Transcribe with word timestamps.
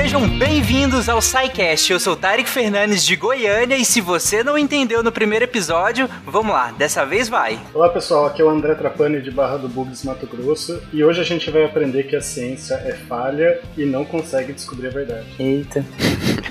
sejam 0.00 0.28
bem-vindos 0.38 1.08
ao 1.08 1.20
SciCast. 1.20 1.92
Eu 1.92 1.98
sou 1.98 2.14
Tarek 2.14 2.48
Fernandes 2.48 3.04
de 3.04 3.16
Goiânia 3.16 3.76
e 3.76 3.84
se 3.84 4.00
você 4.00 4.44
não 4.44 4.56
entendeu 4.56 5.02
no 5.02 5.10
primeiro 5.10 5.44
episódio, 5.44 6.08
vamos 6.24 6.52
lá, 6.52 6.70
dessa 6.70 7.04
vez 7.04 7.28
vai. 7.28 7.58
Olá 7.74 7.88
pessoal, 7.88 8.26
aqui 8.26 8.40
é 8.40 8.44
o 8.44 8.48
André 8.48 8.76
Trapani 8.76 9.20
de 9.20 9.32
Barra 9.32 9.56
do 9.56 9.68
Bugres, 9.68 10.04
Mato 10.04 10.24
Grosso 10.24 10.80
e 10.92 11.02
hoje 11.02 11.20
a 11.20 11.24
gente 11.24 11.50
vai 11.50 11.64
aprender 11.64 12.04
que 12.04 12.14
a 12.14 12.20
ciência 12.20 12.74
é 12.74 12.92
falha 12.92 13.60
e 13.76 13.84
não 13.84 14.04
consegue 14.04 14.52
descobrir 14.52 14.86
a 14.86 14.90
verdade. 14.90 15.26
Eita. 15.36 15.84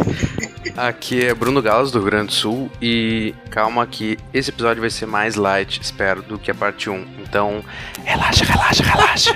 Aqui 0.75 1.25
é 1.25 1.33
Bruno 1.33 1.61
Gauss 1.61 1.89
do 1.89 1.99
Rio 1.99 2.07
Grande 2.07 2.27
do 2.27 2.33
Sul 2.33 2.69
e 2.81 3.33
calma 3.49 3.87
que 3.87 4.17
esse 4.33 4.49
episódio 4.49 4.81
vai 4.81 4.89
ser 4.89 5.05
mais 5.05 5.35
light, 5.35 5.79
espero, 5.81 6.21
do 6.21 6.37
que 6.37 6.51
a 6.51 6.55
parte 6.55 6.89
1. 6.89 7.07
Então, 7.21 7.63
relaxa, 8.03 8.43
relaxa, 8.43 8.83
relaxa. 8.83 9.35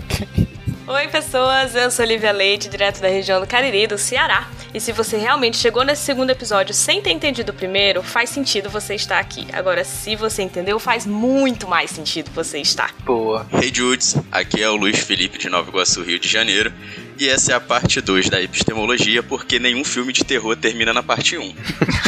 Oi, 0.93 1.07
pessoas, 1.07 1.73
eu 1.73 1.89
sou 1.89 2.05
Olivia 2.05 2.31
Leite, 2.31 2.69
direto 2.69 3.01
da 3.01 3.07
região 3.07 3.41
do 3.41 3.47
Cariri, 3.47 3.87
do 3.87 3.97
Ceará. 3.97 4.47
E 4.71 4.79
se 4.79 4.91
você 4.91 5.17
realmente 5.17 5.57
chegou 5.57 5.83
nesse 5.83 6.03
segundo 6.03 6.29
episódio 6.29 6.71
sem 6.71 7.01
ter 7.01 7.09
entendido 7.09 7.51
o 7.51 7.55
primeiro, 7.55 8.03
faz 8.03 8.29
sentido 8.29 8.69
você 8.69 8.93
estar 8.93 9.17
aqui. 9.17 9.47
Agora, 9.51 9.83
se 9.83 10.15
você 10.15 10.43
entendeu, 10.43 10.77
faz 10.77 11.07
muito 11.07 11.67
mais 11.67 11.89
sentido 11.89 12.29
você 12.29 12.59
estar. 12.59 12.93
Boa. 13.03 13.43
Hey 13.51 13.73
Judes, 13.73 14.17
aqui 14.31 14.61
é 14.61 14.69
o 14.69 14.75
Luiz 14.75 14.99
Felipe 14.99 15.39
de 15.39 15.49
Nova 15.49 15.67
Iguaçu, 15.67 16.03
Rio 16.03 16.19
de 16.19 16.29
Janeiro. 16.29 16.71
E 17.17 17.27
essa 17.27 17.53
é 17.53 17.55
a 17.55 17.59
parte 17.59 17.99
2 17.99 18.29
da 18.29 18.39
epistemologia, 18.39 19.23
porque 19.23 19.57
nenhum 19.57 19.83
filme 19.83 20.13
de 20.13 20.23
terror 20.23 20.55
termina 20.55 20.93
na 20.93 21.01
parte 21.01 21.35
1. 21.35 21.41
Um. 21.41 21.55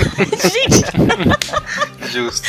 Gente! 0.47 0.85
Justo. 2.13 2.47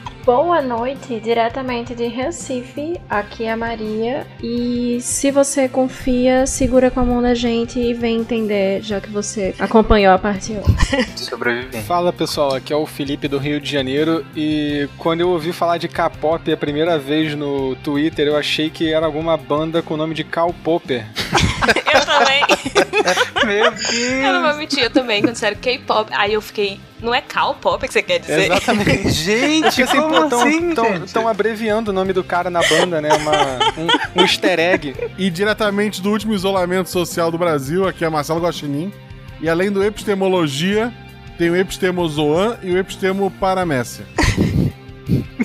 Boa 0.26 0.60
noite, 0.60 1.20
diretamente 1.20 1.94
de 1.94 2.08
Recife. 2.08 3.00
Aqui 3.08 3.44
é 3.44 3.52
a 3.52 3.56
Maria. 3.56 4.26
E 4.42 4.98
se 5.00 5.30
você 5.30 5.68
confia, 5.68 6.48
segura 6.48 6.90
com 6.90 6.98
a 6.98 7.04
mão 7.04 7.22
da 7.22 7.32
gente 7.32 7.78
e 7.78 7.94
vem 7.94 8.18
entender, 8.18 8.82
já 8.82 9.00
que 9.00 9.08
você 9.08 9.54
acompanhou 9.56 10.12
a 10.12 10.18
parte 10.18 10.52
1. 10.52 10.62
Sobrevivente. 11.16 11.86
Fala 11.86 12.12
pessoal, 12.12 12.56
aqui 12.56 12.72
é 12.72 12.76
o 12.76 12.84
Felipe 12.86 13.28
do 13.28 13.38
Rio 13.38 13.60
de 13.60 13.70
Janeiro. 13.70 14.26
E 14.34 14.88
quando 14.98 15.20
eu 15.20 15.28
ouvi 15.28 15.52
falar 15.52 15.78
de 15.78 15.86
K-pop 15.86 16.52
a 16.52 16.56
primeira 16.56 16.98
vez 16.98 17.36
no 17.36 17.76
Twitter, 17.76 18.26
eu 18.26 18.36
achei 18.36 18.68
que 18.68 18.92
era 18.92 19.06
alguma 19.06 19.36
banda 19.36 19.80
com 19.80 19.94
o 19.94 19.96
nome 19.96 20.12
de 20.12 20.24
Karl 20.24 20.52
Popper. 20.64 21.06
eu 21.94 22.04
também. 22.04 22.42
Meu 23.46 23.70
Deus. 23.70 23.92
Eu 23.92 24.32
não 24.32 24.42
vou 24.42 24.54
mentir, 24.54 24.82
eu 24.82 24.90
também, 24.90 25.22
quando 25.22 25.34
disseram 25.34 25.56
K-pop, 25.56 26.10
aí 26.12 26.32
eu 26.32 26.42
fiquei. 26.42 26.80
Não 27.00 27.14
é 27.14 27.20
K-pop 27.20 27.86
que 27.86 27.92
você 27.92 28.02
quer 28.02 28.20
dizer? 28.20 28.44
Exatamente. 28.44 29.10
Gente, 29.12 29.82
assim, 29.82 30.00
como 30.00 30.14
pô, 30.22 30.28
tão, 30.28 30.40
assim, 30.40 30.74
tão, 30.74 30.84
gente? 30.84 31.12
tão 31.12 31.28
abreviando 31.28 31.90
o 31.90 31.94
nome 31.94 32.12
do 32.12 32.24
cara 32.24 32.48
na 32.48 32.60
banda, 32.60 33.00
né? 33.00 33.10
Uma, 33.14 33.32
um, 33.76 34.20
um 34.20 34.22
easter 34.22 34.58
egg. 34.58 34.94
E 35.18 35.28
diretamente 35.30 36.00
do 36.00 36.10
último 36.10 36.32
isolamento 36.32 36.88
social 36.88 37.30
do 37.30 37.36
Brasil, 37.36 37.86
aqui 37.86 38.04
é 38.04 38.08
Marcelo 38.08 38.40
Guaxinim. 38.40 38.92
E 39.40 39.48
além 39.48 39.70
do 39.70 39.84
epistemologia, 39.84 40.92
tem 41.36 41.50
o 41.50 41.56
epistemozoan 41.56 42.56
e 42.62 42.72
o 42.72 42.78
epistemo 42.78 43.30
paramécia. 43.30 44.06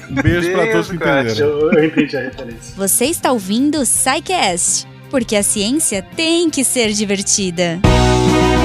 Beijo 0.09 0.51
pra 0.51 0.71
todos 0.71 0.89
que 0.89 0.95
entenderam. 0.95 1.47
Eu, 1.47 1.73
eu 1.73 1.85
entendi 1.85 2.17
a 2.17 2.21
referência. 2.21 2.73
Você 2.75 3.05
está 3.05 3.31
ouvindo 3.31 3.79
o 3.79 3.85
SciCast, 3.85 4.87
porque 5.09 5.35
a 5.35 5.43
ciência 5.43 6.05
tem 6.15 6.49
que 6.49 6.63
ser 6.63 6.91
divertida. 6.91 7.79
E 7.83 8.60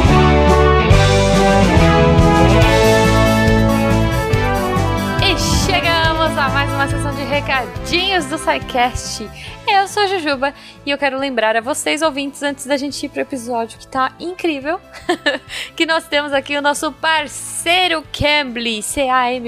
mais 6.50 6.72
uma 6.72 6.86
sessão 6.86 7.12
de 7.12 7.24
recadinhos 7.24 8.26
do 8.26 8.38
SciCast. 8.38 9.28
Eu 9.66 9.88
sou 9.88 10.04
a 10.04 10.06
Jujuba 10.06 10.54
e 10.84 10.90
eu 10.92 10.98
quero 10.98 11.18
lembrar 11.18 11.56
a 11.56 11.60
vocês, 11.60 12.02
ouvintes, 12.02 12.40
antes 12.40 12.66
da 12.66 12.76
gente 12.76 13.04
ir 13.04 13.08
pro 13.08 13.20
episódio 13.20 13.76
que 13.80 13.86
tá 13.88 14.12
incrível, 14.20 14.80
que 15.74 15.84
nós 15.84 16.06
temos 16.06 16.32
aqui 16.32 16.56
o 16.56 16.62
nosso 16.62 16.92
parceiro 16.92 18.04
Cambly, 18.12 18.80
C-A-M-B-L-Y.com, 18.80 19.46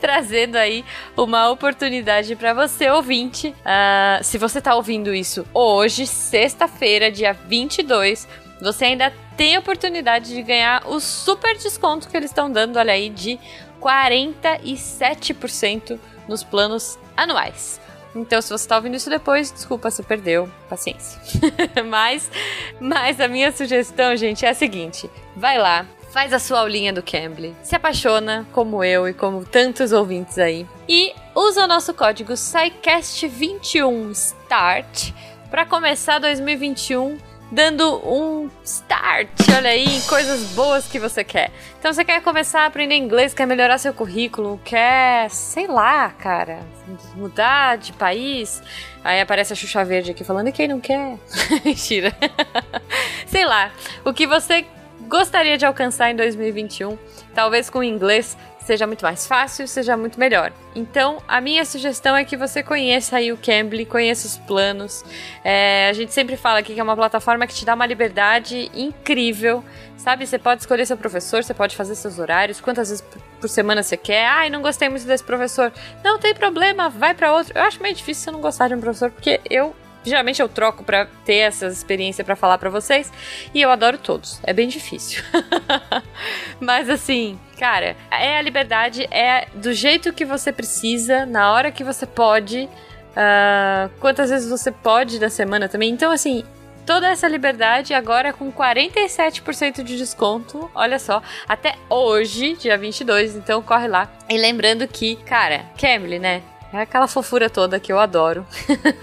trazendo 0.00 0.56
aí 0.56 0.84
uma 1.16 1.48
oportunidade 1.48 2.34
para 2.34 2.52
você, 2.52 2.90
ouvinte. 2.90 3.54
Ah, 3.64 4.18
se 4.22 4.36
você 4.36 4.60
tá 4.60 4.74
ouvindo 4.74 5.14
isso 5.14 5.46
hoje, 5.54 6.08
sexta-feira, 6.08 7.08
dia 7.08 7.32
22, 7.32 8.26
você 8.60 8.86
ainda 8.86 9.12
tem 9.36 9.56
a 9.56 9.60
oportunidade 9.60 10.34
de 10.34 10.42
ganhar 10.42 10.82
o 10.86 10.98
super 11.00 11.56
desconto 11.56 12.08
que 12.08 12.16
eles 12.16 12.30
estão 12.30 12.50
dando, 12.50 12.78
olha 12.78 12.92
aí, 12.92 13.08
de 13.08 13.38
47% 13.80 15.98
nos 16.28 16.44
planos 16.44 16.98
anuais. 17.16 17.80
Então, 18.14 18.40
se 18.42 18.48
você 18.48 18.64
está 18.64 18.76
ouvindo 18.76 18.96
isso 18.96 19.08
depois, 19.08 19.50
desculpa, 19.52 19.90
você 19.90 20.02
perdeu, 20.02 20.50
paciência. 20.68 21.18
mas, 21.86 22.28
mas 22.80 23.20
a 23.20 23.28
minha 23.28 23.52
sugestão, 23.52 24.16
gente, 24.16 24.44
é 24.44 24.48
a 24.48 24.54
seguinte: 24.54 25.08
vai 25.36 25.56
lá, 25.58 25.86
faz 26.10 26.32
a 26.32 26.40
sua 26.40 26.60
aulinha 26.60 26.92
do 26.92 27.02
Cambly, 27.02 27.54
se 27.62 27.76
apaixona, 27.76 28.46
como 28.52 28.82
eu 28.82 29.06
e 29.08 29.14
como 29.14 29.44
tantos 29.44 29.92
ouvintes 29.92 30.38
aí, 30.38 30.66
e 30.88 31.14
usa 31.34 31.64
o 31.64 31.68
nosso 31.68 31.92
código 31.94 32.32
SciCast21START 32.32 35.14
para 35.48 35.64
começar 35.64 36.18
2021 36.18 37.29
dando 37.50 37.96
um 38.06 38.48
start, 38.64 39.28
olha 39.56 39.70
aí, 39.70 39.84
em 39.84 40.00
coisas 40.02 40.52
boas 40.52 40.86
que 40.86 40.98
você 40.98 41.24
quer. 41.24 41.50
Então 41.78 41.92
você 41.92 42.04
quer 42.04 42.22
começar 42.22 42.62
a 42.62 42.66
aprender 42.66 42.94
inglês, 42.96 43.34
quer 43.34 43.46
melhorar 43.46 43.78
seu 43.78 43.92
currículo, 43.92 44.60
quer, 44.64 45.28
sei 45.30 45.66
lá, 45.66 46.10
cara, 46.10 46.60
mudar 47.16 47.76
de 47.76 47.92
país. 47.92 48.62
Aí 49.02 49.20
aparece 49.20 49.52
a 49.52 49.56
Xuxa 49.56 49.84
Verde 49.84 50.12
aqui 50.12 50.22
falando, 50.22 50.48
e 50.48 50.52
quem 50.52 50.68
não 50.68 50.80
quer? 50.80 51.18
Mentira. 51.64 52.12
sei 53.26 53.44
lá, 53.44 53.72
o 54.04 54.12
que 54.12 54.26
você 54.26 54.64
gostaria 55.08 55.58
de 55.58 55.66
alcançar 55.66 56.10
em 56.10 56.16
2021, 56.16 56.96
talvez 57.34 57.68
com 57.68 57.82
inglês 57.82 58.36
seja 58.64 58.86
muito 58.86 59.02
mais 59.02 59.26
fácil, 59.26 59.66
seja 59.66 59.96
muito 59.96 60.18
melhor. 60.18 60.52
Então, 60.74 61.22
a 61.26 61.40
minha 61.40 61.64
sugestão 61.64 62.16
é 62.16 62.24
que 62.24 62.36
você 62.36 62.62
conheça 62.62 63.16
aí 63.16 63.32
o 63.32 63.36
Cambly, 63.36 63.84
conheça 63.84 64.26
os 64.26 64.38
planos. 64.38 65.04
É, 65.42 65.88
a 65.88 65.92
gente 65.92 66.12
sempre 66.12 66.36
fala 66.36 66.60
aqui 66.60 66.74
que 66.74 66.80
é 66.80 66.82
uma 66.82 66.96
plataforma 66.96 67.46
que 67.46 67.54
te 67.54 67.64
dá 67.64 67.74
uma 67.74 67.86
liberdade 67.86 68.70
incrível, 68.74 69.64
sabe? 69.96 70.26
Você 70.26 70.38
pode 70.38 70.60
escolher 70.60 70.86
seu 70.86 70.96
professor, 70.96 71.42
você 71.42 71.54
pode 71.54 71.74
fazer 71.74 71.94
seus 71.94 72.18
horários, 72.18 72.60
quantas 72.60 72.90
vezes 72.90 73.04
por 73.40 73.48
semana 73.48 73.82
você 73.82 73.96
quer. 73.96 74.26
Ai, 74.26 74.50
não 74.50 74.62
gostei 74.62 74.88
muito 74.88 75.06
desse 75.06 75.24
professor. 75.24 75.72
Não 76.04 76.18
tem 76.18 76.34
problema, 76.34 76.88
vai 76.88 77.14
para 77.14 77.32
outro. 77.32 77.52
Eu 77.56 77.62
acho 77.62 77.82
meio 77.82 77.94
difícil 77.94 78.24
você 78.24 78.30
não 78.30 78.40
gostar 78.40 78.68
de 78.68 78.74
um 78.74 78.80
professor, 78.80 79.10
porque 79.10 79.40
eu 79.48 79.74
Geralmente 80.04 80.40
eu 80.40 80.48
troco 80.48 80.82
para 80.82 81.06
ter 81.24 81.36
essa 81.36 81.66
experiência 81.66 82.24
para 82.24 82.34
falar 82.34 82.58
para 82.58 82.70
vocês 82.70 83.12
e 83.52 83.60
eu 83.60 83.70
adoro 83.70 83.98
todos. 83.98 84.40
É 84.42 84.52
bem 84.52 84.68
difícil. 84.68 85.22
Mas 86.58 86.88
assim, 86.88 87.38
cara, 87.58 87.96
é 88.10 88.38
a 88.38 88.42
liberdade, 88.42 89.06
é 89.10 89.46
do 89.54 89.72
jeito 89.72 90.12
que 90.12 90.24
você 90.24 90.52
precisa, 90.52 91.26
na 91.26 91.52
hora 91.52 91.70
que 91.70 91.84
você 91.84 92.06
pode, 92.06 92.68
uh, 93.10 93.90
quantas 94.00 94.30
vezes 94.30 94.48
você 94.48 94.72
pode 94.72 95.18
da 95.18 95.28
semana 95.28 95.68
também. 95.68 95.90
Então, 95.90 96.10
assim, 96.10 96.44
toda 96.86 97.08
essa 97.08 97.28
liberdade 97.28 97.94
agora 97.94 98.32
com 98.32 98.50
47% 98.50 99.82
de 99.82 99.96
desconto. 99.96 100.70
Olha 100.74 100.98
só, 100.98 101.22
até 101.48 101.76
hoje, 101.88 102.54
dia 102.54 102.76
22, 102.76 103.36
então 103.36 103.62
corre 103.62 103.86
lá. 103.86 104.10
E 104.28 104.36
lembrando 104.36 104.88
que, 104.88 105.16
cara, 105.16 105.66
Cambly, 105.78 106.18
né? 106.18 106.42
É 106.72 106.82
aquela 106.82 107.08
fofura 107.08 107.50
toda 107.50 107.80
que 107.80 107.92
eu 107.92 107.98
adoro. 107.98 108.46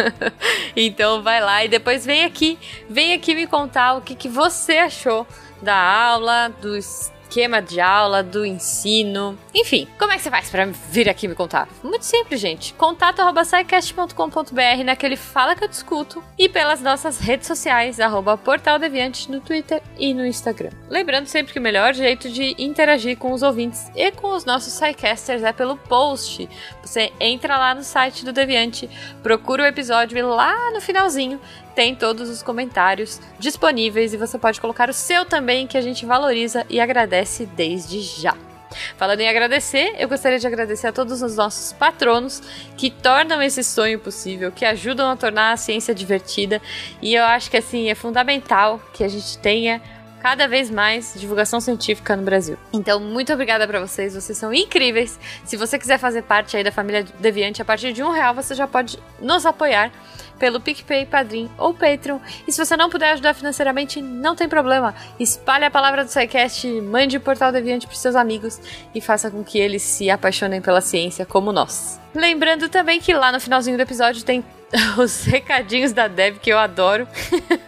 então 0.76 1.22
vai 1.22 1.42
lá 1.42 1.66
e 1.66 1.68
depois 1.68 2.06
vem 2.06 2.24
aqui, 2.24 2.58
vem 2.90 3.14
aqui 3.14 3.36
me 3.36 3.46
contar 3.46 3.96
o 3.96 4.02
que, 4.02 4.16
que 4.16 4.30
você 4.30 4.78
achou 4.78 5.28
da 5.62 5.76
aula, 5.76 6.50
do 6.62 6.78
esquema 7.28 7.62
de 7.62 7.82
aula, 7.82 8.24
do 8.24 8.46
ensino. 8.46 9.38
Enfim, 9.54 9.88
como 10.00 10.14
é 10.14 10.16
que 10.16 10.24
você 10.24 10.32
faz 10.32 10.50
para 10.50 10.66
vir 10.66 11.10
aqui 11.10 11.28
me 11.28 11.36
contar? 11.36 11.68
Muito 11.84 12.06
simples, 12.06 12.40
gente. 12.40 12.74
Contato 12.74 13.20
arroba 13.20 13.44
scicast.com.br 13.44 14.84
naquele 14.86 15.18
Fala 15.18 15.56
que 15.56 15.64
eu 15.64 15.68
discuto 15.68 16.24
e 16.38 16.48
pelas 16.48 16.82
nossas 16.82 17.20
redes 17.20 17.46
sociais, 17.46 18.00
arroba 18.00 18.38
Portal 18.38 18.80
Deviante 18.80 19.30
no 19.30 19.42
Twitter 19.42 19.82
e 19.98 20.14
no 20.14 20.26
Instagram. 20.26 20.70
Lembrando 20.90 21.28
sempre 21.28 21.52
que 21.52 21.60
o 21.60 21.62
melhor 21.62 21.94
jeito 21.94 22.30
de 22.30 22.56
interagir 22.58 23.18
com 23.18 23.34
os 23.34 23.44
ouvintes 23.44 23.92
e 23.94 24.10
com 24.12 24.34
os 24.34 24.46
nossos 24.46 24.74
SciCasters 24.74 25.44
é 25.44 25.52
pelo 25.52 25.76
post. 25.76 26.48
Você 26.82 27.12
entra 27.20 27.58
lá 27.58 27.76
no 27.76 27.84
site 27.84 28.24
do 28.24 28.32
Deviante, 28.32 28.90
procura 29.22 29.64
o 29.64 29.68
episódio 29.68 30.18
e 30.18 30.22
lá 30.22 30.72
no 30.72 30.80
finalzinho 30.80 31.40
tem 31.78 31.94
todos 31.94 32.28
os 32.28 32.42
comentários 32.42 33.22
disponíveis 33.38 34.12
e 34.12 34.18
você 34.18 34.40
pode 34.40 34.60
colocar 34.60 34.90
o 34.90 34.94
seu 34.94 35.24
também, 35.26 35.68
que 35.68 35.78
a 35.78 35.82
gente 35.82 36.08
valoriza 36.08 36.66
e 36.72 36.80
agradece 36.80 37.46
desde 37.46 38.02
já. 38.02 38.36
Falando 38.98 39.22
em 39.22 39.30
agradecer, 39.30 39.94
eu 40.00 40.10
gostaria 40.10 40.40
de 40.40 40.48
agradecer 40.48 40.88
a 40.88 40.92
todos 40.92 41.22
os 41.22 41.36
nossos 41.36 41.74
patronos 41.74 42.42
que 42.76 42.90
tornam 42.90 43.44
esse 43.44 43.64
sonho 43.64 44.00
possível, 44.00 44.52
que 44.52 44.66
ajudam 44.66 45.12
a 45.12 45.16
tornar 45.16 45.52
a 45.52 45.58
ciência 45.58 45.94
divertida. 45.94 46.60
E 47.00 47.14
eu 47.14 47.24
acho 47.24 47.52
que 47.52 47.58
assim 47.58 47.92
é 47.92 47.96
fundamental 47.96 48.82
que 48.92 49.04
a 49.04 49.08
gente 49.08 49.38
tenha 49.38 49.80
cada 50.20 50.48
vez 50.48 50.72
mais 50.72 51.14
divulgação 51.16 51.62
científica 51.62 52.16
no 52.16 52.24
Brasil. 52.24 52.58
Então, 52.74 53.00
muito 53.00 53.32
obrigada 53.32 53.68
para 53.68 53.80
vocês, 53.80 54.16
vocês 54.16 54.36
são 54.36 54.52
incríveis. 54.52 55.20
Se 55.46 55.56
você 55.56 55.78
quiser 55.78 56.00
fazer 56.00 56.24
parte 56.24 56.58
aí 56.58 56.64
da 56.64 56.72
família 56.72 57.06
Deviante, 57.20 57.62
a 57.62 57.66
partir 57.66 57.94
de 57.94 58.02
um 58.02 58.10
real 58.10 58.34
você 58.34 58.56
já 58.56 58.68
pode 58.68 58.98
nos 59.22 59.46
apoiar 59.46 59.92
pelo 60.38 60.60
PicPay, 60.60 61.06
Padrim 61.06 61.50
ou 61.58 61.74
Patreon. 61.74 62.20
E 62.48 62.52
se 62.52 62.64
você 62.64 62.78
não 62.78 62.90
puder 62.90 63.14
ajudar 63.14 63.34
financeiramente, 63.34 64.02
não 64.02 64.36
tem 64.36 64.48
problema. 64.48 64.96
Espalhe 65.20 65.66
a 65.66 65.72
palavra 65.72 66.04
do 66.04 66.10
SciCast, 66.10 66.68
mande 66.82 67.18
o 67.18 67.22
Portal 67.22 67.52
Deviante 67.52 67.88
para 67.88 67.96
seus 67.96 68.16
amigos 68.16 68.60
e 68.94 69.02
faça 69.02 69.30
com 69.30 69.44
que 69.44 69.60
eles 69.60 69.82
se 69.82 70.10
apaixonem 70.10 70.62
pela 70.62 70.82
ciência 70.82 71.26
como 71.26 71.52
nós. 71.52 72.00
Lembrando 72.14 72.70
também 72.70 73.00
que 73.00 73.14
lá 73.14 73.32
no 73.32 73.40
finalzinho 73.40 73.78
do 73.78 73.84
episódio 73.84 74.24
tem 74.24 74.44
os 74.98 75.24
recadinhos 75.24 75.94
da 75.94 76.08
Deb 76.08 76.40
que 76.40 76.52
eu 76.52 76.58
adoro, 76.58 77.08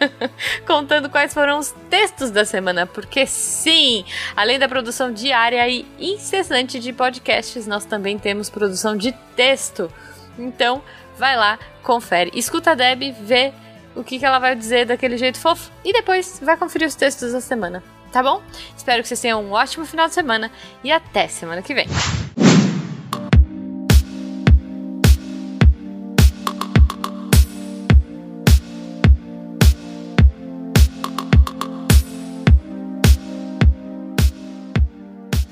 contando 0.66 1.10
quais 1.10 1.34
foram 1.34 1.60
os 1.60 1.74
textos 1.90 2.32
da 2.32 2.44
semana, 2.46 2.86
porque 2.86 3.26
sim, 3.26 4.04
além 4.36 4.60
da 4.60 4.68
produção 4.68 5.12
diária 5.12 5.68
e 5.68 5.86
incessante 6.00 6.80
de 6.80 6.92
podcasts, 6.92 7.68
nós 7.68 7.86
também 7.86 8.18
temos 8.18 8.50
produção 8.50 8.96
de 8.98 9.12
texto. 9.36 9.92
Então, 10.38 10.82
vai 11.18 11.36
lá, 11.36 11.60
confere, 11.90 12.30
escuta 12.36 12.74
a 12.74 12.76
Deb, 12.76 13.16
vê 13.20 13.52
o 13.96 14.04
que, 14.04 14.20
que 14.20 14.26
ela 14.26 14.38
vai 14.38 14.56
dizer 14.56 14.86
daquele 14.86 15.18
jeito 15.18 15.40
fofo 15.40 15.72
e 15.84 15.92
depois 15.92 16.40
vai 16.40 16.56
conferir 16.56 16.88
os 16.88 16.94
textos 16.94 17.34
da 17.34 17.42
semana, 17.42 17.84
tá 18.12 18.22
bom? 18.22 18.44
Espero 18.78 19.02
que 19.02 19.08
vocês 19.08 19.20
tenham 19.20 19.44
um 19.44 19.54
ótimo 19.54 19.88
final 19.88 20.08
de 20.08 20.14
semana 20.14 20.52
e 20.84 20.92
até 20.92 21.28
semana 21.28 21.64
que 21.64 21.74
vem. 21.74 21.88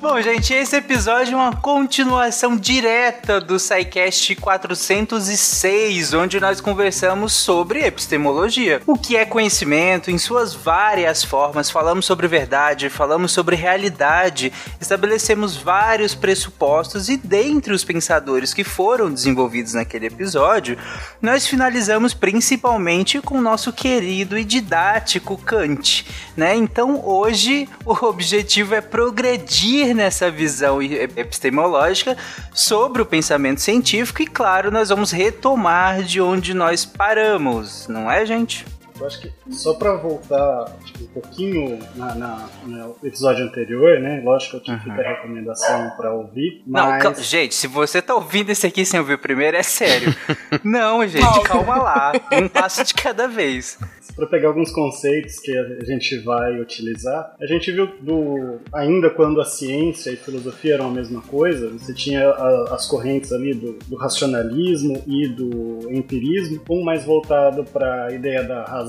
Bom, 0.09 0.21
gente, 0.21 0.53
esse 0.53 0.73
episódio 0.73 1.33
é 1.33 1.35
uma 1.35 1.53
continuação 1.53 2.55
direta 2.55 3.41
do 3.41 3.59
SciCast 3.59 4.37
406, 4.37 6.13
onde 6.13 6.39
nós 6.39 6.61
conversamos 6.61 7.33
sobre 7.33 7.85
epistemologia. 7.85 8.81
O 8.87 8.97
que 8.97 9.17
é 9.17 9.25
conhecimento 9.25 10.09
em 10.09 10.17
suas 10.17 10.53
várias 10.53 11.25
formas, 11.25 11.69
falamos 11.69 12.05
sobre 12.05 12.25
verdade, 12.25 12.89
falamos 12.89 13.33
sobre 13.33 13.57
realidade, 13.57 14.53
estabelecemos 14.79 15.57
vários 15.57 16.15
pressupostos 16.15 17.09
e 17.09 17.17
dentre 17.17 17.73
os 17.73 17.83
pensadores 17.83 18.53
que 18.53 18.63
foram 18.63 19.11
desenvolvidos 19.11 19.73
naquele 19.73 20.07
episódio, 20.07 20.77
nós 21.21 21.45
finalizamos 21.45 22.13
principalmente 22.13 23.19
com 23.19 23.39
o 23.39 23.41
nosso 23.41 23.73
querido 23.73 24.37
e 24.37 24.45
didático 24.45 25.37
Kant, 25.37 26.05
né? 26.37 26.55
Então, 26.55 27.05
hoje 27.05 27.67
o 27.85 27.91
objetivo 28.05 28.73
é 28.73 28.79
progredir 28.79 29.96
nessa 29.97 30.31
visão 30.31 30.81
epistemológica 30.81 32.15
sobre 32.53 33.01
o 33.01 33.05
pensamento 33.05 33.59
científico 33.59 34.21
e, 34.21 34.27
claro, 34.27 34.71
nós 34.71 34.89
vamos 34.89 35.11
retomar 35.11 36.03
de 36.03 36.21
onde 36.21 36.53
nós 36.53 36.85
paramos, 36.85 37.87
não 37.89 38.09
é, 38.09 38.25
gente? 38.25 38.65
Eu 38.99 39.05
acho 39.05 39.21
que 39.21 39.31
só 39.51 39.73
para 39.73 39.93
voltar 39.93 40.65
tipo, 40.83 41.03
um 41.03 41.07
pouquinho 41.07 41.79
na, 41.95 42.15
na, 42.15 42.49
no 42.65 42.95
episódio 43.03 43.45
anterior, 43.45 43.99
né? 43.99 44.21
Lógico 44.23 44.59
que 44.59 44.71
uhum. 44.71 44.79
fica 44.79 45.01
a 45.01 45.15
recomendação 45.15 45.91
para 45.97 46.13
ouvir. 46.13 46.63
Mas... 46.65 47.03
Não, 47.03 47.13
gente, 47.15 47.55
se 47.55 47.67
você 47.67 48.01
tá 48.01 48.15
ouvindo 48.15 48.49
esse 48.49 48.65
aqui 48.65 48.85
sem 48.85 48.99
ouvir 48.99 49.13
o 49.13 49.19
primeiro, 49.19 49.57
é 49.57 49.63
sério. 49.63 50.13
não, 50.63 51.05
gente, 51.07 51.41
calma 51.43 51.77
lá. 51.77 52.11
Um 52.31 52.47
passo 52.47 52.83
de 52.83 52.93
cada 52.93 53.27
vez 53.27 53.77
para 54.17 54.25
pegar 54.25 54.47
alguns 54.47 54.71
conceitos 54.71 55.39
que 55.39 55.55
a 55.55 55.85
gente 55.85 56.17
vai 56.17 56.59
utilizar. 56.59 57.35
A 57.39 57.45
gente 57.45 57.71
viu 57.71 57.87
do 58.01 58.59
ainda 58.73 59.11
quando 59.11 59.39
a 59.39 59.45
ciência 59.45 60.09
e 60.09 60.15
a 60.15 60.17
filosofia 60.17 60.73
eram 60.73 60.87
a 60.87 60.91
mesma 60.91 61.21
coisa, 61.21 61.69
você 61.69 61.93
tinha 61.93 62.27
a, 62.27 62.73
as 62.73 62.87
correntes 62.87 63.31
ali 63.31 63.53
do, 63.53 63.73
do, 63.87 63.95
racionalismo 63.95 65.03
e 65.05 65.27
do 65.27 65.87
empirismo, 65.91 66.61
um 66.67 66.83
mais 66.83 67.05
voltado 67.05 67.63
para 67.63 68.07
a 68.07 68.11
ideia 68.11 68.43
da 68.43 68.63
razão 68.63 68.86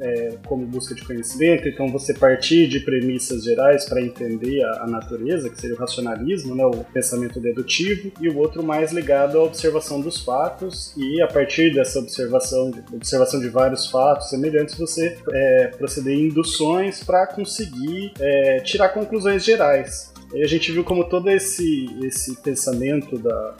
é, 0.00 0.38
como 0.46 0.66
busca 0.66 0.94
de 0.94 1.04
conhecimento, 1.04 1.68
então 1.68 1.88
você 1.88 2.14
partir 2.14 2.68
de 2.68 2.80
premissas 2.80 3.44
gerais 3.44 3.84
para 3.84 4.00
entender 4.00 4.62
a, 4.64 4.84
a, 4.84 4.86
natureza, 4.86 5.48
que 5.50 5.60
seria 5.60 5.76
o 5.76 5.78
racionalismo, 5.78 6.54
né, 6.54 6.64
o 6.64 6.84
pensamento 6.92 7.40
dedutivo, 7.40 8.12
e 8.20 8.28
o 8.28 8.38
outro 8.38 8.62
mais 8.62 8.92
ligado 8.92 9.38
à 9.38 9.42
observação 9.42 10.00
dos 10.00 10.22
fatos 10.22 10.94
e 10.96 11.20
a 11.22 11.26
partir 11.26 11.74
dessa 11.74 11.98
observação, 11.98 12.72
observação 12.92 13.40
de 13.40 13.48
vários 13.48 13.86
fatos, 13.86 14.30
semelhantes, 14.30 14.76
você 14.76 15.16
é, 15.32 15.66
proceder 15.78 16.14
em 16.14 16.26
induções 16.26 17.02
para 17.02 17.26
conseguir 17.26 18.12
é, 18.20 18.60
tirar 18.60 18.90
conclusões 18.90 19.44
gerais. 19.44 20.11
E 20.34 20.42
a 20.42 20.46
gente 20.46 20.72
viu 20.72 20.82
como 20.82 21.04
todo 21.04 21.28
esse, 21.30 21.88
esse 22.02 22.36
pensamento 22.36 23.18
da 23.18 23.54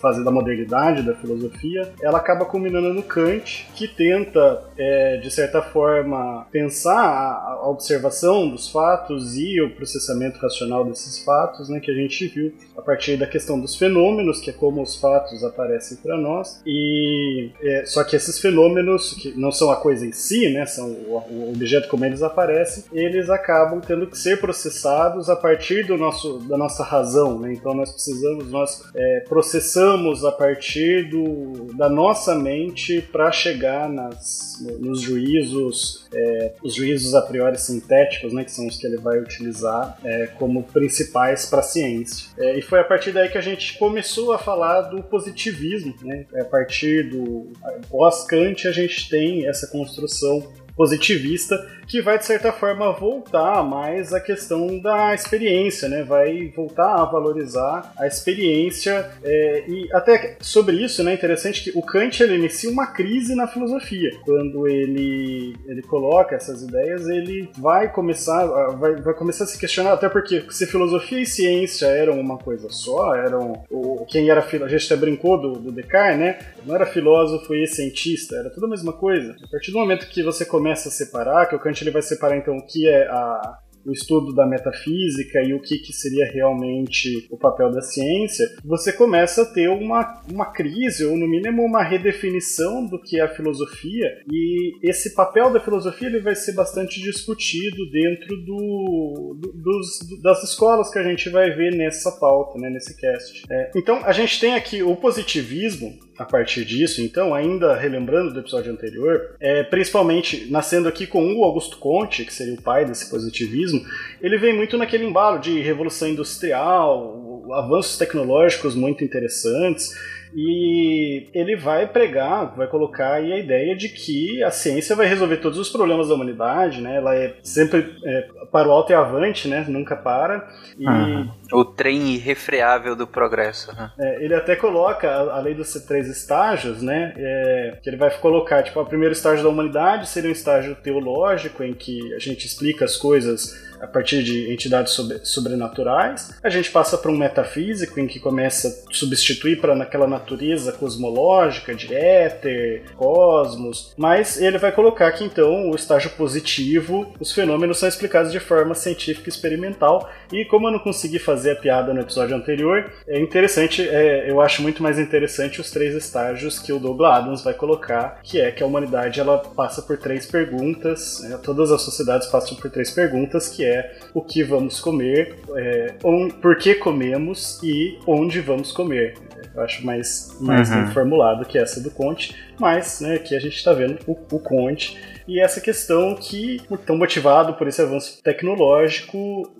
fase 0.00 0.24
da 0.24 0.30
modernidade, 0.30 1.02
da 1.02 1.14
filosofia, 1.14 1.92
ela 2.02 2.18
acaba 2.18 2.44
culminando 2.44 2.92
no 2.92 3.02
Kant, 3.02 3.66
que 3.74 3.88
tenta, 3.88 4.64
é, 4.76 5.16
de 5.18 5.30
certa 5.30 5.62
forma, 5.62 6.46
pensar 6.50 6.98
a, 6.98 7.52
a, 7.52 7.68
observação 7.68 8.48
dos 8.48 8.70
fatos 8.70 9.36
e 9.36 9.60
o 9.60 9.70
processamento 9.70 10.38
racional 10.38 10.84
desses 10.84 11.24
fatos, 11.24 11.68
né, 11.68 11.80
que 11.80 11.90
a 11.90 11.94
gente 11.94 12.26
viu 12.28 12.52
a 12.76 12.82
partir 12.82 13.16
da 13.16 13.26
questão 13.26 13.58
dos 13.58 13.76
fenômenos, 13.76 14.40
que 14.40 14.50
é 14.50 14.52
como 14.52 14.82
os 14.82 14.96
fatos 14.96 15.42
aparecem 15.42 15.96
para 15.98 16.16
nós, 16.16 16.62
e 16.66 17.50
é, 17.62 17.84
só 17.86 18.04
que 18.04 18.16
esses 18.16 18.38
fenômenos, 18.38 19.14
que 19.14 19.38
não 19.38 19.50
são 19.50 19.70
a 19.70 19.76
coisa 19.76 20.06
em 20.06 20.12
si, 20.12 20.50
né, 20.50 20.66
são 20.66 20.90
o, 20.90 21.22
o 21.30 21.50
objeto 21.50 21.88
como 21.88 22.04
eles 22.04 22.22
aparecem, 22.22 22.84
eles 22.92 23.30
acabam 23.30 23.80
tendo 23.80 24.06
que 24.06 24.18
ser 24.18 24.40
processados 24.40 25.30
a 25.30 25.36
partir 25.36 25.86
do 25.86 25.96
nosso 25.96 26.17
nosso, 26.18 26.38
da 26.40 26.56
nossa 26.56 26.82
razão, 26.82 27.38
né? 27.38 27.52
Então 27.52 27.74
nós 27.74 27.92
precisamos, 27.92 28.50
nós 28.50 28.82
é, 28.94 29.24
processamos 29.28 30.24
a 30.24 30.32
partir 30.32 31.08
do, 31.08 31.72
da 31.74 31.88
nossa 31.88 32.34
mente 32.34 33.00
para 33.00 33.30
chegar 33.30 33.88
nas, 33.88 34.64
nos 34.80 35.00
juízos, 35.00 36.08
é, 36.12 36.54
os 36.62 36.74
juízos 36.74 37.14
a 37.14 37.22
priori 37.22 37.58
sintéticos, 37.58 38.32
né? 38.32 38.44
Que 38.44 38.50
são 38.50 38.66
os 38.66 38.76
que 38.76 38.86
ele 38.86 38.96
vai 38.96 39.18
utilizar 39.18 39.98
é, 40.04 40.26
como 40.38 40.64
principais 40.64 41.46
para 41.46 41.60
a 41.60 41.62
ciência. 41.62 42.28
É, 42.38 42.58
e 42.58 42.62
foi 42.62 42.80
a 42.80 42.84
partir 42.84 43.12
daí 43.12 43.28
que 43.28 43.38
a 43.38 43.42
gente 43.42 43.78
começou 43.78 44.32
a 44.32 44.38
falar 44.38 44.82
do 44.82 45.02
positivismo, 45.02 45.94
né? 46.02 46.26
A 46.40 46.44
partir 46.44 47.10
do 47.10 47.52
pós-Kant 47.88 48.66
a 48.66 48.72
gente 48.72 49.08
tem 49.08 49.46
essa 49.46 49.66
construção 49.68 50.52
positivista 50.76 51.56
que 51.88 52.02
vai 52.02 52.18
de 52.18 52.26
certa 52.26 52.52
forma 52.52 52.92
voltar 52.92 53.62
mais 53.64 54.12
à 54.12 54.20
questão 54.20 54.78
da 54.78 55.14
experiência, 55.14 55.88
né? 55.88 56.02
Vai 56.02 56.52
voltar 56.54 57.00
a 57.00 57.04
valorizar 57.04 57.92
a 57.98 58.06
experiência 58.06 59.10
é, 59.22 59.64
e 59.66 59.88
até 59.92 60.36
sobre 60.40 60.76
isso, 60.76 61.02
né? 61.02 61.14
Interessante 61.14 61.64
que 61.64 61.78
o 61.78 61.82
Kant 61.82 62.22
ele 62.22 62.36
inicia 62.36 62.70
uma 62.70 62.86
crise 62.86 63.34
na 63.34 63.46
filosofia 63.46 64.10
quando 64.24 64.68
ele 64.68 65.56
ele 65.66 65.82
coloca 65.82 66.36
essas 66.36 66.62
ideias, 66.62 67.08
ele 67.08 67.48
vai 67.58 67.90
começar 67.90 68.46
vai, 68.72 68.96
vai 68.96 69.14
começar 69.14 69.44
a 69.44 69.46
se 69.46 69.58
questionar 69.58 69.92
até 69.92 70.08
porque 70.08 70.44
se 70.50 70.66
filosofia 70.66 71.20
e 71.20 71.26
ciência 71.26 71.86
eram 71.86 72.20
uma 72.20 72.38
coisa 72.38 72.68
só, 72.70 73.14
eram 73.14 73.64
o 73.70 74.04
quem 74.06 74.28
era 74.28 74.40
a 74.40 74.68
gente 74.68 74.86
até 74.86 74.96
brincou 74.96 75.40
do, 75.40 75.52
do 75.52 75.72
Descartes, 75.72 76.18
né? 76.18 76.38
Não 76.64 76.74
era 76.74 76.86
filósofo 76.86 77.54
e 77.54 77.66
cientista, 77.66 78.36
era 78.36 78.50
tudo 78.50 78.66
a 78.66 78.68
mesma 78.68 78.92
coisa. 78.92 79.36
A 79.42 79.48
partir 79.48 79.70
do 79.70 79.78
momento 79.78 80.08
que 80.08 80.22
você 80.22 80.44
começa 80.44 80.88
a 80.88 80.92
separar, 80.92 81.46
que 81.46 81.54
o 81.54 81.58
Kant 81.58 81.77
ele 81.82 81.90
vai 81.90 82.02
separar 82.02 82.36
então 82.36 82.56
o 82.56 82.66
que 82.66 82.88
é 82.88 83.06
a, 83.08 83.58
o 83.88 83.92
estudo 83.92 84.34
da 84.34 84.46
metafísica 84.46 85.42
e 85.42 85.54
o 85.54 85.60
que, 85.60 85.78
que 85.78 85.92
seria 85.92 86.30
realmente 86.30 87.26
o 87.30 87.38
papel 87.38 87.70
da 87.70 87.80
ciência, 87.80 88.46
você 88.64 88.92
começa 88.92 89.42
a 89.42 89.46
ter 89.46 89.68
uma, 89.68 90.22
uma 90.30 90.46
crise, 90.46 91.04
ou 91.04 91.16
no 91.16 91.26
mínimo 91.26 91.64
uma 91.64 91.82
redefinição 91.82 92.84
do 92.86 93.00
que 93.00 93.18
é 93.18 93.22
a 93.22 93.34
filosofia, 93.34 94.22
e 94.30 94.72
esse 94.82 95.14
papel 95.14 95.50
da 95.50 95.60
filosofia 95.60 96.08
ele 96.08 96.20
vai 96.20 96.34
ser 96.34 96.52
bastante 96.52 97.00
discutido 97.00 97.90
dentro 97.90 98.36
do, 98.44 99.36
do 99.40 99.52
dos, 99.58 100.20
das 100.22 100.42
escolas 100.44 100.90
que 100.90 100.98
a 100.98 101.02
gente 101.02 101.28
vai 101.30 101.50
ver 101.50 101.74
nessa 101.74 102.12
pauta, 102.12 102.58
né, 102.58 102.68
nesse 102.70 102.96
cast. 102.96 103.42
É, 103.50 103.70
então, 103.74 104.04
a 104.04 104.12
gente 104.12 104.38
tem 104.38 104.54
aqui 104.54 104.82
o 104.82 104.94
positivismo, 104.96 105.98
a 106.18 106.24
partir 106.24 106.64
disso, 106.64 107.00
então, 107.00 107.32
ainda 107.32 107.76
relembrando 107.76 108.32
do 108.32 108.40
episódio 108.40 108.72
anterior, 108.72 109.36
é, 109.38 109.62
principalmente 109.62 110.50
nascendo 110.50 110.88
aqui 110.88 111.06
com 111.06 111.32
o 111.34 111.44
Augusto 111.44 111.78
Conte, 111.78 112.24
que 112.24 112.34
seria 112.34 112.54
o 112.54 112.62
pai 112.62 112.84
desse 112.84 113.08
positivismo, 113.08 113.80
ele 114.20 114.36
vem 114.36 114.52
muito 114.52 114.76
naquele 114.76 115.04
embalo 115.04 115.38
de 115.38 115.60
revolução 115.60 116.08
industrial, 116.08 117.27
avanços 117.54 117.96
tecnológicos 117.98 118.74
muito 118.74 119.04
interessantes. 119.04 119.90
E 120.34 121.26
ele 121.32 121.56
vai 121.56 121.86
pregar, 121.86 122.54
vai 122.54 122.66
colocar 122.66 123.14
aí 123.14 123.32
a 123.32 123.38
ideia 123.38 123.74
de 123.74 123.88
que 123.88 124.42
a 124.44 124.50
ciência 124.50 124.94
vai 124.94 125.06
resolver 125.06 125.38
todos 125.38 125.58
os 125.58 125.70
problemas 125.70 126.08
da 126.08 126.14
humanidade, 126.14 126.82
né? 126.82 126.96
Ela 126.96 127.14
é 127.16 127.34
sempre 127.42 127.96
é, 128.04 128.28
para 128.52 128.68
o 128.68 128.70
alto 128.70 128.92
e 128.92 128.94
avante, 128.94 129.48
né? 129.48 129.64
Nunca 129.68 129.96
para. 129.96 130.46
E 130.78 130.86
Uhum. 130.86 131.30
O 131.52 131.64
trem 131.64 132.10
irrefreável 132.14 132.94
do 132.94 133.06
progresso. 133.06 133.74
né? 133.74 133.90
é, 133.98 134.22
ele 134.24 134.34
até 134.34 134.54
coloca, 134.54 135.08
a- 135.08 135.36
além 135.38 135.54
dos 135.54 135.72
três 135.86 136.06
estágios, 136.08 136.82
né? 136.82 137.14
é, 137.16 137.78
que 137.82 137.88
ele 137.88 137.96
vai 137.96 138.10
colocar, 138.18 138.62
tipo, 138.62 138.78
o 138.80 138.84
primeiro 138.86 139.14
estágio 139.14 139.42
da 139.42 139.48
humanidade 139.48 140.08
seria 140.08 140.28
um 140.28 140.32
estágio 140.32 140.74
teológico, 140.76 141.62
em 141.64 141.72
que 141.72 142.12
a 142.14 142.18
gente 142.18 142.46
explica 142.46 142.84
as 142.84 142.96
coisas 142.98 143.67
a 143.80 143.86
partir 143.86 144.22
de 144.22 144.52
entidades 144.52 144.92
sobre- 144.92 145.20
sobrenaturais. 145.24 146.34
A 146.42 146.50
gente 146.50 146.70
passa 146.70 146.96
para 146.96 147.10
um 147.10 147.16
metafísico, 147.16 147.98
em 148.00 148.06
que 148.06 148.20
começa 148.20 148.68
a 148.68 148.94
substituir 148.94 149.60
para 149.60 149.74
naquela 149.74 150.06
natureza 150.06 150.72
cosmológica 150.72 151.74
de 151.74 151.94
éter, 151.94 152.82
cosmos. 152.96 153.92
Mas 153.96 154.40
ele 154.40 154.58
vai 154.58 154.72
colocar 154.72 155.10
que, 155.12 155.24
então, 155.24 155.70
o 155.70 155.74
estágio 155.74 156.10
positivo, 156.10 157.12
os 157.20 157.32
fenômenos 157.32 157.78
são 157.78 157.88
explicados 157.88 158.32
de 158.32 158.40
forma 158.40 158.74
científica 158.74 159.28
experimental. 159.28 160.08
E 160.32 160.44
como 160.44 160.68
eu 160.68 160.72
não 160.72 160.78
consegui 160.78 161.18
fazer 161.18 161.52
a 161.52 161.56
piada 161.56 161.92
no 161.92 162.00
episódio 162.00 162.36
anterior, 162.36 162.90
é 163.06 163.18
interessante, 163.20 163.86
é, 163.88 164.30
eu 164.30 164.40
acho 164.40 164.62
muito 164.62 164.82
mais 164.82 164.98
interessante 164.98 165.60
os 165.60 165.70
três 165.70 165.94
estágios 165.94 166.58
que 166.58 166.72
o 166.72 166.78
Douglas 166.78 167.18
Adams 167.18 167.42
vai 167.42 167.54
colocar, 167.54 168.20
que 168.22 168.40
é 168.40 168.50
que 168.50 168.62
a 168.62 168.66
humanidade 168.66 169.20
ela 169.20 169.38
passa 169.38 169.82
por 169.82 169.96
três 169.96 170.26
perguntas, 170.26 171.20
né, 171.22 171.38
todas 171.42 171.70
as 171.70 171.82
sociedades 171.82 172.28
passam 172.28 172.56
por 172.56 172.70
três 172.70 172.90
perguntas, 172.90 173.48
que 173.48 173.64
é 173.64 173.67
o 174.14 174.20
que 174.22 174.42
vamos 174.42 174.80
comer, 174.80 175.36
é, 175.56 175.94
on- 176.04 176.30
por 176.30 176.56
que 176.56 176.74
comemos 176.74 177.60
e 177.62 177.98
onde 178.06 178.40
vamos 178.40 178.72
comer. 178.72 179.14
Eu 179.54 179.62
acho 179.62 179.84
mais, 179.84 180.36
mais 180.40 180.70
Uhum. 180.70 180.84
bem 180.84 180.92
formulado 180.92 181.44
que 181.44 181.58
essa 181.58 181.80
do 181.80 181.90
Conte, 181.90 182.34
mas 182.58 183.00
né, 183.00 183.14
aqui 183.16 183.34
a 183.34 183.40
gente 183.40 183.56
está 183.56 183.72
vendo 183.72 183.98
o, 184.06 184.12
o 184.12 184.38
Conte 184.38 184.96
e 185.26 185.40
essa 185.40 185.60
questão 185.60 186.14
que, 186.14 186.60
tão 186.86 186.96
motivado 186.96 187.54
por 187.54 187.66
esse 187.68 187.80
avanço 187.82 188.20
tecnológico, 188.22 189.18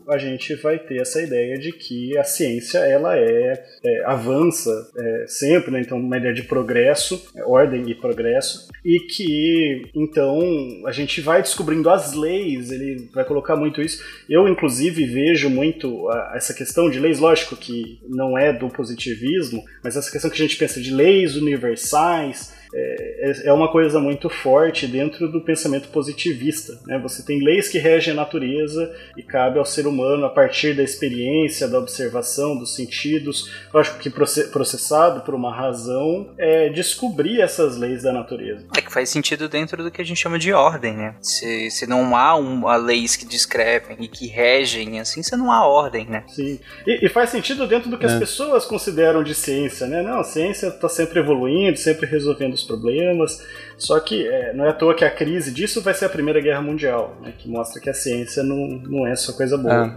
a 0.09 0.17
gente 0.17 0.55
vai 0.57 0.79
ter 0.79 1.01
essa 1.01 1.21
ideia 1.21 1.59
de 1.59 1.71
que 1.71 2.17
a 2.17 2.25
ciência 2.25 2.79
ela 2.79 3.17
é, 3.19 3.63
é, 3.85 4.05
avança 4.07 4.71
é, 4.97 5.25
sempre, 5.27 5.71
né? 5.71 5.81
então 5.81 5.99
uma 5.99 6.17
ideia 6.17 6.33
de 6.33 6.45
progresso, 6.45 7.31
é, 7.37 7.45
ordem 7.45 7.91
e 7.91 7.95
progresso, 7.95 8.69
e 8.85 9.01
que 9.01 9.83
então 9.95 10.41
a 10.87 10.93
gente 10.93 11.21
vai 11.21 11.43
descobrindo 11.43 11.91
as 11.91 12.15
leis, 12.15 12.71
ele 12.71 13.09
vai 13.13 13.25
colocar 13.25 13.55
muito 13.55 13.83
isso. 13.83 14.03
Eu 14.29 14.49
inclusive 14.49 15.05
vejo 15.05 15.51
muito 15.51 16.09
a- 16.09 16.33
essa 16.37 16.55
questão 16.55 16.89
de 16.89 16.99
leis, 16.99 17.19
lógico 17.19 17.55
que 17.57 18.01
não 18.09 18.39
é 18.39 18.53
do 18.53 18.69
positivismo, 18.69 19.63
mas 19.85 19.97
essa 19.97 20.11
questão 20.11 20.31
que 20.31 20.37
a 20.37 20.47
gente 20.47 20.57
pensa 20.57 20.81
de 20.81 20.93
leis 20.93 21.37
universais, 21.37 22.57
é, 22.75 23.49
é 23.49 23.53
uma 23.53 23.71
coisa 23.71 23.99
muito 23.99 24.29
forte 24.29 24.87
dentro 24.87 25.31
do 25.31 25.43
pensamento 25.43 25.89
positivista. 25.89 26.79
Né? 26.87 26.99
Você 26.99 27.25
tem 27.25 27.43
leis 27.43 27.69
que 27.69 27.79
regem 27.79 28.13
a 28.13 28.17
natureza 28.17 28.95
e 29.17 29.23
cabe 29.23 29.59
ao 29.59 29.65
ser 29.65 29.87
humano, 29.87 29.98
a 30.05 30.29
partir 30.31 30.75
da 30.75 30.83
experiência, 30.83 31.69
da 31.69 31.79
observação, 31.79 32.57
dos 32.59 32.75
sentidos, 32.75 33.51
lógico 33.73 33.99
que 33.99 34.11
proce- 34.11 34.49
processado 34.49 35.21
por 35.23 35.35
uma 35.35 35.55
razão, 35.55 36.31
é 36.39 36.69
descobrir 36.69 37.41
essas 37.41 37.77
leis 37.77 38.03
da 38.03 38.13
natureza. 38.13 38.67
É 38.77 38.81
que 38.81 38.93
faz 38.93 39.09
sentido 39.09 39.49
dentro 39.49 39.83
do 39.83 39.91
que 39.91 40.01
a 40.01 40.05
gente 40.05 40.19
chama 40.19 40.39
de 40.39 40.53
ordem, 40.53 40.95
né? 40.97 41.15
Se, 41.21 41.71
se 41.71 41.87
não 41.87 42.17
há 42.17 42.35
uma 42.37 42.77
leis 42.77 43.17
que 43.17 43.25
descrevem 43.25 43.97
e 44.01 44.09
que 44.09 44.27
regem, 44.27 45.01
assim, 45.01 45.23
você 45.23 45.37
não 45.37 45.51
há 45.53 45.67
ordem, 45.67 46.07
né? 46.07 46.25
Sim. 46.29 46.59
E, 46.87 47.07
e 47.07 47.09
faz 47.09 47.31
sentido 47.31 47.67
dentro 47.67 47.91
do 47.91 47.99
que 47.99 48.07
as 48.07 48.13
É. 48.13 48.19
pessoas 48.19 48.65
consideram 48.65 49.23
de 49.23 49.35
ciência, 49.35 49.87
né? 49.87 50.03
Não, 50.03 50.21
a 50.21 50.25
ciência 50.25 50.69
está 50.69 50.89
sempre 50.89 51.21
evoluindo, 51.21 51.77
sempre 51.79 52.07
resolvendo 52.07 52.55
os 52.55 52.65
problemas. 52.65 53.43
Só 53.77 54.01
que 54.01 54.27
é, 54.27 54.53
não 54.55 54.65
é 54.67 54.71
à 54.71 54.73
toa 54.73 54.93
que 54.95 55.05
a 55.05 55.11
crise 55.11 55.53
disso 55.53 55.81
vai 55.81 55.95
ser 55.95 56.07
a 56.07 56.09
Primeira 56.09 56.41
Guerra 56.41 56.61
Mundial, 56.61 57.17
né? 57.23 57.33
Que 57.39 57.49
mostra 57.49 57.81
que 57.81 57.89
a 57.89 57.95
ciência 57.95 58.43
não, 58.43 58.57
não 58.57 59.07
é 59.07 59.15
só 59.15 59.33
coisa 59.33 59.57
boa. 59.57 59.88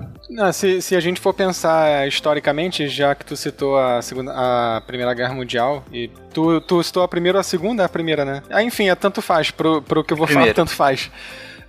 Se, 0.54 0.82
se 0.82 0.96
a 0.96 1.00
gente 1.00 1.20
for 1.20 1.34
pensar 1.34 2.08
historicamente, 2.08 2.88
já 2.88 3.14
que 3.14 3.26
tu 3.26 3.36
citou 3.36 3.78
a, 3.78 4.02
segunda, 4.02 4.32
a 4.34 4.82
Primeira 4.82 5.14
Guerra 5.14 5.34
Mundial, 5.34 5.84
e 5.92 6.10
tu, 6.34 6.62
tu 6.62 6.82
citou 6.84 7.04
a 7.04 7.08
primeira 7.08 7.38
ou 7.38 7.42
a 7.42 7.44
segunda? 7.44 7.84
A 7.86 7.90
primeira, 7.90 8.24
né? 8.24 8.42
Ah, 8.50 8.64
enfim, 8.64 8.90
é 8.90 8.96
tanto 8.96 9.22
faz, 9.22 9.52
pro, 9.52 9.82
pro 9.82 10.04
que 10.04 10.14
eu 10.14 10.18
vou 10.18 10.28
falar, 10.28 10.46
tanto 10.54 10.72
faz. 10.72 11.12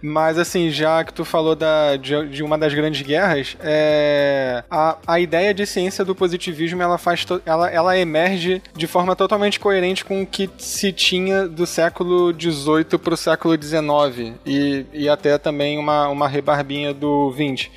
Mas 0.04 0.36
assim, 0.36 0.68
já 0.68 1.04
que 1.04 1.12
tu 1.14 1.24
falou 1.24 1.54
da, 1.54 1.96
de, 1.96 2.26
de 2.28 2.42
uma 2.42 2.58
das 2.58 2.74
grandes 2.74 3.02
guerras, 3.02 3.56
é, 3.60 4.64
a, 4.68 4.96
a 5.06 5.20
ideia 5.20 5.54
de 5.54 5.64
ciência 5.64 6.04
do 6.04 6.12
positivismo 6.12 6.82
ela 6.82 6.98
faz 6.98 7.24
to- 7.24 7.40
ela, 7.46 7.70
ela 7.70 7.96
emerge 7.96 8.60
de 8.76 8.86
forma 8.88 9.14
totalmente 9.14 9.60
coerente 9.60 10.04
com 10.04 10.22
o 10.22 10.26
que 10.26 10.50
se 10.58 10.90
tinha 10.92 11.46
do 11.46 11.64
século 11.66 12.32
XVIII 12.32 12.98
para 13.00 13.14
o 13.14 13.16
século 13.16 13.54
XIX 13.60 14.32
e, 14.44 14.84
e 14.92 15.08
até 15.08 15.38
também 15.38 15.78
uma, 15.78 16.08
uma 16.08 16.26
rebarbinha 16.26 16.92
do 16.92 17.32
XX 17.32 17.70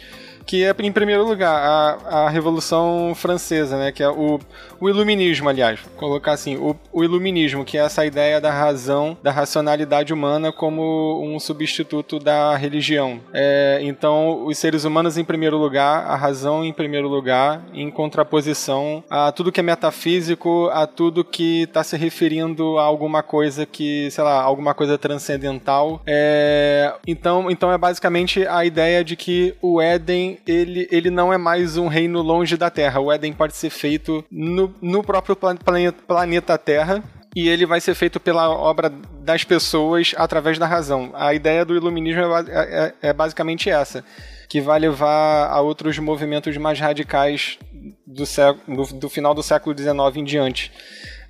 que 0.46 0.64
é, 0.64 0.76
em 0.80 0.92
primeiro 0.92 1.26
lugar, 1.26 1.56
a, 1.56 2.26
a 2.26 2.30
Revolução 2.30 3.14
Francesa, 3.16 3.78
né? 3.78 3.92
Que 3.92 4.04
é 4.04 4.10
o, 4.10 4.40
o 4.80 4.90
Iluminismo, 4.90 5.50
aliás. 5.50 5.80
Vou 5.80 6.10
colocar 6.10 6.34
assim, 6.34 6.56
o, 6.56 6.76
o 6.92 7.04
Iluminismo, 7.04 7.66
que 7.66 7.78
é 7.78 7.82
essa 7.82 8.06
ideia 8.06 8.40
da 8.40 8.52
razão, 8.52 9.18
da 9.24 9.32
racionalidade 9.32 10.14
humana 10.14 10.52
como 10.52 11.22
um 11.24 11.40
substituto 11.40 12.20
da 12.20 12.56
religião. 12.56 13.20
É, 13.34 13.80
então, 13.82 14.46
os 14.46 14.58
seres 14.58 14.84
humanos 14.84 15.18
em 15.18 15.24
primeiro 15.24 15.58
lugar, 15.58 16.06
a 16.06 16.16
razão 16.16 16.64
em 16.64 16.74
primeiro 16.74 17.08
lugar, 17.08 17.62
em 17.74 17.90
contraposição 17.90 19.04
a 19.10 19.32
tudo 19.32 19.52
que 19.52 19.60
é 19.60 19.64
metafísico, 19.64 20.70
a 20.72 20.86
tudo 20.86 21.24
que 21.24 21.64
está 21.64 21.84
se 21.84 21.98
referindo 21.98 22.78
a 22.78 22.84
alguma 22.84 23.24
coisa 23.24 23.66
que, 23.66 24.10
sei 24.12 24.24
lá, 24.24 24.42
alguma 24.42 24.74
coisa 24.74 24.98
transcendental. 24.98 26.02
É, 26.06 26.94
então, 27.08 27.50
então 27.50 27.72
é 27.72 27.78
basicamente 27.78 28.46
a 28.48 28.64
ideia 28.66 29.04
de 29.04 29.16
que 29.16 29.56
o 29.62 29.82
Éden 29.82 30.35
ele, 30.48 30.88
ele 30.92 31.10
não 31.10 31.32
é 31.34 31.38
mais 31.38 31.78
um 31.78 31.88
reino 31.88 32.22
longe 32.22 32.56
da 32.58 32.70
Terra. 32.70 33.00
O 33.00 33.12
Éden 33.12 33.34
pode 33.34 33.56
ser 33.56 33.70
feito 33.70 34.24
no, 34.32 34.74
no 34.82 35.04
próprio 35.04 35.36
plan- 35.36 35.56
planeta, 35.58 35.98
planeta 36.08 36.58
Terra. 36.58 37.04
E 37.36 37.50
ele 37.50 37.66
vai 37.66 37.82
ser 37.82 37.94
feito 37.96 38.18
pela 38.18 38.50
obra 38.50 38.90
das 39.20 39.44
pessoas 39.44 40.14
através 40.16 40.58
da 40.58 40.66
razão. 40.66 41.12
A 41.14 41.34
ideia 41.34 41.66
do 41.66 41.76
iluminismo 41.76 42.22
é, 42.22 42.28
ba- 42.30 42.46
é- 42.50 42.94
é 43.10 43.12
basicamente 43.14 43.70
essa, 43.70 44.06
que 44.48 44.62
vai 44.62 44.80
levar 44.80 45.50
a 45.50 45.60
outros 45.60 46.00
movimentos 46.00 46.56
mais 46.56 46.80
radicais 46.80 47.60
do, 48.08 48.26
sé- 48.26 48.56
do- 48.66 48.94
do 49.00 49.10
final 49.10 49.34
do 49.34 49.44
século 49.44 49.78
XIX 49.78 50.16
em 50.16 50.24
diante. 50.24 50.72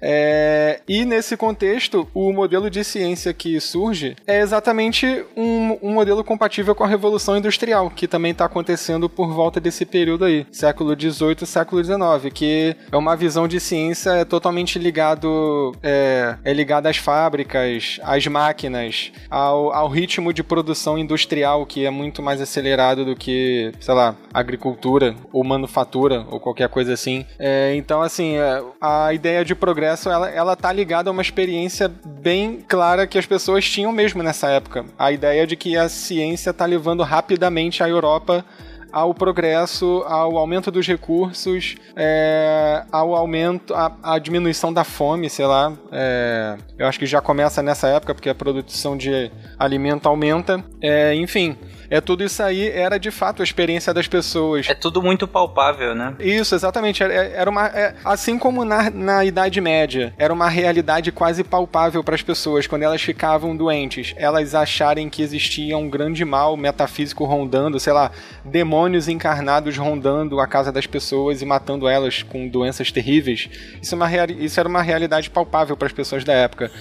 É, 0.01 0.81
e 0.87 1.05
nesse 1.05 1.37
contexto, 1.37 2.07
o 2.13 2.31
modelo 2.31 2.69
de 2.69 2.83
ciência 2.83 3.33
que 3.33 3.59
surge 3.59 4.15
é 4.27 4.39
exatamente 4.39 5.25
um, 5.35 5.77
um 5.81 5.93
modelo 5.93 6.23
compatível 6.23 6.75
com 6.75 6.83
a 6.83 6.87
Revolução 6.87 7.37
Industrial, 7.37 7.89
que 7.89 8.07
também 8.07 8.31
está 8.31 8.45
acontecendo 8.45 9.09
por 9.09 9.33
volta 9.33 9.59
desse 9.59 9.85
período 9.85 10.25
aí, 10.25 10.45
século 10.51 10.99
XVIII, 10.99 11.45
século 11.45 11.83
XIX, 11.83 12.33
que 12.33 12.75
é 12.91 12.97
uma 12.97 13.15
visão 13.15 13.47
de 13.47 13.59
ciência 13.59 14.25
totalmente 14.25 14.77
ligado 14.79 15.73
é, 15.81 16.35
é 16.43 16.53
ligado 16.53 16.87
às 16.87 16.97
fábricas, 16.97 17.99
às 18.03 18.25
máquinas, 18.27 19.11
ao, 19.29 19.73
ao 19.73 19.87
ritmo 19.87 20.33
de 20.33 20.43
produção 20.43 20.97
industrial 20.97 21.65
que 21.65 21.85
é 21.85 21.89
muito 21.89 22.21
mais 22.21 22.41
acelerado 22.41 23.05
do 23.05 23.15
que, 23.15 23.71
sei 23.79 23.93
lá, 23.93 24.15
agricultura 24.33 25.15
ou 25.31 25.43
manufatura 25.43 26.25
ou 26.29 26.39
qualquer 26.39 26.69
coisa 26.69 26.93
assim. 26.93 27.25
É, 27.37 27.75
então, 27.75 28.01
assim, 28.01 28.37
é, 28.37 28.63
a 28.81 29.13
ideia 29.13 29.43
de 29.43 29.55
progresso 29.86 30.10
ela, 30.10 30.30
ela 30.30 30.56
tá 30.56 30.74
ligada 30.74 31.10
a 31.10 31.13
uma 31.13 31.22
experiência 31.22 31.92
bem 32.04 32.60
clara 32.68 33.06
que 33.06 33.18
as 33.18 33.25
pessoas 33.25 33.70
tinham 33.70 33.92
mesmo 33.92 34.24
nessa 34.24 34.50
época. 34.50 34.86
A 34.98 35.12
ideia 35.12 35.46
de 35.46 35.56
que 35.56 35.77
a 35.77 35.88
ciência 35.88 36.50
está 36.50 36.65
levando 36.65 37.04
rapidamente 37.04 37.84
a 37.84 37.89
Europa 37.89 38.44
ao 38.92 39.13
progresso, 39.13 40.04
ao 40.08 40.38
aumento 40.38 40.72
dos 40.72 40.88
recursos, 40.88 41.75
é, 41.96 42.84
ao 42.92 43.13
aumento, 43.13 43.74
à, 43.75 44.18
diminuição 44.18 44.72
da 44.74 44.84
fome, 44.84 45.30
sei 45.30 45.46
lá. 45.46 45.74
É, 45.92 46.58
eu 46.80 46.88
acho 46.88 46.98
que 46.98 47.06
já 47.06 47.22
começa 47.22 47.62
nessa 47.62 47.89
época, 47.89 48.15
porque 48.15 48.30
a 48.30 48.36
produção 48.36 48.98
de 48.98 49.30
alimento 49.60 50.08
aumenta. 50.08 50.63
É, 50.82 51.13
enfim, 51.13 51.58
é 51.89 52.01
tudo 52.01 52.24
isso 52.24 52.42
aí 52.42 52.70
era 52.70 52.98
de 52.98 53.12
fato 53.12 53.42
a 53.42 53.44
experiência 53.44 53.94
das 53.94 54.08
pessoas. 54.08 54.68
É 54.70 54.74
tudo 54.74 55.01
muito 55.01 55.27
palpável, 55.27 55.96
né? 55.96 56.15
Isso, 56.20 56.56
exatamente. 56.56 57.04
Era, 57.04 57.13
era 57.13 57.50
uma, 57.50 57.68
é, 57.68 57.96
assim 58.04 58.38
como 58.38 58.63
na, 58.65 58.89
na 58.89 59.25
Idade 59.25 59.60
Média, 59.62 60.13
era 60.18 60.34
uma 60.34 60.50
realidade 60.50 61.12
quase 61.12 61.44
palpável 61.44 62.04
para 62.04 62.15
as 62.15 62.22
pessoas 62.22 62.68
quando 62.68 62.84
elas 62.84 63.01
ficavam 63.01 63.56
doentes. 63.56 64.13
Elas 64.18 64.56
acharem 64.56 65.10
que 65.10 65.22
existia 65.22 65.77
um 65.77 65.89
grande 65.89 66.25
mal 66.25 66.58
metafísico 66.58 67.25
rondando, 67.25 67.80
sei 67.80 67.94
lá, 67.94 68.12
demônios 68.44 69.08
encarnados 69.08 69.77
rondando 69.77 70.39
a 70.39 70.48
casa 70.48 70.72
das 70.72 70.86
pessoas 70.86 71.42
e 71.42 71.46
matando 71.46 71.88
elas 71.88 72.24
com 72.24 72.48
doenças 72.48 72.92
terríveis. 72.92 73.50
Isso, 73.82 73.94
é 73.94 73.98
uma 73.98 74.10
isso 74.39 74.60
era 74.60 74.70
uma 74.70 74.82
realidade 74.82 75.30
palpável 75.30 75.75
para 75.77 75.88
as 75.88 75.94
pessoas 75.94 76.24
da 76.24 76.34
época. 76.34 76.72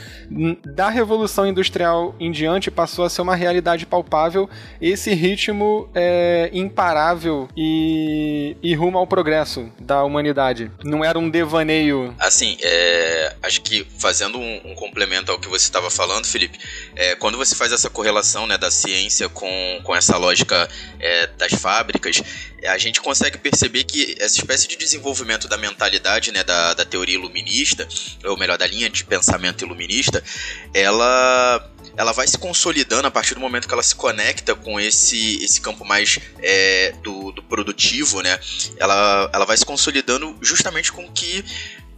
Da 0.74 0.88
Revolução 0.88 1.46
Industrial 1.46 2.14
em 2.18 2.30
diante 2.30 2.70
passou 2.70 3.04
a 3.04 3.10
ser 3.10 3.22
uma 3.22 3.34
realidade 3.34 3.86
palpável. 3.86 4.48
Esse 4.94 5.12
ritmo 5.14 5.88
é, 5.94 6.50
imparável 6.52 7.48
e, 7.56 8.56
e 8.62 8.74
rumo 8.74 8.98
ao 8.98 9.06
progresso 9.06 9.70
da 9.78 10.02
humanidade. 10.02 10.70
Não 10.82 11.04
era 11.04 11.18
um 11.18 11.28
devaneio. 11.28 12.14
Assim, 12.18 12.56
é, 12.62 13.36
acho 13.42 13.60
que 13.60 13.86
fazendo 13.98 14.38
um, 14.38 14.60
um, 14.64 14.74
complemento 14.74 15.30
ao 15.30 15.38
que 15.38 15.48
você 15.48 15.64
estava 15.64 15.90
falando, 15.90 16.26
Felipe, 16.26 16.58
é, 16.96 17.14
quando 17.16 17.36
você 17.36 17.54
faz 17.54 17.72
essa 17.72 17.90
correlação 17.90 18.46
né, 18.46 18.56
da 18.56 18.70
ciência 18.70 19.28
com, 19.28 19.80
com 19.82 19.94
essa 19.94 20.16
lógica 20.16 20.68
é, 21.04 21.26
das 21.26 21.52
fábricas, 21.52 22.22
a 22.64 22.78
gente 22.78 23.00
consegue 23.00 23.36
perceber 23.36 23.84
que 23.84 24.16
essa 24.18 24.36
espécie 24.36 24.66
de 24.66 24.74
desenvolvimento 24.76 25.46
da 25.46 25.58
mentalidade, 25.58 26.32
né, 26.32 26.42
da, 26.42 26.72
da 26.72 26.84
teoria 26.84 27.14
iluminista, 27.14 27.86
ou 28.24 28.38
melhor, 28.38 28.56
da 28.56 28.66
linha 28.66 28.88
de 28.88 29.04
pensamento 29.04 29.64
iluminista, 29.64 30.24
ela 30.72 31.70
ela 31.96 32.10
vai 32.10 32.26
se 32.26 32.36
consolidando 32.36 33.06
a 33.06 33.10
partir 33.10 33.34
do 33.34 33.40
momento 33.40 33.68
que 33.68 33.74
ela 33.74 33.82
se 33.82 33.94
conecta 33.94 34.52
com 34.54 34.80
esse, 34.80 35.44
esse 35.44 35.60
campo 35.60 35.84
mais 35.84 36.18
é, 36.42 36.92
do, 37.02 37.30
do 37.30 37.40
produtivo, 37.42 38.20
né? 38.20 38.36
Ela, 38.78 39.30
ela 39.32 39.44
vai 39.44 39.56
se 39.56 39.64
consolidando 39.64 40.36
justamente 40.40 40.90
com 40.90 41.08
que 41.12 41.44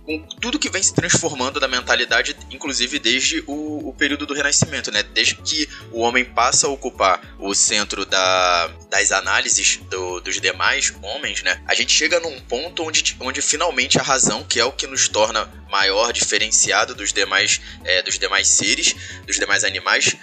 com 0.07 0.21
tudo 0.41 0.59
que 0.59 0.71
vem 0.71 0.83
se 0.83 0.95
transformando 0.95 1.59
da 1.59 1.67
mentalidade, 1.67 2.37
inclusive 2.51 3.01
desde 3.01 3.43
o, 3.47 3.89
o, 3.89 3.93
período 3.93 4.25
do 4.25 4.33
Renascimento, 4.33 4.93
né? 4.93 5.03
Desde 5.03 5.35
que 5.35 5.69
o 5.91 6.01
homem 6.01 6.25
passa 6.25 6.69
a 6.69 6.71
ocupar 6.71 7.21
o 7.41 7.53
centro 7.55 8.07
da, 8.07 8.69
das 8.89 9.11
análises 9.11 9.79
do, 9.91 10.21
dos 10.21 10.41
demais 10.41 10.95
homens, 11.03 11.43
né? 11.43 11.61
A 11.67 11.75
gente 11.75 11.93
chega 11.93 12.21
num 12.21 12.41
ponto 12.43 12.85
onde, 12.85 13.17
onde 13.19 13.43
finalmente 13.43 13.99
a 13.99 14.03
razão, 14.03 14.45
que 14.45 14.61
é 14.61 14.65
o 14.65 14.71
que 14.71 14.87
nos 14.87 15.09
torna 15.09 15.51
maior, 15.69 16.13
diferenciado 16.13 16.95
dos 16.95 17.13
demais, 17.13 17.61
é, 17.85 18.01
dos 18.01 18.17
demais 18.17 18.47
seres, 18.47 18.95
dos 19.27 19.37
demais 19.37 19.65
animais, 19.65 20.15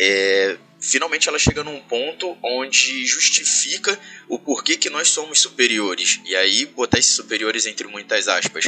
é, 0.00 0.56
finalmente 0.80 1.28
ela 1.28 1.38
chega 1.38 1.64
num 1.64 1.80
ponto 1.80 2.36
onde 2.42 3.06
justifica 3.06 3.98
o 4.28 4.38
porquê 4.38 4.76
que 4.76 4.90
nós 4.90 5.08
somos 5.08 5.40
superiores. 5.40 6.20
E 6.24 6.36
aí, 6.36 6.66
botar 6.66 6.98
esses 6.98 7.12
superiores 7.12 7.66
entre 7.66 7.86
muitas 7.86 8.28
aspas. 8.28 8.64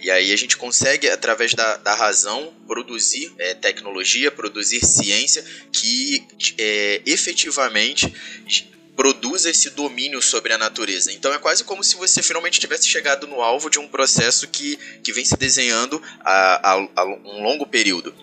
E 0.00 0.10
aí 0.10 0.32
a 0.32 0.36
gente 0.36 0.56
consegue, 0.56 1.08
através 1.08 1.54
da, 1.54 1.76
da 1.76 1.94
razão, 1.94 2.52
produzir 2.66 3.32
é, 3.38 3.54
tecnologia, 3.54 4.30
produzir 4.30 4.84
ciência 4.84 5.44
que 5.72 6.26
é, 6.58 7.02
efetivamente 7.06 8.12
produza 8.96 9.50
esse 9.50 9.70
domínio 9.70 10.22
sobre 10.22 10.52
a 10.52 10.58
natureza. 10.58 11.12
Então 11.12 11.32
é 11.32 11.38
quase 11.38 11.64
como 11.64 11.82
se 11.82 11.96
você 11.96 12.22
finalmente 12.22 12.60
tivesse 12.60 12.88
chegado 12.88 13.26
no 13.26 13.40
alvo 13.40 13.68
de 13.68 13.78
um 13.78 13.88
processo 13.88 14.46
que, 14.48 14.76
que 15.02 15.12
vem 15.12 15.24
se 15.24 15.36
desenhando 15.36 16.00
a, 16.20 16.72
a, 16.72 16.88
a 16.96 17.04
um 17.04 17.42
longo 17.42 17.66
período. 17.66 18.14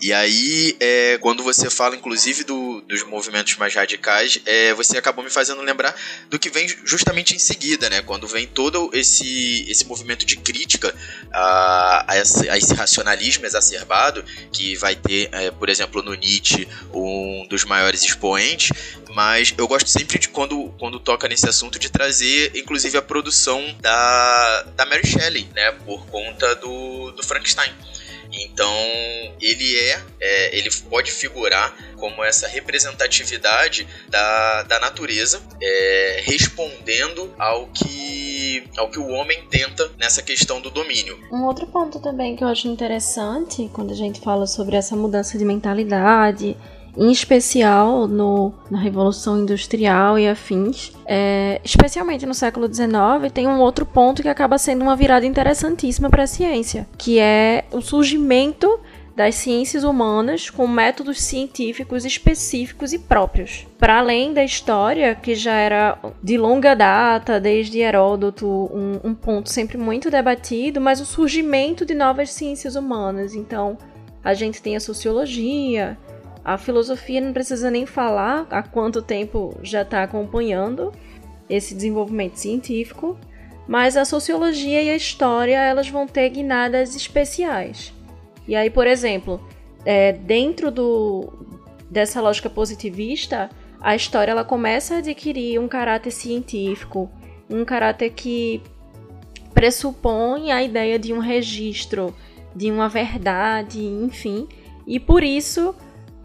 E 0.00 0.12
aí, 0.12 0.76
é, 0.78 1.18
quando 1.18 1.42
você 1.42 1.68
fala, 1.68 1.96
inclusive, 1.96 2.44
do, 2.44 2.80
dos 2.82 3.02
movimentos 3.02 3.56
mais 3.56 3.74
radicais, 3.74 4.38
é, 4.46 4.72
você 4.72 4.96
acabou 4.96 5.24
me 5.24 5.30
fazendo 5.30 5.60
lembrar 5.60 5.94
do 6.30 6.38
que 6.38 6.48
vem 6.48 6.68
justamente 6.84 7.34
em 7.34 7.38
seguida, 7.38 7.90
né? 7.90 8.00
Quando 8.00 8.28
vem 8.28 8.46
todo 8.46 8.90
esse, 8.92 9.68
esse 9.68 9.84
movimento 9.86 10.24
de 10.24 10.36
crítica 10.36 10.94
a, 11.32 12.12
a, 12.12 12.18
esse, 12.18 12.48
a 12.48 12.56
esse 12.56 12.72
racionalismo 12.74 13.44
exacerbado, 13.44 14.24
que 14.52 14.76
vai 14.76 14.94
ter, 14.94 15.30
é, 15.32 15.50
por 15.50 15.68
exemplo, 15.68 16.00
no 16.00 16.14
Nietzsche, 16.14 16.68
um 16.94 17.44
dos 17.50 17.64
maiores 17.64 18.04
expoentes, 18.04 18.70
mas 19.10 19.52
eu 19.58 19.66
gosto 19.66 19.90
sempre 19.90 20.18
de 20.20 20.28
quando, 20.28 20.72
quando 20.78 21.00
toca 21.00 21.26
nesse 21.26 21.48
assunto 21.48 21.76
de 21.76 21.90
trazer, 21.90 22.52
inclusive, 22.54 22.96
a 22.96 23.02
produção 23.02 23.76
da, 23.80 24.62
da 24.76 24.86
Mary 24.86 25.04
Shelley, 25.04 25.48
né? 25.56 25.72
Por 25.84 26.06
conta 26.06 26.54
do, 26.54 27.10
do 27.10 27.22
Frankenstein. 27.24 27.72
Então, 28.32 28.74
ele 29.40 29.78
é, 29.78 30.00
é, 30.20 30.56
ele 30.56 30.70
pode 30.90 31.10
figurar 31.10 31.74
como 31.96 32.22
essa 32.22 32.46
representatividade 32.46 33.86
da, 34.08 34.62
da 34.64 34.80
natureza, 34.80 35.40
é, 35.60 36.22
respondendo 36.24 37.32
ao 37.38 37.66
que, 37.68 38.64
ao 38.76 38.90
que 38.90 38.98
o 38.98 39.08
homem 39.08 39.46
tenta 39.50 39.90
nessa 39.98 40.22
questão 40.22 40.60
do 40.60 40.70
domínio. 40.70 41.18
Um 41.32 41.44
outro 41.44 41.66
ponto 41.66 42.00
também 42.00 42.36
que 42.36 42.44
eu 42.44 42.48
acho 42.48 42.68
interessante 42.68 43.68
quando 43.72 43.92
a 43.92 43.96
gente 43.96 44.20
fala 44.20 44.46
sobre 44.46 44.76
essa 44.76 44.94
mudança 44.94 45.38
de 45.38 45.44
mentalidade 45.44 46.56
em 46.98 47.12
especial 47.12 48.08
no, 48.08 48.52
na 48.68 48.78
Revolução 48.78 49.38
Industrial 49.38 50.18
e 50.18 50.28
afins, 50.28 50.92
é, 51.06 51.60
especialmente 51.64 52.26
no 52.26 52.34
século 52.34 52.66
XIX, 52.66 53.32
tem 53.32 53.46
um 53.46 53.60
outro 53.60 53.86
ponto 53.86 54.20
que 54.20 54.28
acaba 54.28 54.58
sendo 54.58 54.82
uma 54.82 54.96
virada 54.96 55.24
interessantíssima 55.24 56.10
para 56.10 56.24
a 56.24 56.26
ciência, 56.26 56.88
que 56.98 57.20
é 57.20 57.64
o 57.70 57.80
surgimento 57.80 58.80
das 59.14 59.34
ciências 59.36 59.82
humanas 59.82 60.48
com 60.48 60.66
métodos 60.68 61.20
científicos 61.20 62.04
específicos 62.04 62.92
e 62.92 62.98
próprios. 62.98 63.66
Para 63.76 63.98
além 63.98 64.32
da 64.32 64.44
história, 64.44 65.14
que 65.14 65.34
já 65.34 65.54
era 65.54 65.98
de 66.22 66.38
longa 66.38 66.74
data, 66.74 67.40
desde 67.40 67.80
Heródoto, 67.80 68.46
um, 68.46 69.00
um 69.02 69.14
ponto 69.14 69.50
sempre 69.50 69.76
muito 69.76 70.08
debatido, 70.08 70.80
mas 70.80 71.00
o 71.00 71.06
surgimento 71.06 71.84
de 71.84 71.94
novas 71.94 72.30
ciências 72.30 72.76
humanas. 72.76 73.34
Então, 73.34 73.76
a 74.22 74.34
gente 74.34 74.62
tem 74.62 74.76
a 74.76 74.80
sociologia, 74.80 75.98
a 76.48 76.56
filosofia 76.56 77.20
não 77.20 77.30
precisa 77.30 77.70
nem 77.70 77.84
falar 77.84 78.46
há 78.48 78.62
quanto 78.62 79.02
tempo 79.02 79.54
já 79.62 79.82
está 79.82 80.02
acompanhando 80.02 80.90
esse 81.46 81.74
desenvolvimento 81.74 82.36
científico, 82.36 83.18
mas 83.66 83.98
a 83.98 84.06
sociologia 84.06 84.82
e 84.82 84.88
a 84.88 84.96
história 84.96 85.58
elas 85.58 85.90
vão 85.90 86.06
ter 86.06 86.26
guinadas 86.30 86.96
especiais. 86.96 87.92
E 88.46 88.56
aí, 88.56 88.70
por 88.70 88.86
exemplo, 88.86 89.46
é, 89.84 90.12
dentro 90.12 90.70
do, 90.70 91.30
dessa 91.90 92.18
lógica 92.22 92.48
positivista, 92.48 93.50
a 93.78 93.94
história 93.94 94.32
ela 94.32 94.42
começa 94.42 94.94
a 94.94 94.98
adquirir 94.98 95.60
um 95.60 95.68
caráter 95.68 96.10
científico, 96.10 97.10
um 97.50 97.62
caráter 97.62 98.08
que 98.08 98.62
pressupõe 99.52 100.50
a 100.50 100.62
ideia 100.62 100.98
de 100.98 101.12
um 101.12 101.18
registro, 101.18 102.14
de 102.56 102.70
uma 102.70 102.88
verdade, 102.88 103.84
enfim, 103.84 104.48
e 104.86 104.98
por 104.98 105.22
isso 105.22 105.74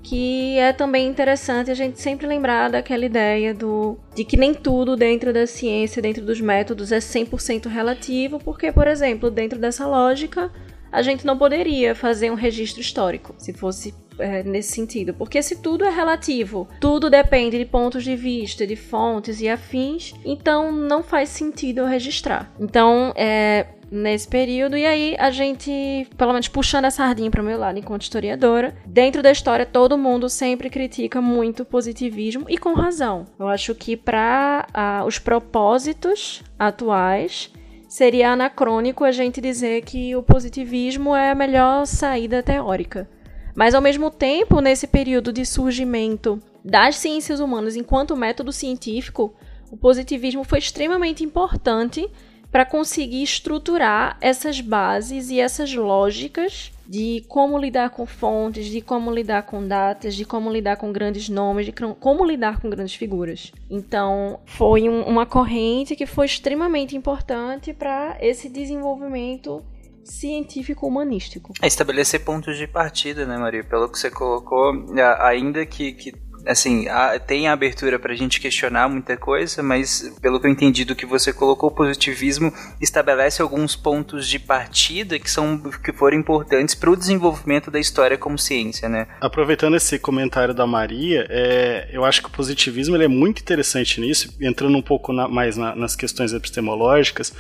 que 0.04 0.58
é 0.60 0.74
também 0.74 1.08
interessante 1.08 1.72
a 1.72 1.74
gente 1.74 2.00
sempre 2.00 2.28
lembrar 2.28 2.70
daquela 2.70 3.06
ideia 3.06 3.54
do 3.54 3.98
de 4.14 4.26
que 4.26 4.36
nem 4.36 4.54
tudo 4.54 4.96
dentro 4.96 5.32
da 5.34 5.48
ciência, 5.48 6.02
dentro 6.02 6.24
dos 6.24 6.42
métodos 6.42 6.92
é 6.92 7.00
100% 7.00 7.68
relativo, 7.68 8.38
porque, 8.38 8.72
por 8.72 8.88
exemplo, 8.88 9.32
dentro 9.32 9.58
dessa 9.58 9.88
lógica, 9.88 10.52
a 10.92 11.02
gente 11.02 11.26
não 11.26 11.38
poderia 11.38 11.96
fazer 11.96 12.30
um 12.30 12.36
registro 12.36 12.82
histórico, 12.82 13.34
se 13.38 13.54
fosse 13.54 13.96
é, 14.20 14.44
nesse 14.44 14.74
sentido. 14.74 15.14
Porque 15.14 15.42
se 15.42 15.62
tudo 15.62 15.86
é 15.86 15.90
relativo, 15.90 16.68
tudo 16.80 17.10
depende 17.10 17.58
de 17.58 17.66
pontos 17.66 18.04
de 18.04 18.16
vista, 18.16 18.68
de 18.68 18.76
fontes 18.76 19.42
e 19.42 19.50
afins, 19.50 20.14
então 20.24 20.72
não 20.72 21.02
faz 21.02 21.30
sentido 21.30 21.86
registrar. 21.86 22.54
Então, 22.60 23.12
é, 23.16 23.66
nesse 23.94 24.28
período. 24.28 24.76
E 24.76 24.86
aí 24.86 25.16
a 25.20 25.30
gente, 25.30 26.08
pelo 26.18 26.34
menos 26.34 26.48
puxando 26.48 26.86
a 26.86 26.92
sardinha 26.92 27.30
para 27.30 27.42
o 27.42 27.46
meu 27.46 27.58
lado 27.58 27.78
enquanto 27.78 28.02
historiadora, 28.02 28.76
dentro 28.86 29.22
da 29.22 29.32
história 29.32 29.66
todo 29.66 29.98
mundo 29.98 30.28
sempre 30.28 30.70
critica 30.70 31.22
muito 31.22 31.64
o 31.64 31.66
positivismo 31.66 32.46
e 32.50 32.58
com 32.58 32.74
razão. 32.74 33.26
Eu 33.40 33.48
acho 33.48 33.76
que 33.76 33.96
para 33.96 34.68
uh, 34.74 35.06
os 35.06 35.20
propósitos 35.20 36.44
atuais 36.58 37.52
seria 37.88 38.32
anacrônico 38.32 39.04
a 39.04 39.12
gente 39.12 39.40
dizer 39.40 39.84
que 39.84 40.16
o 40.16 40.24
positivismo 40.24 41.16
é 41.16 41.30
a 41.30 41.36
melhor 41.36 41.86
saída 41.86 42.42
teórica. 42.42 43.08
Mas 43.56 43.76
ao 43.76 43.82
mesmo 43.82 44.10
tempo, 44.10 44.60
nesse 44.60 44.88
período 44.88 45.32
de 45.32 45.46
surgimento 45.46 46.40
das 46.66 46.96
ciências 46.96 47.40
humanas 47.40 47.76
enquanto 47.76 48.16
método 48.16 48.52
científico, 48.52 49.36
o 49.70 49.78
positivismo 49.78 50.44
foi 50.44 50.58
extremamente 50.58 51.24
importante 51.24 52.10
para 52.54 52.66
conseguir 52.66 53.24
estruturar 53.24 54.16
essas 54.22 54.62
bases 54.62 55.32
e 55.32 55.40
essas 55.40 55.74
lógicas 55.74 56.72
de 56.88 57.26
como 57.28 57.58
lidar 57.58 57.90
com 57.90 58.06
fontes, 58.06 58.68
de 58.68 58.80
como 58.80 59.12
lidar 59.12 59.42
com 59.48 59.68
datas, 59.68 60.14
de 60.14 60.24
como 60.24 60.52
lidar 60.52 60.78
com 60.78 60.94
grandes 60.94 61.28
nomes, 61.30 61.66
de 61.66 61.72
como 61.72 62.24
lidar 62.24 62.62
com 62.62 62.70
grandes 62.70 62.94
figuras. 62.94 63.52
Então, 63.72 64.40
foi 64.46 64.88
um, 64.88 65.02
uma 65.02 65.26
corrente 65.26 65.96
que 65.96 66.06
foi 66.06 66.28
extremamente 66.28 66.96
importante 66.96 67.74
para 67.74 68.18
esse 68.22 68.48
desenvolvimento 68.48 69.64
científico-humanístico. 70.04 71.54
É 71.60 71.66
estabelecer 71.66 72.24
pontos 72.24 72.56
de 72.56 72.68
partida, 72.68 73.26
né, 73.26 73.36
Maria? 73.36 73.64
Pelo 73.64 73.90
que 73.90 73.98
você 73.98 74.12
colocou, 74.12 74.74
ainda 75.22 75.66
que, 75.66 75.94
que 75.94 76.14
assim, 76.46 76.88
a, 76.88 77.20
tem 77.20 77.48
a 77.48 77.54
abertura 77.54 77.98
pra 77.98 78.16
gente 78.16 78.40
questionar 78.40 78.90
muita 78.90 79.16
coisa, 79.18 79.64
mas 79.64 80.14
pelo 80.22 80.40
que 80.40 80.48
eu 80.48 80.52
entendi 80.52 80.86
do 80.86 80.96
que 80.96 81.06
você 81.06 81.32
colocou, 81.32 81.70
o 81.70 81.74
positivismo 81.74 82.54
estabelece 82.82 83.42
alguns 83.42 83.76
pontos 83.76 84.28
de 84.28 84.40
partida 84.40 85.18
que 85.20 85.30
são 85.30 85.58
que 85.84 85.94
foram 85.94 86.18
importantes 86.18 86.76
para 86.76 86.90
o 86.90 86.96
desenvolvimento 86.96 87.72
da 87.72 87.80
história 87.80 88.18
como 88.18 88.38
ciência, 88.38 88.90
né? 88.90 89.08
Aproveitando 89.22 89.76
esse 89.76 89.98
comentário 89.98 90.54
da 90.54 90.68
Maria, 90.68 91.26
é, 91.30 91.90
eu 91.92 92.04
acho 92.04 92.22
que 92.22 92.28
o 92.28 92.32
positivismo 92.32 92.96
ele 92.96 93.06
é 93.06 93.08
muito 93.08 93.42
interessante 93.42 94.00
nisso, 94.00 94.36
entrando 94.40 94.78
um 94.78 94.82
pouco 94.82 95.14
na, 95.14 95.28
mais 95.28 95.58
na, 95.58 95.76
nas 95.76 95.96
questões 95.96 96.34
epistemológicas, 96.34 97.34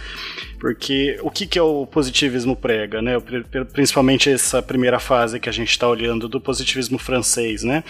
porque 0.59 1.17
o 1.21 1.29
que, 1.29 1.45
que 1.45 1.59
é 1.59 1.61
o 1.61 1.85
positivismo 1.85 2.55
prega, 2.55 3.01
né? 3.01 3.13
Principalmente 3.73 4.29
essa 4.29 4.61
primeira 4.61 4.99
fase 4.99 5.39
que 5.39 5.49
a 5.49 5.51
gente 5.51 5.69
está 5.69 5.87
olhando 5.87 6.29
do 6.29 6.39
positivismo 6.39 6.97
francês, 6.97 7.63
né? 7.63 7.83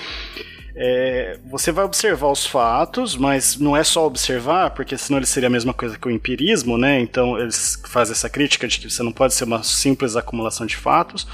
É, 0.75 1.37
você 1.45 1.71
vai 1.71 1.85
observar 1.85 2.31
os 2.31 2.45
fatos, 2.45 3.15
mas 3.15 3.57
não 3.57 3.77
é 3.77 3.83
só 3.83 4.05
observar, 4.05 4.71
porque 4.71 4.97
senão 4.97 5.19
ele 5.19 5.25
seria 5.25 5.47
a 5.47 5.51
mesma 5.51 5.73
coisa 5.73 5.97
que 5.97 6.07
o 6.07 6.11
empirismo, 6.11 6.77
né? 6.77 6.99
Então 6.99 7.37
eles 7.39 7.81
fazem 7.87 8.13
essa 8.13 8.29
crítica 8.29 8.67
de 8.67 8.79
que 8.79 8.89
você 8.89 9.03
não 9.03 9.11
pode 9.11 9.33
ser 9.33 9.43
uma 9.43 9.61
simples 9.63 10.15
acumulação 10.15 10.65
de 10.65 10.75
fatos, 10.75 11.27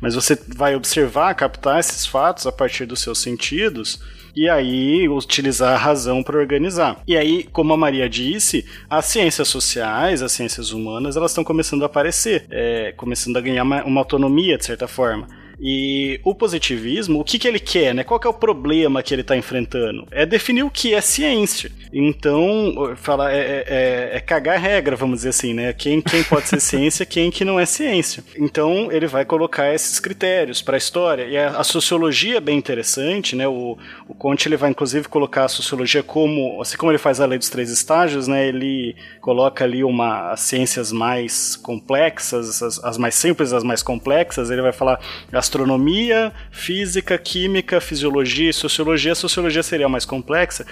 mas 0.00 0.14
você 0.14 0.38
vai 0.48 0.74
observar, 0.74 1.34
captar 1.34 1.78
esses 1.78 2.06
fatos 2.06 2.46
a 2.46 2.52
partir 2.52 2.86
dos 2.86 3.00
seus 3.00 3.18
sentidos 3.18 4.00
e 4.34 4.48
aí 4.50 5.08
utilizar 5.08 5.74
a 5.74 5.78
razão 5.78 6.22
para 6.22 6.38
organizar. 6.38 7.00
E 7.06 7.16
aí, 7.16 7.44
como 7.44 7.72
a 7.72 7.76
Maria 7.76 8.08
disse, 8.08 8.66
as 8.88 9.06
ciências 9.06 9.48
sociais, 9.48 10.22
as 10.22 10.32
ciências 10.32 10.72
humanas, 10.72 11.16
elas 11.16 11.30
estão 11.30 11.42
começando 11.42 11.82
a 11.82 11.86
aparecer, 11.86 12.46
é, 12.50 12.92
começando 12.96 13.38
a 13.38 13.40
ganhar 13.40 13.62
uma, 13.62 13.82
uma 13.84 14.00
autonomia, 14.00 14.58
de 14.58 14.66
certa 14.66 14.86
forma. 14.86 15.26
E 15.58 16.20
o 16.22 16.34
positivismo, 16.34 17.20
o 17.20 17.24
que, 17.24 17.38
que 17.38 17.48
ele 17.48 17.58
quer, 17.58 17.94
né? 17.94 18.04
Qual 18.04 18.20
que 18.20 18.26
é 18.26 18.30
o 18.30 18.34
problema 18.34 19.02
que 19.02 19.14
ele 19.14 19.22
está 19.22 19.36
enfrentando? 19.36 20.06
É 20.10 20.26
definir 20.26 20.62
o 20.62 20.70
que 20.70 20.94
é 20.94 21.00
ciência. 21.00 21.70
Então, 21.92 22.94
fala, 22.96 23.32
é, 23.32 23.38
é, 23.38 23.64
é, 23.68 24.16
é 24.16 24.20
cagar 24.20 24.60
regra, 24.60 24.96
vamos 24.96 25.18
dizer 25.18 25.30
assim, 25.30 25.54
né? 25.54 25.72
Quem, 25.72 26.02
quem 26.02 26.22
pode 26.24 26.48
ser 26.48 26.60
ciência, 26.60 27.06
quem 27.06 27.30
que 27.30 27.44
não 27.44 27.58
é 27.58 27.64
ciência. 27.64 28.22
Então, 28.38 28.92
ele 28.92 29.06
vai 29.06 29.24
colocar 29.24 29.72
esses 29.72 29.98
critérios 29.98 30.60
para 30.60 30.76
a 30.76 30.78
história. 30.78 31.24
E 31.24 31.38
a, 31.38 31.58
a, 31.58 31.64
sociologia 31.64 32.36
é 32.36 32.40
bem 32.40 32.58
interessante, 32.58 33.34
né? 33.34 33.48
O, 33.48 33.78
o 34.06 34.14
Conte 34.14 34.48
ele 34.48 34.56
vai 34.56 34.70
inclusive 34.70 35.08
colocar 35.08 35.44
a 35.44 35.48
sociologia 35.48 36.02
como, 36.02 36.60
assim 36.60 36.76
como 36.76 36.92
ele 36.92 36.98
faz 36.98 37.20
a 37.20 37.26
lei 37.26 37.38
dos 37.38 37.48
três 37.48 37.70
estágios, 37.70 38.28
né? 38.28 38.46
Ele 38.46 38.94
coloca 39.20 39.64
ali 39.64 39.82
uma 39.82 40.32
as 40.32 40.40
ciências 40.40 40.92
mais 40.92 41.56
complexas, 41.56 42.62
as, 42.62 42.84
as 42.84 42.98
mais 42.98 43.14
simples, 43.14 43.52
as 43.52 43.64
mais 43.64 43.82
complexas. 43.82 44.50
Ele 44.50 44.62
vai 44.62 44.72
falar 44.72 45.00
astronomia, 45.46 46.32
física, 46.50 47.16
química, 47.16 47.80
fisiologia 47.80 48.50
e 48.50 48.52
sociologia. 48.52 49.12
A 49.12 49.14
sociologia 49.14 49.62
seria 49.62 49.88
mais 49.88 50.04
complexa, 50.04 50.66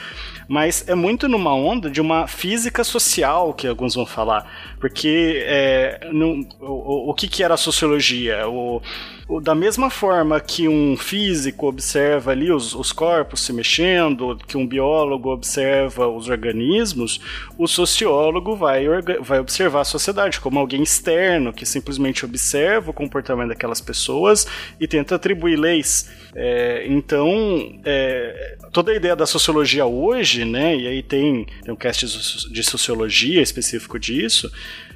mas 0.49 0.87
é 0.89 0.95
muito 0.95 1.29
numa 1.29 1.55
onda 1.55 1.89
de 1.89 2.01
uma 2.01 2.27
física 2.27 2.83
social 2.83 3.55
que 3.55 3.67
alguns 3.67 3.95
vão 3.95 4.05
falar, 4.05 4.77
porque 4.81 5.45
é, 5.47 6.09
no, 6.13 6.47
o, 6.61 7.11
o 7.11 7.15
que, 7.15 7.29
que 7.29 7.43
era 7.43 7.55
a 7.55 7.57
sociologia? 7.57 8.49
O, 8.49 8.83
da 9.43 9.55
mesma 9.55 9.89
forma 9.89 10.39
que 10.39 10.69
um 10.69 10.97
físico 10.97 11.67
observa 11.67 12.33
ali 12.33 12.53
os, 12.53 12.75
os 12.75 12.93
corpos 12.93 13.41
se 13.41 13.53
mexendo, 13.53 14.37
que 14.47 14.57
um 14.57 14.67
biólogo 14.67 15.31
observa 15.31 16.07
os 16.07 16.29
organismos, 16.29 17.21
o 17.57 17.67
sociólogo 17.67 18.55
vai, 18.55 18.85
vai 19.21 19.41
observar 19.41 19.81
a 19.81 19.85
sociedade 19.85 20.41
como 20.41 20.59
alguém 20.59 20.83
externo 20.83 21.53
que 21.53 21.65
simplesmente 21.65 22.25
observa 22.25 22.91
o 22.91 22.95
comportamento 22.95 23.49
daquelas 23.49 23.81
pessoas 23.81 24.47
e 24.79 24.87
tenta 24.87 25.15
atribuir 25.15 25.57
leis. 25.57 26.11
É, 26.35 26.85
então, 26.87 27.81
é, 27.85 28.59
toda 28.73 28.93
a 28.93 28.95
ideia 28.95 29.17
da 29.17 29.27
sociologia 29.27 29.87
hoje, 29.87 30.45
né, 30.45 30.77
e 30.77 30.87
aí 30.87 31.03
tem, 31.03 31.47
tem 31.63 31.73
um 31.73 31.77
cast 31.77 32.05
de 32.51 32.63
sociologia 32.63 33.41
específico 33.41 33.99
disso, 33.99 34.51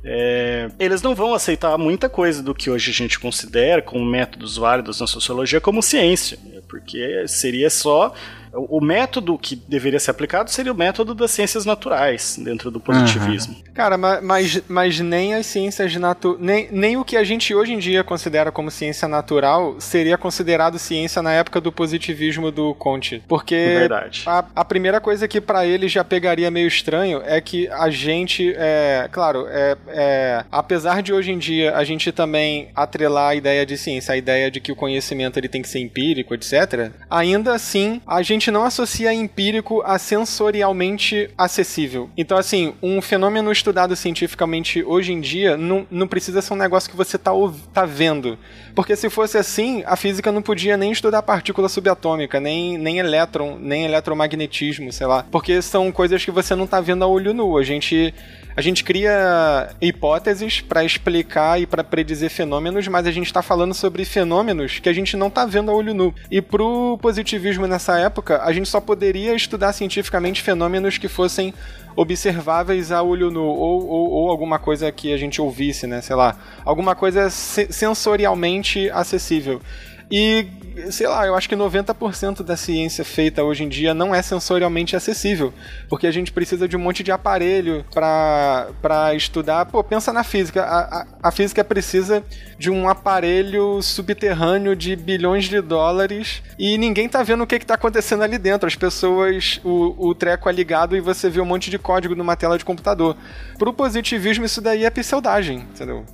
é, 0.05 0.69
eles 0.79 1.03
não 1.03 1.15
vão 1.15 1.35
aceitar 1.35 1.77
muita 1.77 2.09
coisa 2.09 2.43
do 2.43 2.55
que 2.55 2.71
hoje 2.71 2.91
a 2.91 2.95
gente 2.95 3.19
considera 3.19 3.83
como 3.83 4.05
métodos 4.05 4.57
válidos 4.57 5.01
na 5.01 5.07
sociologia 5.07 5.61
como 5.61 5.83
ciência, 5.83 6.39
porque 6.69 7.27
seria 7.27 7.71
só 7.71 8.13
o 8.53 8.81
método 8.81 9.39
que 9.39 9.57
deveria 9.57 10.01
ser 10.01 10.11
aplicado 10.11 10.51
seria 10.51 10.73
o 10.73 10.77
método 10.77 11.15
das 11.15 11.31
ciências 11.31 11.65
naturais 11.65 12.39
dentro 12.43 12.71
do 12.71 12.81
positivismo. 12.81 13.55
Uhum. 13.55 13.75
Cara, 13.75 13.97
mas, 13.97 14.63
mas 14.69 15.01
nem 15.01 15.35
as 15.35 15.47
ciências 15.47 15.95
naturais. 15.97 16.41
Nem, 16.41 16.69
nem 16.71 16.97
o 16.97 17.05
que 17.05 17.17
a 17.17 17.25
gente 17.25 17.55
hoje 17.55 17.73
em 17.73 17.79
dia 17.79 18.05
considera 18.05 18.51
como 18.51 18.71
ciência 18.71 19.09
natural 19.09 19.77
seria 19.79 20.17
considerado 20.17 20.79
ciência 20.79 21.23
na 21.23 21.33
época 21.33 21.61
do 21.61 21.73
positivismo 21.73 22.51
do 22.51 22.75
Conte. 22.75 23.23
Porque 23.29 23.55
Verdade. 23.55 24.23
A, 24.27 24.45
a 24.55 24.65
primeira 24.65 25.01
coisa 25.01 25.27
que 25.27 25.41
para 25.41 25.67
ele 25.67 25.89
já 25.89 26.05
pegaria 26.05 26.51
meio 26.51 26.69
estranho 26.69 27.23
é 27.25 27.41
que 27.41 27.69
a 27.69 27.91
gente. 27.91 28.55
É, 28.57 29.09
claro, 29.11 29.47
é, 29.49 29.77
é, 29.89 30.45
apesar 30.51 31.03
de 31.03 31.13
hoje 31.13 31.33
em 31.33 31.39
dia 31.39 31.77
a 31.77 31.85
gente 31.85 32.13
também 32.13 32.69
atrelar 32.75 33.31
a 33.31 33.35
ideia 33.35 33.65
de 33.65 33.77
ciência, 33.77 34.15
a 34.15 34.17
ideia 34.17 34.51
de 34.51 34.61
que 34.61 34.73
o 34.73 34.77
conhecimento 34.77 35.39
ele 35.39 35.49
tem 35.49 35.63
que 35.63 35.69
ser 35.69 35.81
empírico, 35.81 36.35
etc., 36.35 36.91
ainda 37.11 37.55
assim 37.55 38.01
a 38.07 38.23
gente 38.23 38.38
gente 38.39 38.51
não 38.53 38.65
associa 38.65 39.13
empírico 39.13 39.83
a 39.85 39.99
sensorialmente 39.99 41.29
acessível. 41.37 42.09
Então, 42.17 42.39
assim, 42.39 42.73
um 42.81 43.03
fenômeno 43.03 43.51
estudado 43.51 43.97
cientificamente 43.97 44.83
hoje 44.85 45.13
em 45.13 45.21
dia 45.21 45.57
não, 45.57 45.87
não 45.91 46.07
precisa 46.07 46.41
ser 46.41 46.55
um 46.55 46.57
negócio 46.57 46.89
que 46.89 46.97
você 46.97 47.19
tá, 47.19 47.33
tá 47.75 47.85
vendo. 47.85 48.39
Porque 48.75 48.95
se 48.95 49.11
fosse 49.11 49.37
assim, 49.37 49.83
a 49.85 49.97
física 49.97 50.31
não 50.31 50.41
podia 50.41 50.77
nem 50.77 50.93
estudar 50.93 51.21
partícula 51.23 51.69
subatômica, 51.69 52.39
nem, 52.39 52.79
nem 52.79 52.99
elétron, 52.99 53.59
nem 53.61 53.85
eletromagnetismo, 53.85 54.93
sei 54.93 55.07
lá. 55.07 55.27
Porque 55.31 55.61
são 55.61 55.91
coisas 55.91 56.25
que 56.25 56.31
você 56.31 56.55
não 56.55 56.67
tá 56.67 56.81
vendo 56.81 57.03
a 57.03 57.09
olho 57.09 57.35
nu. 57.35 57.59
A 57.59 57.65
gente 57.65 58.15
a 58.59 58.61
gente 58.61 58.83
cria 58.83 59.71
hipóteses 59.81 60.61
para 60.61 60.83
explicar 60.83 61.61
e 61.61 61.65
para 61.65 61.85
predizer 61.85 62.29
fenômenos, 62.29 62.89
mas 62.89 63.07
a 63.07 63.13
gente 63.13 63.27
está 63.27 63.41
falando 63.41 63.73
sobre 63.73 64.05
fenômenos 64.05 64.81
que 64.81 64.89
a 64.89 64.93
gente 64.93 65.17
não 65.17 65.29
está 65.29 65.47
vendo 65.47 65.71
a 65.71 65.75
olho 65.75 65.95
nu. 65.95 66.13
E 66.29 66.43
pro 66.43 66.99
positivismo 67.01 67.69
nessa 67.69 68.01
época, 68.01 68.43
a 68.43 68.53
gente 68.53 68.69
só 68.69 68.81
poderia 68.81 69.33
estudar 69.33 69.73
cientificamente 69.73 70.43
fenômenos 70.43 70.99
que 70.99 71.07
fossem 71.07 71.55
observáveis 71.95 72.91
a 72.91 73.01
olho 73.01 73.31
nu, 73.31 73.45
ou, 73.45 73.87
ou, 73.87 74.11
ou, 74.11 74.29
alguma 74.29 74.59
coisa 74.59 74.91
que 74.91 75.13
a 75.13 75.17
gente 75.17 75.41
ouvisse, 75.41 75.87
né? 75.87 76.01
Sei 76.01 76.17
lá, 76.17 76.35
alguma 76.65 76.97
coisa 76.97 77.31
sensorialmente 77.31 78.91
acessível. 78.91 79.63
E, 80.11 80.47
sei 80.91 81.07
lá, 81.07 81.27
eu 81.27 81.35
acho 81.35 81.49
que 81.49 81.57
90% 81.57 82.43
da 82.43 82.57
ciência 82.57 83.05
feita 83.05 83.43
hoje 83.43 83.65
em 83.65 83.69
dia 83.69 83.95
não 83.95 84.15
é 84.15 84.23
sensorialmente 84.23 84.97
acessível, 84.97 85.53
porque 85.89 86.07
a 86.07 86.11
gente 86.11 86.33
precisa 86.33 86.69
de 86.69 86.77
um 86.77 86.81
monte 86.81 87.03
de 87.03 87.13
aparelho 87.13 87.85
para 87.91 89.15
estudar. 89.15 89.67
Pô, 89.67 89.83
pensa 89.83 90.13
na 90.13 90.25
física. 90.25 90.63
A, 90.63 91.01
a, 91.01 91.07
a, 91.25 91.31
física 91.31 91.63
precisa 91.65 92.23
de 92.59 92.71
um 92.71 92.89
aparelho 92.89 93.81
subterrâneo 93.83 94.75
de 94.75 94.97
bilhões 94.97 95.45
de 95.45 95.61
dólares 95.61 96.43
e 96.59 96.79
ninguém 96.79 97.09
tá 97.09 97.23
vendo 97.23 97.43
o 97.43 97.47
que, 97.47 97.59
que 97.59 97.67
tá 97.67 97.75
acontecendo 97.75 98.23
ali 98.23 98.39
dentro. 98.39 98.67
As 98.67 98.77
pessoas, 98.77 99.61
o, 99.65 100.09
o 100.09 100.15
treco 100.15 100.49
é 100.49 100.53
ligado 100.53 100.97
e 100.97 101.01
você 101.01 101.29
vê 101.29 101.41
um 101.41 101.45
monte 101.45 101.71
de 101.71 101.79
código 101.79 102.15
numa 102.15 102.37
tela 102.37 102.59
de 102.59 102.65
computador. 102.65 103.17
Pro 103.59 103.73
positivismo, 103.73 104.45
isso 104.45 104.61
daí 104.61 104.85
é 104.85 104.91
pseudagem, 104.91 105.59
entendeu? 105.59 106.05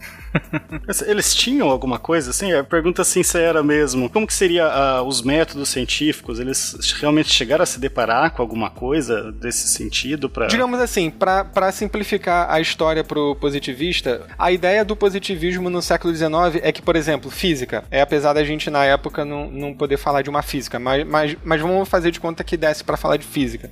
Eles 1.07 1.35
tinham 1.35 1.69
alguma 1.69 1.99
coisa 1.99 2.31
assim? 2.31 2.53
A 2.53 2.65
pergunta 2.65 3.05
sincera 3.05 3.63
mesmo. 3.63 4.11
Como 4.11 4.27
que 4.27 4.35
seria 4.35 4.67
uh, 4.67 5.07
os 5.07 5.23
métodos 5.23 5.69
científicos? 5.69 6.41
Eles 6.41 6.75
realmente 7.01 7.31
chegaram 7.31 7.63
a 7.63 7.67
se 7.67 7.79
deparar 7.79 8.31
com 8.33 8.43
alguma 8.43 8.71
coisa 8.71 9.33
desse 9.33 9.69
sentido? 9.69 10.29
Pra... 10.29 10.47
Digamos 10.47 10.81
assim, 10.81 11.11
para 11.11 11.73
simplificar 11.73 12.51
a 12.51 12.61
história 12.61 13.05
pro 13.05 13.37
positivista, 13.37 14.23
a 14.39 14.51
ideia 14.51 14.85
do 14.85 14.97
positivismo 14.97 15.71
no 15.71 15.83
século 15.83 16.15
XIX 16.15 16.61
é 16.63 16.73
que, 16.73 16.83
por 16.83 16.97
exemplo, 16.97 17.31
física, 17.31 17.85
é 17.91 18.01
apesar 18.01 18.33
da 18.33 18.45
gente 18.45 18.71
na 18.71 18.85
época 18.85 19.25
não, 19.25 19.51
não 19.51 19.75
poder 19.75 19.97
falar 19.97 20.23
de 20.23 20.31
uma 20.31 20.43
física, 20.43 20.79
mas, 20.79 21.07
mas, 21.07 21.37
mas 21.45 21.61
vamos 21.61 21.89
fazer 21.89 22.11
de 22.11 22.21
conta 22.21 22.43
que 22.45 22.57
desse 22.57 22.83
para 22.83 22.97
falar 22.97 23.17
de 23.17 23.27
física. 23.27 23.71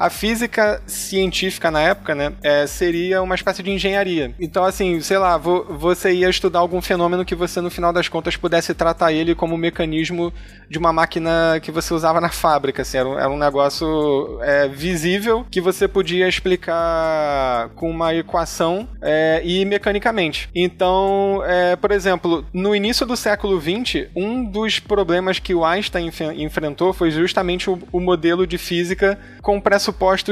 A 0.00 0.08
física 0.08 0.80
científica 0.86 1.70
na 1.70 1.82
época, 1.82 2.14
né, 2.14 2.32
é, 2.42 2.66
seria 2.66 3.20
uma 3.20 3.34
espécie 3.34 3.62
de 3.62 3.70
engenharia. 3.70 4.34
Então, 4.40 4.64
assim, 4.64 4.98
sei 5.02 5.18
lá, 5.18 5.36
vo, 5.36 5.66
você 5.78 6.10
ia 6.10 6.30
estudar 6.30 6.60
algum 6.60 6.80
fenômeno 6.80 7.22
que 7.22 7.34
você, 7.34 7.60
no 7.60 7.68
final 7.68 7.92
das 7.92 8.08
contas, 8.08 8.34
pudesse 8.34 8.72
tratar 8.72 9.12
ele 9.12 9.34
como 9.34 9.56
um 9.56 9.58
mecanismo 9.58 10.32
de 10.70 10.78
uma 10.78 10.90
máquina 10.90 11.60
que 11.60 11.70
você 11.70 11.92
usava 11.92 12.18
na 12.18 12.30
fábrica. 12.30 12.80
Assim, 12.80 12.96
era, 12.96 13.08
um, 13.10 13.18
era 13.18 13.28
um 13.28 13.36
negócio 13.36 14.38
é, 14.40 14.68
visível 14.68 15.44
que 15.50 15.60
você 15.60 15.86
podia 15.86 16.26
explicar 16.26 17.68
com 17.74 17.90
uma 17.90 18.14
equação 18.14 18.88
é, 19.02 19.42
e 19.44 19.66
mecanicamente. 19.66 20.48
Então, 20.54 21.42
é, 21.44 21.76
por 21.76 21.90
exemplo, 21.90 22.42
no 22.54 22.74
início 22.74 23.04
do 23.04 23.18
século 23.18 23.60
XX, 23.60 24.06
um 24.16 24.42
dos 24.42 24.78
problemas 24.78 25.38
que 25.38 25.54
o 25.54 25.62
Einstein 25.62 26.06
enf 26.06 26.22
enfrentou 26.22 26.94
foi 26.94 27.10
justamente 27.10 27.68
o, 27.68 27.78
o 27.92 28.00
modelo 28.00 28.46
de 28.46 28.56
física 28.56 29.18
com 29.42 29.60
pressupostos 29.60 29.89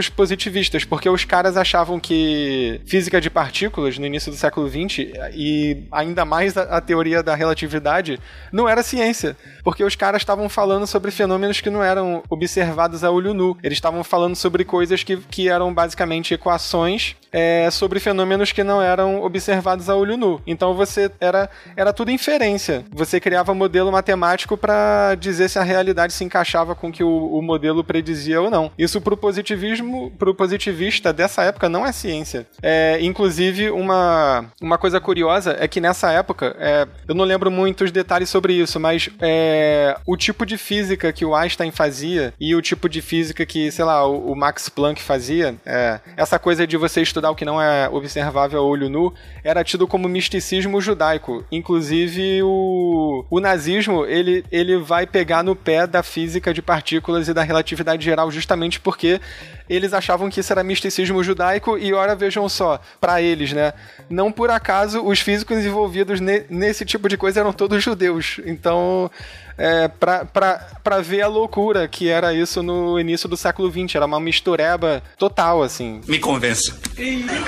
positivistas, 0.09 0.85
porque 0.85 1.09
os 1.09 1.25
caras 1.25 1.57
achavam 1.57 1.99
que 1.99 2.81
física 2.87 3.21
de 3.21 3.31
partículas 3.31 3.99
no 3.99 4.07
início 4.07 4.31
do 4.31 4.37
século 4.37 4.68
XX 4.68 5.11
e 5.35 5.85
ainda 5.90 6.25
mais 6.25 6.57
a, 6.57 6.62
a 6.62 6.81
teoria 6.81 7.23
da 7.23 7.35
relatividade 7.35 8.18
não 8.53 8.68
era 8.68 8.83
ciência, 8.83 9.37
porque 9.62 9.85
os 9.85 9.94
caras 9.94 10.23
estavam 10.23 10.49
falando 10.49 10.87
sobre 10.87 11.11
fenômenos 11.11 11.61
que 11.61 11.71
não 11.71 11.83
eram 11.83 12.23
observados 12.29 13.05
a 13.05 13.11
olho 13.11 13.35
nu. 13.35 13.57
Eles 13.62 13.79
estavam 13.79 14.03
falando 14.05 14.37
sobre 14.37 14.64
coisas 14.64 15.03
que, 15.03 15.16
que 15.16 15.49
eram 15.49 15.73
basicamente 15.73 16.35
equações 16.35 17.16
é, 17.33 17.69
sobre 17.71 18.01
fenômenos 18.01 18.53
que 18.53 18.64
não 18.64 18.81
eram 18.81 19.23
observados 19.23 19.88
a 19.88 19.97
olho 19.97 20.17
nu. 20.17 20.41
Então 20.47 20.75
você 20.75 21.11
era, 21.21 21.49
era 21.77 21.93
tudo 21.93 22.11
inferência. 22.11 22.85
Você 22.93 23.21
criava 23.21 23.55
modelo 23.55 23.93
matemático 23.93 24.57
para 24.57 25.14
dizer 25.14 25.49
se 25.49 25.59
a 25.59 25.62
realidade 25.62 26.12
se 26.12 26.25
encaixava 26.25 26.75
com 26.75 26.88
o 26.88 26.93
que 26.93 27.05
o, 27.05 27.38
o 27.38 27.43
modelo 27.43 27.85
predizia 27.85 28.41
ou 28.41 28.51
não. 28.51 28.71
Isso 28.79 29.01
pro 29.01 29.17
positivismo, 29.17 30.11
pro 30.19 30.35
positivista 30.35 31.12
dessa 31.12 31.43
época 31.43 31.69
não 31.69 31.87
é 31.87 31.93
ciência. 31.93 32.47
É, 32.62 32.99
inclusive, 33.01 33.71
uma, 33.71 34.47
uma 34.61 34.79
coisa 34.79 35.01
curiosa 35.01 35.57
é 35.59 35.69
que 35.69 35.81
nessa 35.81 36.11
época, 36.12 36.57
é, 36.59 36.87
eu 37.07 37.14
não 37.14 37.25
lembro 37.25 37.51
muitos 37.51 37.91
detalhes 37.91 38.31
sobre 38.31 38.55
isso, 38.55 38.79
mas 38.79 39.11
é, 39.21 39.97
o 40.07 40.17
tipo 40.17 40.47
de 40.47 40.57
física 40.57 41.12
que 41.12 41.25
o 41.25 41.35
Einstein 41.35 41.71
fazia 41.71 42.33
e 42.41 42.55
o 42.55 42.62
tipo 42.62 42.88
de 42.88 43.03
física 43.03 43.45
que, 43.45 43.71
sei 43.71 43.85
lá, 43.85 44.07
o, 44.07 44.33
o 44.33 44.37
Max 44.37 44.69
Planck 44.69 45.03
fazia, 45.03 45.57
é, 45.67 46.01
essa 46.17 46.38
coisa 46.38 46.67
de 46.67 46.77
você 46.77 47.03
estudar 47.03 47.17
o 47.31 47.35
que 47.35 47.44
não 47.44 47.61
é 47.61 47.88
observável 47.88 48.61
a 48.61 48.62
olho 48.62 48.88
nu, 48.88 49.12
era 49.42 49.64
tido 49.64 49.87
como 49.87 50.09
misticismo 50.09 50.81
judaico. 50.81 51.44
Inclusive, 51.50 52.42
o, 52.42 53.24
o 53.31 53.40
nazismo, 53.40 54.04
ele, 54.04 54.44
ele 54.50 54.78
vai 54.78 55.07
pegar 55.07 55.42
no 55.42 55.57
pé 55.57 55.87
da 55.87 56.02
física 56.02 56.54
de 56.54 56.62
partículas 56.62 57.28
e 57.28 57.35
da 57.35 57.42
relatividade 57.42 58.04
geral 58.04 58.31
justamente 58.31 58.81
porque 58.81 59.20
eles 59.68 59.92
achavam 59.92 60.31
que 60.31 60.40
isso 60.40 60.52
era 60.52 60.62
misticismo 60.64 61.22
judaico 61.22 61.76
e 61.76 61.92
ora 61.92 62.14
vejam 62.14 62.48
só, 62.48 62.81
para 63.00 63.20
eles, 63.20 63.52
né? 63.52 63.72
Não 64.09 64.33
por 64.33 64.50
acaso 64.50 65.04
os 65.04 65.20
físicos 65.20 65.59
envolvidos 65.59 66.20
ne 66.20 66.44
nesse 66.48 66.85
tipo 66.85 67.09
de 67.09 67.16
coisa 67.16 67.40
eram 67.40 67.52
todos 67.52 67.83
judeus. 67.83 68.40
Então, 68.46 69.11
é, 69.59 69.88
pra, 69.88 70.25
pra, 70.25 70.66
pra 70.83 71.01
ver 71.01 71.23
a 71.23 71.27
loucura 71.27 71.88
que 71.88 72.09
era 72.09 72.33
isso 72.33 72.62
no 72.62 72.99
início 72.99 73.29
do 73.29 73.37
século 73.37 73.71
XX. 73.71 73.97
Era 73.97 74.07
uma 74.07 74.21
mistureba 74.21 75.03
total, 75.18 75.62
assim. 75.62 76.01
Me 76.07 76.18
convença. 76.18 76.75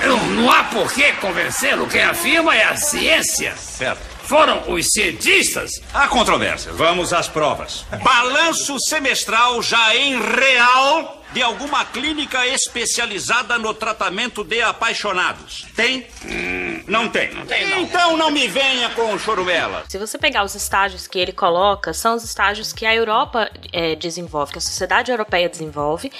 Não, 0.05 0.25
não 0.31 0.51
há 0.51 0.65
por 0.65 0.91
que 0.93 1.13
convencê-lo. 1.13 1.87
Quem 1.87 2.03
afirma 2.03 2.55
é 2.55 2.65
a 2.65 2.75
ciência. 2.75 3.55
Certo. 3.55 4.01
Foram 4.23 4.71
os 4.71 4.87
cientistas? 4.87 5.71
Há 5.93 6.07
controvérsia. 6.07 6.71
Vamos 6.73 7.11
às 7.11 7.27
provas. 7.27 7.85
Balanço 8.03 8.77
semestral 8.79 9.61
já 9.61 9.95
em 9.95 10.19
real 10.21 11.20
de 11.33 11.41
alguma 11.41 11.85
clínica 11.85 12.45
especializada 12.47 13.57
no 13.57 13.73
tratamento 13.73 14.43
de 14.43 14.61
apaixonados. 14.61 15.65
Tem? 15.75 16.05
Hum, 16.25 16.83
não 16.87 17.09
tem. 17.09 17.33
Não 17.33 17.45
tem, 17.45 17.69
não. 17.69 17.79
Então 17.81 18.17
não 18.17 18.29
me 18.29 18.47
venha 18.47 18.89
com 18.89 19.17
chorumela. 19.17 19.83
Se 19.87 19.97
você 19.97 20.17
pegar 20.17 20.43
os 20.43 20.55
estágios 20.55 21.07
que 21.07 21.17
ele 21.17 21.31
coloca, 21.31 21.93
são 21.93 22.15
os 22.15 22.23
estágios 22.23 22.73
que 22.73 22.85
a 22.85 22.93
Europa 22.93 23.49
é, 23.71 23.95
desenvolve, 23.95 24.51
que 24.53 24.57
a 24.57 24.61
sociedade 24.61 25.11
europeia 25.11 25.47
desenvolve, 25.47 26.11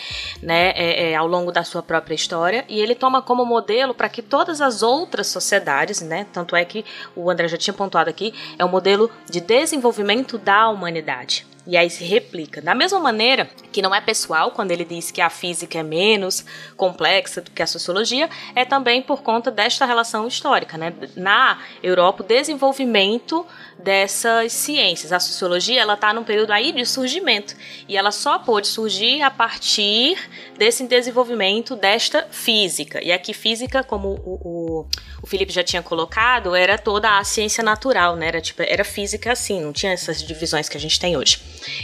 né, 0.41 0.71
é, 0.75 1.11
é, 1.11 1.15
ao 1.15 1.27
longo 1.27 1.51
da 1.51 1.63
sua 1.63 1.83
própria 1.83 2.15
história, 2.15 2.65
e 2.69 2.79
ele 2.79 2.95
toma 2.95 3.21
como 3.21 3.45
modelo 3.45 3.93
para 3.93 4.09
que 4.09 4.21
todas 4.21 4.61
as 4.61 4.81
outras 4.81 5.27
sociedades, 5.27 6.01
né, 6.01 6.25
tanto 6.31 6.55
é 6.55 6.63
que 6.63 6.85
o 7.15 7.29
André 7.29 7.47
já 7.47 7.57
tinha 7.57 7.73
pontuado 7.73 8.09
aqui, 8.09 8.33
é 8.57 8.63
o 8.63 8.69
modelo 8.69 9.11
de 9.29 9.41
desenvolvimento 9.41 10.37
da 10.37 10.69
humanidade. 10.69 11.50
E 11.65 11.77
aí 11.77 11.89
se 11.89 12.03
replica. 12.03 12.61
Da 12.61 12.73
mesma 12.73 12.99
maneira 12.99 13.49
que 13.71 13.81
não 13.81 13.93
é 13.93 14.01
pessoal 14.01 14.51
quando 14.51 14.71
ele 14.71 14.83
diz 14.83 15.11
que 15.11 15.21
a 15.21 15.29
física 15.29 15.77
é 15.77 15.83
menos 15.83 16.43
complexa 16.75 17.41
do 17.41 17.51
que 17.51 17.61
a 17.61 17.67
sociologia, 17.67 18.29
é 18.55 18.65
também 18.65 19.01
por 19.01 19.21
conta 19.21 19.51
desta 19.51 19.85
relação 19.85 20.27
histórica. 20.27 20.77
Né? 20.77 20.93
Na 21.15 21.59
Europa, 21.83 22.23
o 22.23 22.25
desenvolvimento 22.25 23.45
dessas 23.83 24.53
ciências. 24.53 25.11
A 25.11 25.19
sociologia 25.19 25.81
ela 25.81 25.93
está 25.93 26.13
num 26.13 26.23
período 26.23 26.51
aí 26.51 26.71
de 26.71 26.85
surgimento 26.85 27.55
e 27.87 27.97
ela 27.97 28.11
só 28.11 28.39
pôde 28.39 28.67
surgir 28.67 29.21
a 29.21 29.29
partir 29.29 30.17
desse 30.57 30.85
desenvolvimento 30.87 31.75
desta 31.75 32.27
física. 32.31 33.03
E 33.03 33.11
aqui 33.11 33.33
física, 33.33 33.83
como 33.83 34.09
o, 34.09 34.39
o, 34.43 34.85
o 35.21 35.27
Felipe 35.27 35.51
já 35.51 35.63
tinha 35.63 35.81
colocado, 35.81 36.55
era 36.55 36.77
toda 36.77 37.17
a 37.17 37.23
ciência 37.23 37.63
natural, 37.63 38.15
né? 38.15 38.27
Era 38.27 38.41
tipo 38.41 38.61
era 38.61 38.83
física 38.83 39.31
assim, 39.31 39.61
não 39.61 39.73
tinha 39.73 39.91
essas 39.91 40.21
divisões 40.21 40.69
que 40.69 40.77
a 40.77 40.79
gente 40.79 40.99
tem 40.99 41.17
hoje. 41.17 41.39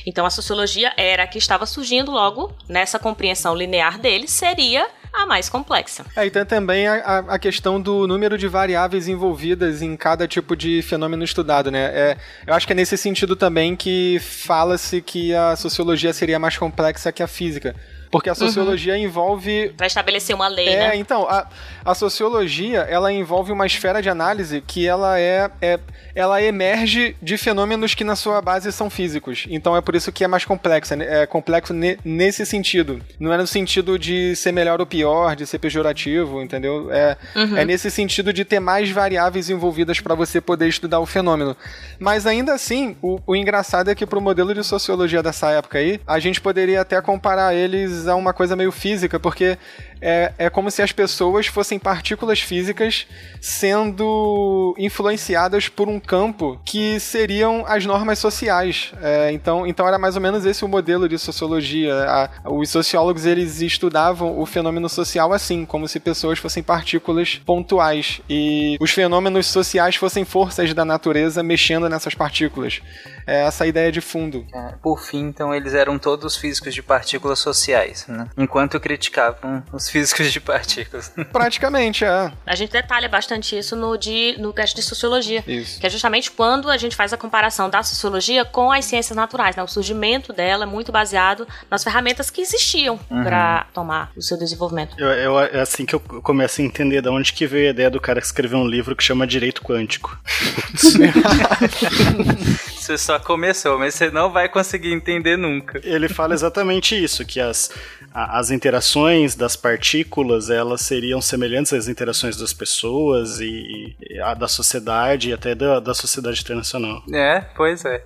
Então 0.06 0.26
a 0.26 0.30
sociologia 0.30 0.94
era 0.96 1.24
a 1.24 1.28
que 1.28 1.38
estava 1.38 1.66
surgindo 1.66 2.12
logo 2.12 2.54
nessa 2.68 3.00
compreensão 3.00 3.56
linear 3.56 4.00
dele 4.00 4.28
seria 4.28 4.88
a 5.12 5.26
mais 5.26 5.50
complexa. 5.50 6.06
É, 6.16 6.26
e 6.26 6.32
tem 6.32 6.46
também 6.46 6.88
a, 6.88 7.20
a, 7.20 7.40
questão 7.40 7.80
do 7.80 8.08
número 8.08 8.38
de 8.38 8.48
variáveis 8.48 9.08
envolvidas 9.08 9.82
em 9.82 9.96
cada 9.96 10.28
tipo 10.28 10.56
de 10.56 10.82
fenômeno 10.82 11.24
estudado, 11.24 11.72
né? 11.72 11.86
É, 11.94 12.18
eu 12.46 12.54
acho 12.54 12.66
que 12.66 12.74
é 12.74 12.76
nesse 12.76 12.98
sentido 12.98 13.36
também 13.36 13.76
que 13.76 14.20
fala-se 14.20 15.02
que 15.02 15.34
a 15.34 15.56
sociologia 15.56 16.14
seria 16.14 16.40
mais 16.40 16.58
complexa 16.58 17.12
que 17.12 17.24
a 17.24 17.28
física. 17.28 17.76
Porque 18.12 18.30
a 18.30 18.34
uhum. 18.34 18.38
sociologia 18.38 18.94
uhum. 18.94 19.00
envolve. 19.00 19.74
Para 19.76 19.88
estabelecer 19.88 20.36
uma 20.36 20.48
lei, 20.48 20.70
é, 20.70 20.90
né? 20.90 20.98
então, 20.98 21.28
a, 21.30 21.48
a 21.84 21.96
sociologia, 21.96 22.80
ela 22.82 23.12
envolve 23.12 23.52
uma 23.52 23.66
esfera 23.66 24.02
de 24.02 24.10
análise 24.10 24.62
que 24.66 24.88
ela 24.88 25.20
é, 25.20 25.50
é. 25.62 25.80
Ela 26.16 26.42
emerge 26.42 27.16
de 27.22 27.38
fenômenos 27.38 27.94
que 27.94 28.04
na 28.04 28.16
sua 28.16 28.42
base 28.42 28.72
são 28.72 28.90
físicos. 28.90 29.46
Então 29.50 29.76
é 29.78 29.82
por 29.82 29.96
isso 29.96 30.12
que 30.12 30.24
é 30.24 30.28
mais 30.28 30.46
complexa. 30.46 30.96
Né? 30.96 31.24
É 31.24 31.26
complexo 31.28 31.74
ne, 31.74 31.98
nesse 32.04 32.46
sentido. 32.46 33.00
Não 33.20 33.32
é 33.32 33.38
no 33.38 33.46
sentido 33.46 34.00
de 34.00 34.36
ser 34.36 34.52
melhor 34.52 34.80
ou 34.80 34.86
pior, 34.86 35.36
de 35.36 35.46
ser 35.46 35.60
pejorativo, 35.60 36.42
entendeu? 36.42 36.92
É, 36.92 37.18
uhum. 37.36 37.58
é 37.58 37.66
nesse 37.66 37.92
sentido 37.92 38.34
de 38.34 38.44
ter 38.44 38.60
mais 38.60 38.90
variáveis 38.90 39.50
envolvidas 39.50 40.00
para 40.00 40.16
você 40.16 40.42
poder 40.42 40.68
estudar 40.68 41.00
o 41.00 41.06
fenômeno. 41.06 41.56
Mas 42.00 42.26
ainda 42.26 42.54
assim, 42.54 42.96
o, 43.02 43.20
o 43.26 43.36
engraçado 43.36 43.90
é 43.90 43.96
que 43.96 44.06
pro 44.06 44.22
modelo 44.22 44.54
de 44.54 44.64
sociologia 44.64 45.22
dessa 45.22 45.52
época 45.52 45.78
aí, 45.78 46.00
a 46.06 46.20
gente 46.20 46.42
poderia 46.42 46.82
até 46.82 47.00
comparar 47.02 47.54
eles 47.54 47.97
a 48.06 48.16
uma 48.16 48.34
coisa 48.34 48.56
meio 48.56 48.72
física, 48.72 49.18
porque 49.20 49.58
é, 50.02 50.34
é 50.38 50.50
como 50.50 50.70
se 50.72 50.82
as 50.82 50.92
pessoas 50.92 51.48
fossem 51.48 51.80
partículas 51.80 52.40
físicas 52.40 53.08
sendo 53.42 54.76
influenciadas 54.78 55.68
por 55.70 55.88
um 55.88 56.00
campo 56.00 56.60
que 56.66 57.00
seriam 57.00 57.64
as 57.68 57.86
normas 57.86 58.20
sociais. 58.20 58.92
É, 59.02 59.32
então, 59.32 59.66
então 59.66 59.88
era 59.88 59.98
mais 59.98 60.16
ou 60.16 60.22
menos 60.22 60.46
esse 60.46 60.64
o 60.66 60.68
modelo 60.68 61.08
de 61.08 61.18
sociologia. 61.18 61.94
A, 62.08 62.52
os 62.52 62.70
sociólogos 62.70 63.26
eles 63.26 63.62
estudavam 63.62 64.40
o 64.40 64.46
fenômeno 64.46 64.90
social 64.90 65.34
assim, 65.34 65.66
como 65.66 65.88
se 65.88 66.00
pessoas 66.00 66.40
fossem 66.40 66.64
partículas 66.64 67.42
pontuais 67.46 68.22
e 68.30 68.78
os 68.80 68.92
fenômenos 68.92 69.48
sociais 69.48 69.96
fossem 69.96 70.26
forças 70.26 70.74
da 70.74 70.86
natureza 70.86 71.44
mexendo 71.44 71.90
nessas 71.90 72.14
partículas. 72.14 72.82
É 73.26 73.44
essa 73.46 73.68
ideia 73.68 73.92
de 73.92 74.00
fundo. 74.00 74.46
É, 74.54 74.74
por 74.82 75.00
fim, 75.00 75.20
então, 75.20 75.54
eles 75.54 75.74
eram 75.74 76.00
todos 76.00 76.38
físicos 76.38 76.74
de 76.74 76.82
partículas 76.82 77.40
sociais, 77.40 78.06
né? 78.08 78.30
Enquanto 78.38 78.80
criticavam 78.80 79.64
os 79.74 79.87
físicos 79.90 80.32
de 80.32 80.40
partículas. 80.40 81.12
Praticamente, 81.32 82.06
é. 82.06 82.32
A 82.46 82.56
gente 82.56 82.72
detalha 82.72 83.10
bastante 83.10 83.58
isso 83.58 83.76
no, 83.76 83.98
de, 83.98 84.36
no 84.40 84.54
cast 84.54 84.76
de 84.76 84.82
sociologia. 84.82 85.44
Isso. 85.48 85.80
Que 85.80 85.88
é 85.88 85.90
justamente 85.90 86.32
quando 86.32 86.70
a 86.70 86.78
gente 86.78 86.96
faz 86.96 87.14
a 87.14 87.18
comparação 87.18 87.70
da 87.70 87.84
sociologia 87.84 88.46
com 88.46 88.72
as 88.72 88.86
ciências 88.86 89.16
naturais, 89.16 89.56
né? 89.56 89.64
O 89.64 89.68
surgimento 89.68 90.34
dela 90.34 90.64
é 90.64 90.68
muito 90.68 90.92
baseado 90.92 91.48
nas 91.70 91.84
ferramentas 91.84 92.30
que 92.30 92.42
existiam 92.42 93.00
uhum. 93.10 93.24
para 93.24 93.68
tomar 93.74 94.12
o 94.16 94.22
seu 94.22 94.38
desenvolvimento. 94.38 94.96
Eu, 94.98 95.08
eu, 95.08 95.40
é 95.40 95.60
assim 95.60 95.86
que 95.86 95.96
eu 95.96 96.00
começo 96.00 96.62
a 96.62 96.64
entender 96.64 97.02
de 97.02 97.10
onde 97.10 97.34
que 97.34 97.48
veio 97.48 97.68
a 97.68 97.72
ideia 97.72 97.90
do 97.90 98.00
cara 98.00 98.20
que 98.20 98.28
escreveu 98.28 98.60
um 98.60 98.68
livro 98.68 98.96
que 98.96 99.04
chama 99.04 99.28
Direito 99.28 99.62
Quântico. 99.62 100.18
você 102.88 102.98
só 102.98 103.20
começou, 103.20 103.78
mas 103.78 103.96
você 103.96 104.10
não 104.10 104.32
vai 104.32 104.48
conseguir 104.48 104.94
entender 104.94 105.38
nunca. 105.38 105.82
Ele 105.84 106.08
fala 106.08 106.34
exatamente 106.34 106.96
isso, 106.96 107.26
que 107.26 107.40
as, 107.40 107.70
as 108.14 108.50
interações 108.50 109.36
das 109.36 109.56
partículas 109.56 110.50
elas 110.50 110.82
seriam 110.82 111.22
semelhantes 111.22 111.74
às 111.74 111.88
interações 111.90 112.38
das 112.38 112.54
pessoas 112.54 113.42
e, 113.42 113.96
e 114.02 114.20
a 114.22 114.34
da 114.34 114.48
sociedade 114.48 115.30
e 115.30 115.34
até 115.34 115.54
da, 115.54 115.80
da 115.80 115.94
sociedade 115.94 116.42
internacional. 116.42 117.04
É, 117.14 117.42
pois 117.56 117.84
é. 117.84 118.04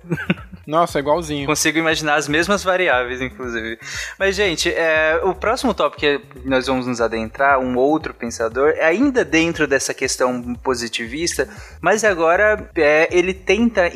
Nossa, 0.66 0.98
é 0.98 1.00
igualzinho. 1.00 1.46
Consigo 1.46 1.78
imaginar 1.78 2.14
as 2.14 2.28
mesmas 2.28 2.62
variáveis, 2.62 3.20
inclusive. 3.20 3.78
Mas, 4.18 4.36
gente, 4.36 4.72
é, 4.72 5.20
o 5.24 5.34
próximo 5.34 5.74
tópico 5.74 6.00
que 6.00 6.20
nós 6.44 6.66
vamos 6.66 6.86
nos 6.86 7.00
adentrar, 7.00 7.58
um 7.58 7.76
outro 7.76 8.14
pensador, 8.14 8.70
é 8.76 8.84
ainda 8.84 9.24
dentro 9.24 9.66
dessa 9.66 9.92
questão 9.92 10.54
positivista, 10.54 11.48
mas 11.80 12.04
agora 12.04 12.70
é, 12.76 13.08
ele 13.10 13.34
tenta 13.34 13.88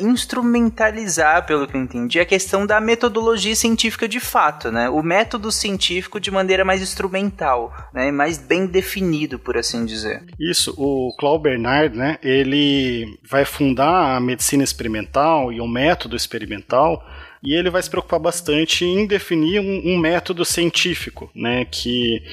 instrumentalizar, 0.77 1.45
pelo 1.45 1.67
que 1.67 1.75
eu 1.75 1.81
entendi, 1.81 2.19
a 2.19 2.25
questão 2.25 2.65
da 2.65 2.79
metodologia 2.79 3.55
científica 3.55 4.07
de 4.07 4.19
fato, 4.19 4.71
né? 4.71 4.89
O 4.89 5.01
método 5.01 5.51
científico 5.51 6.19
de 6.19 6.29
maneira 6.29 6.63
mais 6.63 6.81
instrumental, 6.81 7.75
né? 7.93 8.11
Mais 8.11 8.37
bem 8.37 8.67
definido, 8.67 9.39
por 9.39 9.57
assim 9.57 9.85
dizer. 9.85 10.23
Isso, 10.39 10.73
o 10.77 11.15
Claude 11.17 11.43
Bernard, 11.43 11.97
né? 11.97 12.17
Ele 12.21 13.17
vai 13.27 13.43
fundar 13.43 14.15
a 14.15 14.19
medicina 14.19 14.63
experimental 14.63 15.51
e 15.51 15.59
o 15.59 15.67
método 15.67 16.15
experimental 16.15 17.03
e 17.43 17.53
ele 17.53 17.69
vai 17.69 17.81
se 17.81 17.89
preocupar 17.89 18.19
bastante 18.19 18.83
em 18.83 19.05
definir 19.05 19.59
um, 19.59 19.93
um, 19.93 19.97
método 19.97 20.43
científico, 20.43 21.29
né, 21.35 21.65
que 21.65 22.23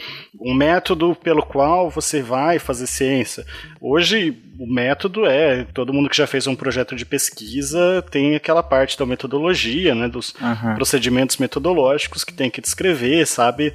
um 0.41 0.55
método 0.55 1.15
pelo 1.15 1.43
qual 1.43 1.91
você 1.91 2.23
vai 2.23 2.59
fazer 2.59 2.87
ciência. 2.87 3.45
Hoje 3.81 4.37
o 4.59 4.67
método 4.67 5.27
é 5.27 5.65
todo 5.75 5.93
mundo 5.93 6.09
que 6.09 6.17
já 6.17 6.27
fez 6.27 6.47
um 6.47 6.55
projeto 6.55 6.95
de 6.95 7.05
pesquisa 7.05 8.05
tem 8.11 8.35
aquela 8.35 8.63
parte 8.63 8.99
da 8.99 9.05
metodologia, 9.05 9.95
né, 9.95 10.09
dos 10.09 10.35
uhum. 10.41 10.75
procedimentos 10.75 11.37
metodológicos 11.37 12.25
que 12.25 12.33
tem 12.33 12.51
que 12.51 12.61
descrever, 12.61 13.27
sabe 13.27 13.75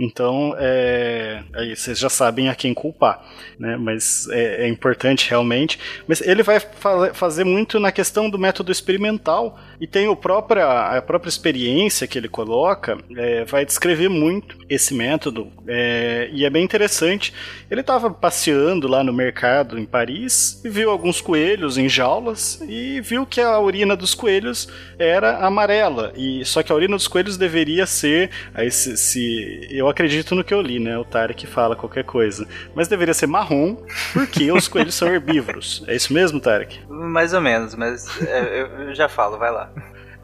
Então, 0.00 0.56
é, 0.58 1.42
aí 1.52 1.76
vocês 1.76 1.98
já 1.98 2.08
sabem 2.08 2.48
a 2.48 2.54
quem 2.54 2.72
culpar, 2.72 3.22
né? 3.58 3.76
Mas 3.76 4.26
é, 4.30 4.64
é 4.64 4.68
importante 4.68 5.28
realmente. 5.28 5.78
Mas 6.08 6.22
ele 6.22 6.42
vai 6.42 6.58
fa 6.58 7.12
fazer 7.12 7.44
muito 7.44 7.78
na 7.78 7.92
questão 7.92 8.30
do 8.30 8.38
método 8.38 8.72
experimental 8.72 9.58
e 9.78 9.86
tem 9.86 10.08
o 10.08 10.16
própria, 10.16 10.96
a 10.96 11.02
própria 11.02 11.28
experiência 11.28 12.06
que 12.06 12.16
ele 12.16 12.28
coloca, 12.28 12.96
é, 13.14 13.44
vai 13.44 13.66
descrever 13.66 14.08
muito 14.08 14.56
esse 14.70 14.94
método 14.94 15.52
é, 15.68 16.30
e 16.32 16.46
é 16.46 16.50
bem 16.50 16.64
interessante. 16.64 17.34
Ele 17.70 17.82
estava 17.82 18.10
passeando 18.10 18.88
lá 18.88 19.04
no 19.04 19.12
mercado 19.12 19.78
em 19.78 19.84
Paris 19.84 20.62
e 20.64 20.68
viu 20.70 20.90
alguns 20.90 21.20
coelhos 21.20 21.76
em 21.76 21.90
jaulas 21.90 22.58
e 22.66 23.02
viu 23.02 23.26
que 23.26 23.40
a 23.40 23.58
urina 23.58 23.94
dos 23.94 24.14
coelhos 24.14 24.66
era 24.98 25.44
amarela 25.44 26.12
e 26.16 26.42
só 26.46 26.62
que 26.62 26.72
a 26.72 26.74
urina 26.74 26.96
dos 26.96 27.06
coelhos 27.06 27.36
deveria 27.36 27.84
ser 27.84 28.30
aí 28.54 28.70
se, 28.70 28.96
se 28.96 29.68
eu 29.70 29.89
acredito 29.90 30.34
no 30.34 30.44
que 30.44 30.54
eu 30.54 30.60
li, 30.60 30.78
né? 30.78 30.96
O 30.98 31.04
Tarek 31.04 31.46
fala 31.46 31.76
qualquer 31.76 32.04
coisa, 32.04 32.46
mas 32.74 32.88
deveria 32.88 33.14
ser 33.14 33.26
marrom 33.26 33.76
porque 34.12 34.50
os 34.52 34.68
coelhos 34.68 34.94
são 34.94 35.08
herbívoros. 35.08 35.84
É 35.86 35.94
isso 35.94 36.12
mesmo, 36.12 36.40
Tarek? 36.40 36.80
Mais 36.88 37.34
ou 37.34 37.40
menos, 37.40 37.74
mas 37.74 38.06
é, 38.22 38.88
eu 38.88 38.94
já 38.94 39.08
falo, 39.08 39.38
vai 39.38 39.50
lá. 39.50 39.70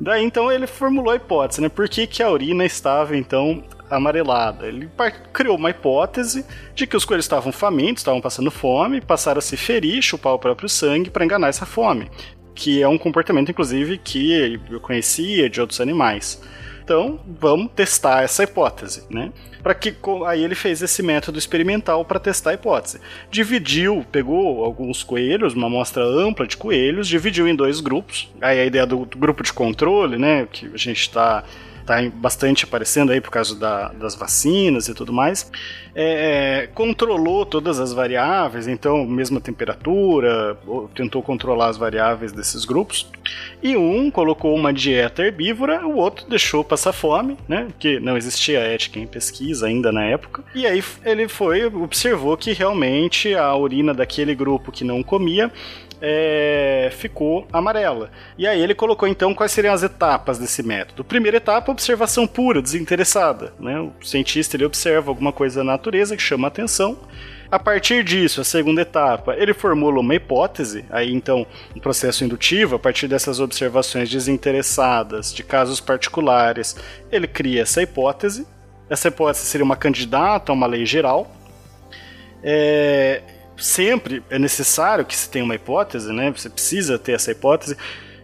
Daí 0.00 0.22
então 0.22 0.52
ele 0.52 0.66
formulou 0.66 1.12
a 1.12 1.16
hipótese, 1.16 1.60
né? 1.60 1.68
Por 1.68 1.88
que, 1.88 2.06
que 2.06 2.22
a 2.22 2.30
urina 2.30 2.64
estava 2.64 3.16
então 3.16 3.64
amarelada? 3.90 4.66
Ele 4.66 4.90
criou 5.32 5.56
uma 5.56 5.70
hipótese 5.70 6.44
de 6.74 6.86
que 6.86 6.96
os 6.96 7.04
coelhos 7.04 7.24
estavam 7.24 7.50
famintos, 7.50 8.00
estavam 8.00 8.20
passando 8.20 8.50
fome, 8.50 9.00
passaram 9.00 9.38
a 9.38 9.42
se 9.42 9.56
ferir, 9.56 10.02
chupar 10.02 10.34
o 10.34 10.38
próprio 10.38 10.68
sangue 10.68 11.10
para 11.10 11.24
enganar 11.24 11.48
essa 11.48 11.64
fome, 11.64 12.10
que 12.54 12.82
é 12.82 12.88
um 12.88 12.98
comportamento 12.98 13.50
inclusive 13.50 13.96
que 13.98 14.60
eu 14.70 14.80
conhecia 14.80 15.48
de 15.48 15.60
outros 15.60 15.80
animais. 15.80 16.42
Então, 16.86 17.18
vamos 17.26 17.72
testar 17.74 18.22
essa 18.22 18.44
hipótese, 18.44 19.02
né? 19.10 19.32
Para 19.60 19.74
que 19.74 19.92
aí 20.24 20.44
ele 20.44 20.54
fez 20.54 20.80
esse 20.80 21.02
método 21.02 21.36
experimental 21.36 22.04
para 22.04 22.20
testar 22.20 22.50
a 22.50 22.54
hipótese. 22.54 23.00
Dividiu, 23.28 24.06
pegou 24.12 24.64
alguns 24.64 25.02
coelhos, 25.02 25.52
uma 25.52 25.66
amostra 25.66 26.04
ampla 26.04 26.46
de 26.46 26.56
coelhos, 26.56 27.08
dividiu 27.08 27.48
em 27.48 27.56
dois 27.56 27.80
grupos. 27.80 28.30
Aí 28.40 28.60
a 28.60 28.64
ideia 28.64 28.86
do 28.86 28.98
grupo 28.98 29.42
de 29.42 29.52
controle, 29.52 30.16
né, 30.16 30.46
que 30.46 30.66
a 30.66 30.78
gente 30.78 31.00
está 31.00 31.42
tá 31.86 31.96
bastante 32.12 32.64
aparecendo 32.64 33.12
aí 33.12 33.20
por 33.20 33.30
causa 33.30 33.54
da, 33.54 33.88
das 33.92 34.14
vacinas 34.14 34.88
e 34.88 34.94
tudo 34.94 35.12
mais, 35.12 35.50
é, 35.94 36.64
é 36.64 36.66
controlou 36.66 37.46
todas 37.46 37.78
as 37.78 37.92
variáveis, 37.92 38.66
então, 38.66 39.06
mesma 39.06 39.40
temperatura, 39.40 40.58
tentou 40.94 41.22
controlar 41.22 41.68
as 41.68 41.76
variáveis 41.76 42.32
desses 42.32 42.64
grupos, 42.64 43.08
e 43.62 43.76
um 43.76 44.10
colocou 44.10 44.54
uma 44.54 44.72
dieta 44.72 45.22
herbívora, 45.22 45.86
o 45.86 45.96
outro 45.96 46.28
deixou 46.28 46.64
passar 46.64 46.92
fome, 46.92 47.36
né, 47.48 47.68
que 47.78 48.00
não 48.00 48.16
existia 48.16 48.58
ética 48.58 48.98
em 48.98 49.06
pesquisa 49.06 49.66
ainda 49.66 49.92
na 49.92 50.04
época, 50.04 50.42
e 50.54 50.66
aí 50.66 50.82
ele 51.04 51.28
foi, 51.28 51.64
observou 51.66 52.36
que 52.36 52.52
realmente 52.52 53.34
a 53.34 53.54
urina 53.54 53.94
daquele 53.94 54.34
grupo 54.34 54.72
que 54.72 54.84
não 54.84 55.02
comia 55.02 55.50
é, 56.00 56.90
ficou 56.92 57.46
amarela. 57.52 58.10
E 58.36 58.46
aí 58.46 58.60
ele 58.60 58.74
colocou 58.74 59.08
então 59.08 59.34
quais 59.34 59.52
seriam 59.52 59.74
as 59.74 59.82
etapas 59.82 60.38
desse 60.38 60.62
método. 60.62 61.04
Primeira 61.04 61.38
etapa, 61.38 61.72
observação 61.72 62.26
pura, 62.26 62.60
desinteressada. 62.60 63.52
Né? 63.58 63.80
O 63.80 63.92
cientista 64.04 64.56
ele 64.56 64.64
observa 64.64 65.10
alguma 65.10 65.32
coisa 65.32 65.62
na 65.62 65.72
natureza 65.72 66.16
que 66.16 66.22
chama 66.22 66.46
a 66.46 66.48
atenção. 66.48 66.98
A 67.50 67.58
partir 67.60 68.02
disso, 68.02 68.40
a 68.40 68.44
segunda 68.44 68.82
etapa, 68.82 69.36
ele 69.36 69.54
formula 69.54 70.00
uma 70.00 70.14
hipótese, 70.14 70.84
aí 70.90 71.12
então 71.12 71.46
um 71.76 71.78
processo 71.78 72.24
indutivo, 72.24 72.74
a 72.74 72.78
partir 72.78 73.06
dessas 73.06 73.38
observações 73.38 74.10
desinteressadas 74.10 75.32
de 75.32 75.44
casos 75.44 75.80
particulares, 75.80 76.76
ele 77.10 77.28
cria 77.28 77.62
essa 77.62 77.80
hipótese. 77.80 78.46
Essa 78.90 79.08
hipótese 79.08 79.46
seria 79.46 79.64
uma 79.64 79.76
candidata 79.76 80.50
a 80.50 80.54
uma 80.54 80.66
lei 80.66 80.84
geral. 80.84 81.30
É, 82.42 83.22
sempre 83.56 84.22
é 84.30 84.38
necessário 84.38 85.04
que 85.04 85.16
se 85.16 85.28
tenha 85.28 85.44
uma 85.44 85.54
hipótese, 85.54 86.12
né? 86.12 86.30
Você 86.30 86.48
precisa 86.48 86.98
ter 86.98 87.12
essa 87.12 87.30
hipótese 87.30 87.76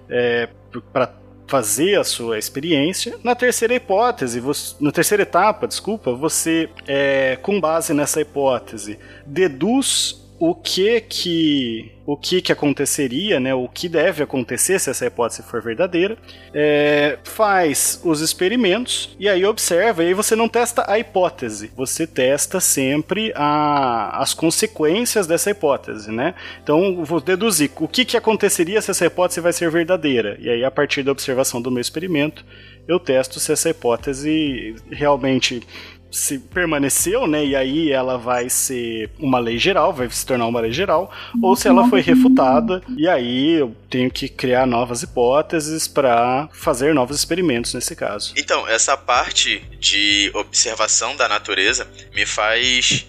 é, 0.08 0.48
para 0.92 1.12
fazer 1.46 1.98
a 1.98 2.04
sua 2.04 2.38
experiência. 2.38 3.18
Na 3.22 3.34
terceira 3.34 3.74
hipótese, 3.74 4.40
você, 4.40 4.74
na 4.80 4.90
terceira 4.90 5.22
etapa, 5.22 5.68
desculpa, 5.68 6.12
você, 6.12 6.70
é, 6.86 7.36
com 7.42 7.60
base 7.60 7.92
nessa 7.92 8.20
hipótese, 8.20 8.98
deduz 9.26 10.21
o 10.44 10.56
que 10.56 11.00
que 11.02 11.92
o 12.04 12.16
que, 12.16 12.42
que 12.42 12.50
aconteceria, 12.50 13.38
né, 13.38 13.54
o 13.54 13.68
que 13.68 13.88
deve 13.88 14.24
acontecer 14.24 14.80
se 14.80 14.90
essa 14.90 15.06
hipótese 15.06 15.44
for 15.44 15.62
verdadeira, 15.62 16.18
é, 16.52 17.16
faz 17.22 18.00
os 18.02 18.20
experimentos 18.20 19.14
e 19.20 19.28
aí 19.28 19.44
observa, 19.44 20.02
e 20.02 20.08
aí 20.08 20.14
você 20.14 20.34
não 20.34 20.48
testa 20.48 20.84
a 20.90 20.98
hipótese, 20.98 21.70
você 21.76 22.04
testa 22.04 22.58
sempre 22.58 23.32
a, 23.36 24.20
as 24.20 24.34
consequências 24.34 25.28
dessa 25.28 25.50
hipótese, 25.50 26.10
né? 26.10 26.34
Então, 26.60 27.04
vou 27.04 27.20
deduzir 27.20 27.70
o 27.76 27.86
que, 27.86 28.04
que 28.04 28.16
aconteceria 28.16 28.82
se 28.82 28.90
essa 28.90 29.06
hipótese 29.06 29.40
vai 29.40 29.52
ser 29.52 29.70
verdadeira, 29.70 30.36
e 30.40 30.50
aí 30.50 30.64
a 30.64 30.72
partir 30.72 31.04
da 31.04 31.12
observação 31.12 31.62
do 31.62 31.70
meu 31.70 31.80
experimento, 31.80 32.44
eu 32.88 32.98
testo 32.98 33.38
se 33.38 33.52
essa 33.52 33.70
hipótese 33.70 34.74
realmente 34.90 35.62
se 36.12 36.38
permaneceu, 36.38 37.26
né? 37.26 37.44
E 37.44 37.56
aí 37.56 37.90
ela 37.90 38.18
vai 38.18 38.50
ser 38.50 39.10
uma 39.18 39.38
lei 39.38 39.58
geral, 39.58 39.92
vai 39.92 40.08
se 40.10 40.24
tornar 40.26 40.46
uma 40.46 40.60
lei 40.60 40.70
geral, 40.70 41.10
ou 41.42 41.56
se 41.56 41.66
ela 41.66 41.88
foi 41.88 42.02
refutada, 42.02 42.82
e 42.96 43.08
aí 43.08 43.52
eu 43.52 43.74
tenho 43.88 44.10
que 44.10 44.28
criar 44.28 44.66
novas 44.66 45.02
hipóteses 45.02 45.88
para 45.88 46.48
fazer 46.52 46.94
novos 46.94 47.16
experimentos 47.16 47.72
nesse 47.72 47.96
caso. 47.96 48.34
Então, 48.36 48.68
essa 48.68 48.96
parte 48.96 49.60
de 49.80 50.30
observação 50.34 51.16
da 51.16 51.28
natureza 51.28 51.88
me 52.14 52.26
faz 52.26 53.06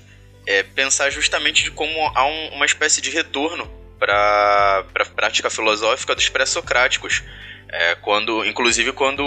é, 0.47 0.63
pensar 0.63 1.09
justamente 1.09 1.63
de 1.63 1.71
como 1.71 1.93
há 2.15 2.25
um, 2.25 2.55
uma 2.55 2.65
espécie 2.65 3.01
de 3.01 3.09
retorno 3.09 3.69
para 3.99 4.85
a 4.95 5.05
prática 5.05 5.49
filosófica 5.49 6.15
dos 6.15 6.29
pré-socráticos. 6.29 7.23
É, 7.69 7.95
quando, 7.95 8.45
inclusive 8.45 8.91
quando 8.91 9.23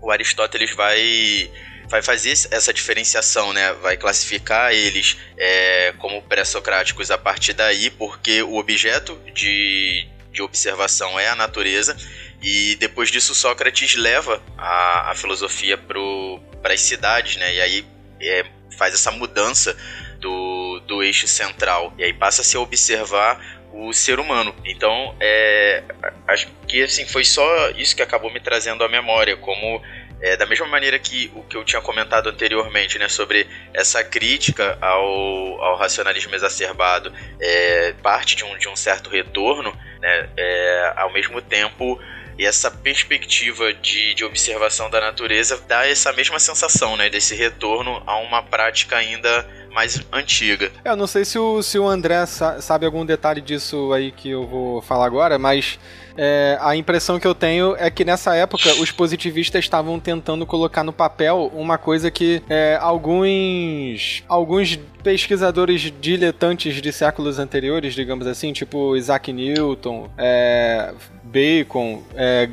o 0.00 0.10
Aristóteles 0.10 0.74
vai 0.74 1.50
vai 1.88 2.02
fazer 2.02 2.30
essa 2.50 2.72
diferenciação, 2.72 3.52
né? 3.52 3.72
Vai 3.74 3.96
classificar 3.96 4.72
eles 4.72 5.16
é, 5.36 5.94
como 5.98 6.22
pré-socráticos 6.22 7.10
a 7.10 7.18
partir 7.18 7.54
daí, 7.54 7.90
porque 7.90 8.42
o 8.42 8.56
objeto 8.56 9.18
de, 9.34 10.06
de 10.30 10.42
observação 10.42 11.18
é 11.18 11.28
a 11.28 11.34
natureza, 11.34 11.96
e 12.42 12.76
depois 12.76 13.10
disso 13.10 13.34
Sócrates 13.34 13.96
leva 13.96 14.42
a, 14.56 15.10
a 15.10 15.14
filosofia 15.14 15.78
para 15.78 16.74
as 16.74 16.80
cidades, 16.80 17.36
né? 17.36 17.54
E 17.54 17.60
aí 17.60 17.86
é, 18.20 18.44
faz 18.76 18.94
essa 18.94 19.10
mudança 19.10 19.76
do, 20.20 20.80
do 20.86 21.02
eixo 21.02 21.26
central, 21.26 21.92
e 21.98 22.04
aí 22.04 22.12
passa 22.12 22.42
-se 22.42 22.48
a 22.48 22.50
se 22.50 22.56
observar 22.58 23.58
o 23.72 23.92
ser 23.92 24.18
humano. 24.18 24.54
Então, 24.64 25.14
é, 25.20 25.82
acho 26.26 26.48
que 26.66 26.82
assim 26.82 27.06
foi 27.06 27.24
só 27.24 27.70
isso 27.70 27.94
que 27.94 28.02
acabou 28.02 28.32
me 28.32 28.40
trazendo 28.40 28.82
à 28.82 28.88
memória, 28.88 29.36
como 29.36 29.82
é, 30.20 30.36
da 30.36 30.46
mesma 30.46 30.66
maneira 30.66 30.98
que 30.98 31.30
o 31.34 31.42
que 31.42 31.56
eu 31.56 31.64
tinha 31.64 31.80
comentado 31.80 32.28
anteriormente, 32.28 32.98
né, 32.98 33.08
sobre 33.08 33.46
essa 33.72 34.02
crítica 34.02 34.76
ao, 34.80 35.62
ao 35.62 35.76
racionalismo 35.76 36.34
exacerbado 36.34 37.12
é, 37.40 37.94
parte 38.02 38.36
de 38.36 38.44
um, 38.44 38.56
de 38.58 38.68
um 38.68 38.76
certo 38.76 39.10
retorno, 39.10 39.72
né, 40.00 40.28
é, 40.36 40.92
ao 40.96 41.12
mesmo 41.12 41.40
tempo 41.40 42.00
e 42.38 42.46
essa 42.46 42.70
perspectiva 42.70 43.72
de, 43.74 44.14
de 44.14 44.24
observação 44.24 44.88
da 44.88 45.00
natureza 45.00 45.60
dá 45.66 45.86
essa 45.88 46.12
mesma 46.12 46.38
sensação, 46.38 46.96
né, 46.96 47.10
desse 47.10 47.34
retorno 47.34 48.00
a 48.06 48.16
uma 48.18 48.42
prática 48.42 48.96
ainda 48.96 49.44
mais 49.72 50.00
antiga. 50.12 50.70
Eu 50.84 50.96
não 50.96 51.06
sei 51.06 51.24
se 51.24 51.38
o, 51.38 51.62
se 51.62 51.78
o 51.78 51.86
André 51.86 52.24
sabe 52.26 52.86
algum 52.86 53.04
detalhe 53.04 53.40
disso 53.40 53.92
aí 53.92 54.12
que 54.12 54.30
eu 54.30 54.46
vou 54.46 54.80
falar 54.80 55.06
agora, 55.06 55.36
mas 55.38 55.78
é, 56.20 56.58
a 56.60 56.74
impressão 56.74 57.20
que 57.20 57.26
eu 57.26 57.34
tenho 57.34 57.76
é 57.78 57.88
que 57.88 58.04
nessa 58.04 58.34
época 58.34 58.68
os 58.80 58.90
positivistas 58.90 59.64
estavam 59.64 60.00
tentando 60.00 60.44
colocar 60.44 60.82
no 60.82 60.92
papel 60.92 61.48
uma 61.54 61.78
coisa 61.78 62.10
que 62.10 62.42
é, 62.50 62.76
alguns 62.80 64.24
alguns 64.28 64.76
pesquisadores 65.04 65.92
diletantes 66.00 66.82
de 66.82 66.92
séculos 66.92 67.38
anteriores, 67.38 67.94
digamos 67.94 68.26
assim, 68.26 68.52
tipo 68.52 68.96
Isaac 68.96 69.32
Newton, 69.32 70.10
é, 70.18 70.92
Bacon, 71.22 72.02
é, 72.16 72.48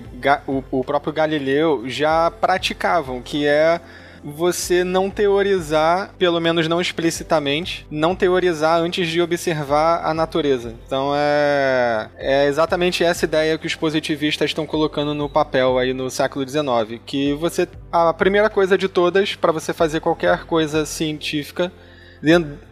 o, 0.47 0.63
o 0.69 0.83
próprio 0.83 1.11
Galileu, 1.11 1.89
já 1.89 2.29
praticavam, 2.29 3.19
que 3.19 3.47
é 3.47 3.81
você 4.25 4.83
não 4.83 5.07
teorizar, 5.07 6.15
pelo 6.17 6.39
menos 6.39 6.67
não 6.67 6.81
explicitamente, 6.81 7.85
não 7.91 8.15
teorizar 8.15 8.79
antes 8.81 9.07
de 9.07 9.21
observar 9.21 10.03
a 10.03 10.15
natureza. 10.15 10.73
Então 10.87 11.13
é, 11.15 12.09
é 12.17 12.47
exatamente 12.47 13.03
essa 13.03 13.25
ideia 13.25 13.57
que 13.57 13.67
os 13.67 13.75
positivistas 13.75 14.49
estão 14.49 14.65
colocando 14.65 15.13
no 15.13 15.29
papel 15.29 15.77
aí 15.77 15.93
no 15.93 16.09
século 16.09 16.47
XIX, 16.47 16.99
que 17.05 17.33
você 17.33 17.67
a 17.91 18.11
primeira 18.13 18.49
coisa 18.49 18.75
de 18.75 18.89
todas 18.89 19.35
para 19.35 19.51
você 19.51 19.71
fazer 19.71 19.99
qualquer 19.99 20.45
coisa 20.45 20.85
científica 20.85 21.71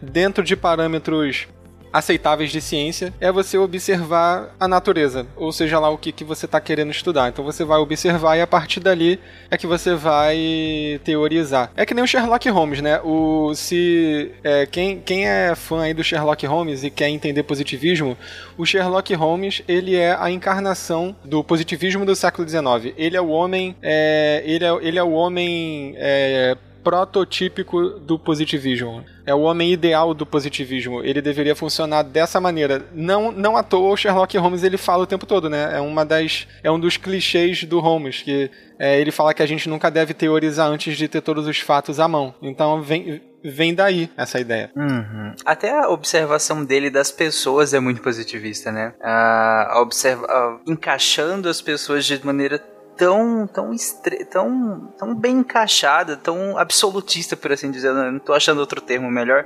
dentro 0.02 0.42
de 0.42 0.56
parâmetros 0.56 1.46
aceitáveis 1.94 2.50
de 2.50 2.60
ciência 2.60 3.14
é 3.20 3.30
você 3.30 3.56
observar 3.56 4.52
a 4.58 4.66
natureza, 4.66 5.24
ou 5.36 5.52
seja 5.52 5.78
lá 5.78 5.88
o 5.88 5.96
que, 5.96 6.10
que 6.10 6.24
você 6.24 6.44
está 6.44 6.60
querendo 6.60 6.90
estudar. 6.90 7.28
Então 7.28 7.44
você 7.44 7.64
vai 7.64 7.78
observar 7.78 8.36
e 8.36 8.40
a 8.40 8.46
partir 8.48 8.80
dali 8.80 9.20
é 9.48 9.56
que 9.56 9.64
você 9.64 9.94
vai 9.94 11.00
teorizar. 11.04 11.70
É 11.76 11.86
que 11.86 11.94
nem 11.94 12.02
o 12.02 12.06
Sherlock 12.06 12.48
Holmes, 12.50 12.80
né? 12.80 13.00
O, 13.04 13.54
se 13.54 14.32
é, 14.42 14.66
quem, 14.66 14.98
quem 14.98 15.28
é 15.28 15.54
fã 15.54 15.82
aí 15.82 15.94
do 15.94 16.02
Sherlock 16.02 16.44
Holmes 16.44 16.82
e 16.82 16.90
quer 16.90 17.08
entender 17.08 17.44
positivismo, 17.44 18.18
o 18.58 18.66
Sherlock 18.66 19.14
Holmes 19.14 19.62
ele 19.68 19.94
é 19.94 20.16
a 20.18 20.28
encarnação 20.28 21.14
do 21.24 21.44
positivismo 21.44 22.04
do 22.04 22.16
século 22.16 22.48
XIX. 22.48 22.92
Ele 22.96 23.16
é 23.16 23.20
o 23.20 23.28
homem, 23.28 23.76
é, 23.80 24.42
ele, 24.44 24.64
é, 24.64 24.78
ele 24.82 24.98
é 24.98 25.02
o 25.02 25.12
homem 25.12 25.94
é, 25.96 26.56
prototípico 26.84 27.98
do 27.98 28.18
positivismo. 28.18 29.02
É 29.26 29.34
o 29.34 29.40
homem 29.40 29.72
ideal 29.72 30.12
do 30.12 30.26
positivismo. 30.26 31.02
Ele 31.02 31.22
deveria 31.22 31.56
funcionar 31.56 32.02
dessa 32.02 32.38
maneira. 32.38 32.84
Não, 32.92 33.32
não 33.32 33.56
à 33.56 33.62
toa 33.62 33.90
o 33.90 33.96
Sherlock 33.96 34.36
Holmes 34.36 34.62
ele 34.62 34.76
fala 34.76 35.04
o 35.04 35.06
tempo 35.06 35.24
todo, 35.24 35.48
né? 35.48 35.70
É 35.72 35.80
uma 35.80 36.04
das 36.04 36.46
é 36.62 36.70
um 36.70 36.78
dos 36.78 36.98
clichês 36.98 37.64
do 37.64 37.80
Holmes 37.80 38.20
que 38.20 38.50
é, 38.78 39.00
ele 39.00 39.10
fala 39.10 39.32
que 39.32 39.42
a 39.42 39.46
gente 39.46 39.68
nunca 39.68 39.90
deve 39.90 40.12
teorizar 40.12 40.68
antes 40.68 40.96
de 40.96 41.08
ter 41.08 41.22
todos 41.22 41.46
os 41.46 41.58
fatos 41.58 41.98
à 41.98 42.06
mão. 42.06 42.34
Então 42.42 42.82
vem 42.82 43.22
vem 43.42 43.74
daí 43.74 44.10
essa 44.16 44.40
ideia. 44.40 44.70
Uhum. 44.74 45.34
Até 45.44 45.70
a 45.70 45.88
observação 45.88 46.64
dele 46.64 46.90
das 46.90 47.10
pessoas 47.10 47.74
é 47.74 47.80
muito 47.80 48.00
positivista, 48.00 48.72
né? 48.72 48.94
A 49.02 49.80
observa 49.80 50.26
a, 50.26 50.58
encaixando 50.66 51.48
as 51.48 51.60
pessoas 51.60 52.04
de 52.04 52.24
maneira 52.24 52.58
tão 52.96 53.46
tão, 53.46 53.72
estre... 53.72 54.24
tão 54.24 54.92
tão 54.98 55.14
bem 55.14 55.38
encaixada, 55.38 56.16
tão 56.16 56.56
absolutista, 56.58 57.36
por 57.36 57.52
assim 57.52 57.70
dizer. 57.70 57.92
Não 57.92 58.18
tô 58.18 58.32
achando 58.32 58.58
outro 58.58 58.80
termo 58.80 59.10
melhor 59.10 59.44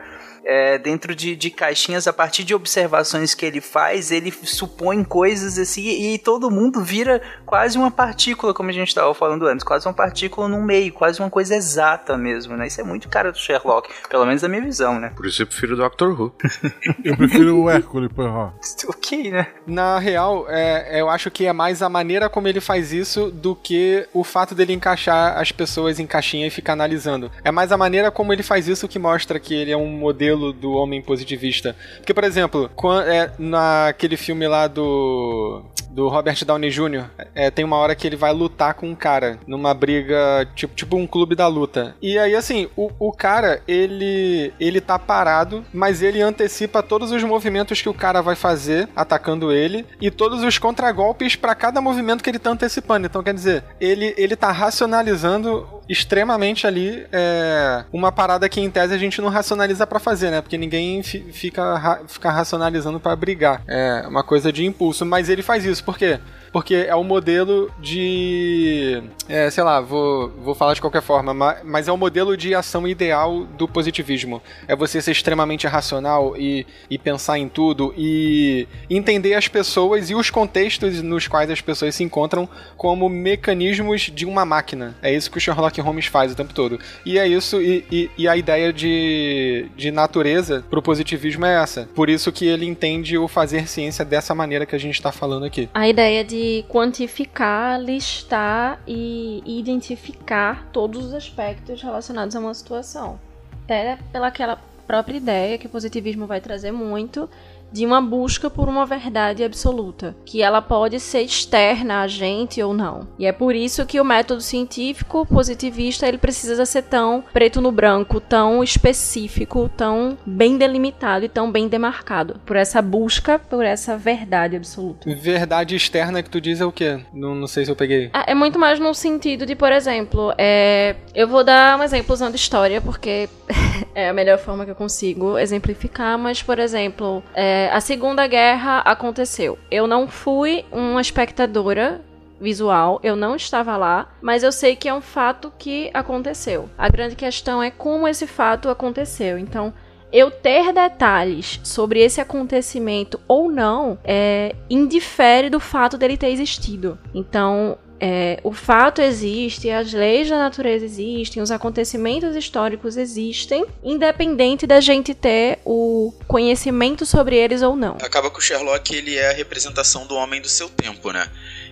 é, 0.49 0.78
dentro 0.78 1.14
de, 1.14 1.36
de 1.36 1.51
caixinhas, 1.51 2.09
a 2.09 2.12
partir 2.12 2.42
de 2.42 2.55
observações 2.55 3.34
que 3.34 3.44
ele 3.44 3.61
faz, 3.61 4.11
ele 4.11 4.32
supõe 4.32 5.05
coisas 5.05 5.59
assim 5.59 6.14
e 6.14 6.18
todo 6.18 6.51
mundo 6.51 6.82
vira 6.82 7.20
quase 7.44 7.76
uma 7.76 7.90
partícula, 7.90 8.55
como 8.55 8.70
a 8.70 8.72
gente 8.72 8.88
estava 8.88 9.12
falando 9.12 9.46
antes, 9.46 9.62
quase 9.62 9.86
uma 9.86 9.92
partícula 9.92 10.49
no 10.49 10.62
meio, 10.62 10.90
quase 10.90 11.20
uma 11.20 11.28
coisa 11.28 11.55
exata 11.55 12.16
mesmo, 12.16 12.57
né? 12.57 12.66
Isso 12.66 12.80
é 12.80 12.84
muito 12.84 13.11
cara 13.11 13.30
do 13.30 13.36
Sherlock, 13.36 13.90
pelo 14.09 14.24
menos 14.24 14.40
na 14.40 14.49
minha 14.49 14.62
visão, 14.62 14.99
né? 14.99 15.12
Por 15.14 15.26
isso 15.26 15.42
eu 15.42 15.46
prefiro 15.46 15.74
o 15.74 15.76
Doctor 15.76 16.18
Who. 16.18 16.32
eu 17.05 17.14
prefiro 17.14 17.59
o 17.61 17.68
Hércules 17.68 18.11
Poirot. 18.11 18.55
ok, 18.88 19.30
né? 19.30 19.49
Na 19.66 19.99
real, 19.99 20.46
é, 20.49 20.99
eu 20.99 21.11
acho 21.11 21.30
que 21.30 21.44
é 21.44 21.53
mais 21.53 21.82
a 21.82 21.90
maneira 21.90 22.30
como 22.30 22.49
ele 22.49 22.61
faz 22.61 22.90
isso 22.90 23.30
do 23.30 23.55
que 23.55 24.09
o 24.14 24.24
fato 24.24 24.55
dele 24.55 24.72
encaixar 24.72 25.38
as 25.38 25.53
pessoas 25.53 26.01
em 26.01 26.07
caixinha 26.07 26.46
e 26.46 26.51
ficar 26.51 26.72
analisando. 26.72 27.30
É 27.44 27.51
mais 27.51 27.70
a 27.70 27.76
maneira 27.76 28.11
como 28.11 28.32
ele 28.32 28.42
faz 28.42 28.66
isso 28.66 28.88
que 28.88 28.99
mostra 28.99 29.38
que 29.38 29.53
ele 29.53 29.72
é 29.72 29.76
um 29.76 29.90
modelo 29.90 30.38
modelo 30.39 30.53
do 30.53 30.72
homem 30.72 31.03
positivista. 31.03 31.74
Porque, 31.97 32.14
por 32.14 32.24
exemplo, 32.24 32.70
quando, 32.74 33.09
é, 33.09 33.32
naquele 33.39 34.16
filme 34.16 34.47
lá 34.47 34.66
do 34.66 35.64
do 35.91 36.07
Robert 36.07 36.45
Downey 36.45 36.70
Jr., 36.70 37.07
é, 37.34 37.51
tem 37.51 37.64
uma 37.64 37.76
hora 37.76 37.95
que 37.95 38.07
ele 38.07 38.14
vai 38.14 38.32
lutar 38.32 38.74
com 38.74 38.89
um 38.89 38.95
cara 38.95 39.39
numa 39.49 39.74
briga, 39.74 40.47
tipo, 40.55 40.72
tipo 40.74 40.97
um 40.97 41.07
clube 41.07 41.34
da 41.34 41.49
luta. 41.49 41.97
E 42.01 42.16
aí, 42.16 42.36
assim, 42.36 42.68
o, 42.76 42.91
o 43.01 43.11
cara, 43.11 43.62
ele, 43.66 44.53
ele 44.61 44.80
tá 44.80 44.97
parado, 44.97 45.64
mas 45.72 46.01
ele 46.01 46.20
antecipa 46.20 46.84
todos 46.84 47.11
os 47.11 47.24
movimentos 47.24 47.82
que 47.82 47.89
o 47.89 47.95
cara 47.95 48.20
vai 48.20 48.36
fazer 48.36 48.89
atacando 48.95 49.51
ele 49.51 49.84
e 50.01 50.09
todos 50.09 50.45
os 50.45 50.57
contragolpes 50.57 51.34
para 51.34 51.55
cada 51.55 51.80
movimento 51.80 52.22
que 52.22 52.30
ele 52.30 52.39
tá 52.39 52.51
antecipando. 52.51 53.07
Então, 53.07 53.22
quer 53.22 53.34
dizer, 53.34 53.64
ele, 53.80 54.14
ele 54.16 54.36
tá 54.36 54.53
racionalizando 54.53 55.66
extremamente 55.89 56.66
ali 56.66 57.07
é, 57.11 57.84
uma 57.93 58.12
parada 58.12 58.49
que 58.49 58.61
em 58.61 58.70
tese 58.70 58.95
a 58.95 58.99
gente 58.99 59.20
não 59.20 59.28
racionaliza 59.30 59.86
para 59.86 59.99
fazer, 59.99 60.28
né? 60.31 60.41
Porque 60.41 60.59
ninguém 60.59 61.03
fica, 61.03 61.76
ra 61.76 62.01
fica 62.07 62.31
racionalizando 62.31 63.01
para 63.01 63.14
brigar. 63.16 63.62
É 63.66 64.05
uma 64.07 64.22
coisa 64.22 64.53
de 64.53 64.64
impulso, 64.64 65.05
mas 65.05 65.29
ele 65.29 65.43
faz 65.43 65.64
isso. 65.64 65.83
Por 65.85 65.97
quê? 65.97 66.18
Porque 66.53 66.74
é 66.74 66.94
o 66.94 67.05
modelo 67.05 67.70
de. 67.78 69.03
É, 69.28 69.51
sei 69.51 69.62
lá, 69.62 69.80
vou, 69.80 70.30
vou 70.42 70.55
falar 70.55 70.74
de 70.74 70.80
qualquer 70.80 71.03
forma, 71.03 71.34
mas 71.64 71.88
é 71.88 71.92
o 71.92 71.96
modelo 71.96 72.36
de 72.36 72.55
ação 72.55 72.86
ideal 72.88 73.44
do 73.44 73.68
positivismo. 73.68 74.42
É 74.66 74.74
você 74.74 75.01
ser 75.03 75.12
extremamente 75.12 75.66
racional 75.66 76.34
e, 76.36 76.66
e 76.88 76.99
pensar 76.99 77.38
em 77.38 77.49
tudo 77.49 77.92
e 77.96 78.66
entender 78.88 79.34
as 79.34 79.49
pessoas 79.49 80.11
e 80.11 80.14
os 80.14 80.30
contextos 80.30 81.03
nos 81.03 81.28
quais 81.28 81.51
as 81.51 81.61
pessoas 81.61 81.94
se 81.94 82.03
encontram 82.03 82.49
como 82.76 83.09
mecanismos 83.09 84.03
de 84.03 84.24
uma 84.24 84.44
máquina. 84.44 84.96
É 85.03 85.12
isso 85.12 85.30
que 85.30 85.38
o 85.38 85.40
Sherlock 85.40 85.80
Holmes 85.80 86.07
faz 86.07 86.32
o 86.32 86.36
tempo 86.36 86.55
todo. 86.55 86.78
E 87.05 87.18
é 87.18 87.26
isso, 87.26 87.61
e, 87.61 87.84
e, 87.90 88.11
e 88.16 88.28
a 88.28 88.36
ideia 88.36 88.72
de, 88.72 89.66
de 89.76 89.90
natureza 89.90 90.64
pro 90.70 90.82
positivismo 90.82 91.44
é 91.44 91.62
essa. 91.62 91.88
Por 91.94 92.09
isso 92.09 92.32
que 92.32 92.46
ele 92.46 92.66
entende 92.66 93.18
o 93.18 93.28
fazer 93.28 93.68
ciência 93.68 94.05
dessa 94.05 94.34
maneira 94.34 94.64
que 94.64 94.74
a 94.74 94.78
gente 94.78 94.94
está 94.94 95.12
falando 95.12 95.44
aqui. 95.44 95.68
A 95.74 95.88
ideia 95.88 96.24
de 96.24 96.38
de 96.39 96.64
quantificar, 96.68 97.80
listar 97.80 98.80
e 98.86 99.43
identificar 99.45 100.68
todos 100.72 101.07
os 101.07 101.12
aspectos 101.12 101.82
relacionados 101.82 102.36
a 102.36 102.39
uma 102.39 102.55
situação. 102.55 103.18
Até 103.64 103.99
pelaquela 104.12 104.57
própria 104.86 105.16
ideia 105.16 105.59
que 105.59 105.66
o 105.66 105.68
positivismo 105.68 106.28
vai 106.28 106.41
trazer 106.41 106.70
muito 106.70 107.28
de 107.73 107.85
uma 107.85 108.01
busca 108.01 108.49
por 108.49 108.69
uma 108.69 108.87
verdade 108.87 109.45
absoluta, 109.45 110.16
que 110.25 110.43
ela 110.43 110.61
pode 110.61 111.01
ser 111.01 111.23
externa 111.23 112.03
a 112.03 112.07
gente 112.07 112.62
ou 112.62 112.73
não. 112.73 113.07
E 113.19 113.27
é 113.27 113.33
por 113.33 113.55
isso 113.55 113.87
que 113.87 114.01
o 114.01 114.05
método 114.05 114.41
científico 114.41 115.27
positivista 115.27 116.07
ele 116.07 116.19
precisa 116.19 116.64
ser 116.64 116.83
tão 116.83 117.25
preto 117.33 117.61
no 117.61 117.73
branco, 117.73 118.21
tão 118.21 118.62
específico, 118.62 119.71
tão 119.77 120.16
bem 120.25 120.57
delimitado 120.57 121.25
e 121.25 121.29
tão 121.29 121.51
bem 121.51 121.69
demarcado, 121.69 122.41
por 122.45 122.57
essa 122.57 122.81
busca 122.81 123.39
por 123.39 123.64
essa 123.64 123.97
verdade 123.97 124.57
absoluta. 124.57 125.12
Verdade 125.14 125.75
externa 125.75 126.23
que 126.23 126.31
tu 126.31 126.41
diz 126.41 126.61
é 126.61 126.64
o 126.64 126.73
quê? 126.73 127.01
Não, 127.12 127.35
não 127.35 127.47
sei 127.47 127.64
se 127.64 127.71
eu 127.71 127.77
peguei. 127.77 128.11
É, 128.14 128.33
é 128.33 128.35
muito 128.35 128.59
mais 128.59 128.79
no 128.79 128.95
sentido 128.95 129.45
de, 129.47 129.55
por 129.55 129.73
exemplo, 129.73 130.33
é... 130.39 130.97
eu 131.14 131.27
vou 131.27 131.45
dar 131.45 131.79
um 131.79 131.83
exemplo 131.83 132.12
usando 132.12 132.35
história, 132.35 132.81
porque 132.81 133.29
é 133.99 134.09
a 134.09 134.12
melhor 134.12 134.38
forma 134.38 134.64
que 134.64 134.70
eu 134.70 134.76
consigo 134.76 135.36
exemplificar, 135.36 136.16
mas, 136.16 136.40
por 136.40 136.61
exemplo, 136.61 137.20
é 137.34 137.68
a 137.72 137.80
Segunda 137.80 138.28
Guerra 138.28 138.78
aconteceu. 138.78 139.59
Eu 139.68 139.88
não 139.88 140.07
fui 140.07 140.64
uma 140.70 141.01
espectadora 141.01 142.01
visual, 142.40 143.01
eu 143.03 143.16
não 143.16 143.34
estava 143.34 143.76
lá, 143.76 144.09
mas 144.22 144.44
eu 144.44 144.53
sei 144.53 144.76
que 144.76 144.88
é 144.88 144.94
um 144.94 145.01
fato 145.01 145.53
que 145.59 145.90
aconteceu. 145.92 146.70
A 146.78 146.88
grande 146.88 147.16
questão 147.16 147.61
é 147.61 147.72
como 147.72 148.07
esse 148.07 148.24
fato 148.24 148.68
aconteceu. 148.68 149.36
Então, 149.36 149.74
eu 150.12 150.30
ter 150.30 150.72
detalhes 150.72 151.61
sobre 151.64 152.01
esse 152.01 152.20
acontecimento 152.20 153.20
ou 153.26 153.51
não 153.51 153.99
é, 154.05 154.55
indifere 154.70 155.51
do 155.51 155.59
fato 155.59 155.99
dele 155.99 156.16
ter 156.16 156.28
existido. 156.28 156.96
Então, 157.12 157.76
é, 158.01 158.38
o 158.44 158.53
fato 158.53 159.01
existe, 159.01 159.70
as 159.70 159.92
leis 159.92 160.28
da 160.28 160.38
natureza 160.38 160.84
existem, 160.84 161.42
os 161.42 161.51
acontecimentos 161.51 162.36
históricos 162.36 162.96
existem, 162.96 163.64
independente 163.82 164.66
da 164.66 164.80
gente 164.80 165.14
ter 165.14 165.59
o 165.64 166.12
conhecimento 166.26 167.05
sobre 167.05 167.36
eles 167.36 167.62
ou 167.62 167.74
não. 167.74 167.96
Acaba 168.01 168.30
que 168.30 168.38
o 168.38 168.42
Sherlock 168.42 168.94
ele 168.94 169.16
é 169.16 169.30
a 169.30 169.32
representação 169.32 170.07
do 170.07 170.14
homem 170.14 170.40
do 170.40 170.49
seu 170.49 170.68
tempo, 170.68 171.11
né? 171.12 171.28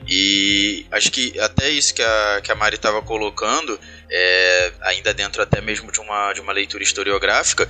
E 0.08 0.86
acho 0.90 1.10
que 1.10 1.38
até 1.40 1.68
isso 1.68 1.94
que 1.94 2.02
a, 2.02 2.40
que 2.42 2.52
a 2.52 2.54
Mari 2.54 2.76
estava 2.76 3.02
colocando, 3.02 3.78
é, 4.10 4.72
ainda 4.82 5.12
dentro 5.12 5.42
até 5.42 5.60
mesmo 5.60 5.90
de 5.90 6.00
uma, 6.00 6.32
de 6.32 6.40
uma 6.40 6.52
leitura 6.52 6.82
historiográfica, 6.82 7.68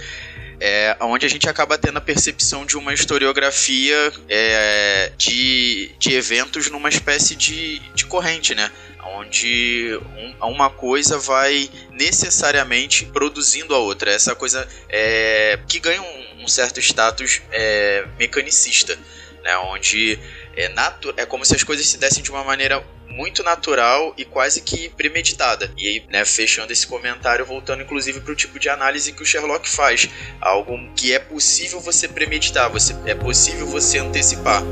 é, 0.60 0.96
onde 1.00 1.26
a 1.26 1.28
gente 1.28 1.48
acaba 1.48 1.76
tendo 1.76 1.98
a 1.98 2.00
percepção 2.00 2.64
de 2.64 2.76
uma 2.76 2.94
historiografia 2.94 4.12
é, 4.28 5.12
de, 5.16 5.90
de 5.98 6.14
eventos 6.14 6.70
numa 6.70 6.88
espécie 6.88 7.34
de, 7.34 7.78
de 7.94 8.06
corrente, 8.06 8.54
né? 8.54 8.70
Onde 9.16 9.98
um, 10.40 10.46
uma 10.48 10.70
coisa 10.70 11.18
vai 11.18 11.70
necessariamente 11.92 13.04
produzindo 13.06 13.74
a 13.74 13.78
outra. 13.78 14.10
Essa 14.10 14.34
coisa 14.34 14.66
é, 14.88 15.58
que 15.68 15.78
ganha 15.78 16.02
um, 16.02 16.44
um 16.44 16.48
certo 16.48 16.80
status 16.80 17.42
é, 17.52 18.06
mecanicista, 18.18 18.98
né? 19.44 19.56
Onde 19.58 20.18
é, 20.56 20.72
é 21.18 21.26
como 21.26 21.44
se 21.44 21.54
as 21.54 21.62
coisas 21.62 21.86
se 21.86 21.98
dessem 21.98 22.22
de 22.22 22.30
uma 22.30 22.42
maneira 22.42 22.82
muito 23.08 23.42
natural 23.42 24.14
e 24.16 24.24
quase 24.24 24.60
que 24.60 24.88
premeditada. 24.90 25.72
E 25.76 25.86
aí, 25.86 26.04
né, 26.08 26.24
fechando 26.24 26.72
esse 26.72 26.86
comentário, 26.86 27.44
voltando 27.44 27.82
inclusive 27.82 28.20
para 28.20 28.32
o 28.32 28.36
tipo 28.36 28.58
de 28.58 28.68
análise 28.68 29.12
que 29.12 29.22
o 29.22 29.26
Sherlock 29.26 29.68
faz, 29.68 30.08
algo 30.40 30.78
que 30.94 31.12
é 31.12 31.18
possível 31.18 31.80
você 31.80 32.08
premeditar, 32.08 32.70
você, 32.70 32.94
é 33.06 33.14
possível 33.14 33.66
você 33.66 33.98
antecipar. 33.98 34.62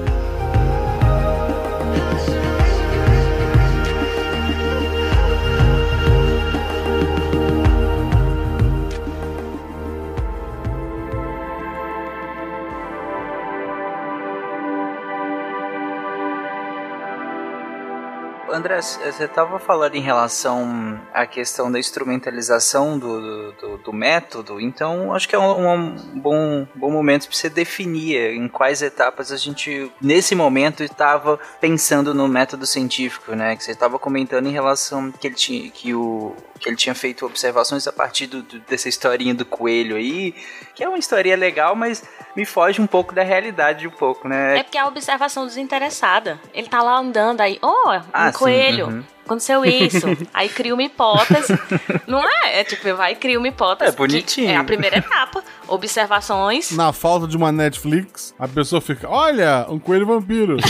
André, 18.65 18.81
você 18.81 19.25
estava 19.25 19.59
falando 19.59 19.95
em 19.95 20.01
relação 20.01 20.99
à 21.13 21.27
questão 21.27 21.71
da 21.71 21.79
instrumentalização 21.79 22.99
do, 22.99 23.53
do, 23.53 23.77
do 23.77 23.93
método, 23.93 24.59
então 24.59 25.13
acho 25.13 25.29
que 25.29 25.37
é 25.37 25.39
um, 25.39 25.71
um 25.71 26.19
bom, 26.19 26.67
bom 26.75 26.91
momento 26.91 27.29
para 27.29 27.37
você 27.37 27.51
definir 27.51 28.33
em 28.33 28.49
quais 28.49 28.81
etapas 28.81 29.31
a 29.31 29.37
gente, 29.37 29.93
nesse 30.01 30.35
momento, 30.35 30.83
estava 30.83 31.39
pensando 31.61 32.15
no 32.15 32.27
método 32.27 32.65
científico, 32.65 33.35
né? 33.35 33.55
Que 33.55 33.63
você 33.63 33.73
estava 33.73 33.99
comentando 33.99 34.47
em 34.47 34.53
relação 34.53 35.13
que 35.13 35.27
ele 35.27 35.35
tinha, 35.35 35.71
que 35.71 35.95
o 35.95 36.35
que 36.59 36.71
ele 36.71 36.77
tinha 36.77 36.95
feito 36.95 37.27
observações 37.27 37.87
a 37.87 37.93
partir 37.93 38.27
do, 38.27 38.43
dessa 38.43 38.89
historinha 38.89 39.35
do 39.35 39.45
coelho 39.45 39.97
aí, 39.97 40.35
que 40.75 40.83
é 40.83 40.89
uma 40.89 40.99
historinha 40.99 41.37
legal, 41.37 41.75
mas 41.77 42.03
me 42.35 42.45
foge 42.45 42.81
um 42.81 42.87
pouco 42.87 43.15
da 43.15 43.23
realidade 43.23 43.87
um 43.87 43.91
pouco, 43.91 44.29
né? 44.29 44.59
É 44.59 44.63
porque 44.63 44.77
é 44.77 44.81
a 44.81 44.87
observação 44.87 45.47
desinteressada. 45.47 46.39
Ele 46.53 46.69
tá 46.69 46.83
lá 46.83 46.99
andando 46.99 47.41
aí, 47.41 47.59
oh, 47.63 47.91
um 47.91 48.01
Ah, 48.13 48.33
sim, 48.33 48.39
coelho. 48.39 48.87
uhum. 48.89 49.05
Aconteceu 49.25 49.65
isso. 49.65 50.07
aí 50.35 50.51
cria 50.51 50.75
uma 50.75 50.83
hipótese. 50.83 51.59
Não 52.07 52.23
é? 52.23 52.61
É 52.61 52.65
tipo, 52.65 52.95
vai 52.95 53.13
e 53.13 53.17
cria 53.17 53.39
uma 53.39 53.49
hipótese. 53.49 53.91
É 53.91 53.97
bonitinho. 53.97 54.51
É 54.51 54.57
a 54.57 54.65
primeira 54.65 54.99
etapa. 54.99 55.43
Observações. 55.67 56.71
Na 56.73 56.93
falta 56.93 57.27
de 57.27 57.35
uma 57.35 57.51
Netflix, 57.51 58.35
a 58.39 58.47
pessoa 58.47 58.83
fica: 58.83 59.09
Olha, 59.09 59.65
um 59.71 59.79
coelho 59.79 60.07
vampiro. 60.07 60.59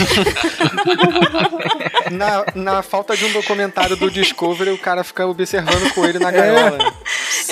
Na, 2.12 2.44
na 2.54 2.82
falta 2.82 3.16
de 3.16 3.24
um 3.24 3.32
documentário 3.32 3.96
do 3.96 4.10
Discovery, 4.10 4.70
o 4.70 4.78
cara 4.78 5.02
fica 5.02 5.26
observando 5.26 5.86
o 5.86 5.94
coelho 5.94 6.20
na 6.20 6.30
gaiola. 6.30 6.78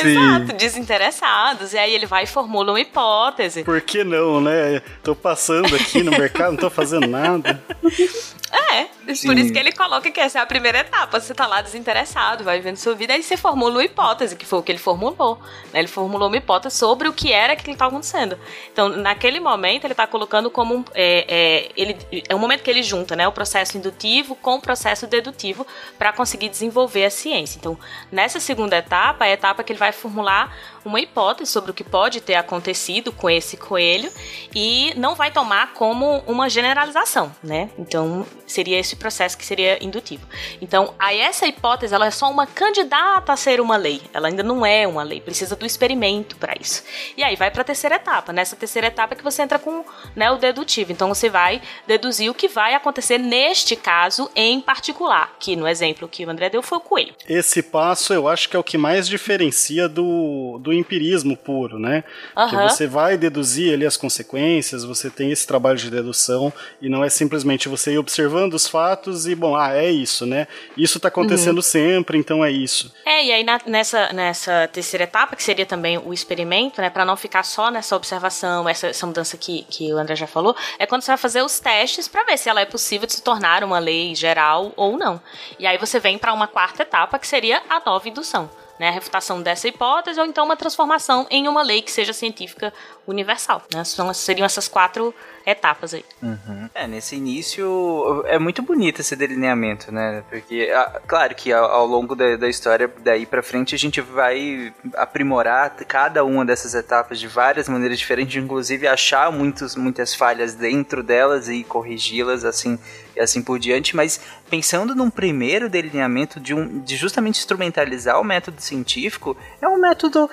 Exato, 0.00 0.52
desinteressados. 0.54 1.72
E 1.72 1.78
aí 1.78 1.94
ele 1.94 2.06
vai 2.06 2.24
e 2.24 2.26
formula 2.26 2.72
uma 2.72 2.80
hipótese. 2.80 3.64
Por 3.64 3.80
que 3.80 4.04
não, 4.04 4.40
né? 4.40 4.80
Tô 5.02 5.14
passando 5.14 5.74
aqui 5.74 6.02
no 6.02 6.10
mercado, 6.10 6.52
não 6.52 6.58
tô 6.58 6.70
fazendo 6.70 7.06
nada. 7.06 7.62
É, 8.72 8.84
por 8.84 9.16
Sim. 9.16 9.32
isso 9.32 9.52
que 9.52 9.58
ele 9.58 9.72
coloca 9.72 10.10
que 10.10 10.20
essa 10.20 10.38
é 10.38 10.42
a 10.42 10.46
primeira 10.46 10.78
etapa. 10.78 11.18
Você 11.18 11.34
tá 11.34 11.46
lá 11.46 11.62
desinteressado, 11.62 12.44
vai 12.44 12.58
vivendo 12.58 12.76
sua 12.76 12.94
vida, 12.94 13.14
aí 13.14 13.22
você 13.22 13.34
formula 13.34 13.72
uma 13.72 13.84
hipótese, 13.84 14.36
que 14.36 14.44
foi 14.44 14.58
o 14.58 14.62
que 14.62 14.70
ele 14.70 14.78
formulou. 14.78 15.38
né? 15.72 15.80
Ele 15.80 15.88
formulou 15.88 16.28
uma 16.28 16.36
hipótese 16.36 16.76
sobre 16.76 17.08
o 17.08 17.12
que 17.14 17.32
era 17.32 17.56
que 17.56 17.70
estava 17.70 17.90
acontecendo. 17.90 18.38
Então, 18.70 18.90
naquele 18.90 19.40
momento, 19.40 19.86
ele 19.86 19.94
tá 19.94 20.06
colocando 20.06 20.50
como 20.50 20.76
um. 20.76 20.84
É, 20.94 21.24
é, 21.28 21.68
ele, 21.76 21.96
é 22.28 22.34
o 22.34 22.38
momento 22.38 22.62
que 22.62 22.70
ele 22.70 22.82
junta 22.82 23.16
né, 23.16 23.26
o 23.26 23.32
processo 23.32 23.78
indutivo 23.78 24.36
com 24.36 24.56
o 24.56 24.60
processo 24.60 25.06
dedutivo 25.06 25.66
para 25.98 26.12
conseguir 26.12 26.50
desenvolver 26.50 27.06
a 27.06 27.10
ciência. 27.10 27.58
Então, 27.58 27.78
nessa 28.10 28.38
segunda 28.38 28.76
etapa, 28.76 29.26
é 29.26 29.30
a 29.30 29.32
etapa 29.32 29.64
que 29.64 29.72
ele 29.72 29.78
vai 29.78 29.91
formular 29.94 30.48
uma 30.84 31.00
hipótese 31.00 31.50
sobre 31.50 31.70
o 31.70 31.74
que 31.74 31.84
pode 31.84 32.20
ter 32.20 32.34
acontecido 32.34 33.12
com 33.12 33.28
esse 33.28 33.56
coelho 33.56 34.10
e 34.54 34.92
não 34.96 35.14
vai 35.14 35.30
tomar 35.30 35.72
como 35.74 36.22
uma 36.26 36.48
generalização, 36.48 37.34
né? 37.42 37.70
Então, 37.78 38.26
seria 38.46 38.78
esse 38.78 38.96
processo 38.96 39.36
que 39.36 39.44
seria 39.44 39.82
indutivo. 39.82 40.26
Então, 40.60 40.94
aí 40.98 41.20
essa 41.20 41.46
hipótese, 41.46 41.94
ela 41.94 42.06
é 42.06 42.10
só 42.10 42.30
uma 42.30 42.46
candidata 42.46 43.32
a 43.32 43.36
ser 43.36 43.60
uma 43.60 43.76
lei. 43.76 44.02
Ela 44.12 44.28
ainda 44.28 44.42
não 44.42 44.64
é 44.64 44.86
uma 44.86 45.02
lei, 45.02 45.20
precisa 45.20 45.56
do 45.56 45.64
experimento 45.64 46.36
para 46.36 46.54
isso. 46.60 46.82
E 47.16 47.22
aí 47.22 47.36
vai 47.36 47.50
para 47.50 47.62
a 47.62 47.64
terceira 47.64 47.96
etapa. 47.96 48.32
Nessa 48.32 48.56
terceira 48.56 48.88
etapa 48.88 49.14
é 49.14 49.16
que 49.16 49.24
você 49.24 49.42
entra 49.42 49.58
com 49.58 49.84
né, 50.14 50.30
o 50.30 50.36
dedutivo. 50.36 50.92
Então, 50.92 51.08
você 51.08 51.28
vai 51.28 51.62
deduzir 51.86 52.30
o 52.30 52.34
que 52.34 52.48
vai 52.48 52.74
acontecer 52.74 53.18
neste 53.18 53.76
caso 53.76 54.30
em 54.34 54.60
particular, 54.60 55.36
que 55.38 55.56
no 55.56 55.66
exemplo 55.66 56.08
que 56.08 56.24
o 56.24 56.30
André 56.30 56.50
deu 56.50 56.62
foi 56.62 56.78
o 56.78 56.80
coelho. 56.80 57.14
Esse 57.28 57.62
passo 57.62 58.12
eu 58.12 58.28
acho 58.28 58.48
que 58.48 58.56
é 58.56 58.58
o 58.58 58.64
que 58.64 58.76
mais 58.76 59.08
diferencia 59.08 59.88
do, 59.88 60.58
do 60.60 60.71
empirismo 60.72 61.36
puro, 61.36 61.78
né? 61.78 62.04
Porque 62.34 62.56
Aham. 62.56 62.68
você 62.68 62.86
vai 62.86 63.16
deduzir 63.16 63.72
ali 63.72 63.84
as 63.86 63.96
consequências, 63.96 64.84
você 64.84 65.10
tem 65.10 65.30
esse 65.30 65.46
trabalho 65.46 65.78
de 65.78 65.90
dedução 65.90 66.52
e 66.80 66.88
não 66.88 67.02
é 67.04 67.08
simplesmente 67.08 67.68
você 67.68 67.92
ir 67.94 67.98
observando 67.98 68.54
os 68.54 68.66
fatos 68.68 69.26
e, 69.26 69.34
bom, 69.34 69.56
ah, 69.56 69.74
é 69.74 69.90
isso, 69.90 70.24
né? 70.26 70.46
Isso 70.76 70.98
tá 71.00 71.08
acontecendo 71.08 71.56
Uhum. 71.56 71.62
sempre, 71.62 72.18
então 72.18 72.44
é 72.44 72.50
isso. 72.50 72.92
É, 73.04 73.24
e 73.24 73.32
aí 73.32 73.44
na- 73.44 73.60
nessa, 73.66 74.12
nessa 74.12 74.68
terceira 74.72 75.04
etapa, 75.04 75.36
que 75.36 75.42
seria 75.42 75.66
também 75.66 75.98
o 75.98 76.12
experimento, 76.12 76.80
né, 76.80 76.90
para 76.90 77.04
não 77.04 77.16
ficar 77.16 77.42
só 77.42 77.70
nessa 77.70 77.96
observação, 77.96 78.68
essa, 78.68 78.88
essa 78.88 79.06
mudança 79.06 79.36
que, 79.36 79.64
que 79.68 79.92
o 79.92 79.98
André 79.98 80.16
já 80.16 80.26
falou, 80.26 80.54
é 80.78 80.86
quando 80.86 81.02
você 81.02 81.10
vai 81.10 81.18
fazer 81.18 81.42
os 81.42 81.58
testes 81.60 82.08
para 82.08 82.24
ver 82.24 82.38
se 82.38 82.48
ela 82.48 82.60
é 82.60 82.66
possível 82.66 83.06
de 83.06 83.12
se 83.14 83.22
tornar 83.22 83.64
uma 83.64 83.78
lei 83.78 84.14
geral 84.14 84.72
ou 84.76 84.96
não. 84.96 85.20
E 85.58 85.66
aí 85.66 85.78
você 85.78 85.98
vem 86.00 86.18
para 86.18 86.32
uma 86.32 86.46
quarta 86.46 86.82
etapa, 86.82 87.18
que 87.18 87.26
seria 87.26 87.62
a 87.68 87.80
nova 87.84 88.08
indução. 88.08 88.48
Né, 88.78 88.88
a 88.88 88.90
refutação 88.90 89.42
dessa 89.42 89.68
hipótese 89.68 90.18
ou 90.18 90.26
então 90.26 90.44
uma 90.44 90.56
transformação 90.56 91.26
em 91.30 91.46
uma 91.46 91.62
lei 91.62 91.82
que 91.82 91.92
seja 91.92 92.12
científica 92.12 92.72
universal. 93.06 93.62
Né? 93.72 93.84
São, 93.84 94.12
seriam 94.14 94.46
essas 94.46 94.66
quatro 94.66 95.14
etapas 95.46 95.94
aí. 95.94 96.04
Uhum. 96.22 96.68
É, 96.74 96.86
nesse 96.86 97.16
início 97.16 98.24
é 98.26 98.38
muito 98.38 98.62
bonito 98.62 99.00
esse 99.00 99.14
delineamento, 99.16 99.92
né? 99.92 100.22
Porque, 100.30 100.70
ah, 100.74 101.00
claro 101.06 101.34
que 101.34 101.52
ao, 101.52 101.64
ao 101.64 101.86
longo 101.86 102.14
da, 102.14 102.36
da 102.36 102.48
história, 102.48 102.92
daí 103.00 103.26
pra 103.26 103.42
frente, 103.42 103.74
a 103.74 103.78
gente 103.78 104.00
vai 104.00 104.72
aprimorar 104.94 105.70
cada 105.86 106.24
uma 106.24 106.44
dessas 106.44 106.74
etapas 106.74 107.18
de 107.18 107.26
várias 107.26 107.68
maneiras 107.68 107.98
diferentes, 107.98 108.42
inclusive 108.42 108.86
achar 108.86 109.30
muitos, 109.32 109.76
muitas 109.76 110.14
falhas 110.14 110.54
dentro 110.54 111.02
delas 111.02 111.48
e 111.48 111.64
corrigi-las 111.64 112.44
assim 112.44 112.78
e 113.14 113.20
assim 113.20 113.42
por 113.42 113.58
diante, 113.58 113.94
mas 113.94 114.20
pensando 114.52 114.94
num 114.94 115.08
primeiro 115.08 115.66
delineamento 115.66 116.38
de, 116.38 116.52
um, 116.52 116.78
de 116.80 116.94
justamente 116.94 117.38
instrumentalizar 117.38 118.20
o 118.20 118.24
método 118.24 118.60
científico, 118.60 119.34
é 119.62 119.66
um 119.66 119.78
método 119.78 120.28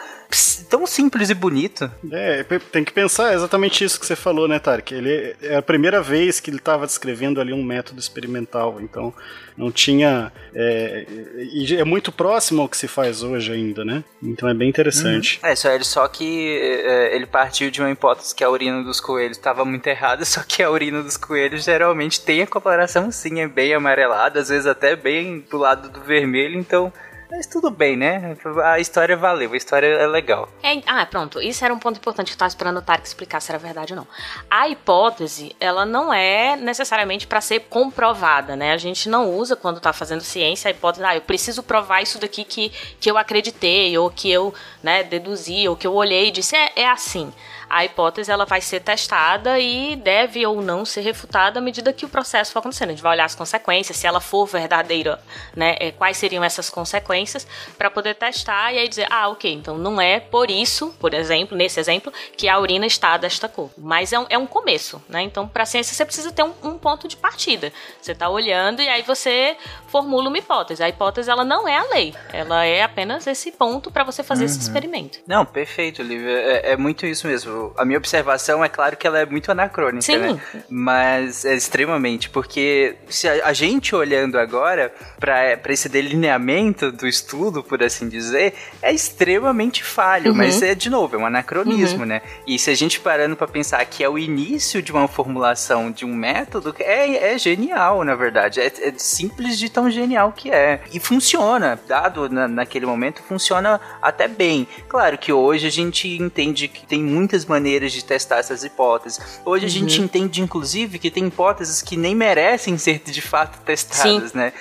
tão 0.70 0.86
simples 0.86 1.30
e 1.30 1.34
bonito. 1.34 1.89
É, 2.11 2.43
tem 2.43 2.84
que 2.84 2.91
pensar 2.91 3.34
exatamente 3.34 3.82
isso 3.82 3.97
que 3.97 4.05
você 4.05 4.17
falou, 4.17 4.45
né, 4.45 4.59
Tarek? 4.59 4.93
Ele 4.93 5.38
é 5.41 5.55
a 5.55 5.61
primeira 5.61 6.01
vez 6.01 6.41
que 6.41 6.49
ele 6.49 6.57
estava 6.57 6.86
descrevendo 6.86 7.39
ali 7.39 7.53
um 7.53 7.63
método 7.63 7.97
experimental, 7.97 8.82
então 8.82 9.13
não 9.59 9.72
tinha. 9.72 10.32
É, 10.53 11.05
e 11.53 11.76
é 11.76 11.84
muito 11.84 12.11
próximo 12.11 12.61
ao 12.61 12.70
que 12.70 12.78
se 12.78 12.88
faz 12.88 13.24
hoje 13.24 13.51
ainda, 13.51 13.84
né? 13.84 14.03
Então 14.24 14.47
é 14.47 14.53
bem 14.53 14.70
interessante. 14.70 15.39
É, 15.43 15.55
só 15.55 15.70
ele 15.70 15.84
só 15.84 16.07
que 16.07 16.57
é, 16.57 17.15
ele 17.15 17.26
partiu 17.26 17.70
de 17.70 17.82
uma 17.82 17.91
hipótese 17.91 18.34
que 18.34 18.43
a 18.43 18.49
urina 18.49 18.84
dos 18.84 19.01
coelhos 19.01 19.38
estava 19.38 19.65
muito 19.65 19.86
errada, 19.88 20.24
só 20.26 20.41
que 20.43 20.63
a 20.63 20.70
urina 20.70 21.03
dos 21.03 21.17
coelhos 21.17 21.63
geralmente 21.63 22.22
tem 22.22 22.41
a 22.41 22.47
coloração 22.47 23.11
sim, 23.11 23.41
é 23.41 23.47
bem 23.47 23.74
amarelada, 24.10 24.39
às 24.39 24.49
vezes 24.49 24.66
até 24.66 24.95
bem 24.95 25.39
do 25.49 25.57
lado 25.57 25.89
do 25.89 26.01
vermelho, 26.01 26.60
então. 26.60 26.91
Mas 27.32 27.45
tudo 27.45 27.70
bem, 27.70 27.95
né? 27.95 28.36
A 28.64 28.80
história 28.80 29.16
valeu, 29.16 29.53
a 29.53 29.55
história 29.55 29.86
é 29.86 30.07
legal. 30.07 30.49
É, 30.64 30.82
ah, 30.88 31.05
pronto. 31.05 31.39
Isso 31.39 31.64
era 31.64 31.72
um 31.72 31.78
ponto 31.78 31.97
importante 31.97 32.26
que 32.26 32.32
eu 32.32 32.36
estava 32.36 32.49
esperando 32.49 32.78
o 32.78 32.82
Tarek 32.82 33.05
explicar 33.05 33.39
se 33.39 33.51
era 33.51 33.60
verdade 33.60 33.93
ou 33.93 33.97
não. 33.97 34.07
A 34.49 34.68
hipótese, 34.68 35.55
ela 35.60 35.86
não 35.86 36.12
é 36.12 36.55
necessariamente 36.55 37.28
para 37.28 37.39
ser 37.39 37.68
comprovada, 37.70 38.55
né? 38.55 38.74
A 38.74 38.78
gente 38.78 39.07
não 39.07 39.30
usa 39.32 39.55
quando 39.55 39.78
está 39.78 39.93
fazendo 39.93 40.22
ciência 40.22 40.70
a 40.70 40.72
hipótese, 40.72 41.05
ah, 41.05 41.16
eu 41.16 41.22
preciso 41.22 41.62
provar 41.62 42.01
isso 42.01 42.20
daqui 42.20 42.43
que, 42.43 42.70
que 42.99 43.12
eu 43.12 43.16
acreditei, 43.16 43.95
ou 43.95 44.10
que 44.10 44.32
eu 44.32 44.51
né, 44.82 45.03
deduzi, 45.03 45.68
ou 45.68 45.76
que 45.76 45.86
eu 45.86 45.93
olhei 45.93 46.30
e 46.30 46.32
disse, 46.32 46.55
é, 46.55 46.72
é 46.78 46.89
assim. 46.89 47.32
A 47.70 47.86
hipótese 47.86 48.32
ela 48.32 48.45
vai 48.45 48.61
ser 48.61 48.80
testada 48.82 49.59
e 49.59 49.95
deve 49.95 50.45
ou 50.45 50.61
não 50.61 50.84
ser 50.86 51.01
refutada 51.01 51.59
à 51.59 51.61
medida 51.61 51.93
que 51.93 52.05
o 52.05 52.09
processo 52.09 52.51
for 52.51 52.59
acontecendo. 52.59 52.89
A 52.89 52.91
gente 52.93 53.03
vai 53.03 53.13
olhar 53.13 53.26
as 53.26 53.36
consequências, 53.36 53.95
se 53.97 54.07
ela 54.07 54.20
for 54.20 54.45
verdadeira, 54.45 55.22
né, 55.55 55.76
é, 55.80 55.91
quais 55.91 56.17
seriam 56.17 56.43
essas 56.43 56.70
consequências 56.70 57.45
para 57.78 57.89
poder 57.91 58.15
testar 58.15 58.74
e 58.74 58.80
aí 58.80 58.88
dizer, 58.88 59.07
ah, 59.11 59.30
ok, 59.30 59.53
então 59.53 59.78
não 59.78 60.01
é 60.01 60.20
por 60.20 60.49
isso, 60.49 60.95
por 60.99 61.13
exemplo, 61.13 61.55
nesse 61.55 61.80
exemplo, 61.80 62.11
que 62.36 62.47
a 62.49 62.59
urina 62.59 62.86
está 62.86 63.17
desta 63.17 63.47
cor. 63.47 63.70
Mas 63.78 64.11
é 64.13 64.20
um, 64.20 64.26
é 64.30 64.38
um 64.38 64.47
começo, 64.47 65.01
né? 65.07 65.22
Então, 65.22 65.47
para 65.47 65.63
a 65.63 65.65
ciência 65.65 65.93
você 65.93 66.05
precisa 66.05 66.32
ter 66.32 66.43
um, 66.43 66.53
um 66.63 66.78
ponto 66.78 67.07
de 67.07 67.15
partida. 67.17 67.72
Você 68.01 68.13
está 68.13 68.30
olhando 68.30 68.82
e 68.82 68.89
aí 68.89 69.01
você 69.03 69.55
formula 69.88 70.28
uma 70.30 70.38
hipótese. 70.38 70.82
A 70.84 70.89
hipótese 70.89 71.30
ela 71.30 71.43
não 71.43 71.67
é 71.67 71.78
a 71.78 71.84
lei, 71.89 72.15
ela 72.34 72.65
é 72.65 72.82
apenas 72.84 73.28
esse 73.28 73.51
ponto 73.51 73.91
para 73.91 74.03
você 74.03 74.24
fazer 74.24 74.45
esse 74.45 74.55
Uhum. 74.57 74.61
experimento. 74.63 75.20
Não, 75.28 75.45
perfeito, 75.45 76.01
Olivia. 76.01 76.32
É, 76.32 76.72
é 76.72 76.78
muito 76.78 77.05
isso 77.05 77.28
mesmo. 77.28 77.59
A 77.78 77.86
minha 77.86 77.97
observação 77.97 78.64
é 78.64 78.70
claro 78.70 78.95
que 78.97 79.05
ela 79.07 79.20
é 79.20 79.26
muito 79.26 79.51
anacrônica, 79.51 80.01
Sim. 80.01 80.18
né? 80.18 80.41
Mas 80.70 81.45
é 81.45 81.53
extremamente, 81.55 82.30
porque 82.30 82.95
se 83.10 83.28
a, 83.28 83.47
a 83.47 83.53
gente 83.53 83.95
olhando 83.95 84.38
agora 84.39 84.93
para 85.20 85.60
esse 85.74 85.89
delineamento 85.89 86.91
do 86.91 87.07
estudo, 87.07 87.64
por 87.64 87.82
assim 87.84 88.07
dizer, 88.07 88.53
é 88.82 88.91
extremamente 88.93 89.84
falho, 89.84 90.32
Uhum. 90.32 90.38
mas 90.38 90.62
é 90.62 90.76
de 90.76 90.89
novo, 90.89 91.16
é 91.16 91.20
um 91.20 91.26
anacronismo, 91.26 91.99
Uhum. 92.01 92.05
né? 92.05 92.22
E 92.47 92.57
se 92.60 92.70
a 92.70 92.76
gente 92.76 92.99
parando 92.99 93.36
para 93.36 93.47
pensar 93.47 93.84
que 93.86 94.03
é 94.03 94.10
o 94.10 94.18
início 94.18 94.82
de 94.82 94.91
uma 94.91 95.07
formulação 95.07 95.91
de 95.91 96.05
um 96.05 96.14
método, 96.14 96.76
é, 96.80 97.34
é 97.34 97.38
genial, 97.38 98.03
na 98.03 98.16
verdade. 98.16 98.60
É, 98.60 98.68
é 98.68 98.93
simples 98.97 99.57
de 99.57 99.70
tão 99.70 99.89
genial 99.89 100.32
que 100.32 100.51
é. 100.51 100.82
E 100.93 100.99
funciona, 100.99 101.80
dado 101.88 102.30
na, 102.30 102.47
naquele 102.47 102.86
momento, 102.86 103.22
funciona 103.24 103.80
até 104.01 104.28
bem. 104.28 104.68
Claro 104.88 105.18
que 105.18 105.32
hoje 105.32 105.68
a 105.68 105.72
gente 105.72 106.07
entende 106.22 106.68
que 106.68 106.86
tem 106.86 107.01
muitas 107.03 107.45
maneiras 107.50 107.91
de 107.91 108.04
testar 108.06 108.38
essas 108.38 108.64
hipóteses. 108.64 109.41
Hoje 109.43 109.66
a 109.66 109.70
gente 109.70 110.00
entende, 110.02 110.41
inclusive, 110.41 110.97
que 111.00 111.12
tem 111.12 111.28
hipóteses 111.28 111.82
que 111.82 111.97
nem 111.97 112.16
merecem 112.16 112.78
ser 112.78 113.00
de 113.00 113.22
fato 113.22 113.60
testadas, 113.66 114.32
Sim. 114.32 114.38
né? 114.38 114.54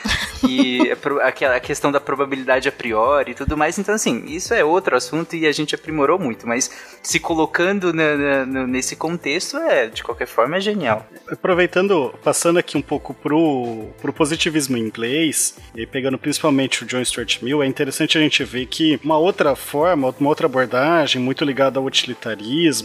E 0.49 0.91
a 1.22 1.28
aquela 1.28 1.61
questão 1.61 1.93
da 1.93 2.01
probabilidade 2.01 2.68
a 2.68 2.72
priori 2.72 3.32
e 3.32 3.34
tudo 3.34 3.57
mais. 3.57 3.78
Então, 3.78 3.95
assim, 3.95 4.24
isso 4.26 4.55
é 4.55 4.64
outro 4.64 4.97
assunto 4.97 5.36
e 5.36 5.47
a 5.47 5.53
gente 5.53 5.74
aprimorou 5.74 6.18
muito, 6.18 6.47
mas 6.49 6.70
se 7.03 7.20
colocando 7.20 7.93
na- 7.93 8.47
na- 8.47 8.66
nesse 8.66 8.97
contexto, 8.97 9.57
é, 9.59 9.89
de 9.89 10.03
qualquer 10.03 10.26
forma, 10.26 10.57
é 10.57 10.61
genial. 10.61 11.07
Aproveitando, 11.30 12.14
passando 12.24 12.59
aqui 12.59 12.76
um 12.78 12.82
pouco 12.82 13.12
pro, 13.12 13.89
pro 14.01 14.12
positivismo 14.12 14.76
inglês, 14.76 15.55
e 15.74 15.86
pegando 15.86 16.16
principalmente 16.18 16.82
o 16.82 16.86
John 16.86 17.05
Stuart 17.05 17.43
Mill, 17.43 17.62
é 17.62 17.66
interessante 17.66 18.16
a 18.16 18.20
gente 18.20 18.43
ver 18.45 18.66
que 18.66 18.99
uma 19.05 19.18
outra 19.18 19.55
forma, 19.55 20.14
uma 20.18 20.28
outra 20.28 20.47
abordagem 20.47 21.20
muito 21.20 21.45
ligada 21.45 21.78
ao 21.78 21.84
utilitarismo, 21.84 22.77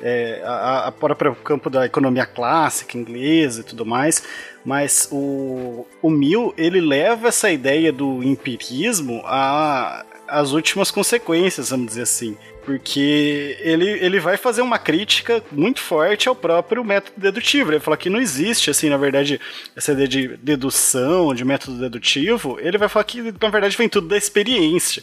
é, 0.00 0.42
a, 0.44 0.86
a 0.86 0.92
próprio 0.92 1.34
campo 1.34 1.68
da 1.68 1.86
economia 1.86 2.26
clássica 2.26 2.96
inglesa 2.96 3.60
e 3.60 3.64
tudo 3.64 3.84
mais, 3.84 4.22
mas 4.64 5.08
o, 5.10 5.86
o 6.00 6.10
Mill 6.10 6.54
ele 6.56 6.80
leva 6.80 7.28
essa 7.28 7.50
ideia 7.50 7.92
do 7.92 8.22
empirismo 8.22 9.22
a 9.24 10.04
as 10.28 10.52
últimas 10.52 10.90
consequências, 10.90 11.70
vamos 11.70 11.86
dizer 11.86 12.02
assim. 12.02 12.36
Porque 12.64 13.56
ele, 13.60 13.88
ele 13.88 14.20
vai 14.20 14.36
fazer 14.36 14.60
uma 14.60 14.78
crítica 14.78 15.42
muito 15.50 15.80
forte 15.80 16.28
ao 16.28 16.34
próprio 16.34 16.84
método 16.84 17.18
dedutivo. 17.18 17.72
Ele 17.72 17.80
fala 17.80 17.96
que 17.96 18.10
não 18.10 18.20
existe, 18.20 18.70
assim, 18.70 18.90
na 18.90 18.98
verdade, 18.98 19.40
essa 19.74 19.92
ideia 19.92 20.06
de 20.06 20.36
dedução, 20.36 21.34
de 21.34 21.46
método 21.46 21.78
dedutivo. 21.78 22.58
Ele 22.60 22.76
vai 22.76 22.90
falar 22.90 23.04
que, 23.04 23.22
na 23.22 23.48
verdade, 23.48 23.74
vem 23.74 23.88
tudo 23.88 24.06
da 24.06 24.18
experiência. 24.18 25.02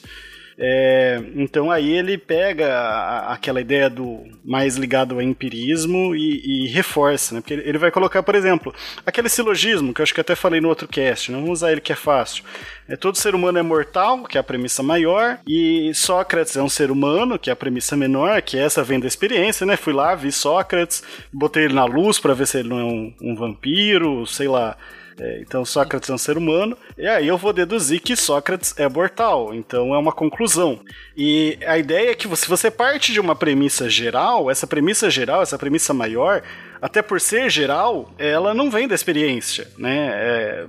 É, 0.58 1.22
então 1.36 1.70
aí 1.70 1.92
ele 1.92 2.18
pega 2.18 2.74
a- 2.74 3.34
aquela 3.34 3.60
ideia 3.60 3.90
do 3.90 4.24
mais 4.44 4.78
ligado 4.78 5.16
ao 5.16 5.22
empirismo 5.22 6.16
e, 6.16 6.66
e 6.66 6.68
reforça, 6.70 7.36
né? 7.36 7.42
Porque 7.42 7.56
ele 7.56 7.78
vai 7.78 7.92
colocar, 7.92 8.24
por 8.24 8.36
exemplo, 8.36 8.74
aquele 9.06 9.28
silogismo 9.28 9.94
que 9.94 10.00
eu 10.00 10.04
acho 10.04 10.14
que 10.14 10.22
até 10.22 10.34
falei 10.34 10.62
no 10.62 10.70
outro 10.70 10.88
cast, 10.88 11.30
não 11.30 11.42
vamos 11.42 11.60
usar 11.60 11.74
ele 11.74 11.82
que 11.82 11.92
é 11.92 11.96
fácil. 11.96 12.42
É, 12.88 12.96
todo 12.96 13.18
ser 13.18 13.36
humano 13.36 13.58
é 13.58 13.62
mortal, 13.62 14.24
que 14.24 14.38
é 14.38 14.40
a 14.40 14.44
premissa 14.44 14.82
maior, 14.82 15.40
e 15.46 15.92
Sócrates 15.94 16.56
é 16.56 16.62
um 16.64 16.70
ser 16.70 16.90
humano, 16.90 17.38
que 17.38 17.50
é 17.50 17.54
a 17.54 17.56
premissa 17.56 17.98
menor, 17.98 18.42
que 18.42 18.58
essa 18.58 18.82
vem 18.82 19.00
da 19.00 19.08
experiência, 19.08 19.66
né? 19.66 19.76
Fui 19.76 19.92
lá, 19.92 20.16
vi 20.16 20.32
Sócrates, 20.32 21.04
botei 21.34 21.66
ele 21.66 21.74
na 21.74 21.84
luz 21.84 22.18
para 22.18 22.34
ver 22.34 22.48
se 22.48 22.60
ele 22.60 22.70
não 22.70 22.80
é 22.80 22.84
um, 22.86 23.14
um 23.22 23.36
vampiro, 23.36 24.26
sei 24.26 24.48
lá. 24.48 24.78
É, 25.20 25.40
então 25.40 25.64
Sócrates 25.64 26.10
é 26.10 26.14
um 26.14 26.18
ser 26.18 26.38
humano, 26.38 26.78
e 26.98 27.08
aí 27.08 27.28
eu 27.28 27.38
vou 27.38 27.54
deduzir 27.54 28.02
que 28.02 28.16
Sócrates 28.16 28.74
é 28.78 28.88
mortal, 28.90 29.54
então 29.54 29.96
é 29.96 29.98
uma 29.98 30.12
conclusão. 30.12 30.80
E 31.16 31.58
a 31.66 31.78
ideia 31.78 32.12
é 32.12 32.16
que 32.16 32.34
se 32.36 32.50
você 32.50 32.70
parte 32.70 33.14
de 33.14 33.20
uma 33.20 33.36
premissa 33.36 33.90
geral, 33.90 34.52
essa 34.52 34.68
premissa 34.68 35.10
geral, 35.10 35.42
essa 35.42 35.58
premissa 35.58 35.94
maior, 35.94 36.44
até 36.82 37.02
por 37.02 37.22
ser 37.22 37.50
geral, 37.50 38.12
ela 38.18 38.54
não 38.54 38.70
vem 38.70 38.88
da 38.88 38.94
experiência, 38.94 39.68
né? 39.78 40.10
É, 40.14 40.66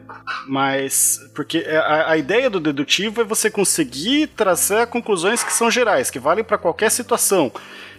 mas 0.47 1.21
porque 1.35 1.59
a, 1.69 2.13
a 2.13 2.17
ideia 2.17 2.49
do 2.49 2.61
dedutivo 2.61 3.21
é 3.21 3.25
você 3.25 3.51
conseguir 3.51 4.29
trazer 4.29 4.87
conclusões 4.87 5.43
que 5.43 5.53
são 5.53 5.71
gerais, 5.71 6.09
que 6.09 6.21
valem 6.21 6.45
para 6.45 6.57
qualquer 6.57 6.91
situação. 6.91 7.51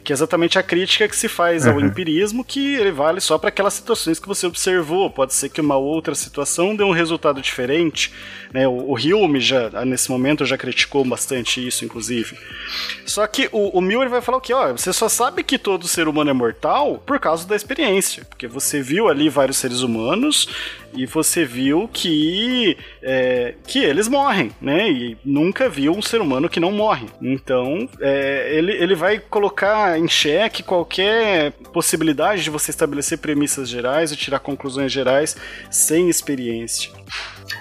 Que 0.07 0.13
é 0.13 0.15
exatamente 0.15 0.57
a 0.57 0.63
crítica 0.63 1.05
que 1.05 1.17
se 1.17 1.27
faz 1.27 1.67
ao 1.67 1.75
Uhum. 1.75 1.87
empirismo, 1.87 2.41
que 2.41 2.75
ele 2.75 2.93
vale 2.93 3.19
só 3.19 3.37
para 3.37 3.49
aquelas 3.49 3.73
situações 3.73 4.17
que 4.17 4.25
você 4.25 4.47
observou. 4.47 5.09
Pode 5.09 5.33
ser 5.33 5.49
que 5.49 5.59
uma 5.59 5.75
outra 5.75 6.15
situação 6.15 6.73
dê 6.73 6.81
um 6.81 6.93
resultado 6.93 7.41
diferente. 7.41 8.13
Né? 8.53 8.65
O, 8.65 8.93
o 8.93 8.95
Hume, 8.95 9.41
já, 9.41 9.69
nesse 9.83 10.09
momento, 10.09 10.45
já 10.45 10.57
criticou 10.57 11.03
bastante 11.03 11.67
isso, 11.67 11.83
inclusive. 11.83 12.37
Só 13.05 13.27
que 13.27 13.49
o, 13.51 13.77
o 13.77 13.81
Miller 13.81 14.07
vai 14.07 14.21
falar 14.21 14.37
o 14.37 14.41
quê? 14.41 14.53
Ó, 14.53 14.71
você 14.71 14.93
só 14.93 15.09
sabe 15.09 15.43
que 15.43 15.59
todo 15.59 15.89
ser 15.89 16.07
humano 16.07 16.29
é 16.29 16.33
mortal 16.33 17.03
por 17.05 17.19
causa 17.19 17.45
da 17.45 17.57
experiência. 17.57 18.23
Porque 18.29 18.47
você 18.47 18.81
viu 18.81 19.09
ali 19.09 19.27
vários 19.27 19.57
seres 19.57 19.81
humanos 19.81 20.47
e 20.93 21.05
você 21.05 21.45
viu 21.45 21.89
que, 21.91 22.77
é, 23.01 23.55
que 23.65 23.79
eles 23.79 24.07
morrem, 24.07 24.51
né? 24.61 24.89
E 24.89 25.17
nunca 25.23 25.69
viu 25.69 25.91
um 25.91 26.01
ser 26.01 26.21
humano 26.21 26.49
que 26.49 26.59
não 26.59 26.71
morre. 26.71 27.07
Então, 27.21 27.87
é, 28.01 28.49
ele, 28.53 28.71
ele 28.73 28.95
vai 28.95 29.19
colocar 29.19 29.97
em 29.99 30.07
xeque 30.07 30.63
qualquer 30.63 31.51
possibilidade 31.73 32.43
de 32.43 32.49
você 32.49 32.71
estabelecer 32.71 33.17
premissas 33.17 33.69
gerais 33.69 34.11
e 34.11 34.15
tirar 34.15 34.39
conclusões 34.39 34.91
gerais 34.91 35.35
sem 35.69 36.09
experiência. 36.09 36.91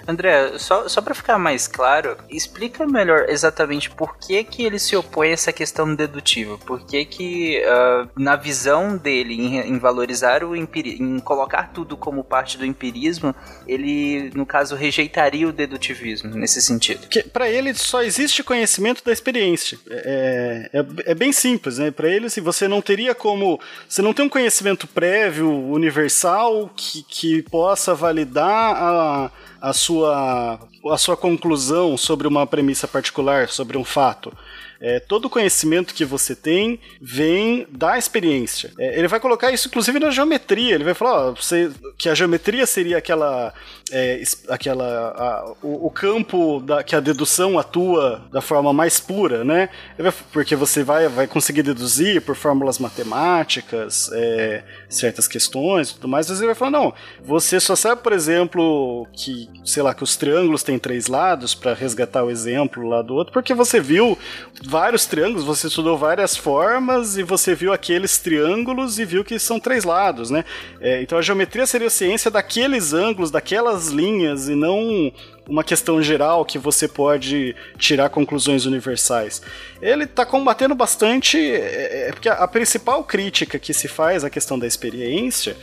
André, 0.07 0.59
só, 0.59 0.89
só 0.89 1.01
para 1.01 1.15
ficar 1.15 1.39
mais 1.39 1.67
claro, 1.67 2.17
explica 2.29 2.87
melhor 2.87 3.27
exatamente 3.29 3.91
por 3.91 4.17
que, 4.19 4.43
que 4.45 4.65
ele 4.65 4.79
se 4.79 4.97
opõe 4.97 5.31
a 5.31 5.33
essa 5.33 5.53
questão 5.53 5.95
dedutiva. 5.95 6.59
Por 6.59 6.85
que, 6.85 7.05
que 7.05 7.65
ah, 7.65 8.09
na 8.17 8.37
visão 8.37 8.97
dele, 8.97 9.35
em, 9.35 9.59
em 9.61 9.79
valorizar 9.79 10.45
o 10.45 10.57
empiri 10.57 10.97
em 11.01 11.19
colocar 11.19 11.73
tudo 11.73 11.97
como 11.97 12.25
parte 12.25 12.59
do 12.59 12.65
empirismo, 12.65 13.35
ele, 13.67 14.31
no 14.35 14.47
caso, 14.47 14.75
rejeitaria 14.75 15.49
o 15.49 15.53
dedutivismo 15.53 16.35
nesse 16.35 16.61
sentido. 16.61 17.07
Para 17.33 17.49
ele 17.49 17.75
só 17.75 18.03
existe 18.03 18.43
conhecimento 18.43 19.05
da 19.05 19.13
experiência. 19.13 19.79
É, 19.89 20.71
é, 20.73 21.11
é 21.11 21.15
bem 21.15 21.33
simples, 21.33 21.79
né? 21.79 21.91
Para 21.91 22.09
ele, 22.09 22.27
assim, 22.27 22.41
você 22.41 22.69
não 22.69 22.81
teria 22.81 23.15
como. 23.15 23.61
Você 23.89 24.03
não 24.03 24.13
tem 24.13 24.25
um 24.25 24.29
conhecimento 24.29 24.87
prévio, 24.87 25.51
universal, 25.51 26.71
que, 26.75 27.03
que 27.03 27.43
possa 27.43 27.95
validar 27.95 28.77
a, 28.77 29.31
a, 29.61 29.73
sua, 29.73 30.59
a 30.91 30.99
sua 30.99 31.17
conclusão 31.17 31.97
sobre 31.97 32.27
uma 32.27 32.47
premissa 32.47 32.87
particular, 32.87 33.49
sobre 33.49 33.77
um 33.77 33.85
fato. 33.85 34.33
É, 34.81 35.01
todo 35.01 35.31
conhecimento 35.31 35.95
que 35.95 36.05
você 36.05 36.35
tem 36.35 36.79
vem 37.01 37.67
da 37.71 37.97
experiência. 37.99 38.71
É, 38.79 38.99
ele 38.99 39.09
vai 39.09 39.19
colocar 39.21 39.51
isso, 39.51 39.69
inclusive, 39.69 39.99
na 39.99 40.11
geometria. 40.11 40.75
Ele 40.75 40.85
vai 40.85 40.95
falar 40.95 41.29
ó, 41.29 41.33
você, 41.35 41.71
que 41.97 42.09
a 42.09 42.15
geometria 42.15 42.67
seria 42.67 42.99
aquela. 42.99 43.55
é, 43.91 44.23
aquela 44.49 44.85
a- 45.17 45.53
o, 45.63 45.87
o 45.87 45.91
campo 45.91 46.61
da, 46.61 46.83
que 46.83 46.95
a 46.95 47.01
dedução 47.01 47.59
atua 47.59 48.23
da 48.33 48.41
forma 48.41 48.73
mais 48.73 49.01
pura, 49.01 49.45
né? 49.45 49.69
Vai- 49.99 50.13
porque 50.33 50.55
você 50.57 50.83
vai, 50.83 51.09
vai 51.09 51.27
conseguir 51.27 51.63
deduzir 51.63 52.21
por 52.23 52.35
fórmulas 52.37 52.79
matemáticas 52.79 54.11
é, 54.13 54.63
certas 54.89 55.27
questões 55.29 55.91
e 55.91 55.95
tudo 55.95 56.09
mais. 56.09 56.29
Mas 56.29 56.39
ele 56.39 56.47
vai 56.47 56.55
falar: 56.55 56.71
não, 56.71 56.93
você 57.25 57.59
só 57.61 57.75
sabe, 57.77 58.03
por 58.03 58.13
exemplo, 58.13 59.07
que, 59.13 59.49
sei 59.65 59.83
lá, 59.83 59.95
que 59.95 60.03
os 60.05 60.17
triângulos 60.17 60.63
têm 60.63 60.79
três 60.79 61.07
lados, 61.07 61.55
para 61.55 61.75
resgatar 61.75 62.25
o 62.25 62.31
exemplo 62.31 62.87
lá 62.89 63.03
do 63.03 63.15
outro, 63.15 63.33
porque 63.33 63.55
você 63.55 63.81
viu 63.81 64.19
vários 64.67 65.07
triângulos, 65.07 65.45
você 65.45 65.69
estudou 65.69 65.97
várias 65.97 66.37
formas 66.37 67.17
e 67.17 67.23
você 67.23 67.55
viu 67.55 67.73
aqueles 67.73 68.19
triângulos 68.19 68.99
e 68.99 69.05
viu 69.05 69.25
que 69.25 69.39
são 69.39 69.61
três 69.61 69.85
lados, 69.85 70.31
né? 70.31 70.45
É, 70.81 71.01
então 71.01 71.17
a 71.17 71.23
geometria 71.23 71.67
seria 71.67 71.87
a 71.87 71.91
ciência 71.91 72.31
daqueles 72.31 72.93
ângulos, 72.93 73.31
daquelas 73.31 73.89
linhas 73.89 74.49
e 74.49 74.55
não 74.55 75.13
uma 75.49 75.63
questão 75.63 76.03
geral 76.03 76.45
que 76.45 76.59
você 76.59 76.89
pode 76.89 77.55
tirar 77.79 78.11
conclusões 78.11 78.67
universais. 78.67 79.41
Ele 79.81 80.05
está 80.05 80.27
combatendo 80.27 80.75
bastante, 80.75 81.39
é, 81.39 82.09
é, 82.09 82.13
porque 82.13 82.29
a, 82.29 82.35
a 82.35 82.49
principal 82.49 83.05
crítica 83.05 83.59
que 83.59 83.73
se 83.73 83.87
faz 83.87 84.25
à 84.25 84.31
questão 84.31 84.59
da 84.59 84.67
experiência 84.67 85.57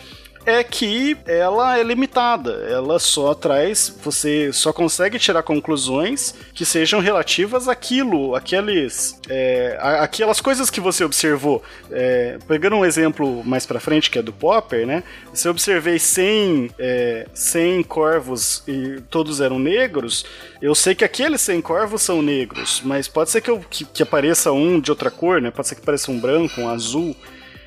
é 0.46 0.64
que 0.64 1.18
ela 1.26 1.78
é 1.78 1.84
limitada. 1.84 2.52
Ela 2.70 3.00
só 3.00 3.34
traz, 3.34 3.96
você 4.04 4.52
só 4.52 4.74
consegue 4.74 5.18
tirar 5.18 5.44
conclusões 5.44 6.34
que 6.54 6.66
sejam 6.66 7.00
relativas 7.00 7.68
àquilo, 7.68 8.36
aqueles, 8.36 9.20
é, 9.30 9.78
aquelas 9.80 10.41
coisas 10.41 10.70
que 10.70 10.80
você 10.80 11.04
observou. 11.04 11.64
É, 11.91 12.38
pegando 12.48 12.76
um 12.76 12.86
exemplo 12.86 13.44
mais 13.46 13.66
pra 13.66 13.80
frente 13.80 14.10
que 14.10 14.20
é 14.20 14.22
do 14.22 14.34
Popper, 14.34 14.86
né? 14.86 15.04
Se 15.34 15.48
eu 15.48 15.52
observei 15.52 16.00
100, 16.00 16.72
é, 16.78 17.28
100 17.34 17.84
corvos 17.84 18.64
e 18.68 19.02
todos 19.10 19.41
eram 19.41 19.60
negros, 19.60 20.26
eu 20.62 20.76
sei 20.76 20.96
que 20.96 21.04
aqueles 21.04 21.41
100 21.41 21.62
corvos 21.62 22.02
são 22.02 22.22
negros, 22.22 22.82
mas 22.84 23.08
pode 23.08 23.30
ser 23.30 23.41
que, 23.41 23.50
eu, 23.50 23.64
que, 23.70 23.86
que 23.86 24.04
apareça 24.04 24.52
um 24.52 24.80
de 24.80 24.91
outra 24.91 25.10
cor, 25.10 25.41
né? 25.41 25.52
Pode 25.52 25.68
ser 25.68 25.76
que 25.76 25.82
apareça 25.82 26.12
um 26.12 26.20
branco, 26.20 26.62
um 26.62 26.70
azul. 26.70 27.16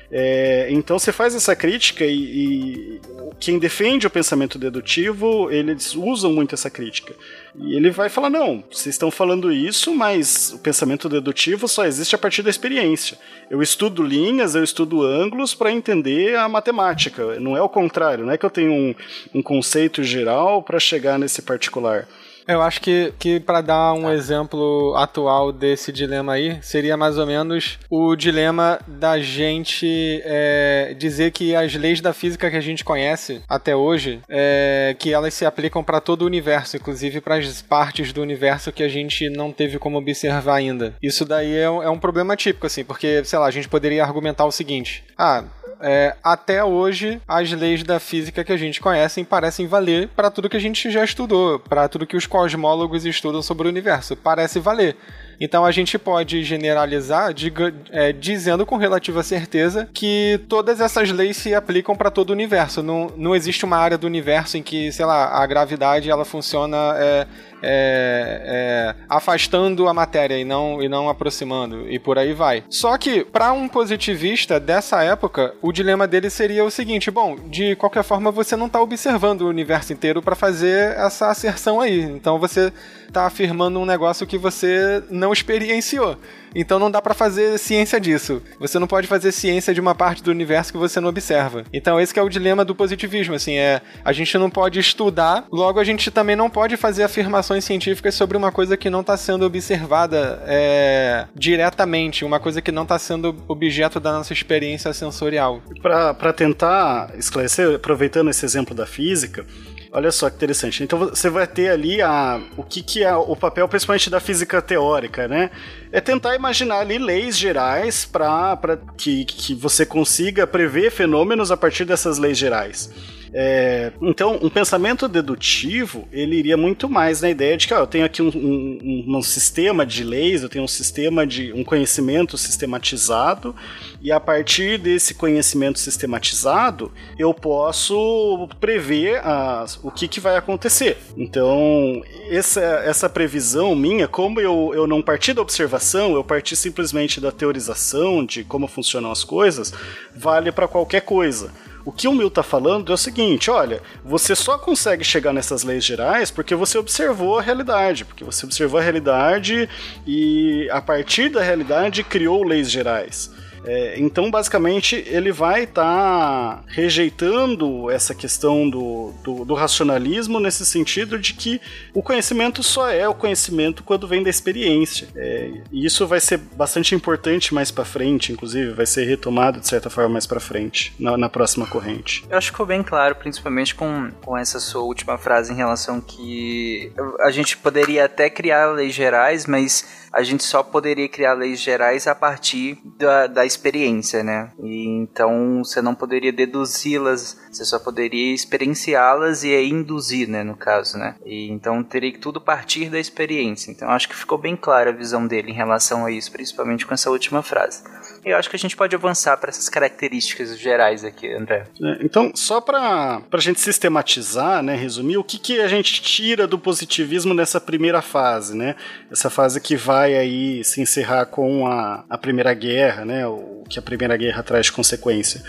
É, 0.09 0.67
então 0.71 0.97
você 0.97 1.11
faz 1.11 1.35
essa 1.35 1.55
crítica 1.55 2.05
e, 2.05 2.13
e 2.15 3.01
quem 3.39 3.59
defende 3.59 4.07
o 4.07 4.09
pensamento 4.09 4.57
dedutivo, 4.57 5.51
eles 5.51 5.95
usam 5.95 6.31
muito 6.31 6.55
essa 6.55 6.69
crítica. 6.69 7.13
E 7.55 7.75
ele 7.75 7.91
vai 7.91 8.07
falar: 8.07 8.29
não, 8.29 8.63
vocês 8.71 8.95
estão 8.95 9.11
falando 9.11 9.51
isso, 9.51 9.93
mas 9.93 10.53
o 10.53 10.59
pensamento 10.59 11.09
dedutivo 11.09 11.67
só 11.67 11.85
existe 11.85 12.15
a 12.15 12.17
partir 12.17 12.41
da 12.41 12.49
experiência. 12.49 13.17
Eu 13.49 13.61
estudo 13.61 14.01
linhas, 14.01 14.55
eu 14.55 14.63
estudo 14.63 15.03
ângulos 15.03 15.53
para 15.53 15.71
entender 15.71 16.37
a 16.37 16.47
matemática. 16.47 17.39
Não 17.39 17.57
é 17.57 17.61
o 17.61 17.69
contrário, 17.69 18.25
não 18.25 18.31
é 18.31 18.37
que 18.37 18.45
eu 18.45 18.49
tenho 18.49 18.71
um, 18.71 18.95
um 19.33 19.41
conceito 19.41 20.03
geral 20.03 20.63
para 20.63 20.79
chegar 20.79 21.19
nesse 21.19 21.41
particular. 21.41 22.07
Eu 22.47 22.61
acho 22.61 22.79
que, 22.79 23.13
que 23.19 23.39
para 23.39 23.59
dar 23.59 23.93
um 23.93 24.09
exemplo 24.09 24.95
atual 24.95 25.51
desse 25.51 25.91
dilema 25.91 26.33
aí, 26.33 26.57
seria 26.61 26.95
mais 26.95 27.17
ou 27.17 27.25
menos 27.25 27.77
o 27.89 28.15
dilema 28.15 28.79
da 28.87 29.19
gente 29.19 30.21
é, 30.23 30.95
dizer 30.97 31.31
que 31.31 31.53
as 31.53 31.73
leis 31.75 31.99
da 31.99 32.13
física 32.13 32.49
que 32.49 32.55
a 32.55 32.61
gente 32.61 32.85
conhece 32.85 33.41
até 33.49 33.75
hoje, 33.75 34.21
é, 34.29 34.95
que 34.97 35.13
elas 35.13 35.33
se 35.33 35.45
aplicam 35.45 35.83
para 35.83 35.99
todo 35.99 36.21
o 36.21 36.25
universo, 36.25 36.77
inclusive 36.77 37.19
para 37.19 37.35
as 37.35 37.61
partes 37.61 38.13
do 38.13 38.21
universo 38.21 38.71
que 38.71 38.83
a 38.83 38.87
gente 38.87 39.29
não 39.29 39.51
teve 39.51 39.77
como 39.77 39.97
observar 39.97 40.55
ainda. 40.55 40.95
Isso 41.01 41.25
daí 41.25 41.53
é 41.53 41.69
um, 41.69 41.83
é 41.83 41.89
um 41.89 41.99
problema 41.99 42.37
típico, 42.37 42.65
assim, 42.65 42.83
porque, 42.83 43.23
sei 43.25 43.39
lá, 43.39 43.47
a 43.47 43.51
gente 43.51 43.67
poderia 43.67 44.03
argumentar 44.03 44.45
o 44.45 44.51
seguinte: 44.51 45.03
ah, 45.17 45.43
é, 45.81 46.15
até 46.23 46.63
hoje 46.63 47.21
as 47.27 47.51
leis 47.51 47.83
da 47.83 47.99
física 47.99 48.43
que 48.43 48.51
a 48.51 48.57
gente 48.57 48.79
conhece 48.79 49.23
parecem 49.23 49.67
valer 49.67 50.07
para 50.09 50.31
tudo 50.31 50.49
que 50.49 50.57
a 50.57 50.61
gente 50.61 50.89
já 50.89 51.03
estudou, 51.03 51.59
para 51.59 51.87
tudo 51.87 52.07
que 52.07 52.17
os 52.17 52.25
cosmólogos 52.37 53.03
estudam 53.03 53.41
sobre 53.41 53.67
o 53.67 53.69
universo. 53.71 54.15
Parece 54.15 54.59
valer. 54.59 54.95
Então 55.39 55.65
a 55.65 55.71
gente 55.71 55.97
pode 55.97 56.43
generalizar 56.43 57.33
diga, 57.33 57.73
é, 57.91 58.13
dizendo 58.13 58.63
com 58.63 58.75
relativa 58.75 59.23
certeza 59.23 59.89
que 59.91 60.39
todas 60.47 60.79
essas 60.79 61.11
leis 61.11 61.35
se 61.37 61.55
aplicam 61.55 61.95
para 61.95 62.11
todo 62.11 62.29
o 62.29 62.33
universo. 62.33 62.83
Não, 62.83 63.11
não 63.17 63.35
existe 63.35 63.65
uma 63.65 63.77
área 63.77 63.97
do 63.97 64.05
universo 64.05 64.55
em 64.55 64.61
que, 64.61 64.91
sei 64.91 65.05
lá, 65.05 65.41
a 65.41 65.45
gravidade 65.47 66.09
ela 66.11 66.25
funciona 66.25 66.77
é, 66.97 67.27
é, 67.61 68.41
é, 68.45 68.95
afastando 69.09 69.87
a 69.87 69.93
matéria 69.93 70.37
e 70.37 70.45
não, 70.45 70.81
e 70.81 70.87
não 70.87 71.09
aproximando, 71.09 71.89
e 71.89 71.99
por 71.99 72.17
aí 72.17 72.33
vai. 72.33 72.63
Só 72.69 72.97
que, 72.97 73.23
para 73.23 73.51
um 73.51 73.67
positivista 73.67 74.59
dessa 74.59 75.03
época, 75.03 75.53
o 75.61 75.71
dilema 75.71 76.07
dele 76.07 76.29
seria 76.29 76.63
o 76.63 76.71
seguinte: 76.71 77.09
bom, 77.09 77.35
de 77.49 77.75
qualquer 77.75 78.03
forma 78.03 78.31
você 78.31 78.55
não 78.55 78.67
está 78.67 78.81
observando 78.81 79.41
o 79.41 79.49
universo 79.49 79.93
inteiro 79.93 80.21
para 80.21 80.35
fazer 80.35 80.95
essa 80.97 81.29
asserção 81.29 81.81
aí. 81.81 82.01
Então 82.01 82.39
você 82.39 82.71
está 83.07 83.25
afirmando 83.25 83.79
um 83.79 83.85
negócio 83.85 84.27
que 84.27 84.37
você 84.37 85.03
não 85.09 85.33
experienciou. 85.33 86.17
Então 86.55 86.79
não 86.79 86.91
dá 86.91 87.01
para 87.01 87.13
fazer 87.13 87.57
ciência 87.57 87.99
disso. 87.99 88.41
Você 88.59 88.79
não 88.79 88.87
pode 88.87 89.07
fazer 89.07 89.31
ciência 89.31 89.73
de 89.73 89.81
uma 89.81 89.95
parte 89.95 90.23
do 90.23 90.31
universo 90.31 90.71
que 90.71 90.77
você 90.77 90.99
não 90.99 91.09
observa. 91.09 91.63
Então 91.71 91.99
esse 91.99 92.17
é 92.17 92.21
o 92.21 92.29
dilema 92.29 92.65
do 92.65 92.73
positivismo, 92.73 93.35
assim, 93.35 93.57
é 93.57 93.81
a 94.03 94.11
gente 94.11 94.37
não 94.37 94.49
pode 94.49 94.79
estudar, 94.79 95.45
logo 95.51 95.79
a 95.79 95.83
gente 95.83 96.09
também 96.09 96.35
não 96.35 96.49
pode 96.49 96.75
fazer 96.77 97.03
afirmações 97.03 97.63
científicas 97.63 98.15
sobre 98.15 98.37
uma 98.37 98.51
coisa 98.51 98.75
que 98.75 98.89
não 98.89 99.01
está 99.01 99.15
sendo 99.15 99.45
observada 99.45 100.41
é, 100.45 101.25
diretamente, 101.35 102.25
uma 102.25 102.39
coisa 102.39 102.61
que 102.61 102.71
não 102.71 102.83
está 102.83 102.97
sendo 102.97 103.35
objeto 103.47 103.99
da 103.99 104.11
nossa 104.13 104.33
experiência 104.33 104.91
sensorial. 104.93 105.61
Para 105.81 106.33
tentar 106.33 107.11
esclarecer, 107.17 107.75
aproveitando 107.75 108.29
esse 108.29 108.45
exemplo 108.45 108.73
da 108.73 108.85
física, 108.85 109.45
Olha 109.91 110.11
só 110.11 110.29
que 110.29 110.35
interessante. 110.35 110.83
Então 110.83 110.99
você 110.99 111.29
vai 111.29 111.47
ter 111.47 111.69
ali 111.69 112.01
a, 112.01 112.41
o 112.55 112.63
que, 112.63 112.83
que 112.83 113.03
é 113.03 113.15
o 113.15 113.35
papel 113.35 113.67
principalmente 113.67 114.09
da 114.09 114.19
física 114.19 114.61
teórica, 114.61 115.27
né? 115.27 115.49
É 115.91 116.01
tentar 116.01 116.35
imaginar 116.35 116.79
ali 116.79 116.97
leis 116.97 117.37
gerais 117.37 118.05
para 118.05 118.57
que, 118.97 119.25
que 119.25 119.53
você 119.53 119.85
consiga 119.85 120.45
prever 120.45 120.91
fenômenos 120.91 121.51
a 121.51 121.57
partir 121.57 121.85
dessas 121.85 122.17
leis 122.17 122.37
gerais. 122.37 122.91
É, 123.33 123.91
então, 124.01 124.39
um 124.41 124.49
pensamento 124.49 125.07
dedutivo, 125.07 126.07
ele 126.11 126.35
iria 126.35 126.57
muito 126.57 126.89
mais 126.89 127.21
na 127.21 127.29
ideia 127.29 127.57
de 127.57 127.67
que 127.67 127.73
ó, 127.73 127.79
eu 127.79 127.87
tenho 127.87 128.05
aqui 128.05 128.21
um, 128.21 128.29
um, 128.29 129.05
um, 129.17 129.21
sistema 129.21 129.85
de 129.85 130.03
leis, 130.03 130.43
eu 130.43 130.49
tenho 130.49 130.63
um 130.63 130.67
sistema 130.67 131.25
de 131.25 131.51
um 131.53 131.63
conhecimento 131.63 132.37
sistematizado, 132.37 133.55
e 134.01 134.11
a 134.11 134.19
partir 134.19 134.77
desse 134.77 135.13
conhecimento 135.13 135.79
sistematizado, 135.79 136.91
eu 137.17 137.33
posso 137.33 138.47
prever 138.59 139.25
as, 139.25 139.79
o 139.83 139.91
que, 139.91 140.07
que 140.07 140.19
vai 140.19 140.35
acontecer. 140.37 140.97
Então, 141.17 142.01
essa, 142.29 142.61
essa 142.61 143.09
previsão 143.09 143.75
minha, 143.75 144.07
como 144.07 144.39
eu, 144.39 144.71
eu 144.73 144.87
não 144.87 145.01
parti 145.01 145.33
da 145.33 145.41
observação, 145.41 146.13
eu 146.13 146.23
parti 146.23 146.55
simplesmente 146.55 147.19
da 147.19 147.31
teorização 147.31 148.25
de 148.25 148.43
como 148.43 148.67
funcionam 148.67 149.11
as 149.11 149.23
coisas, 149.23 149.73
vale 150.15 150.51
para 150.51 150.67
qualquer 150.67 151.01
coisa. 151.01 151.51
O 151.87 151.91
que 151.93 152.05
o 152.05 152.11
Mill 152.11 152.27
está 152.27 152.43
falando 152.43 152.91
é 152.91 152.95
o 152.95 152.97
seguinte: 152.97 153.49
olha, 153.49 153.81
você 154.03 154.35
só 154.35 154.57
consegue 154.57 155.05
chegar 155.05 155.31
nessas 155.31 155.63
leis 155.63 155.85
gerais 155.85 156.29
porque 156.29 156.53
você 156.53 156.77
observou 156.77 157.39
a 157.39 157.41
realidade, 157.41 158.03
porque 158.03 158.25
você 158.25 158.45
observou 158.45 158.77
a 158.77 158.83
realidade 158.83 159.69
e 160.05 160.67
a 160.69 160.81
partir 160.81 161.29
da 161.29 161.41
realidade 161.41 162.03
criou 162.03 162.43
leis 162.43 162.69
gerais. 162.69 163.31
É, 163.67 163.99
então, 163.99 164.31
basicamente, 164.31 165.03
ele 165.07 165.31
vai 165.31 165.63
estar 165.63 165.83
tá 165.83 166.63
rejeitando 166.67 167.91
essa 167.91 168.15
questão 168.15 168.69
do, 168.69 169.13
do, 169.21 169.43
do, 169.43 169.53
racionalismo 169.53 170.39
nesse 170.39 170.65
sentido 170.65 171.19
de 171.19 171.33
que 171.33 171.59
o 171.93 172.01
conhecimento 172.01 172.63
só 172.63 172.89
é 172.89 173.07
o 173.07 173.13
conhecimento 173.13 173.83
quando 173.83 174.07
vem 174.07 174.23
da 174.23 174.29
experiência. 174.29 175.09
É, 175.15 175.51
e 175.69 175.85
isso 175.85 176.07
vai 176.07 176.21
ser 176.21 176.37
bastante 176.37 176.95
importante 176.95 177.53
mais 177.53 177.69
para 177.69 177.83
frente, 177.83 178.31
inclusive, 178.31 178.71
vai 178.71 178.85
ser 178.85 179.03
retomado 179.03 179.59
de 179.59 179.67
certa 179.67 179.89
forma 179.89 180.11
mais 180.11 180.25
para 180.25 180.39
frente, 180.39 180.93
na, 180.97 181.17
na, 181.17 181.27
próxima 181.27 181.67
corrente. 181.67 182.23
Eu 182.29 182.37
acho 182.37 182.47
que 182.47 182.53
ficou 182.53 182.65
bem 182.65 182.81
claro, 182.81 183.15
principalmente 183.15 183.75
com, 183.75 184.09
com 184.21 184.37
essa 184.37 184.59
sua 184.61 184.83
última 184.83 185.17
frase 185.17 185.51
em 185.51 185.55
relação 185.57 185.99
que 185.99 186.93
a 187.19 187.31
gente 187.31 187.57
poderia 187.57 188.05
até 188.05 188.29
criar 188.29 188.71
leis 188.71 188.93
gerais, 188.93 189.45
mas 189.45 190.06
a 190.17 190.23
gente 190.23 190.43
só 190.43 190.63
poderia 190.63 191.07
criar 191.07 191.33
leis 191.33 191.59
gerais 191.59 192.07
a 192.07 192.15
partir 192.15 192.79
da, 192.97 193.27
da 193.27 193.45
experiência, 193.45 194.23
né? 194.23 194.49
E 194.59 194.87
então 194.87 195.63
você 195.63 195.79
não 195.79 195.93
poderia 195.93 196.33
deduzi-las, 196.33 197.39
você 197.51 197.63
só 197.63 197.77
poderia 197.77 198.33
experienciá-las 198.33 199.43
e 199.43 199.53
induzir, 199.63 200.27
né, 200.27 200.43
no 200.43 200.55
caso, 200.55 200.97
né? 200.97 201.13
E 201.23 201.51
então 201.51 201.83
teria 201.83 202.11
que 202.11 202.17
tudo 202.17 202.41
partir 202.41 202.89
da 202.89 202.99
experiência. 202.99 203.69
Então 203.69 203.91
acho 203.91 204.09
que 204.09 204.15
ficou 204.15 204.39
bem 204.39 204.55
clara 204.55 204.89
a 204.89 204.93
visão 204.93 205.27
dele 205.27 205.51
em 205.51 205.55
relação 205.55 206.03
a 206.03 206.11
isso, 206.11 206.31
principalmente 206.31 206.87
com 206.87 206.95
essa 206.95 207.11
última 207.11 207.43
frase. 207.43 207.83
E 208.25 208.29
eu 208.29 208.37
acho 208.37 208.49
que 208.49 208.55
a 208.55 208.59
gente 208.59 208.75
pode 208.75 208.95
avançar 208.95 209.37
para 209.37 209.49
essas 209.49 209.69
características 209.69 210.57
gerais 210.57 211.03
aqui, 211.03 211.31
André. 211.33 211.65
É, 211.81 211.97
então, 212.01 212.31
só 212.35 212.59
para 212.61 213.21
a 213.31 213.39
gente 213.39 213.59
sistematizar, 213.59 214.61
né, 214.63 214.75
resumir, 214.75 215.17
o 215.17 215.23
que, 215.23 215.37
que 215.37 215.59
a 215.59 215.67
gente 215.67 216.01
tira 216.01 216.47
do 216.47 216.57
positivismo 216.57 217.33
nessa 217.33 217.59
primeira 217.59 218.01
fase, 218.01 218.55
né? 218.55 218.75
Essa 219.11 219.29
fase 219.29 219.59
que 219.61 219.75
vai 219.75 220.15
aí 220.15 220.63
se 220.63 220.81
encerrar 220.81 221.25
com 221.25 221.67
a, 221.67 222.03
a 222.09 222.17
Primeira 222.17 222.53
Guerra, 222.53 223.05
né? 223.05 223.27
O 223.27 223.63
que 223.69 223.79
a 223.79 223.81
Primeira 223.81 224.15
Guerra 224.15 224.43
traz 224.43 224.67
de 224.67 224.71
consequência 224.71 225.43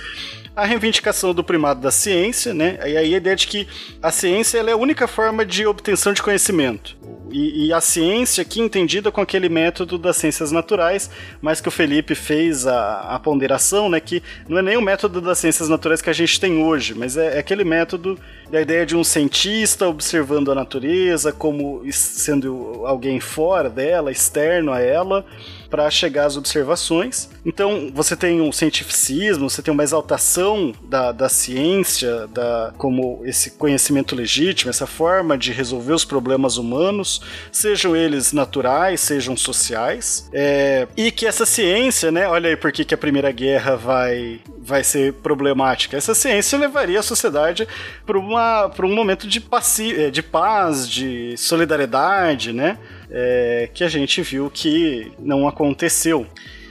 a 0.59 0.65
reivindicação 0.65 1.33
do 1.33 1.45
primado 1.45 1.81
da 1.81 1.93
ciência, 1.93 2.53
né? 2.53 2.79
E 2.81 2.97
aí 2.97 3.15
a 3.15 3.17
ideia 3.19 3.37
de 3.37 3.47
que 3.47 3.69
a 4.03 4.11
ciência 4.11 4.59
é 4.59 4.73
a 4.73 4.77
única 4.77 5.07
forma 5.07 5.47
de 5.47 5.65
obtenção 5.65 6.13
de 6.13 6.21
conhecimento. 6.21 6.97
E, 7.31 7.67
e, 7.67 7.73
a 7.75 7.81
ciência 7.81 8.41
aqui 8.41 8.59
entendida 8.61 9.13
com 9.13 9.21
aquele 9.21 9.51
método 9.51 9.99
das 9.99 10.17
ciências 10.17 10.51
naturais, 10.51 11.11
mas 11.43 11.61
que 11.61 11.69
o 11.69 11.71
Felipe 11.71 12.15
fez 12.15 12.67
a, 12.67 13.01
a 13.15 13.19
ponderação, 13.21 13.89
né? 13.89 14.01
Que 14.01 14.23
não 14.49 14.59
é 14.59 14.63
nem 14.63 14.77
o 14.79 14.83
método 14.83 15.21
das 15.21 15.39
ciências 15.39 15.69
naturais 15.69 16.01
que 16.01 16.09
a 16.11 16.15
gente 16.15 16.41
tem 16.41 16.61
hoje, 16.61 16.95
mas 16.95 17.19
é, 17.19 17.37
é 17.37 17.39
aquele 17.39 17.65
método 17.65 18.19
da 18.51 18.61
ideia 18.61 18.87
de 18.87 18.97
um 18.97 19.05
cientista 19.05 19.87
observando 19.87 20.51
a 20.51 20.55
natureza 20.55 21.31
como 21.31 21.83
sendo 21.93 22.83
alguém 22.85 23.21
fora 23.21 23.69
dela, 23.69 24.11
externo 24.11 24.73
a 24.73 24.81
ela 24.81 25.25
para 25.71 25.91
chegar 25.91 26.27
às 26.27 26.37
observações. 26.37 27.29
Então, 27.45 27.91
você 27.95 28.17
tem 28.17 28.41
um 28.41 28.51
cientificismo, 28.51 29.49
você 29.49 29.63
tem 29.63 29.73
uma 29.73 29.83
exaltação 29.83 30.73
da, 30.85 31.13
da 31.13 31.29
ciência, 31.29 32.27
da, 32.29 32.73
como 32.77 33.21
esse 33.25 33.53
conhecimento 33.53 34.15
legítimo, 34.15 34.71
essa 34.71 34.87
forma 34.87 35.37
de 35.37 35.53
resolver 35.53 35.93
os 35.93 36.05
problemas 36.05 36.57
humanos, 36.57 37.21
sejam 37.53 37.95
eles 37.95 38.33
naturais, 38.33 39.01
sejam 39.01 39.37
sociais, 39.37 40.29
é, 40.33 40.87
e 40.97 41.11
que 41.11 41.27
essa 41.27 41.45
ciência, 41.45 42.11
né, 42.11 42.27
olha 42.29 42.51
aí 42.51 42.57
por 42.57 42.73
que, 42.73 42.85
que 42.85 42.95
a 42.95 42.99
Primeira 42.99 43.31
Guerra 43.31 43.77
vai, 43.77 44.41
vai 44.59 44.83
ser 44.83 45.13
problemática. 45.15 45.97
Essa 45.97 46.15
ciência 46.15 46.59
levaria 46.59 47.01
a 47.01 47.03
sociedade 47.03 47.67
para 48.07 48.19
um 48.19 48.95
momento 48.95 49.27
de, 49.27 49.43
é, 49.97 50.11
de 50.11 50.23
paz, 50.23 50.89
de 50.89 51.37
solidariedade, 51.37 52.53
né? 52.53 52.79
É, 53.11 53.69
que 53.73 53.85
a 53.85 53.89
gente 53.89 54.23
viu 54.23 54.51
que 54.51 55.13
não 55.19 55.49
aconteceu. 55.49 56.27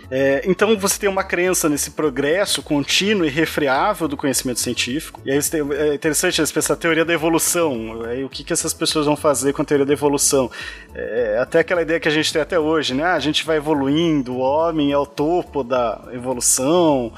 É, 0.09 0.41
então 0.45 0.77
você 0.77 0.97
tem 0.97 1.09
uma 1.09 1.23
crença 1.23 1.67
nesse 1.67 1.91
progresso 1.91 2.63
contínuo 2.63 3.25
e 3.25 3.29
refreável 3.29 4.07
do 4.07 4.15
conhecimento 4.15 4.59
científico. 4.59 5.21
E 5.25 5.31
aí 5.31 5.37
é 5.37 5.93
interessante 5.93 6.39
você 6.39 6.53
pensar 6.53 6.73
a 6.75 6.77
teoria 6.77 7.03
da 7.03 7.13
evolução. 7.13 8.03
Aí, 8.05 8.23
o 8.23 8.29
que, 8.29 8.43
que 8.43 8.53
essas 8.53 8.73
pessoas 8.73 9.05
vão 9.05 9.17
fazer 9.17 9.53
com 9.53 9.61
a 9.61 9.65
teoria 9.65 9.85
da 9.85 9.93
evolução? 9.93 10.49
É, 10.95 11.37
até 11.41 11.59
aquela 11.59 11.81
ideia 11.81 11.99
que 11.99 12.07
a 12.07 12.11
gente 12.11 12.31
tem 12.31 12.41
até 12.41 12.57
hoje, 12.57 12.93
né? 12.93 13.03
Ah, 13.03 13.15
a 13.15 13.19
gente 13.19 13.45
vai 13.45 13.57
evoluindo, 13.57 14.35
o 14.35 14.39
homem 14.39 14.91
é 14.91 14.97
o 14.97 15.05
topo 15.05 15.63
da 15.63 16.01
evolução. 16.13 17.11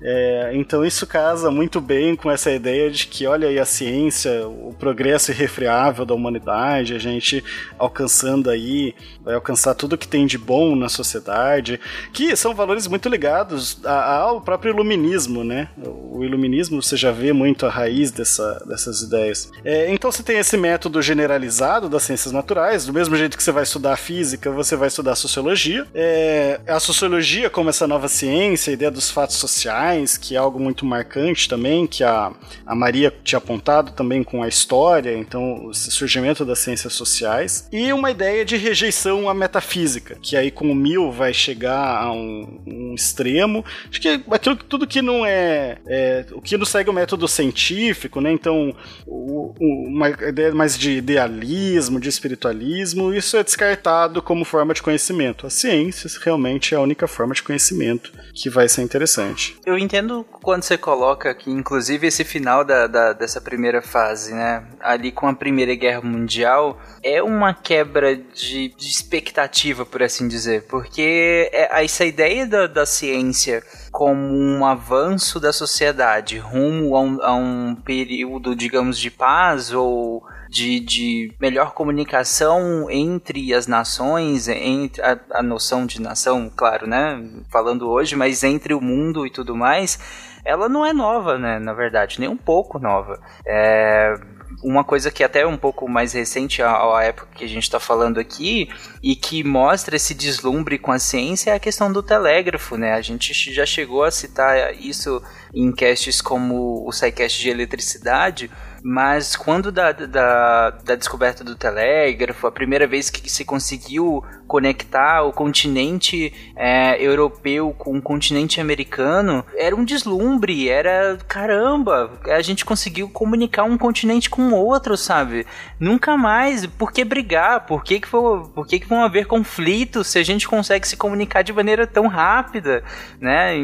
É, 0.00 0.50
então 0.54 0.84
isso 0.84 1.06
casa 1.06 1.50
muito 1.50 1.80
bem 1.80 2.14
com 2.14 2.30
essa 2.30 2.50
ideia 2.50 2.90
de 2.90 3.06
que, 3.06 3.26
olha 3.26 3.48
aí, 3.48 3.58
a 3.58 3.64
ciência, 3.64 4.46
o 4.46 4.74
progresso 4.78 5.30
irrefreável 5.30 6.04
da 6.04 6.14
humanidade, 6.14 6.94
a 6.94 6.98
gente 6.98 7.42
alcançando 7.78 8.50
aí, 8.50 8.94
vai 9.24 9.34
alcançar 9.34 9.74
tudo 9.74 9.98
que 9.98 10.08
tem 10.08 10.26
de 10.26 10.38
bom 10.38 10.76
na 10.76 10.88
sociedade, 10.88 11.80
que 12.12 12.36
são 12.36 12.54
valores 12.54 12.86
muito 12.86 13.08
ligados 13.08 13.78
ao 13.84 14.40
próprio 14.40 14.72
iluminismo, 14.72 15.44
né? 15.44 15.68
O 15.84 16.22
iluminismo 16.24 16.82
você 16.82 16.96
já 16.96 17.10
vê 17.10 17.32
muito 17.32 17.66
a 17.66 17.70
raiz 17.70 18.10
dessa, 18.10 18.64
dessas 18.66 19.02
ideias. 19.02 19.50
É, 19.64 19.90
então 19.92 20.10
você 20.10 20.22
tem 20.22 20.38
esse 20.38 20.56
método 20.56 21.00
generalizado 21.02 21.88
das 21.88 22.02
ciências 22.02 22.32
naturais, 22.32 22.86
do 22.86 22.92
mesmo 22.92 23.16
jeito 23.16 23.36
que 23.36 23.42
você 23.42 23.52
vai 23.52 23.62
estudar 23.62 23.94
a 23.94 23.96
física, 23.96 24.50
você 24.50 24.76
vai 24.76 24.88
estudar 24.88 25.12
a 25.12 25.16
sociologia. 25.16 25.86
É, 25.94 26.60
a 26.66 26.80
sociologia 26.80 27.48
como 27.50 27.70
essa 27.70 27.86
nova 27.86 28.08
ciência, 28.08 28.70
a 28.70 28.74
ideia 28.74 28.90
dos 28.90 29.10
fatos 29.10 29.36
sociais, 29.36 29.85
que 30.18 30.34
é 30.34 30.38
algo 30.38 30.58
muito 30.58 30.84
marcante 30.84 31.48
também, 31.48 31.86
que 31.86 32.02
a, 32.02 32.32
a 32.64 32.74
Maria 32.74 33.12
tinha 33.22 33.38
apontado 33.38 33.92
também 33.92 34.22
com 34.22 34.42
a 34.42 34.48
história, 34.48 35.16
então 35.16 35.66
o 35.66 35.74
surgimento 35.74 36.44
das 36.44 36.58
ciências 36.58 36.92
sociais, 36.92 37.68
e 37.72 37.92
uma 37.92 38.10
ideia 38.10 38.44
de 38.44 38.56
rejeição 38.56 39.28
à 39.28 39.34
metafísica, 39.34 40.18
que 40.20 40.36
aí 40.36 40.50
com 40.50 40.70
o 40.70 40.74
Mill 40.74 41.10
vai 41.10 41.32
chegar 41.32 42.02
a 42.02 42.12
um, 42.12 42.60
um 42.66 42.94
extremo. 42.94 43.64
Acho 43.88 44.00
que 44.00 44.20
aquilo 44.30 44.56
tudo 44.56 44.86
que 44.86 45.02
não 45.02 45.24
é, 45.24 45.78
é, 45.86 46.26
o 46.32 46.40
que 46.40 46.56
não 46.56 46.64
segue 46.64 46.90
o 46.90 46.92
método 46.92 47.28
científico, 47.28 48.20
né? 48.20 48.32
Então, 48.32 48.74
o, 49.06 49.54
o, 49.58 49.88
uma 49.88 50.08
ideia 50.08 50.54
mais 50.54 50.76
de 50.78 50.92
idealismo, 50.92 52.00
de 52.00 52.08
espiritualismo, 52.08 53.14
isso 53.14 53.36
é 53.36 53.44
descartado 53.44 54.22
como 54.22 54.44
forma 54.44 54.74
de 54.74 54.82
conhecimento. 54.82 55.46
A 55.46 55.50
ciência 55.50 56.08
realmente 56.22 56.74
é 56.74 56.76
a 56.76 56.80
única 56.80 57.06
forma 57.06 57.34
de 57.34 57.42
conhecimento 57.42 58.12
que 58.34 58.50
vai 58.50 58.68
ser 58.68 58.82
interessante. 58.82 59.56
Eu 59.64 59.75
entendo 59.78 60.24
quando 60.42 60.62
você 60.62 60.76
coloca 60.78 61.34
que, 61.34 61.50
inclusive, 61.50 62.06
esse 62.06 62.24
final 62.24 62.64
da, 62.64 62.86
da, 62.86 63.12
dessa 63.12 63.40
primeira 63.40 63.82
fase, 63.82 64.34
né? 64.34 64.64
Ali 64.80 65.10
com 65.12 65.26
a 65.26 65.34
Primeira 65.34 65.74
Guerra 65.74 66.02
Mundial, 66.02 66.78
é 67.02 67.22
uma 67.22 67.54
quebra 67.54 68.16
de, 68.16 68.68
de 68.68 68.88
expectativa, 68.88 69.84
por 69.84 70.02
assim 70.02 70.28
dizer. 70.28 70.64
Porque 70.68 71.50
é, 71.52 71.84
essa 71.84 72.04
ideia 72.04 72.46
da, 72.46 72.66
da 72.66 72.86
ciência 72.86 73.62
como 73.90 74.36
um 74.36 74.64
avanço 74.64 75.40
da 75.40 75.52
sociedade 75.52 76.38
rumo 76.38 76.96
a 76.96 77.00
um, 77.00 77.22
a 77.22 77.34
um 77.34 77.74
período, 77.74 78.54
digamos, 78.54 78.98
de 78.98 79.10
paz 79.10 79.72
ou 79.72 80.22
de, 80.48 80.80
de 80.80 81.34
melhor 81.40 81.72
comunicação 81.72 82.90
entre 82.90 83.52
as 83.54 83.66
nações, 83.66 84.48
entre 84.48 85.02
a, 85.02 85.18
a 85.32 85.42
noção 85.42 85.86
de 85.86 86.00
nação, 86.00 86.50
claro, 86.54 86.86
né? 86.86 87.22
Falando 87.50 87.88
hoje, 87.88 88.16
mas 88.16 88.42
entre 88.44 88.74
o 88.74 88.80
mundo 88.80 89.26
e 89.26 89.30
tudo 89.30 89.54
mais, 89.54 89.98
ela 90.44 90.68
não 90.68 90.86
é 90.86 90.92
nova, 90.92 91.38
né? 91.38 91.58
Na 91.58 91.72
verdade, 91.72 92.20
nem 92.20 92.28
um 92.28 92.36
pouco 92.36 92.78
nova. 92.78 93.20
É, 93.44 94.14
uma 94.62 94.84
coisa 94.84 95.10
que 95.10 95.22
até 95.22 95.40
é 95.40 95.46
um 95.46 95.56
pouco 95.56 95.88
mais 95.88 96.12
recente 96.12 96.62
à, 96.62 97.02
época 97.02 97.28
que 97.34 97.44
a 97.44 97.48
gente 97.48 97.64
está 97.64 97.78
falando 97.78 98.18
aqui 98.18 98.68
e 99.02 99.14
que 99.14 99.44
mostra 99.44 99.96
esse 99.96 100.14
deslumbre 100.14 100.78
com 100.78 100.92
a 100.92 100.98
ciência 100.98 101.50
é 101.50 101.54
a 101.54 101.60
questão 101.60 101.92
do 101.92 102.02
telégrafo, 102.02 102.76
né? 102.76 102.94
A 102.94 103.00
gente 103.00 103.32
já 103.52 103.66
chegou 103.66 104.04
a 104.04 104.10
citar 104.10 104.74
isso 104.74 105.22
em 105.54 105.72
casts 105.72 106.20
como 106.20 106.86
o 106.86 106.92
SciCast 106.92 107.40
de 107.40 107.50
eletricidade, 107.50 108.50
mas 108.88 109.34
quando 109.34 109.72
da, 109.72 109.90
da, 109.90 110.70
da, 110.70 110.94
descoberta 110.94 111.42
do 111.42 111.56
telégrafo, 111.56 112.46
a 112.46 112.52
primeira 112.52 112.86
vez 112.86 113.10
que 113.10 113.28
se 113.28 113.44
conseguiu 113.44 114.22
conectar 114.46 115.24
o 115.24 115.32
continente 115.32 116.32
é, 116.54 116.96
europeu 117.02 117.74
com 117.76 117.98
o 117.98 118.00
continente 118.00 118.60
americano, 118.60 119.44
era 119.56 119.74
um 119.74 119.84
deslumbre, 119.84 120.68
era 120.68 121.18
caramba, 121.26 122.12
a 122.26 122.40
gente 122.40 122.64
conseguiu 122.64 123.08
comunicar 123.08 123.64
um 123.64 123.76
continente 123.76 124.30
com 124.30 124.52
outro, 124.52 124.96
sabe? 124.96 125.44
Nunca 125.80 126.16
mais, 126.16 126.64
por 126.64 126.92
que 126.92 127.04
brigar? 127.04 127.66
Por 127.66 127.82
que, 127.82 127.98
que, 127.98 128.06
for, 128.06 128.48
por 128.50 128.68
que, 128.68 128.78
que 128.78 128.88
vão 128.88 129.02
haver 129.02 129.26
conflitos 129.26 130.06
se 130.06 130.20
a 130.20 130.22
gente 130.22 130.46
consegue 130.46 130.86
se 130.86 130.96
comunicar 130.96 131.42
de 131.42 131.52
maneira 131.52 131.88
tão 131.88 132.06
rápida, 132.06 132.84
né? 133.20 133.56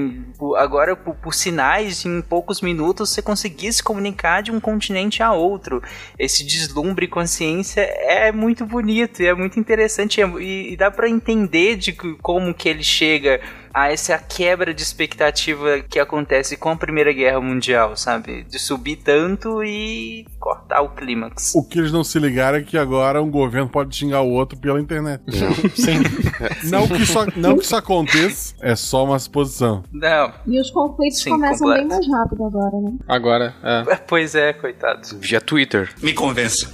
Agora, 0.57 0.97
por, 0.97 1.15
por 1.15 1.33
sinais, 1.33 2.05
em 2.05 2.21
poucos 2.21 2.61
minutos, 2.61 3.11
você 3.11 3.23
conseguir 3.23 3.73
se 3.73 3.85
comunicar 3.85 4.43
de 4.43 4.51
um 4.51 4.59
continente 4.59 5.12
a 5.21 5.33
outro. 5.33 5.83
Esse 6.17 6.45
deslumbre 6.45 7.09
consciência 7.09 7.81
é 7.81 8.31
muito 8.31 8.65
bonito 8.65 9.21
e 9.21 9.27
é 9.27 9.35
muito 9.35 9.59
interessante 9.59 10.21
e, 10.21 10.73
e 10.73 10.77
dá 10.77 10.91
para 10.91 11.09
entender 11.09 11.77
de 11.77 11.93
como 11.93 12.55
que 12.55 12.69
ele 12.69 12.85
chega 12.85 13.41
a 13.75 13.91
essa 13.91 14.19
quebra 14.19 14.73
de 14.75 14.83
expectativa 14.83 15.81
que 15.81 15.99
acontece 15.99 16.57
com 16.57 16.71
a 16.71 16.77
Primeira 16.77 17.13
Guerra 17.13 17.41
Mundial, 17.41 17.97
sabe? 17.97 18.45
De 18.45 18.59
subir 18.59 18.97
tanto 18.97 19.63
e 19.63 20.27
cortar 20.39 20.83
o 20.83 20.91
clímax. 20.91 21.55
O 21.55 21.65
que 21.65 21.79
eles 21.79 21.93
não 21.93 22.05
se 22.05 22.19
ligaram 22.19 22.59
é 22.59 22.63
que 22.63 22.77
agora 22.77 23.23
um 23.23 23.31
governo 23.31 23.69
pode 23.69 23.95
xingar 23.95 24.23
o 24.23 24.31
outro 24.31 24.59
pela 24.59 24.81
internet. 24.81 25.23
Não, 25.27 25.55
sim. 25.71 26.03
não, 26.69 26.87
que 26.87 27.03
isso, 27.03 27.19
não 27.37 27.57
que 27.57 27.65
isso 27.65 27.77
aconteça, 27.77 28.55
é 28.61 28.75
só 28.75 29.05
uma 29.05 29.19
suposição. 29.19 29.85
Não. 29.93 30.33
E 30.47 30.61
os 30.61 30.71
conflitos 30.71 31.23
Sim, 31.23 31.31
começam 31.31 31.59
completo. 31.59 31.89
bem 31.89 31.89
mais 31.89 32.09
rápido 32.09 32.45
agora, 32.45 32.81
né? 32.81 32.93
Agora, 33.09 33.55
é. 33.63 33.97
Pois 33.97 34.35
é, 34.35 34.53
coitado. 34.53 35.01
Via 35.19 35.41
Twitter. 35.41 35.91
Me 36.03 36.13
convença. 36.13 36.69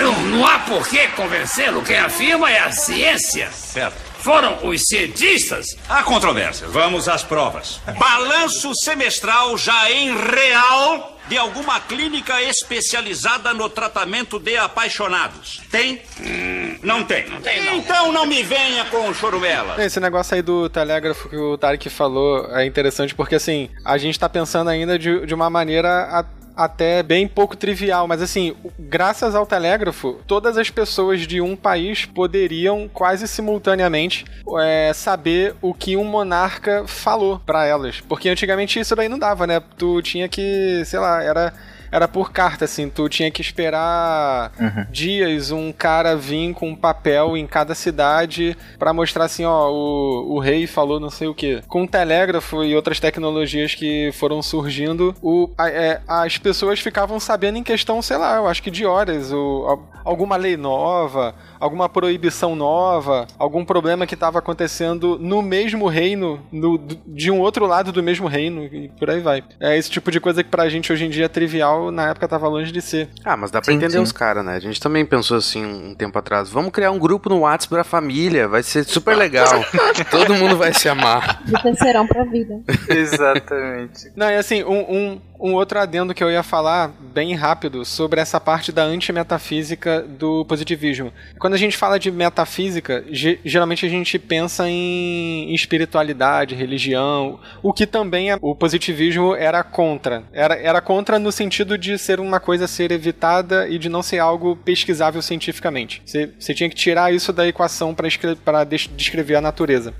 Não, 0.00 0.26
não 0.28 0.46
há 0.46 0.58
por 0.60 0.86
que 0.88 1.06
convencê-lo. 1.08 1.82
Quem 1.82 1.98
afirma 1.98 2.50
é 2.50 2.60
a 2.60 2.72
ciência. 2.72 3.50
Certo. 3.50 4.15
Foram 4.26 4.58
os 4.66 4.82
cientistas? 4.88 5.76
Há 5.88 6.02
controvérsia. 6.02 6.66
Vamos 6.66 7.08
às 7.08 7.22
provas. 7.22 7.80
Balanço 7.96 8.72
semestral 8.74 9.56
já 9.56 9.88
em 9.88 10.16
real 10.16 11.16
de 11.28 11.38
alguma 11.38 11.78
clínica 11.78 12.42
especializada 12.42 13.54
no 13.54 13.68
tratamento 13.68 14.40
de 14.40 14.56
apaixonados. 14.56 15.60
Tem? 15.70 16.02
Hum, 16.20 16.76
não 16.82 17.04
tem. 17.04 17.28
Não 17.28 17.40
tem, 17.40 17.64
não. 17.66 17.74
Então 17.76 18.10
não 18.10 18.26
me 18.26 18.42
venha 18.42 18.84
com 18.86 19.14
chorumela. 19.14 19.80
Esse 19.80 20.00
negócio 20.00 20.34
aí 20.34 20.42
do 20.42 20.68
telégrafo 20.68 21.28
que 21.28 21.36
o 21.36 21.56
Tarek 21.56 21.88
falou 21.88 22.48
é 22.52 22.66
interessante 22.66 23.14
porque, 23.14 23.36
assim, 23.36 23.70
a 23.84 23.96
gente 23.96 24.18
tá 24.18 24.28
pensando 24.28 24.68
ainda 24.70 24.98
de, 24.98 25.24
de 25.24 25.34
uma 25.34 25.48
maneira 25.48 25.88
a- 26.10 26.24
até 26.56 27.02
bem 27.02 27.28
pouco 27.28 27.56
trivial, 27.56 28.08
mas 28.08 28.22
assim, 28.22 28.56
graças 28.78 29.34
ao 29.34 29.46
telégrafo, 29.46 30.18
todas 30.26 30.56
as 30.56 30.70
pessoas 30.70 31.26
de 31.26 31.40
um 31.40 31.54
país 31.54 32.06
poderiam 32.06 32.88
quase 32.92 33.28
simultaneamente 33.28 34.24
é, 34.60 34.92
saber 34.94 35.54
o 35.60 35.74
que 35.74 35.96
um 35.96 36.04
monarca 36.04 36.84
falou 36.86 37.38
pra 37.44 37.66
elas, 37.66 38.00
porque 38.00 38.28
antigamente 38.28 38.80
isso 38.80 38.96
daí 38.96 39.08
não 39.08 39.18
dava, 39.18 39.46
né? 39.46 39.60
Tu 39.76 40.00
tinha 40.00 40.28
que, 40.28 40.82
sei 40.86 40.98
lá, 40.98 41.22
era 41.22 41.52
era 41.90 42.06
por 42.08 42.32
carta, 42.32 42.64
assim, 42.64 42.88
tu 42.88 43.08
tinha 43.08 43.30
que 43.30 43.40
esperar 43.40 44.52
dias 44.90 45.50
um 45.50 45.72
cara 45.72 46.16
vir 46.16 46.52
com 46.54 46.70
um 46.70 46.76
papel 46.76 47.36
em 47.36 47.46
cada 47.46 47.74
cidade 47.74 48.56
pra 48.78 48.92
mostrar 48.92 49.24
assim, 49.24 49.44
ó, 49.44 49.70
o, 49.70 50.34
o 50.34 50.38
rei 50.38 50.66
falou 50.66 51.00
não 51.00 51.10
sei 51.10 51.28
o 51.28 51.34
que. 51.34 51.60
Com 51.68 51.84
o 51.84 51.88
telégrafo 51.88 52.62
e 52.64 52.74
outras 52.74 53.00
tecnologias 53.00 53.74
que 53.74 54.10
foram 54.12 54.42
surgindo, 54.42 55.14
o, 55.22 55.50
a- 55.56 55.68
é, 55.70 56.00
as 56.06 56.38
pessoas 56.38 56.80
ficavam 56.80 57.18
sabendo 57.20 57.58
em 57.58 57.62
questão, 57.62 58.00
sei 58.02 58.16
lá, 58.16 58.36
eu 58.36 58.46
acho 58.46 58.62
que 58.62 58.70
de 58.70 58.84
horas, 58.86 59.32
o, 59.32 59.64
al- 59.68 59.90
alguma 60.04 60.36
lei 60.36 60.56
nova, 60.56 61.34
alguma 61.58 61.88
proibição 61.88 62.54
nova, 62.54 63.26
algum 63.38 63.64
problema 63.64 64.06
que 64.06 64.14
estava 64.14 64.38
acontecendo 64.38 65.18
no 65.20 65.42
mesmo 65.42 65.86
reino, 65.88 66.40
no- 66.52 66.78
de 67.06 67.30
um 67.30 67.40
outro 67.40 67.66
lado 67.66 67.92
do 67.92 68.02
mesmo 68.02 68.26
reino, 68.26 68.64
e 68.64 68.88
por 68.98 69.10
aí 69.10 69.20
vai. 69.20 69.42
É 69.60 69.76
esse 69.76 69.90
tipo 69.90 70.10
de 70.10 70.20
coisa 70.20 70.42
que 70.44 70.50
pra 70.50 70.68
gente 70.68 70.92
hoje 70.92 71.04
em 71.04 71.10
dia 71.10 71.24
é 71.24 71.28
trivial, 71.28 71.85
na 71.90 72.10
época 72.10 72.28
tava 72.28 72.48
longe 72.48 72.72
de 72.72 72.80
ser. 72.80 73.08
Ah, 73.24 73.36
mas 73.36 73.50
dá 73.50 73.60
pra 73.60 73.70
Sim, 73.70 73.78
entender 73.78 73.92
sim. 73.98 74.02
os 74.02 74.12
caras, 74.12 74.44
né? 74.44 74.56
A 74.56 74.60
gente 74.60 74.80
também 74.80 75.04
pensou 75.04 75.36
assim 75.36 75.64
um 75.64 75.94
tempo 75.94 76.18
atrás. 76.18 76.48
Vamos 76.48 76.70
criar 76.72 76.90
um 76.90 76.98
grupo 76.98 77.28
no 77.28 77.40
WhatsApp 77.40 77.74
pra 77.74 77.84
família, 77.84 78.48
vai 78.48 78.62
ser 78.62 78.84
super 78.84 79.16
legal. 79.16 79.64
Todo 80.10 80.34
mundo 80.34 80.56
vai 80.56 80.72
se 80.72 80.88
amar. 80.88 81.42
Do 81.44 81.60
terceirão 81.62 82.06
pra 82.06 82.24
vida. 82.24 82.60
Exatamente. 82.88 84.10
Não, 84.14 84.30
e 84.30 84.36
assim, 84.36 84.62
um, 84.64 84.80
um, 84.80 85.20
um 85.40 85.52
outro 85.54 85.78
adendo 85.78 86.14
que 86.14 86.22
eu 86.22 86.30
ia 86.30 86.42
falar 86.42 86.88
bem 87.12 87.34
rápido 87.34 87.84
sobre 87.84 88.20
essa 88.20 88.40
parte 88.40 88.70
da 88.72 88.82
antimetafísica 88.82 90.02
do 90.02 90.44
positivismo. 90.44 91.12
Quando 91.38 91.54
a 91.54 91.58
gente 91.58 91.76
fala 91.76 91.98
de 91.98 92.10
metafísica, 92.10 93.04
ge- 93.10 93.38
geralmente 93.44 93.84
a 93.84 93.88
gente 93.88 94.18
pensa 94.18 94.68
em 94.68 95.52
espiritualidade, 95.54 96.54
religião, 96.54 97.38
o 97.62 97.72
que 97.72 97.86
também 97.86 98.30
é- 98.30 98.38
o 98.40 98.54
positivismo 98.54 99.34
era 99.34 99.62
contra. 99.62 100.24
Era, 100.32 100.54
era 100.56 100.80
contra 100.80 101.18
no 101.18 101.30
sentido 101.32 101.76
de 101.76 101.98
ser 101.98 102.20
uma 102.20 102.40
coisa 102.40 102.64
a 102.64 102.68
ser 102.68 102.90
evitada 102.92 103.68
e 103.68 103.78
de 103.78 103.88
não 103.88 104.02
ser 104.02 104.18
algo 104.18 104.56
pesquisável 104.56 105.20
cientificamente. 105.22 106.02
Você 106.04 106.30
você 106.38 106.54
tinha 106.54 106.68
que 106.68 106.74
tirar 106.76 107.12
isso 107.12 107.32
da 107.32 107.46
equação 107.46 107.94
para 107.94 108.64
descrever 108.96 109.36
a 109.36 109.40
natureza. 109.40 109.92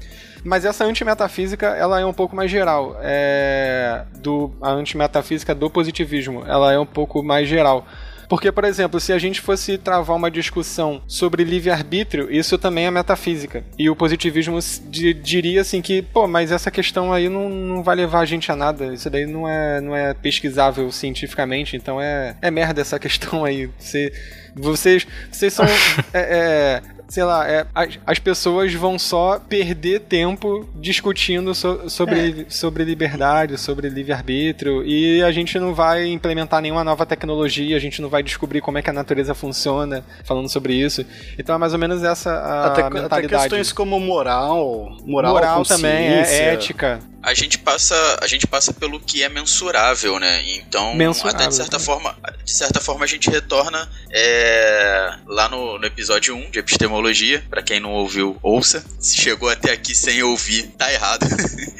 Mas 0.47 0.65
essa 0.65 0.85
antimetafísica, 0.85 1.67
ela 1.67 2.01
é 2.01 2.07
um 2.07 2.13
pouco 2.13 2.37
mais 2.37 2.51
geral. 2.51 2.97
É, 3.03 4.05
do, 4.19 4.53
a 4.63 4.71
antimetafísica 4.71 5.55
do 5.55 5.69
positivismo, 5.69 6.45
ela 6.47 6.73
é 6.73 6.79
um 6.79 6.87
pouco 6.87 7.23
mais 7.23 7.49
geral. 7.49 7.85
Porque, 8.29 8.51
por 8.51 8.65
exemplo, 8.65 8.99
se 8.99 9.13
a 9.13 9.19
gente 9.19 9.41
fosse 9.41 9.79
travar 9.79 10.17
uma 10.17 10.31
discussão 10.31 11.01
sobre 11.07 11.45
livre-arbítrio, 11.45 12.29
isso 12.31 12.59
também 12.59 12.87
é 12.87 12.91
metafísica. 12.91 13.65
E 13.79 13.89
o 13.89 13.97
positivismo 13.97 14.59
diria 14.91 15.61
assim 15.61 15.81
que, 15.81 16.03
pô, 16.03 16.27
mas 16.27 16.51
essa 16.51 16.71
questão 16.71 17.13
aí 17.13 17.29
não, 17.29 17.49
não 17.49 17.83
vai 17.83 17.97
levar 17.97 18.21
a 18.21 18.25
gente 18.25 18.51
a 18.51 18.57
nada. 18.57 18.93
Isso 18.93 19.09
daí 19.09 19.27
não 19.27 19.49
é, 19.49 19.81
não 19.81 19.95
é 19.95 20.15
pesquisável 20.15 20.91
cientificamente, 20.91 21.77
então 21.77 22.01
é, 22.01 22.37
é 22.43 22.51
merda 22.51 22.81
essa 22.81 22.99
questão 23.01 23.45
aí. 23.45 23.71
Você, 23.79 24.13
vocês, 24.57 25.07
vocês 25.31 25.53
são. 25.53 25.67
é, 26.13 26.81
é, 26.83 26.83
sei 27.09 27.23
lá, 27.25 27.49
é, 27.49 27.67
as, 27.75 27.99
as, 28.05 28.19
pessoas 28.19 28.73
vão 28.75 28.99
só 28.99 29.39
perder 29.39 30.01
tempo 30.01 30.69
discutindo 30.75 31.55
so, 31.55 31.89
sobre, 31.89 32.43
é. 32.43 32.51
sobre 32.51 32.85
liberdade, 32.85 33.59
sobre 33.59 33.89
livre-arbítrio, 33.89 34.85
e 34.85 35.23
a 35.23 35.31
gente 35.31 35.59
não 35.59 35.75
vai 35.75 36.07
implementar 36.09 36.61
nenhuma 36.61 36.83
nova 36.83 37.07
tecnologia, 37.07 37.77
a 37.77 37.81
gente 37.81 38.03
não 38.03 38.09
vai 38.09 38.23
descobrir 38.23 38.61
como 38.61 38.79
é 38.79 38.83
que 38.83 38.91
a 38.91 38.93
natureza 38.93 39.35
funciona 39.35 40.05
falando 40.25 40.49
sobre 40.49 40.75
isso. 40.75 41.05
Então 41.39 41.55
é 41.55 41.59
mais 41.59 41.73
ou 41.73 41.79
menos 41.79 42.03
essa 42.03 42.33
a 42.33 42.67
até, 42.67 42.83
mentalidade. 42.83 43.27
Até 43.27 43.39
questões 43.39 43.73
como 43.73 44.01
moral, 44.01 44.97
moral, 45.05 45.35
moral 45.35 45.63
também, 45.65 46.09
é 46.09 46.55
ética 46.55 46.99
a 47.23 47.35
gente 47.35 47.59
passa 47.59 48.19
a 48.21 48.27
gente 48.27 48.47
passa 48.47 48.73
pelo 48.73 49.01
que 49.01 49.23
é 49.23 49.29
mensurável, 49.29 50.19
né? 50.19 50.43
Então, 50.51 50.95
mensurável, 50.95 51.41
até 51.41 51.49
de 51.49 51.55
certa 51.55 51.79
né? 51.79 51.85
forma, 51.85 52.17
de 52.45 52.53
certa 52.53 52.81
forma 52.81 53.05
a 53.05 53.09
gente 53.09 53.29
retorna 53.31 53.91
é, 54.11 55.19
lá 55.27 55.49
no, 55.49 55.79
no, 55.79 55.87
episódio 55.87 56.37
1 56.37 56.51
de 56.51 56.59
epistemologia, 56.59 57.45
para 57.51 57.63
quem 57.63 57.81
não 57.81 57.93
ouviu, 57.93 58.39
ouça. 58.43 58.85
Se 59.01 59.17
chegou 59.17 59.49
até 59.49 59.73
aqui 59.73 59.95
sem 59.95 60.23
ouvir, 60.23 60.69
tá 60.79 60.93
errado. 60.93 61.27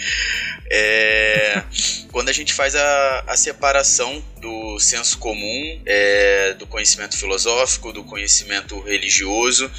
é, 0.71 1.63
quando 2.11 2.29
a 2.29 2.33
gente 2.33 2.53
faz 2.53 2.75
a, 2.75 3.25
a 3.27 3.37
separação 3.37 4.25
do 4.41 4.79
senso 4.81 5.19
comum, 5.19 5.83
é, 5.87 6.55
do 6.55 6.67
conhecimento 6.67 7.17
filosófico, 7.17 7.93
do 7.93 8.03
conhecimento 8.03 8.81
religioso, 8.81 9.71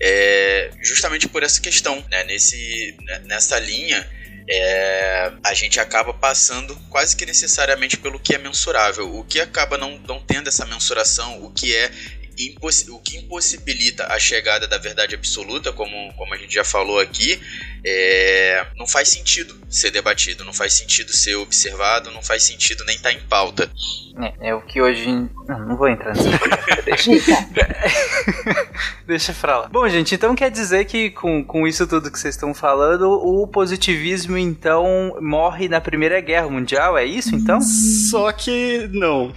é, 0.00 0.70
justamente 0.82 1.26
por 1.28 1.42
essa 1.42 1.60
questão, 1.60 2.04
né? 2.10 2.24
Nesse, 2.24 2.96
né, 3.02 3.22
nessa 3.26 3.58
linha 3.58 4.06
é, 4.48 5.32
a 5.44 5.54
gente 5.54 5.80
acaba 5.80 6.12
passando 6.14 6.76
quase 6.88 7.16
que 7.16 7.26
necessariamente 7.26 7.96
pelo 7.96 8.18
que 8.18 8.34
é 8.34 8.38
mensurável. 8.38 9.16
O 9.16 9.24
que 9.24 9.40
acaba 9.40 9.76
não, 9.76 9.98
não 10.00 10.20
tendo 10.20 10.48
essa 10.48 10.64
mensuração, 10.64 11.42
o 11.44 11.50
que 11.50 11.74
é 11.74 11.90
o 12.90 12.98
que 13.00 13.16
impossibilita 13.16 14.06
a 14.12 14.18
chegada 14.18 14.68
da 14.68 14.76
verdade 14.76 15.14
absoluta, 15.14 15.72
como, 15.72 16.12
como 16.14 16.34
a 16.34 16.36
gente 16.36 16.52
já 16.52 16.64
falou 16.64 17.00
aqui, 17.00 17.40
é, 17.84 18.66
não 18.76 18.86
faz 18.86 19.08
sentido 19.08 19.58
ser 19.70 19.90
debatido, 19.90 20.44
não 20.44 20.52
faz 20.52 20.74
sentido 20.74 21.16
ser 21.16 21.36
observado, 21.36 22.10
não 22.10 22.22
faz 22.22 22.42
sentido 22.42 22.84
nem 22.84 22.96
estar 22.96 23.10
tá 23.10 23.14
em 23.14 23.20
pauta. 23.20 23.70
É, 24.20 24.50
é, 24.50 24.54
o 24.54 24.60
que 24.60 24.82
hoje. 24.82 25.06
Não, 25.48 25.58
não 25.60 25.76
vou 25.76 25.88
entrar 25.88 26.14
nessa. 26.14 26.28
Deixa. 26.84 27.10
Deixa 29.06 29.32
pra 29.32 29.58
lá. 29.60 29.68
Bom, 29.68 29.88
gente, 29.88 30.14
então 30.14 30.34
quer 30.34 30.50
dizer 30.50 30.84
que 30.84 31.10
com, 31.10 31.44
com 31.44 31.66
isso 31.66 31.86
tudo 31.86 32.10
que 32.10 32.18
vocês 32.18 32.34
estão 32.34 32.52
falando, 32.54 33.10
o 33.10 33.46
positivismo 33.46 34.36
então 34.36 35.16
morre 35.20 35.68
na 35.68 35.80
Primeira 35.80 36.20
Guerra 36.20 36.48
Mundial? 36.48 36.96
É 36.98 37.04
isso 37.04 37.34
então? 37.34 37.60
Só 37.60 38.30
que 38.32 38.88
não. 38.92 39.32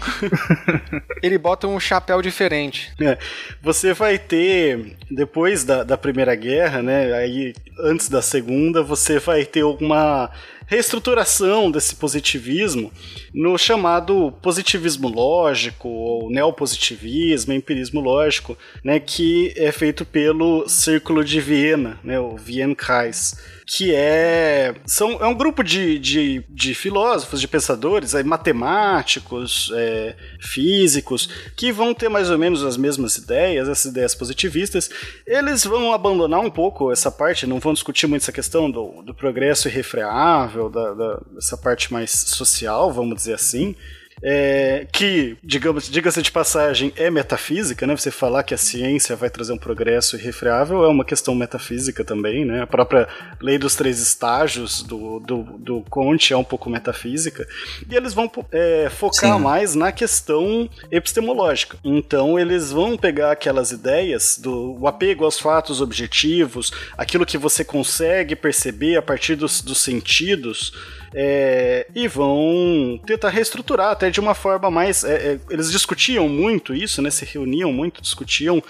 Ele 1.22 1.38
bota 1.38 1.68
um 1.68 1.80
chapéu 1.80 2.22
diferente. 2.22 2.92
É, 3.02 3.18
você 3.62 3.94
vai 3.94 4.18
ter, 4.18 4.96
depois 5.10 5.64
da, 5.64 5.84
da 5.84 5.98
Primeira 5.98 6.36
Guerra, 6.36 6.82
né? 6.82 7.14
Aí, 7.14 7.54
antes 7.80 8.10
da 8.10 8.22
Segunda, 8.22 8.82
você 8.84 9.20
vai 9.20 9.46
ter 9.46 9.62
alguma 9.62 10.32
reestruturação 10.70 11.72
desse 11.72 11.96
positivismo 11.96 12.94
no 13.34 13.58
chamado 13.58 14.32
positivismo 14.40 15.10
lógico, 15.10 15.90
ou 15.90 16.30
neopositivismo, 16.30 17.54
empirismo 17.54 18.00
lógico, 18.00 18.56
né, 18.84 19.00
que 19.00 19.52
é 19.58 19.72
feito 19.72 20.06
pelo 20.06 20.70
Círculo 20.70 21.26
de 21.26 21.42
Viena, 21.42 22.00
né, 22.04 22.20
o 22.20 22.38
Viennkreis 22.38 23.36
que 23.72 23.94
é 23.94 24.74
são 24.84 25.12
é 25.22 25.28
um 25.28 25.36
grupo 25.36 25.64
de, 25.64 26.00
de, 26.00 26.44
de 26.50 26.74
filósofos, 26.74 27.40
de 27.40 27.48
pensadores, 27.48 28.16
aí, 28.16 28.24
matemáticos, 28.24 29.72
é, 29.76 30.16
físicos, 30.40 31.30
que 31.56 31.72
vão 31.72 31.94
ter 31.94 32.10
mais 32.10 32.32
ou 32.32 32.38
menos 32.40 32.66
as 32.66 32.76
mesmas 32.78 33.16
ideias, 33.18 33.70
essas 33.70 33.92
ideias 33.92 34.16
positivistas. 34.16 34.90
Eles 35.24 35.64
vão 35.64 35.94
abandonar 35.94 36.40
um 36.40 36.50
pouco 36.50 36.92
essa 36.92 37.12
parte, 37.12 37.46
não 37.46 37.60
vão 37.60 37.74
discutir 37.74 38.08
muito 38.08 38.24
essa 38.24 38.32
questão 38.32 38.72
do, 38.72 39.04
do 39.04 39.14
progresso 39.14 39.68
irrefreável, 39.68 40.68
da, 40.68 40.96
da, 40.96 41.20
parte 41.62 41.94
mais 41.94 42.10
social, 42.10 42.92
vamos 42.92 43.18
dizer 43.18 43.36
assim 43.36 43.76
é, 44.22 44.88
que, 44.92 45.38
digamos, 45.44 45.90
diga-se 45.90 46.22
de 46.22 46.32
passagem, 46.32 46.94
é 46.96 47.10
metafísica, 47.10 47.88
né? 47.88 47.96
Você 47.96 48.12
falar 48.12 48.44
que 48.44 48.54
a 48.54 48.58
ciência 48.58 49.16
vai 49.16 49.30
trazer 49.30 49.54
um 49.54 49.58
progresso 49.58 50.16
irrefreável 50.16 50.84
é 50.84 50.88
uma 50.88 51.06
questão 51.06 51.34
metafísica 51.36 52.04
também, 52.04 52.46
né? 52.46 52.62
A 52.62 52.68
própria 52.68 53.08
lei 53.42 53.58
dos 53.58 53.76
três 53.76 54.00
estágios 54.00 54.84
do, 54.84 55.20
do, 55.20 55.44
do 55.58 55.82
Conte 55.90 56.34
é 56.34 56.38
um 56.38 56.44
pouco 56.44 56.70
metafísica. 56.70 57.48
E 57.90 57.96
eles 57.96 58.14
vão 58.14 58.30
é, 58.52 58.90
focar 58.90 59.38
Sim. 59.38 59.44
mais 59.44 59.76
na 59.76 59.92
questão 59.92 60.70
epistemológica. 60.92 61.78
Então, 61.84 62.38
eles 62.38 62.72
vão 62.72 62.98
pegar 62.98 63.32
aquelas 63.32 63.72
ideias 63.72 64.38
do 64.38 64.86
apego 64.88 65.26
aos 65.26 65.40
fatos 65.40 65.82
objetivos, 65.82 66.72
aquilo 66.98 67.26
que 67.26 67.38
você 67.38 67.64
consegue 67.64 68.36
perceber 68.36 68.98
a 68.98 69.02
partir 69.02 69.36
dos, 69.36 69.62
dos 69.62 69.80
sentidos 69.80 70.74
é, 71.14 71.88
e 71.96 72.08
vão 72.08 73.00
tentar 73.06 73.30
reestruturar 73.30 73.92
até 73.92 74.10
de 74.10 74.20
uma 74.20 74.34
forma 74.34 74.70
mais. 74.70 75.04
É, 75.04 75.34
é, 75.34 75.40
eles 75.50 75.72
discutiam 75.72 76.28
muito 76.28 76.74
isso, 76.74 77.02
né? 77.02 77.10
Se 77.10 77.26
reuniam 77.26 77.72
muito, 77.72 78.02
discutiam 78.02 78.62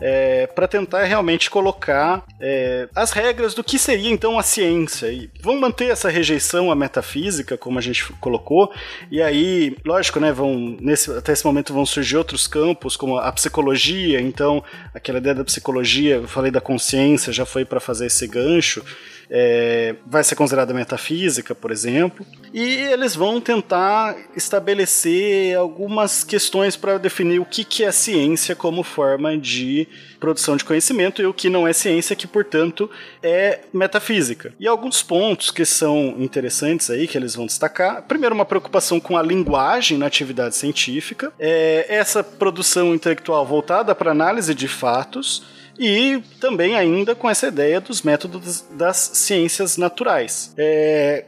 é, 0.00 0.46
para 0.46 0.66
tentar 0.66 1.04
realmente 1.04 1.48
colocar 1.50 2.24
é, 2.40 2.88
as 2.94 3.10
regras 3.12 3.54
do 3.54 3.62
que 3.62 3.78
seria 3.78 4.10
então 4.10 4.38
a 4.38 4.42
ciência. 4.42 5.06
E 5.12 5.30
vão 5.40 5.58
manter 5.58 5.90
essa 5.90 6.08
rejeição 6.08 6.70
à 6.70 6.74
metafísica, 6.74 7.56
como 7.56 7.78
a 7.78 7.82
gente 7.82 8.04
colocou, 8.14 8.72
e 9.10 9.22
aí, 9.22 9.76
lógico, 9.84 10.20
né, 10.20 10.32
vão, 10.32 10.76
nesse, 10.80 11.10
até 11.10 11.32
esse 11.32 11.44
momento 11.44 11.72
vão 11.72 11.86
surgir 11.86 12.16
outros 12.16 12.46
campos, 12.46 12.96
como 12.96 13.18
a 13.18 13.30
psicologia, 13.32 14.20
então 14.20 14.62
aquela 14.92 15.18
ideia 15.18 15.34
da 15.34 15.44
psicologia, 15.44 16.16
eu 16.16 16.28
falei 16.28 16.50
da 16.50 16.60
consciência, 16.60 17.32
já 17.32 17.46
foi 17.46 17.64
para 17.64 17.80
fazer 17.80 18.06
esse 18.06 18.26
gancho 18.26 18.84
é, 19.30 19.96
vai 20.06 20.22
ser 20.22 20.34
considerada 20.34 20.74
metafísica, 20.74 21.54
por 21.54 21.70
exemplo, 21.70 22.26
e 22.52 22.62
eles 22.62 23.14
vão 23.14 23.40
tentar 23.40 24.16
estabelecer 24.36 25.56
algumas 25.56 26.22
questões 26.22 26.76
para 26.76 26.98
definir 26.98 27.40
o 27.40 27.44
que, 27.44 27.64
que 27.64 27.84
é 27.84 27.92
ciência 27.92 28.54
como 28.54 28.82
forma 28.82 29.36
de 29.36 29.88
produção 30.20 30.56
de 30.56 30.64
conhecimento 30.64 31.20
e 31.20 31.26
o 31.26 31.34
que 31.34 31.50
não 31.50 31.66
é 31.66 31.72
ciência, 31.72 32.16
que 32.16 32.26
portanto 32.26 32.90
é 33.22 33.60
metafísica. 33.72 34.54
E 34.58 34.66
alguns 34.66 35.02
pontos 35.02 35.50
que 35.50 35.64
são 35.64 36.14
interessantes 36.18 36.90
aí 36.90 37.06
que 37.06 37.18
eles 37.18 37.34
vão 37.34 37.46
destacar. 37.46 38.02
Primeiro, 38.02 38.34
uma 38.34 38.46
preocupação 38.46 38.98
com 39.00 39.16
a 39.16 39.22
linguagem 39.22 39.98
na 39.98 40.06
atividade 40.06 40.56
científica, 40.56 41.32
é 41.38 41.86
essa 41.88 42.22
produção 42.22 42.94
intelectual 42.94 43.44
voltada 43.44 43.94
para 43.94 44.10
análise 44.10 44.54
de 44.54 44.68
fatos 44.68 45.53
e 45.78 46.22
também 46.40 46.76
ainda 46.76 47.14
com 47.14 47.28
essa 47.28 47.48
ideia 47.48 47.80
dos 47.80 48.02
métodos 48.02 48.64
das 48.72 48.96
ciências 48.96 49.76
naturais. 49.76 50.52
É, 50.56 51.24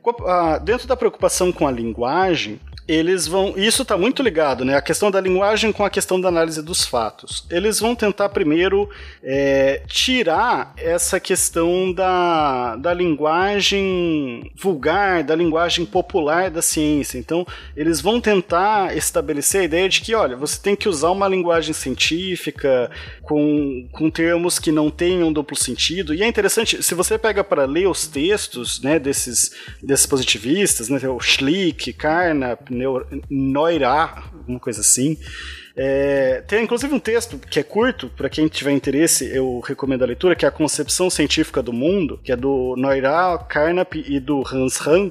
dentro 0.63 0.87
da 0.87 0.97
preocupação 0.97 1.51
com 1.53 1.67
a 1.67 1.71
linguagem, 1.71 2.61
eles 2.89 3.26
vão. 3.26 3.55
Isso 3.57 3.82
está 3.82 3.97
muito 3.97 4.22
ligado, 4.22 4.64
né? 4.64 4.76
A 4.76 4.82
questão 4.82 5.11
da 5.11 5.20
linguagem 5.20 5.72
com 5.72 5.84
a 5.84 5.91
questão 5.91 6.20
da 6.20 6.28
análise 6.28 6.62
dos 6.62 6.84
fatos. 6.84 7.45
Eles 7.51 7.80
vão 7.80 7.97
tentar 7.97 8.28
primeiro 8.28 8.89
é, 9.22 9.82
tirar 9.87 10.72
essa 10.76 11.18
questão 11.18 11.93
da, 11.93 12.76
da 12.76 12.95
linguagem 12.95 14.51
vulgar, 14.55 15.24
da 15.24 15.34
linguagem 15.34 15.84
popular 15.84 16.51
da 16.51 16.62
ciência. 16.62 17.18
Então, 17.18 17.45
eles 17.76 18.01
vão 18.01 18.20
tentar 18.20 18.97
estabelecer 18.97 19.62
a 19.62 19.64
ideia 19.64 19.89
de 19.89 20.01
que, 20.01 20.14
olha, 20.14 20.37
você 20.37 20.61
tem 20.61 20.76
que 20.76 20.89
usar 20.89 21.11
uma 21.11 21.26
linguagem 21.26 21.74
científica 21.74 22.91
com, 23.22 23.89
com 23.91 24.09
termos 24.11 24.59
que 24.59 24.70
não 24.70 24.91
tenham 24.91 25.32
duplo 25.32 25.57
sentido. 25.57 26.14
E 26.14 26.22
é 26.22 26.26
interessante, 26.26 26.82
se 26.82 26.95
você 26.95 27.18
pega 27.18 27.43
para 27.43 27.64
ler 27.64 27.89
os 27.89 28.07
textos 28.07 28.80
né, 28.80 28.99
desses, 28.99 29.51
desses 29.82 30.07
positivistas, 30.07 30.89
né, 30.89 31.01
o 31.09 31.18
Schlick, 31.18 31.93
Carnap, 31.93 32.70
Neurá, 33.31 34.24
alguma 34.33 34.61
coisa 34.61 34.81
assim. 34.81 35.16
É, 35.79 36.43
tem 36.47 36.64
inclusive 36.64 36.95
um 36.95 36.99
texto 36.99 37.39
que 37.39 37.61
é 37.61 37.62
curto, 37.62 38.09
para 38.16 38.31
quem 38.31 38.49
tiver 38.49 38.72
interesse, 38.72 39.27
eu 39.35 39.61
recomendo 39.61 40.03
a 40.03 40.07
leitura, 40.07 40.35
que 40.35 40.47
é 40.47 40.49
a 40.49 40.53
Concepção 40.53 41.11
Científica 41.11 41.62
do 41.62 41.72
Mundo, 41.72 42.18
que 42.24 42.33
é 42.33 42.37
do 42.37 42.74
Neurá, 42.77 43.39
Carnap 43.47 43.95
e 43.95 44.18
do 44.18 44.43
Hans 44.47 44.81
Hahn 44.81 45.11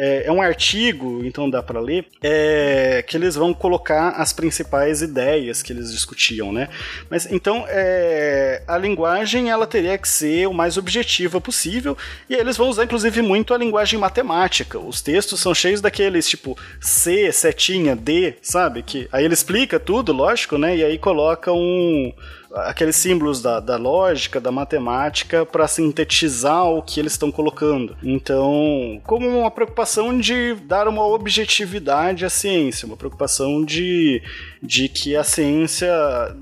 é, 0.00 0.22
é 0.26 0.32
um 0.32 0.40
artigo, 0.40 1.22
então 1.24 1.50
dá 1.50 1.62
para 1.62 1.78
ler, 1.78 2.06
é, 2.22 3.04
que 3.06 3.18
eles 3.18 3.34
vão 3.34 3.52
colocar 3.52 4.10
as 4.12 4.32
principais 4.32 5.02
ideias 5.02 5.62
que 5.62 5.74
eles 5.74 5.92
discutiam, 5.92 6.50
né? 6.50 6.70
Mas 7.10 7.30
então 7.30 7.66
é, 7.68 8.62
a 8.66 8.78
linguagem 8.78 9.50
ela 9.50 9.66
teria 9.66 9.98
que 9.98 10.08
ser 10.08 10.48
o 10.48 10.54
mais 10.54 10.78
objetiva 10.78 11.38
possível 11.38 11.98
e 12.30 12.34
eles 12.34 12.56
vão 12.56 12.70
usar 12.70 12.84
inclusive 12.84 13.20
muito 13.20 13.52
a 13.52 13.58
linguagem 13.58 13.98
matemática. 13.98 14.78
Os 14.78 15.02
textos 15.02 15.38
são 15.38 15.54
cheios 15.54 15.82
daqueles 15.82 16.26
tipo 16.26 16.56
C, 16.80 17.30
setinha, 17.30 17.94
D, 17.94 18.34
sabe? 18.40 18.82
Que 18.82 19.06
aí 19.12 19.26
ele 19.26 19.34
explica 19.34 19.78
tudo, 19.78 20.14
lógico, 20.14 20.56
né? 20.56 20.78
E 20.78 20.82
aí 20.82 20.96
coloca 20.96 21.52
um 21.52 22.10
aqueles 22.54 22.96
símbolos 22.96 23.40
da, 23.40 23.60
da 23.60 23.76
lógica, 23.76 24.40
da 24.40 24.50
matemática, 24.50 25.46
para 25.46 25.68
sintetizar 25.68 26.64
o 26.66 26.82
que 26.82 26.98
eles 26.98 27.12
estão 27.12 27.30
colocando. 27.30 27.96
Então, 28.02 29.00
como 29.04 29.28
uma 29.28 29.50
preocupação 29.50 30.18
de 30.18 30.54
dar 30.64 30.88
uma 30.88 31.06
objetividade 31.06 32.24
à 32.24 32.30
ciência, 32.30 32.86
uma 32.86 32.96
preocupação 32.96 33.64
de, 33.64 34.22
de 34.62 34.88
que 34.88 35.16
a 35.16 35.24
ciência 35.24 35.90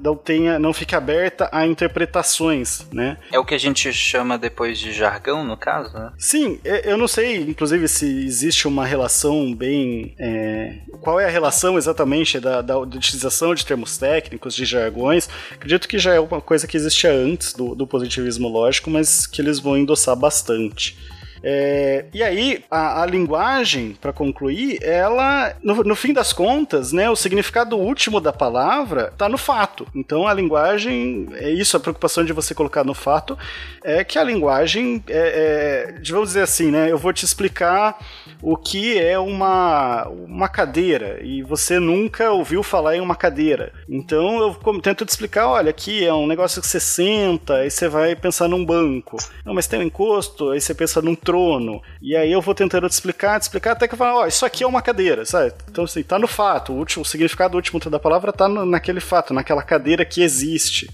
não 0.02 0.16
tenha, 0.16 0.58
não 0.58 0.72
fique 0.72 0.94
aberta 0.94 1.48
a 1.52 1.66
interpretações, 1.66 2.86
né? 2.92 3.18
É 3.32 3.38
o 3.38 3.44
que 3.44 3.54
a 3.54 3.58
gente 3.58 3.92
chama 3.92 4.38
depois 4.38 4.78
de 4.78 4.92
jargão, 4.92 5.44
no 5.44 5.56
caso, 5.56 5.92
né? 5.92 6.12
Sim, 6.18 6.60
eu 6.64 6.96
não 6.96 7.08
sei, 7.08 7.36
inclusive, 7.36 7.86
se 7.88 8.06
existe 8.24 8.66
uma 8.66 8.86
relação 8.86 9.54
bem. 9.54 10.14
É, 10.18 10.78
qual 11.00 11.20
é 11.20 11.26
a 11.26 11.30
relação 11.30 11.76
exatamente 11.76 12.40
da, 12.40 12.60
da, 12.60 12.74
da 12.74 12.78
utilização 12.78 13.54
de 13.54 13.64
termos 13.64 13.98
técnicos, 13.98 14.54
de 14.54 14.64
jargões. 14.64 15.28
Acredito 15.52 15.88
que 15.88 15.97
já 15.98 16.14
é 16.14 16.20
uma 16.20 16.40
coisa 16.40 16.66
que 16.66 16.76
existia 16.76 17.12
antes 17.12 17.52
do, 17.52 17.74
do 17.74 17.86
positivismo 17.86 18.48
lógico, 18.48 18.90
mas 18.90 19.26
que 19.26 19.40
eles 19.40 19.58
vão 19.58 19.76
endossar 19.76 20.16
bastante. 20.16 20.96
É, 21.42 22.06
e 22.12 22.22
aí, 22.22 22.64
a, 22.70 23.02
a 23.02 23.06
linguagem, 23.06 23.96
para 24.00 24.12
concluir, 24.12 24.78
ela, 24.82 25.54
no, 25.62 25.82
no, 25.84 25.96
fim 25.96 26.12
das 26.12 26.32
contas, 26.32 26.92
né, 26.92 27.08
o 27.10 27.16
significado 27.16 27.76
último 27.76 28.20
da 28.20 28.32
palavra 28.32 29.10
está 29.12 29.28
no 29.28 29.38
fato. 29.38 29.86
Então, 29.94 30.26
a 30.26 30.34
linguagem, 30.34 31.28
é 31.34 31.50
isso, 31.50 31.76
a 31.76 31.80
preocupação 31.80 32.24
de 32.24 32.32
você 32.32 32.54
colocar 32.54 32.84
no 32.84 32.94
fato, 32.94 33.38
é 33.84 34.02
que 34.04 34.18
a 34.18 34.24
linguagem, 34.24 35.02
é, 35.08 35.94
é, 35.98 36.10
vamos 36.10 36.30
dizer 36.30 36.42
assim, 36.42 36.70
né, 36.70 36.90
eu 36.90 36.98
vou 36.98 37.12
te 37.12 37.24
explicar 37.24 37.98
o 38.42 38.56
que 38.56 38.98
é 38.98 39.18
uma, 39.18 40.06
uma 40.08 40.48
cadeira 40.48 41.18
e 41.22 41.42
você 41.42 41.78
nunca 41.78 42.30
ouviu 42.30 42.62
falar 42.62 42.96
em 42.96 43.00
uma 43.00 43.16
cadeira. 43.16 43.72
Então, 43.88 44.40
eu 44.40 44.80
tento 44.80 45.04
te 45.04 45.08
explicar, 45.08 45.48
olha, 45.48 45.70
aqui 45.70 46.04
é 46.04 46.12
um 46.12 46.26
negócio 46.26 46.60
que 46.60 46.68
você 46.68 46.80
senta, 46.80 47.56
aí 47.56 47.70
você 47.70 47.88
vai 47.88 48.14
pensar 48.14 48.48
num 48.48 48.64
banco. 48.64 49.16
Não, 49.44 49.54
mas 49.54 49.66
tem 49.66 49.80
um 49.80 49.82
encosto, 49.82 50.50
aí 50.50 50.60
você 50.60 50.74
pensa 50.74 51.02
num 51.02 51.14
trono. 51.28 51.82
E 52.00 52.16
aí 52.16 52.32
eu 52.32 52.40
vou 52.40 52.54
tentando 52.54 52.88
te 52.88 52.92
explicar, 52.92 53.38
te 53.38 53.42
explicar, 53.42 53.72
até 53.72 53.86
que 53.86 53.92
eu 53.92 53.98
falo, 53.98 54.20
ó, 54.20 54.22
oh, 54.22 54.26
isso 54.26 54.46
aqui 54.46 54.64
é 54.64 54.66
uma 54.66 54.80
cadeira, 54.80 55.26
sabe? 55.26 55.52
Então, 55.70 55.84
assim, 55.84 56.02
tá 56.02 56.18
no 56.18 56.26
fato, 56.26 56.72
o, 56.72 56.76
último, 56.76 57.02
o 57.02 57.04
significado 57.04 57.54
último 57.54 57.78
da 57.90 57.98
palavra 57.98 58.32
tá 58.32 58.48
no, 58.48 58.64
naquele 58.64 58.98
fato, 58.98 59.34
naquela 59.34 59.62
cadeira 59.62 60.06
que 60.06 60.22
existe. 60.22 60.88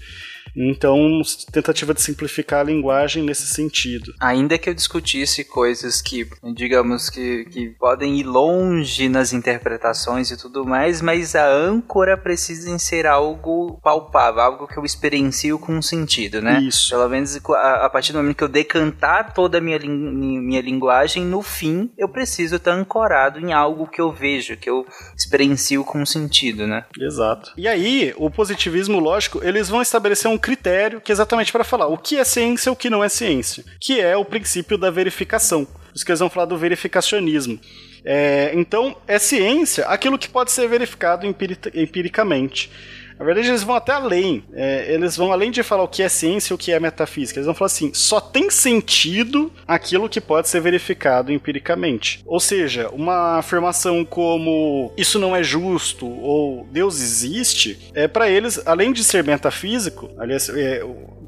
Então, 0.55 1.21
tentativa 1.51 1.93
de 1.93 2.01
simplificar 2.01 2.61
a 2.61 2.63
linguagem 2.63 3.23
nesse 3.23 3.47
sentido. 3.47 4.13
Ainda 4.19 4.57
que 4.57 4.69
eu 4.69 4.73
discutisse 4.73 5.43
coisas 5.43 6.01
que, 6.01 6.27
digamos, 6.53 7.09
que, 7.09 7.45
que 7.45 7.69
podem 7.69 8.19
ir 8.19 8.23
longe 8.23 9.09
nas 9.09 9.33
interpretações 9.33 10.31
e 10.31 10.37
tudo 10.37 10.65
mais, 10.65 11.01
mas 11.01 11.35
a 11.35 11.47
âncora 11.47 12.17
precisa 12.17 12.65
ser 12.79 13.05
algo 13.05 13.79
palpável, 13.83 14.41
algo 14.41 14.67
que 14.67 14.77
eu 14.77 14.85
experiencio 14.85 15.59
com 15.59 15.81
sentido, 15.81 16.41
né? 16.41 16.61
Isso. 16.61 16.89
Pelo 16.89 17.07
menos 17.09 17.37
a, 17.49 17.85
a 17.85 17.89
partir 17.89 18.11
do 18.11 18.17
momento 18.19 18.37
que 18.37 18.43
eu 18.43 18.49
decantar 18.49 19.33
toda 19.33 19.57
a 19.57 19.61
minha, 19.61 19.79
minha 19.79 20.61
linguagem, 20.61 21.25
no 21.25 21.41
fim, 21.41 21.91
eu 21.97 22.09
preciso 22.09 22.55
estar 22.55 22.71
ancorado 22.71 23.39
em 23.39 23.53
algo 23.53 23.87
que 23.87 24.01
eu 24.01 24.11
vejo, 24.11 24.57
que 24.57 24.69
eu 24.69 24.85
experiencio 25.15 25.83
com 25.83 26.05
sentido, 26.05 26.65
né? 26.67 26.85
Exato. 26.99 27.51
E 27.57 27.67
aí, 27.67 28.13
o 28.17 28.29
positivismo 28.29 28.99
lógico, 28.99 29.43
eles 29.43 29.69
vão 29.69 29.81
estabelecer 29.81 30.29
um 30.29 30.34
critério 30.37 31.01
que 31.01 31.11
é 31.11 31.13
exatamente 31.13 31.51
para 31.51 31.63
falar 31.63 31.87
o 31.87 31.97
que 31.97 32.17
é 32.17 32.23
ciência 32.23 32.69
e 32.69 32.73
o 32.73 32.75
que 32.75 32.89
não 32.89 33.03
é 33.03 33.09
ciência, 33.09 33.63
que 33.79 33.99
é 33.99 34.15
o 34.15 34.25
princípio 34.25 34.77
da 34.77 34.89
verificação. 34.89 35.67
Isso 35.93 36.05
que 36.05 36.11
eles 36.11 36.19
vão 36.19 36.29
falar 36.29 36.45
do 36.45 36.57
verificacionismo. 36.57 37.59
É, 38.03 38.51
então, 38.53 38.95
é 39.07 39.17
ciência 39.17 39.85
aquilo 39.85 40.19
que 40.19 40.29
pode 40.29 40.51
ser 40.51 40.67
verificado 40.67 41.25
empiricamente. 41.25 42.69
Na 43.17 43.25
verdade, 43.25 43.47
eles 43.47 43.63
vão 43.63 43.75
até 43.75 43.93
além. 43.93 44.43
É, 44.53 44.93
eles 44.93 45.15
vão 45.15 45.31
além 45.31 45.51
de 45.51 45.63
falar 45.63 45.83
o 45.83 45.87
que 45.87 46.03
é 46.03 46.09
ciência 46.09 46.53
e 46.53 46.55
o 46.55 46.57
que 46.57 46.71
é 46.71 46.79
metafísica. 46.79 47.39
Eles 47.39 47.45
vão 47.45 47.55
falar 47.55 47.67
assim: 47.67 47.93
só 47.93 48.19
tem 48.19 48.49
sentido 48.49 49.51
aquilo 49.67 50.09
que 50.09 50.19
pode 50.19 50.49
ser 50.49 50.59
verificado 50.59 51.31
empiricamente. 51.31 52.21
Ou 52.25 52.39
seja, 52.39 52.89
uma 52.89 53.37
afirmação 53.37 54.03
como 54.03 54.91
isso 54.97 55.17
não 55.19 55.35
é 55.35 55.43
justo 55.43 56.05
ou 56.07 56.67
Deus 56.71 57.01
existe, 57.01 57.91
é 57.93 58.07
para 58.07 58.29
eles, 58.29 58.61
além 58.65 58.91
de 58.91 59.03
ser 59.03 59.23
metafísico, 59.23 60.09
aliás, 60.17 60.49
é, 60.49 60.83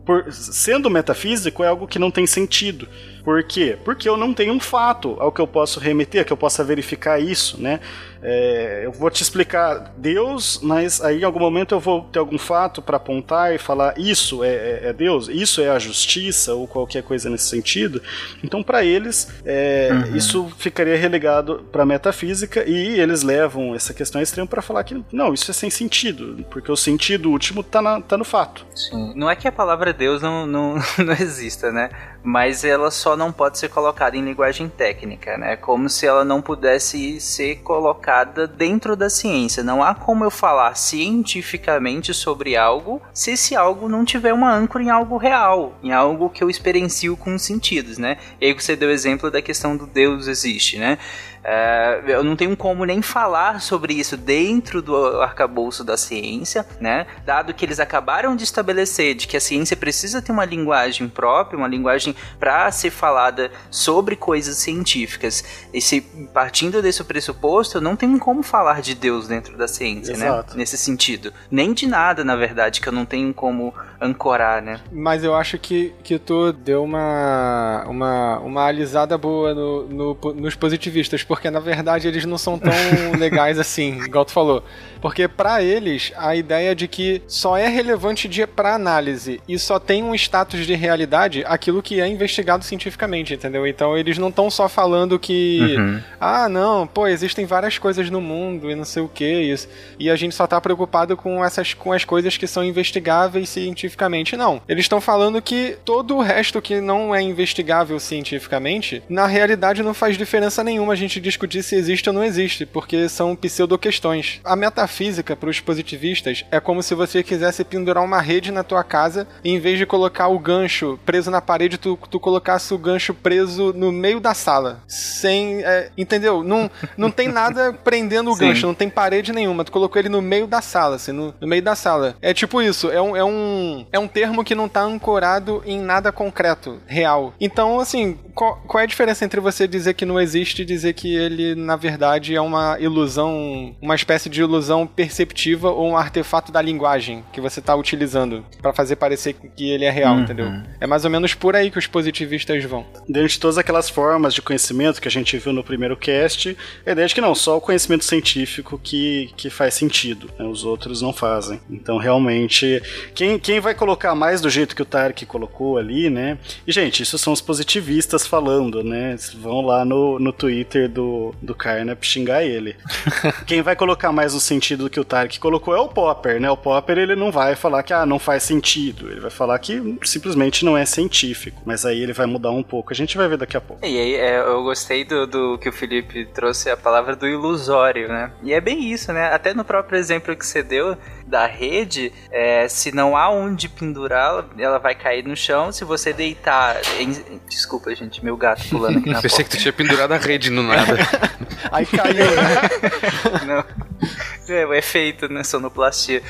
por, 0.08 0.32
sendo 0.32 0.90
metafísico, 0.90 1.64
é 1.66 1.68
algo 1.68 1.86
que 1.86 2.00
não 2.00 2.10
tem 2.10 2.26
sentido. 2.26 2.88
Por 3.26 3.44
quê? 3.44 3.78
Porque 3.84 4.08
eu 4.08 4.16
não 4.16 4.34
tenho 4.34 4.54
um 4.54 4.60
fato 4.60 5.18
ao 5.20 5.34
que 5.34 5.42
eu 5.42 5.46
posso 5.46 5.82
remeter, 5.82 6.26
que 6.26 6.32
eu 6.32 6.38
possa 6.38 6.64
verificar 6.64 7.20
isso, 7.20 7.62
né? 7.62 7.82
É, 8.22 8.82
eu 8.84 8.92
vou 8.92 9.10
te 9.10 9.22
explicar 9.22 9.94
Deus, 9.98 10.60
mas 10.62 11.02
aí 11.02 11.22
em 11.22 11.24
algum 11.24 11.40
momento 11.40 11.76
eu 11.76 11.80
vou 11.80 12.02
ter 12.02 12.20
algum 12.20 12.38
fato 12.38 12.82
para 12.82 12.98
apontar 12.98 13.54
e 13.54 13.58
falar 13.58 13.98
isso 13.98 14.44
é, 14.44 14.50
é, 14.50 14.80
é, 14.86 14.94
Deus, 14.94 15.28
isso 15.28 15.62
é 15.62 15.70
a 15.70 15.80
justiça 15.80 16.54
ou 16.54 16.68
qualquer 16.68 17.04
coisa 17.04 17.30
nesse 17.30 17.48
sentido. 17.48 18.02
Então, 18.44 18.64
para 18.64 18.84
eles, 18.84 19.28
é, 19.46 19.90
uhum. 19.92 20.16
isso 20.16 20.52
ficaria 20.58 20.98
relegado 20.98 21.66
para 21.72 21.86
metafísica 21.86 22.68
e 22.68 23.00
eles 23.00 23.24
levam 23.24 23.76
essa 23.76 23.94
questão 23.94 24.22
extrema 24.22 24.48
para 24.48 24.62
falar 24.62 24.84
que 24.84 25.04
não, 25.12 25.34
isso 25.34 25.50
é 25.52 25.54
sem 25.54 25.70
sentido, 25.70 26.46
porque 26.50 26.72
o 26.72 26.76
sentido 26.76 27.30
último 27.32 27.64
tá, 27.64 28.02
tá 28.02 28.18
no 28.18 28.26
fato. 28.26 28.66
Sim. 28.76 29.14
Não 29.16 29.30
é 29.30 29.36
que 29.36 29.48
a 29.48 29.52
palavra 29.52 29.94
Deus 29.94 30.22
não, 30.22 30.46
não, 30.46 30.76
não 30.98 31.14
exista, 31.14 31.72
né? 31.72 31.90
Mas 32.24 32.64
ela 32.64 32.92
só 32.92 33.16
não 33.16 33.32
pode 33.32 33.58
ser 33.58 33.70
colocada 33.70 34.18
em 34.18 34.22
linguagem 34.22 34.68
técnica, 34.68 35.38
né? 35.38 35.56
Como 35.56 35.88
se 35.90 36.06
ela 36.06 36.26
não 36.26 36.42
pudesse 36.42 37.22
ser 37.22 37.58
colocada 37.58 38.07
dentro 38.56 38.96
da 38.96 39.10
ciência. 39.10 39.64
Não 39.64 39.84
há 39.84 39.94
como 39.94 40.24
eu 40.24 40.32
falar 40.32 40.76
cientificamente 40.76 42.14
sobre 42.14 42.56
algo 42.56 43.02
se 43.14 43.32
esse 43.32 43.56
algo 43.56 43.90
não 43.90 44.06
tiver 44.06 44.34
uma 44.34 44.54
âncora 44.54 44.84
em 44.84 44.90
algo 44.90 45.18
real, 45.18 45.78
em 45.84 45.92
algo 45.92 46.30
que 46.30 46.44
eu 46.44 46.50
experiencio 46.50 47.18
com 47.18 47.38
sentidos, 47.38 47.98
né? 47.98 48.18
E 48.40 48.46
aí 48.46 48.54
você 48.54 48.76
deu 48.76 48.90
o 48.90 48.92
exemplo 48.92 49.30
da 49.30 49.42
questão 49.42 49.76
do 49.76 49.86
Deus 49.86 50.28
existe, 50.28 50.78
né? 50.78 50.98
É, 51.44 52.02
eu 52.08 52.24
não 52.24 52.36
tenho 52.36 52.56
como 52.56 52.86
nem 52.86 53.02
falar 53.02 53.62
sobre 53.62 53.94
isso 53.94 54.18
dentro 54.18 54.82
do 54.82 55.22
arcabouço 55.22 55.84
da 55.84 55.98
ciência, 55.98 56.66
né? 56.80 57.08
Dado 57.26 57.54
que 57.54 57.66
eles 57.66 57.80
acabaram 57.80 58.36
de 58.36 58.44
estabelecer 58.44 59.16
de 59.16 59.28
que 59.28 59.38
a 59.38 59.42
ciência 59.42 59.78
precisa 59.78 60.22
ter 60.22 60.32
uma 60.32 60.46
linguagem 60.46 61.08
própria, 61.08 61.58
uma 61.58 61.68
linguagem 61.68 62.16
para 62.40 62.70
ser 62.72 62.90
falada 62.90 63.52
sobre 63.70 64.16
coisas 64.16 64.58
científicas. 64.58 65.44
E 65.74 65.82
se 65.82 66.02
partindo 66.34 66.82
desse 66.82 67.04
pressuposto, 67.04 67.78
eu 67.78 67.82
não 67.82 67.96
tenho 67.96 68.18
como 68.20 68.44
falar 68.44 68.82
de 68.82 68.94
Deus 68.96 69.28
dentro 69.28 69.58
da 69.58 69.68
ciência, 69.68 70.18
né? 70.18 70.28
Exato. 70.28 70.52
né? 70.52 70.58
Nesse 70.60 70.78
sentido. 70.78 71.34
Nem 71.50 71.74
de 71.74 71.88
nada, 71.88 72.24
na 72.24 72.36
verdade, 72.36 72.82
que 72.82 72.88
eu 72.88 72.94
não 72.94 73.06
tenho 73.06 73.34
como 73.34 73.74
ancorar, 74.00 74.62
né? 74.62 74.80
Mas 74.92 75.24
eu 75.24 75.36
acho 75.36 75.58
que, 75.58 75.94
que 76.04 76.20
tu 76.20 76.52
deu 76.52 76.84
uma, 76.84 77.86
uma, 77.88 78.40
uma 78.40 78.66
alisada 78.66 79.18
boa 79.18 79.54
no, 79.54 79.88
no 79.88 80.18
nos 80.36 80.56
positivistas, 80.56 81.24
porque 81.28 81.50
na 81.50 81.60
verdade 81.60 82.08
eles 82.08 82.26
não 82.26 82.38
são 82.38 82.58
tão 82.58 82.72
legais 83.18 83.60
assim, 83.60 84.02
igual 84.04 84.26
tu 84.26 84.32
falou. 84.32 84.64
Porque 85.02 85.28
para 85.28 85.62
eles, 85.62 86.12
a 86.18 86.36
ideia 86.36 86.76
de 86.76 86.88
que 86.88 87.22
só 87.28 87.58
é 87.58 87.68
relevante 87.68 88.28
para 88.46 88.74
análise 88.74 89.42
e 89.48 89.58
só 89.58 89.80
tem 89.80 90.04
um 90.04 90.14
status 90.16 90.66
de 90.66 90.76
realidade 90.76 91.44
aquilo 91.48 91.82
que 91.82 92.00
é 92.02 92.08
investigado 92.08 92.64
cientificamente, 92.64 93.34
entendeu? 93.34 93.66
Então 93.66 93.98
eles 93.98 94.18
não 94.18 94.30
estão 94.30 94.50
só 94.50 94.68
falando 94.68 95.20
que, 95.20 95.76
uhum. 95.78 96.02
ah, 96.20 96.50
não, 96.50 96.88
pô, 96.88 97.08
existem 97.08 97.46
várias 97.46 97.78
coisas 97.78 98.10
no 98.10 98.22
mundo 98.22 98.70
e 98.70 98.76
não 98.76 98.86
sei 98.86 99.02
o 99.04 99.08
que, 99.08 99.26
isso. 99.26 99.68
E 100.00 100.10
a 100.10 100.16
gente 100.16 100.36
só 100.36 100.48
tá 100.48 100.60
preocupado 100.60 101.16
com 101.16 101.44
essas 101.44 101.74
com 101.74 101.94
as 101.94 102.04
coisas 102.04 102.38
que 102.38 102.48
são 102.48 102.64
investigáveis 102.64 103.50
cientificamente. 103.50 104.36
Não. 104.36 104.62
Eles 104.68 104.86
estão 104.86 105.02
falando 105.02 105.42
que 105.42 105.78
todo 105.86 106.16
o 106.16 106.22
resto 106.22 106.62
que 106.62 106.82
não 106.82 107.14
é 107.14 107.22
investigável 107.22 108.00
cientificamente, 108.00 109.04
na 109.10 109.28
realidade 109.28 109.84
não 109.84 109.94
faz 109.94 110.18
diferença 110.18 110.64
nenhuma 110.64 110.94
a 110.94 110.96
gente 110.96 111.17
discutir 111.20 111.64
se 111.64 111.76
existe 111.76 112.10
ou 112.10 112.14
não 112.14 112.24
existe, 112.24 112.66
porque 112.66 113.10
são 113.10 113.36
pseudo-questões. 113.36 114.40
A 114.44 114.56
metafísica, 114.56 115.36
para 115.36 115.50
os 115.50 115.60
positivistas, 115.60 116.46
é 116.52 116.60
como 116.60 116.84
se 116.84 116.96
você 116.96 117.24
quisesse 117.24 117.64
pendurar 117.64 118.04
uma 118.04 118.22
rede 118.22 118.52
na 118.52 118.64
tua 118.64 118.84
casa 118.84 119.28
e 119.44 119.52
em 119.52 119.60
vez 119.60 119.78
de 119.78 119.86
colocar 119.86 120.28
o 120.28 120.40
gancho 120.40 121.00
preso 121.06 121.32
na 121.32 121.42
parede, 121.42 121.78
tu, 121.78 121.98
tu 122.10 122.20
colocasse 122.20 122.74
o 122.74 122.78
gancho 122.78 123.14
preso 123.14 123.74
no 123.74 123.92
meio 123.92 124.20
da 124.20 124.34
sala. 124.34 124.82
Sem. 124.88 125.64
É, 125.64 125.90
entendeu? 125.98 126.44
Não, 126.44 126.70
não 126.98 127.12
tem 127.12 127.28
nada 127.28 127.74
prendendo 127.84 128.32
o 128.32 128.36
Sim. 128.36 128.48
gancho, 128.48 128.68
não 128.68 128.74
tem 128.74 128.90
parede 128.90 129.32
nenhuma. 129.32 129.64
Tu 129.64 129.72
colocou 129.72 130.00
ele 130.00 130.10
no 130.10 130.22
meio 130.22 130.48
da 130.48 130.62
sala, 130.62 130.96
assim, 130.96 131.12
no, 131.12 131.34
no 131.40 131.48
meio 131.48 131.62
da 131.62 131.76
sala. 131.76 132.16
É 132.22 132.34
tipo 132.34 132.62
isso, 132.62 132.90
é 132.90 133.02
um, 133.02 133.16
é 133.16 133.24
um, 133.24 133.86
é 133.92 134.00
um 134.00 134.08
termo 134.08 134.44
que 134.44 134.56
não 134.56 134.68
tá 134.68 134.82
ancorado 134.82 135.62
em 135.66 135.80
nada 135.80 136.12
concreto, 136.12 136.80
real. 136.86 137.34
Então, 137.40 137.80
assim, 137.80 138.18
qual, 138.34 138.62
qual 138.68 138.82
é 138.82 138.84
a 138.84 138.88
diferença 138.88 139.26
entre 139.26 139.40
você 139.40 139.68
dizer 139.68 139.94
que 139.94 140.06
não 140.06 140.20
existe 140.20 140.62
e 140.62 140.66
dizer 140.66 140.94
que 140.94 141.07
que 141.08 141.16
ele, 141.16 141.56
na 141.56 141.78
verdade, 141.78 142.36
é 142.36 142.42
uma 142.42 142.78
ilusão, 142.82 143.74
uma 143.82 143.96
espécie 143.96 144.30
de 144.30 144.42
ilusão 144.42 144.86
perceptiva 144.86 145.72
ou 145.72 145.88
um 145.90 145.96
artefato 145.96 146.52
da 146.52 146.62
linguagem 146.62 147.24
que 147.32 147.40
você 147.40 147.62
está 147.62 147.74
utilizando 147.76 148.44
para 148.62 148.74
fazer 148.74 148.98
parecer 148.98 149.34
que 149.56 149.70
ele 149.70 149.86
é 149.86 149.90
real, 149.90 150.16
Uhum. 150.16 150.22
entendeu? 150.24 150.48
É 150.82 150.86
mais 150.88 151.06
ou 151.06 151.12
menos 151.12 151.34
por 151.34 151.56
aí 151.56 151.72
que 151.72 151.80
os 151.80 151.88
positivistas 151.88 152.62
vão. 152.66 152.86
Dentro 153.08 153.30
de 153.30 153.40
todas 153.40 153.58
aquelas 153.58 153.90
formas 153.90 154.34
de 154.34 154.42
conhecimento 154.42 155.02
que 155.02 155.08
a 155.08 155.12
gente 155.12 155.38
viu 155.38 155.54
no 155.54 155.64
primeiro 155.64 155.96
cast, 155.96 156.58
a 156.86 156.92
ideia 156.92 157.06
é 157.06 157.08
de 157.08 157.16
que 157.16 157.22
não, 157.22 157.34
só 157.34 157.56
o 157.58 157.62
conhecimento 157.62 158.04
científico 158.04 158.78
que, 158.84 159.30
que 159.38 159.50
faz 159.50 159.76
sentido, 159.76 160.30
né? 160.38 160.46
os 160.46 160.66
outros 160.66 161.02
não 161.02 161.14
fazem. 161.14 161.62
Então, 161.70 161.98
realmente, 161.98 162.82
quem, 163.16 163.40
quem 163.40 163.60
vai 163.62 163.74
colocar 163.74 164.14
mais 164.14 164.42
do 164.42 164.50
jeito 164.50 164.76
que 164.76 164.82
o 164.82 164.86
Tarek 164.86 165.26
colocou 165.26 165.78
ali, 165.78 166.10
né? 166.10 166.38
E, 166.66 166.72
gente, 166.72 167.04
isso 167.04 167.18
são 167.18 167.32
os 167.32 167.40
positivistas 167.42 168.28
falando, 168.28 168.84
né? 168.84 169.16
Vão 169.36 169.62
lá 169.62 169.86
no, 169.86 170.20
no 170.20 170.34
Twitter 170.34 170.90
do, 170.98 171.36
do 171.42 171.54
Carnap 171.54 172.04
xingar 172.04 172.44
ele. 172.44 172.76
quem 173.46 173.62
vai 173.62 173.76
colocar 173.76 174.12
mais 174.12 174.34
no 174.34 174.40
sentido 174.40 174.86
do 174.86 174.90
que 174.90 175.00
o 175.00 175.06
Tarek 175.06 175.40
colocou 175.40 175.76
é 175.76 175.80
o 175.80 175.88
Popper, 175.88 176.42
né? 176.42 176.50
O 176.50 176.58
Popper, 176.58 176.98
ele 176.98 177.16
não 177.16 177.32
vai 177.32 177.56
falar 177.56 177.84
que, 177.84 177.94
ah, 177.94 178.06
não 178.06 178.18
faz 178.18 178.42
sentido. 178.42 179.12
Ele 179.12 179.20
vai 179.20 179.30
falar 179.30 179.60
que 179.60 179.98
simplesmente 180.04 180.66
não 180.66 180.76
é 180.76 180.86
científico. 180.86 181.62
Mas 181.66 181.86
aí 181.86 182.02
ele 182.02 182.14
vai 182.14 182.26
mudar 182.26 182.50
um 182.52 182.64
pouco. 182.64 182.92
A 182.92 182.96
gente 182.96 183.16
vai 183.16 183.28
ver 183.28 183.38
daqui 183.38 183.56
a 183.56 183.62
pouco. 183.62 183.86
E 183.86 184.00
aí, 184.00 184.16
é, 184.16 184.40
eu 184.40 184.64
gostei 184.64 185.06
do, 185.06 185.28
do 185.28 185.58
que 185.60 185.70
o 185.70 185.72
Felipe 185.74 186.26
trouxe 186.34 186.70
a 186.70 186.76
palavra 186.78 187.16
do 187.16 187.28
ilusório, 187.28 188.08
né? 188.08 188.32
E 188.42 188.52
é 188.54 188.60
bem 188.60 188.92
isso, 188.92 189.14
né? 189.14 189.28
Até 189.32 189.54
no 189.54 189.64
próprio 189.64 190.00
exemplo 190.00 190.36
que 190.36 190.46
você 190.46 190.64
deu 190.64 190.98
da 191.28 191.46
rede, 191.46 192.12
é, 192.32 192.68
se 192.68 192.92
não 192.96 193.16
há 193.16 193.30
onde 193.30 193.68
pendurá-la, 193.70 194.46
ela 194.58 194.80
vai 194.80 194.96
cair 194.96 195.24
no 195.24 195.36
chão. 195.36 195.72
Se 195.72 195.84
você 195.86 196.12
deitar. 196.12 196.78
em- 197.00 197.40
Desculpa, 197.48 197.94
gente, 197.94 198.24
meu 198.24 198.36
gato 198.36 198.64
pulando 198.70 199.00
aqui 199.00 199.10
na 199.10 199.22
Pensei 199.28 199.44
que 199.44 199.52
tu 199.52 199.58
tinha 199.58 199.74
pendurado 199.74 200.14
a 200.14 200.18
rede 200.18 200.50
no 200.50 200.64
nada. 200.64 200.87
Aí 201.72 201.86
caiu, 201.86 202.16
né? 202.16 203.46
Não. 203.46 204.56
É 204.56 204.66
o 204.66 204.74
efeito, 204.74 205.32
né? 205.32 205.44
Sonoplastia. 205.44 206.22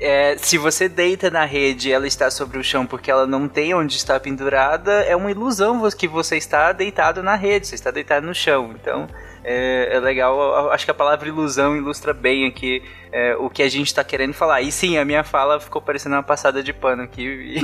É, 0.00 0.36
se 0.38 0.56
você 0.56 0.88
deita 0.88 1.30
na 1.30 1.44
rede 1.44 1.90
e 1.90 1.92
ela 1.92 2.06
está 2.06 2.30
sobre 2.30 2.58
o 2.58 2.64
chão 2.64 2.86
porque 2.86 3.10
ela 3.10 3.26
não 3.26 3.46
tem 3.46 3.74
onde 3.74 3.96
estar 3.96 4.18
pendurada, 4.18 5.02
é 5.02 5.14
uma 5.14 5.30
ilusão 5.30 5.88
que 5.90 6.08
você 6.08 6.38
está 6.38 6.72
deitado 6.72 7.22
na 7.22 7.36
rede, 7.36 7.66
você 7.66 7.74
está 7.74 7.90
deitado 7.90 8.26
no 8.26 8.34
chão. 8.34 8.74
Então 8.80 9.06
é, 9.44 9.90
é 9.92 10.00
legal, 10.00 10.70
acho 10.72 10.84
que 10.84 10.90
a 10.90 10.94
palavra 10.94 11.28
ilusão 11.28 11.76
ilustra 11.76 12.14
bem 12.14 12.46
aqui 12.46 12.82
é, 13.12 13.34
o 13.36 13.50
que 13.50 13.62
a 13.62 13.68
gente 13.68 13.88
está 13.88 14.04
querendo 14.04 14.32
falar. 14.32 14.62
E 14.62 14.70
sim, 14.70 14.96
a 14.96 15.04
minha 15.04 15.24
fala 15.24 15.60
ficou 15.60 15.80
parecendo 15.80 16.14
uma 16.14 16.22
passada 16.22 16.62
de 16.62 16.72
pano 16.72 17.02
aqui 17.02 17.60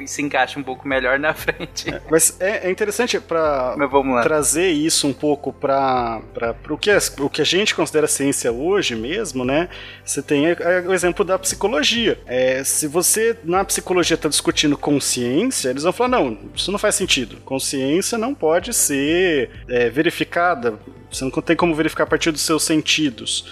e, 0.00 0.06
se 0.06 0.22
encaixa 0.22 0.58
um 0.58 0.62
pouco 0.62 0.86
melhor 0.86 1.18
na 1.18 1.34
frente. 1.34 1.86
Mas 2.10 2.40
é, 2.40 2.68
é 2.68 2.70
interessante 2.70 3.20
para 3.20 3.74
trazer 4.22 4.70
isso 4.70 5.06
um 5.06 5.12
pouco 5.12 5.52
para 5.52 6.20
o 6.68 6.76
que, 6.76 6.90
o 7.20 7.30
que 7.30 7.42
a 7.42 7.44
gente 7.44 7.74
considera 7.74 8.06
ciência 8.06 8.50
hoje 8.52 8.94
mesmo, 8.94 9.44
né? 9.44 9.68
Você 10.04 10.22
tem 10.22 10.46
é, 10.46 10.56
é, 10.58 10.80
o 10.80 10.92
exemplo 10.92 11.24
da 11.24 11.38
psicologia. 11.38 12.18
É, 12.26 12.64
se 12.64 12.86
você 12.86 13.36
na 13.44 13.64
psicologia 13.64 14.14
está 14.14 14.28
discutindo 14.28 14.76
consciência, 14.76 15.70
eles 15.70 15.82
vão 15.82 15.92
falar: 15.92 16.08
não, 16.08 16.38
isso 16.54 16.72
não 16.72 16.78
faz 16.78 16.94
sentido. 16.94 17.36
Consciência 17.44 18.18
não 18.18 18.34
pode 18.34 18.72
ser 18.72 19.50
é, 19.68 19.88
verificada. 19.90 20.78
Você 21.10 21.24
não 21.24 21.30
tem 21.30 21.54
como 21.54 21.74
verificar 21.74 22.04
a 22.04 22.06
partir 22.06 22.30
dos 22.30 22.40
seus 22.40 22.64
sentidos. 22.64 23.44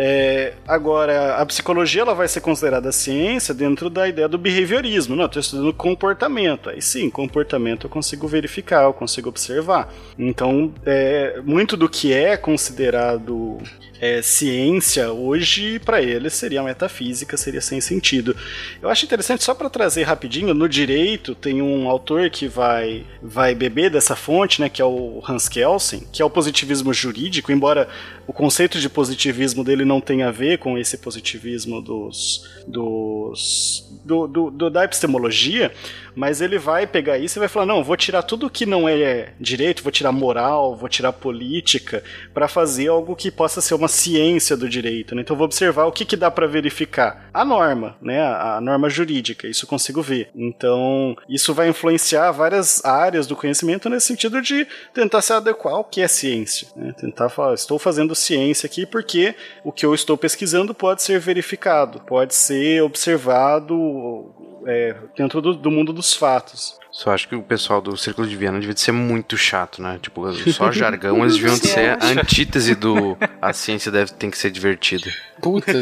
É, 0.00 0.54
agora, 0.66 1.34
a 1.38 1.44
psicologia 1.44 2.02
ela 2.02 2.14
vai 2.14 2.28
ser 2.28 2.40
considerada 2.40 2.92
ciência 2.92 3.52
dentro 3.52 3.90
da 3.90 4.08
ideia 4.08 4.28
do 4.28 4.38
behaviorismo. 4.38 5.16
Não, 5.16 5.24
eu 5.24 5.26
estou 5.26 5.40
estudando 5.40 5.74
comportamento. 5.74 6.70
Aí 6.70 6.80
sim, 6.80 7.10
comportamento 7.10 7.86
eu 7.86 7.90
consigo 7.90 8.28
verificar, 8.28 8.84
eu 8.84 8.92
consigo 8.92 9.28
observar. 9.28 9.92
Então, 10.16 10.72
é, 10.86 11.40
muito 11.44 11.76
do 11.76 11.88
que 11.88 12.12
é 12.12 12.36
considerado 12.36 13.58
é, 14.00 14.22
ciência 14.22 15.12
hoje, 15.12 15.78
para 15.78 16.00
eles, 16.02 16.34
seria 16.34 16.62
metafísica, 16.62 17.36
seria 17.36 17.60
sem 17.60 17.80
sentido. 17.80 18.36
Eu 18.80 18.88
acho 18.88 19.04
interessante, 19.04 19.42
só 19.44 19.54
para 19.54 19.68
trazer 19.68 20.04
rapidinho, 20.04 20.54
no 20.54 20.68
direito 20.68 21.34
tem 21.34 21.60
um 21.62 21.88
autor 21.88 22.30
que 22.30 22.46
vai, 22.46 23.04
vai 23.22 23.54
beber 23.54 23.90
dessa 23.90 24.14
fonte, 24.16 24.60
né, 24.60 24.68
que 24.68 24.80
é 24.80 24.84
o 24.84 25.22
Hans 25.28 25.48
Kelsen, 25.48 26.06
que 26.12 26.22
é 26.22 26.24
o 26.24 26.30
positivismo 26.30 26.92
jurídico, 26.94 27.50
embora 27.52 27.88
o 28.26 28.32
conceito 28.32 28.78
de 28.78 28.88
positivismo 28.88 29.64
dele 29.64 29.84
não 29.84 30.00
tenha 30.00 30.28
a 30.28 30.32
ver 30.32 30.58
com 30.58 30.78
esse 30.78 30.98
positivismo 30.98 31.80
dos, 31.80 32.44
dos 32.66 33.84
do, 34.04 34.26
do- 34.26 34.50
do- 34.50 34.70
da 34.70 34.84
epistemologia, 34.84 35.72
mas 36.18 36.40
ele 36.40 36.58
vai 36.58 36.84
pegar 36.84 37.16
isso 37.16 37.38
e 37.38 37.40
vai 37.40 37.48
falar: 37.48 37.64
não, 37.64 37.84
vou 37.84 37.96
tirar 37.96 38.24
tudo 38.24 38.50
que 38.50 38.66
não 38.66 38.88
é 38.88 39.32
direito, 39.38 39.84
vou 39.84 39.92
tirar 39.92 40.10
moral, 40.10 40.74
vou 40.74 40.88
tirar 40.88 41.12
política, 41.12 42.02
para 42.34 42.48
fazer 42.48 42.88
algo 42.88 43.14
que 43.14 43.30
possa 43.30 43.60
ser 43.60 43.74
uma 43.74 43.86
ciência 43.86 44.56
do 44.56 44.68
direito. 44.68 45.14
Né? 45.14 45.22
Então 45.22 45.36
vou 45.36 45.44
observar 45.44 45.84
o 45.84 45.92
que, 45.92 46.04
que 46.04 46.16
dá 46.16 46.28
para 46.28 46.48
verificar. 46.48 47.30
A 47.32 47.44
norma, 47.44 47.96
né? 48.02 48.20
a, 48.20 48.60
norma 48.60 48.90
jurídica, 48.90 49.46
isso 49.46 49.64
eu 49.64 49.68
consigo 49.68 50.02
ver. 50.02 50.28
Então 50.34 51.16
isso 51.28 51.54
vai 51.54 51.68
influenciar 51.68 52.32
várias 52.32 52.84
áreas 52.84 53.28
do 53.28 53.36
conhecimento 53.36 53.88
nesse 53.88 54.08
sentido 54.08 54.42
de 54.42 54.66
tentar 54.92 55.22
se 55.22 55.32
adequar 55.32 55.74
ao 55.74 55.84
que 55.84 56.00
é 56.00 56.08
ciência. 56.08 56.66
né? 56.74 56.92
Tentar 56.98 57.28
falar: 57.28 57.54
estou 57.54 57.78
fazendo 57.78 58.12
ciência 58.16 58.66
aqui 58.66 58.84
porque 58.84 59.36
o 59.62 59.70
que 59.70 59.86
eu 59.86 59.94
estou 59.94 60.18
pesquisando 60.18 60.74
pode 60.74 61.00
ser 61.00 61.20
verificado, 61.20 62.00
pode 62.00 62.34
ser 62.34 62.82
observado 62.82 64.34
é, 64.68 64.94
dentro 65.16 65.40
do, 65.40 65.54
do 65.54 65.70
mundo 65.70 65.92
dos 65.92 66.14
fatos. 66.14 66.78
Só 66.98 67.12
acho 67.12 67.28
que 67.28 67.36
o 67.36 67.42
pessoal 67.44 67.80
do 67.80 67.96
Círculo 67.96 68.26
de 68.26 68.36
Viena 68.36 68.58
devia 68.58 68.76
ser 68.76 68.90
muito 68.90 69.36
chato, 69.36 69.80
né? 69.80 70.00
Tipo, 70.02 70.32
só 70.50 70.72
jargão, 70.72 71.20
eles 71.20 71.36
deviam 71.36 71.54
ser 71.54 71.96
a 72.02 72.06
antítese 72.06 72.74
do 72.74 73.16
a 73.40 73.52
ciência 73.52 73.92
deve 73.92 74.10
tem 74.14 74.28
que 74.28 74.36
ser 74.36 74.50
divertida. 74.50 75.08
Puta. 75.40 75.72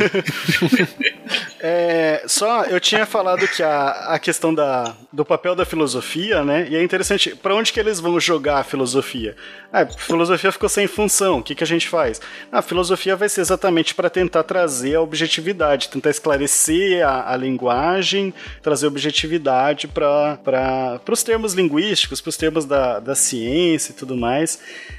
É, 1.59 2.23
só 2.29 2.65
eu 2.65 2.79
tinha 2.79 3.05
falado 3.05 3.49
que 3.49 3.61
a, 3.61 3.89
a 4.11 4.19
questão 4.21 4.55
da, 4.55 4.95
do 5.13 5.25
papel 5.25 5.57
da 5.57 5.65
filosofia, 5.65 6.45
né? 6.45 6.69
E 6.71 6.77
é 6.77 6.83
interessante, 6.83 7.35
para 7.35 7.57
onde 7.57 7.73
que 7.73 7.81
eles 7.81 7.99
vão 7.99 8.21
jogar 8.21 8.59
a 8.59 8.63
filosofia? 8.63 9.35
Ah, 9.73 9.81
a 9.81 9.87
filosofia 9.87 10.53
ficou 10.53 10.69
sem 10.69 10.87
função. 10.87 11.39
O 11.39 11.43
que, 11.43 11.55
que 11.57 11.65
a 11.65 11.67
gente 11.67 11.89
faz? 11.89 12.21
A 12.53 12.63
filosofia 12.63 13.17
vai 13.17 13.29
ser 13.29 13.41
exatamente 13.41 13.95
para 13.95 14.09
tentar 14.09 14.45
trazer 14.45 14.95
a 14.95 15.01
objetividade, 15.01 15.89
tentar 15.89 16.11
esclarecer 16.11 17.05
a, 17.05 17.33
a 17.33 17.37
linguagem, 17.37 18.33
trazer 18.63 18.87
objetividade 18.87 19.89
para 19.89 21.01
os 21.13 21.23
termos 21.23 21.55
linguísticos, 21.55 22.21
para 22.21 22.31
os 22.31 22.37
termos 22.37 22.65
da, 22.65 22.99
da 22.99 23.15
ciência 23.15 23.93
e 23.93 23.95
tudo 23.95 24.17
mais. 24.17 24.59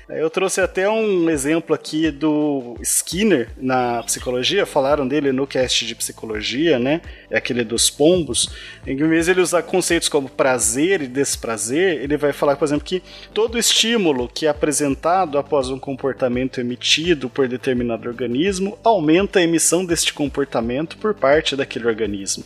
Eu 0.09 0.29
trouxe 0.29 0.61
até 0.61 0.89
um 0.89 1.29
exemplo 1.29 1.75
aqui 1.75 2.09
do 2.09 2.77
Skinner 2.81 3.49
na 3.57 4.01
psicologia, 4.03 4.65
falaram 4.65 5.05
dele 5.05 5.33
no 5.33 5.45
cast 5.45 5.85
de 5.85 5.93
psicologia, 5.93 6.79
né? 6.79 7.01
É 7.29 7.37
aquele 7.37 7.61
dos 7.63 7.89
pombos. 7.89 8.49
Em 8.85 8.95
vez 8.95 9.25
de 9.25 9.31
ele 9.31 9.41
usar 9.41 9.63
conceitos 9.63 10.07
como 10.07 10.29
prazer 10.29 11.01
e 11.01 11.07
desprazer, 11.07 12.01
ele 12.01 12.15
vai 12.15 12.31
falar, 12.31 12.55
por 12.55 12.63
exemplo, 12.63 12.85
que 12.85 13.03
todo 13.33 13.57
estímulo 13.57 14.29
que 14.33 14.45
é 14.45 14.49
apresentado 14.49 15.37
após 15.37 15.69
um 15.69 15.77
comportamento 15.77 16.61
emitido 16.61 17.29
por 17.29 17.47
determinado 17.49 18.07
organismo 18.07 18.79
aumenta 18.83 19.39
a 19.39 19.43
emissão 19.43 19.83
deste 19.83 20.13
comportamento 20.13 20.97
por 20.97 21.13
parte 21.13 21.53
daquele 21.53 21.85
organismo. 21.85 22.45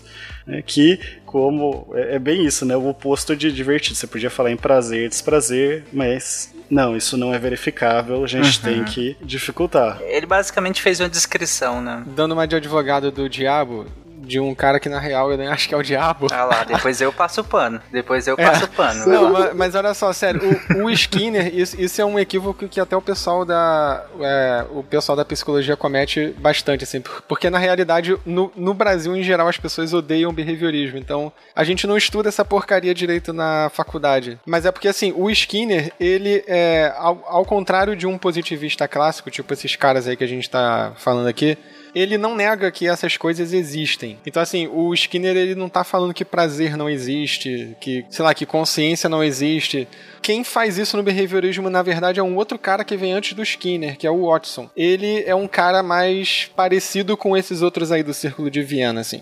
Né? 0.51 0.61
Que, 0.65 0.99
como. 1.25 1.87
É, 1.93 2.15
é 2.15 2.19
bem 2.19 2.45
isso, 2.45 2.65
né? 2.65 2.75
O 2.75 2.87
oposto 2.89 3.35
de 3.35 3.51
divertido. 3.51 3.95
Você 3.95 4.05
podia 4.07 4.29
falar 4.29 4.51
em 4.51 4.57
prazer 4.57 5.05
e 5.05 5.09
desprazer, 5.09 5.83
mas. 5.91 6.53
Não, 6.69 6.95
isso 6.95 7.17
não 7.17 7.33
é 7.33 7.39
verificável, 7.39 8.23
a 8.23 8.27
gente 8.27 8.57
Uhum. 8.59 8.63
tem 8.73 8.83
que 8.85 9.17
dificultar. 9.21 9.99
Ele 10.03 10.25
basicamente 10.25 10.81
fez 10.81 10.99
uma 11.01 11.09
descrição, 11.09 11.81
né? 11.81 12.03
Dando 12.15 12.31
uma 12.33 12.47
de 12.47 12.55
advogado 12.55 13.11
do 13.11 13.27
diabo, 13.27 13.85
de 14.21 14.39
um 14.39 14.53
cara 14.55 14.79
que 14.79 14.87
na 14.89 14.99
real 14.99 15.31
eu 15.31 15.37
nem 15.37 15.47
acho 15.47 15.67
que 15.67 15.73
é 15.73 15.77
o 15.77 15.83
diabo. 15.83 16.27
Ah 16.31 16.43
lá, 16.45 16.63
depois 16.63 17.01
eu 17.01 17.11
passo 17.11 17.41
o 17.41 17.43
pano. 17.43 17.81
Depois 17.91 18.27
eu 18.27 18.35
passo 18.37 18.65
o 18.65 18.67
pano. 18.69 19.05
Não, 19.07 19.31
mas, 19.31 19.53
mas 19.53 19.75
olha 19.75 19.93
só, 19.93 20.11
sério, 20.13 20.41
o, 20.77 20.83
o 20.85 20.89
Skinner, 20.91 21.53
isso, 21.55 21.79
isso 21.79 22.01
é 22.01 22.05
um 22.05 22.17
equívoco 22.19 22.67
que 22.67 22.79
até 22.79 22.95
o 22.95 23.01
pessoal 23.01 23.43
da. 23.45 24.05
é, 24.21 24.65
o 24.71 24.83
pessoal 24.83 25.15
da 25.15 25.25
psicologia 25.25 25.75
comete 25.75 26.33
bastante, 26.39 26.83
assim, 26.83 27.01
por- 27.01 27.21
porque 27.23 27.49
na 27.49 27.57
realidade, 27.57 28.17
no, 28.25 28.51
no 28.55 28.73
Brasil, 28.73 29.15
em 29.15 29.23
geral, 29.23 29.47
as 29.47 29.57
pessoas 29.57 29.93
odeiam 29.93 30.33
behaviorismo. 30.33 30.97
Então, 30.97 31.31
a 31.55 31.63
gente 31.63 31.85
não 31.87 31.97
estuda 31.97 32.29
essa 32.29 32.45
porcaria 32.45 32.93
direito 32.93 33.33
na 33.33 33.69
faculdade. 33.73 34.39
Mas 34.45 34.65
é 34.65 34.71
porque 34.71 34.87
assim, 34.87 35.13
o 35.15 35.29
Skinner, 35.29 35.91
ele 35.99 36.43
é. 36.47 36.93
Ao, 36.97 37.23
ao 37.27 37.45
contrário 37.45 37.95
de 37.95 38.05
um 38.07 38.17
positivista 38.17 38.87
clássico, 38.87 39.29
tipo 39.31 39.53
esses 39.53 39.75
caras 39.75 40.07
aí 40.07 40.15
que 40.15 40.23
a 40.23 40.27
gente 40.27 40.49
tá 40.49 40.93
falando 40.97 41.27
aqui 41.27 41.57
ele 41.93 42.17
não 42.17 42.35
nega 42.35 42.71
que 42.71 42.87
essas 42.87 43.17
coisas 43.17 43.53
existem. 43.53 44.17
Então, 44.25 44.41
assim, 44.41 44.67
o 44.67 44.93
Skinner 44.93 45.35
ele 45.35 45.55
não 45.55 45.69
tá 45.69 45.83
falando 45.83 46.13
que 46.13 46.25
prazer 46.25 46.77
não 46.77 46.89
existe, 46.89 47.75
que, 47.79 48.05
sei 48.09 48.23
lá, 48.23 48.33
que 48.33 48.45
consciência 48.45 49.09
não 49.09 49.23
existe. 49.23 49.87
Quem 50.21 50.43
faz 50.43 50.77
isso 50.77 50.95
no 50.97 51.03
behaviorismo, 51.03 51.69
na 51.69 51.81
verdade, 51.81 52.19
é 52.19 52.23
um 52.23 52.35
outro 52.35 52.57
cara 52.57 52.83
que 52.83 52.97
vem 52.97 53.13
antes 53.13 53.33
do 53.33 53.43
Skinner, 53.43 53.97
que 53.97 54.07
é 54.07 54.11
o 54.11 54.27
Watson. 54.27 54.69
Ele 54.75 55.23
é 55.25 55.35
um 55.35 55.47
cara 55.47 55.83
mais 55.83 56.49
parecido 56.55 57.17
com 57.17 57.35
esses 57.35 57.61
outros 57.61 57.91
aí 57.91 58.03
do 58.03 58.13
Círculo 58.13 58.49
de 58.49 58.61
Viena, 58.61 59.01
assim. 59.01 59.21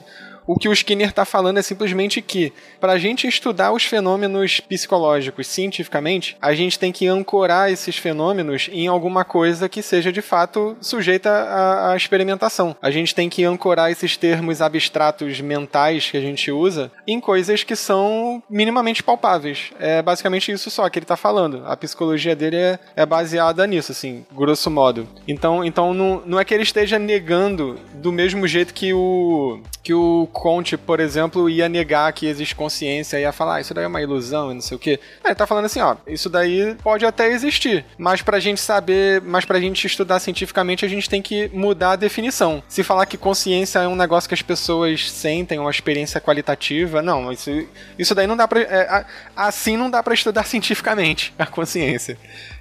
O 0.49 0.57
que 0.57 0.67
o 0.67 0.73
Skinner 0.73 1.09
está 1.09 1.25
falando 1.25 1.59
é 1.59 1.61
simplesmente 1.61 2.23
que, 2.23 2.51
para 2.81 2.93
a 2.93 2.97
gente 2.97 3.27
estudar 3.27 3.71
os 3.71 3.83
fenômenos 3.83 4.59
psicológicos 4.59 5.45
cientificamente, 5.45 6.35
a 6.41 6.55
gente 6.55 6.79
tem 6.79 6.91
que 6.91 7.05
ancorar 7.05 7.71
esses 7.71 7.97
fenômenos 7.97 8.67
em 8.73 8.87
alguma 8.87 9.23
coisa 9.23 9.69
que 9.69 9.83
seja 9.83 10.11
de 10.11 10.23
fato 10.23 10.75
sujeita 10.81 11.29
à, 11.29 11.91
à 11.91 11.95
experimentação. 11.95 12.75
A 12.81 12.89
gente 12.89 13.13
tem 13.13 13.29
que 13.29 13.43
ancorar 13.43 13.91
esses 13.91 14.17
termos 14.17 14.59
abstratos 14.59 15.39
mentais 15.39 16.09
que 16.09 16.17
a 16.17 16.21
gente 16.21 16.51
usa 16.51 16.91
em 17.05 17.19
coisas 17.19 17.63
que 17.63 17.75
são 17.75 18.41
minimamente 18.49 19.03
palpáveis. 19.03 19.71
É 19.79 20.01
basicamente 20.01 20.51
isso 20.51 20.71
só 20.71 20.89
que 20.89 20.97
ele 20.97 21.03
está 21.03 21.15
falando. 21.15 21.61
A 21.67 21.77
psicologia 21.77 22.35
dele 22.35 22.55
é, 22.55 22.79
é 22.95 23.05
baseada 23.05 23.67
nisso, 23.67 23.91
assim, 23.91 24.25
grosso 24.31 24.71
modo. 24.71 25.07
Então, 25.27 25.63
então 25.63 25.93
não, 25.93 26.23
não 26.25 26.39
é 26.39 26.43
que 26.43 26.55
ele 26.55 26.63
esteja 26.63 26.97
negando 26.97 27.79
do 27.93 28.11
mesmo 28.11 28.47
jeito 28.47 28.73
que 28.73 28.91
o 28.95 29.61
que 29.83 29.93
o 29.93 30.27
Conte, 30.39 30.77
por 30.77 31.01
exemplo, 31.01 31.49
ia 31.49 31.67
negar 31.67 32.13
que 32.13 32.25
existe 32.25 32.55
consciência, 32.55 33.19
ia 33.19 33.33
falar, 33.33 33.55
ah, 33.55 33.61
isso 33.61 33.73
daí 33.73 33.83
é 33.83 33.87
uma 33.87 34.01
ilusão 34.01 34.51
e 34.51 34.53
não 34.53 34.61
sei 34.61 34.77
o 34.77 34.79
quê. 34.79 34.97
Ele 35.23 35.35
tá 35.35 35.45
falando 35.45 35.65
assim, 35.65 35.81
ó, 35.81 35.97
isso 36.07 36.29
daí 36.29 36.75
pode 36.81 37.05
até 37.05 37.27
existir, 37.27 37.85
mas 37.97 38.21
pra 38.21 38.39
gente 38.39 38.61
saber, 38.61 39.21
mas 39.21 39.43
pra 39.43 39.59
gente 39.59 39.85
estudar 39.85 40.17
cientificamente, 40.19 40.85
a 40.85 40.87
gente 40.87 41.09
tem 41.09 41.21
que 41.21 41.49
mudar 41.53 41.91
a 41.91 41.95
definição. 41.97 42.63
Se 42.69 42.83
falar 42.83 43.05
que 43.05 43.17
consciência 43.17 43.79
é 43.79 43.87
um 43.87 43.97
negócio 43.97 44.29
que 44.29 44.33
as 44.33 44.41
pessoas 44.41 45.11
sentem, 45.11 45.59
uma 45.59 45.69
experiência 45.69 46.21
qualitativa, 46.21 47.01
não, 47.01 47.33
isso, 47.33 47.67
isso 47.97 48.15
daí 48.15 48.25
não 48.25 48.37
dá 48.37 48.47
pra. 48.47 48.61
É, 48.61 49.05
assim 49.35 49.75
não 49.75 49.89
dá 49.89 50.01
pra 50.01 50.13
estudar 50.13 50.45
cientificamente 50.47 51.33
a 51.37 51.45
consciência. 51.45 52.17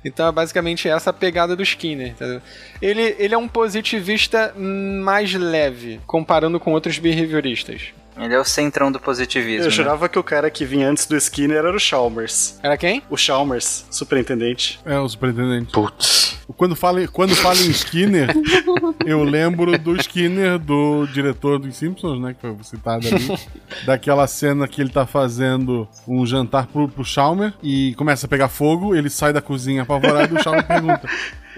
Então 0.08 0.26
é 0.28 0.32
basicamente 0.32 0.88
essa 0.88 1.10
a 1.10 1.12
pegada 1.12 1.54
do 1.54 1.62
Skinner. 1.62 2.08
Entendeu? 2.08 2.42
Ele, 2.82 3.14
ele 3.18 3.34
é 3.34 3.38
um 3.38 3.48
positivista 3.48 4.52
mais 4.56 5.32
leve, 5.34 6.00
comparando 6.06 6.58
com 6.58 6.72
outros 6.72 6.98
behavioristas. 6.98 7.92
Ele 8.18 8.34
é 8.34 8.38
o 8.38 8.44
centrão 8.44 8.90
do 8.90 8.98
positivismo. 8.98 9.62
Eu 9.62 9.64
né? 9.64 9.70
jurava 9.70 10.08
que 10.08 10.18
o 10.18 10.24
cara 10.24 10.50
que 10.50 10.64
vinha 10.64 10.88
antes 10.88 11.06
do 11.06 11.16
Skinner 11.16 11.58
era 11.58 11.74
o 11.74 11.78
Chalmers. 11.78 12.58
Era 12.62 12.76
quem? 12.76 13.02
O 13.08 13.16
Chalmers, 13.16 13.86
superintendente. 13.90 14.80
É, 14.84 14.98
o 14.98 15.08
superintendente. 15.08 15.72
Putz. 15.72 16.36
Quando 16.56 16.74
fala, 16.74 17.06
quando 17.08 17.36
fala 17.36 17.60
em 17.60 17.70
Skinner, 17.70 18.30
eu 19.04 19.22
lembro 19.22 19.78
do 19.78 19.94
Skinner, 19.96 20.58
do 20.58 21.06
diretor 21.06 21.58
dos 21.58 21.76
Simpsons, 21.76 22.20
né? 22.20 22.34
Que 22.34 22.40
foi 22.40 22.56
citado 22.62 23.06
ali. 23.06 23.38
daquela 23.84 24.26
cena 24.26 24.66
que 24.66 24.80
ele 24.80 24.90
tá 24.90 25.06
fazendo 25.06 25.86
um 26.06 26.24
jantar 26.26 26.66
pro, 26.66 26.88
pro 26.88 27.04
Chalmer 27.04 27.52
e 27.62 27.94
começa 27.96 28.26
a 28.26 28.28
pegar 28.28 28.48
fogo, 28.48 28.94
ele 28.94 29.10
sai 29.10 29.32
da 29.32 29.42
cozinha 29.42 29.82
apavorado 29.82 30.34
e 30.34 30.38
o 30.38 30.42
Chalmer 30.42 30.66
pergunta. 30.66 31.08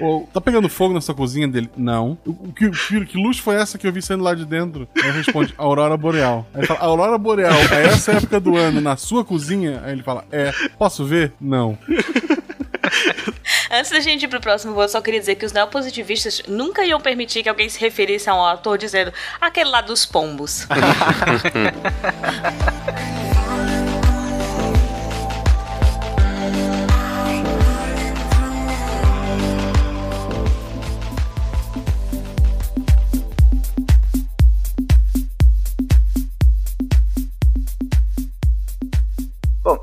Ô, 0.00 0.26
tá 0.32 0.40
pegando 0.40 0.68
fogo 0.68 0.94
na 0.94 1.00
sua 1.00 1.14
cozinha 1.14 1.46
dele? 1.46 1.70
Não. 1.76 2.18
O, 2.26 2.52
que, 2.52 2.70
que, 3.04 3.16
luz 3.16 3.38
foi 3.38 3.56
essa 3.56 3.78
que 3.78 3.86
eu 3.86 3.92
vi 3.92 4.02
saindo 4.02 4.24
lá 4.24 4.34
de 4.34 4.44
dentro? 4.44 4.88
Aí 4.96 5.08
ele 5.08 5.18
responde, 5.18 5.54
Aurora 5.56 5.96
Boreal. 5.96 6.46
Aí 6.54 6.60
ele 6.60 6.66
fala, 6.66 6.80
Aurora 6.80 7.18
Boreal, 7.18 7.58
é 7.72 7.86
essa 7.86 8.12
época 8.12 8.40
do 8.40 8.56
ano 8.56 8.80
na 8.80 8.96
sua 8.96 9.24
cozinha? 9.24 9.82
Aí 9.84 9.92
ele 9.92 10.02
fala, 10.02 10.24
é. 10.32 10.52
Posso 10.78 11.04
ver? 11.04 11.32
Não. 11.40 11.78
Antes 13.70 13.92
da 13.92 14.00
gente 14.00 14.24
ir 14.24 14.28
pro 14.28 14.40
próximo 14.40 14.74
voo, 14.74 14.82
eu 14.82 14.88
só 14.88 15.00
queria 15.00 15.20
dizer 15.20 15.36
que 15.36 15.46
os 15.46 15.52
neopositivistas 15.52 16.42
nunca 16.48 16.84
iam 16.84 17.00
permitir 17.00 17.42
que 17.42 17.48
alguém 17.48 17.68
se 17.68 17.78
referisse 17.78 18.28
a 18.28 18.34
um 18.34 18.40
autor 18.40 18.76
dizendo 18.76 19.12
aquele 19.40 19.70
lá 19.70 19.80
dos 19.80 20.04
pombos. 20.04 20.66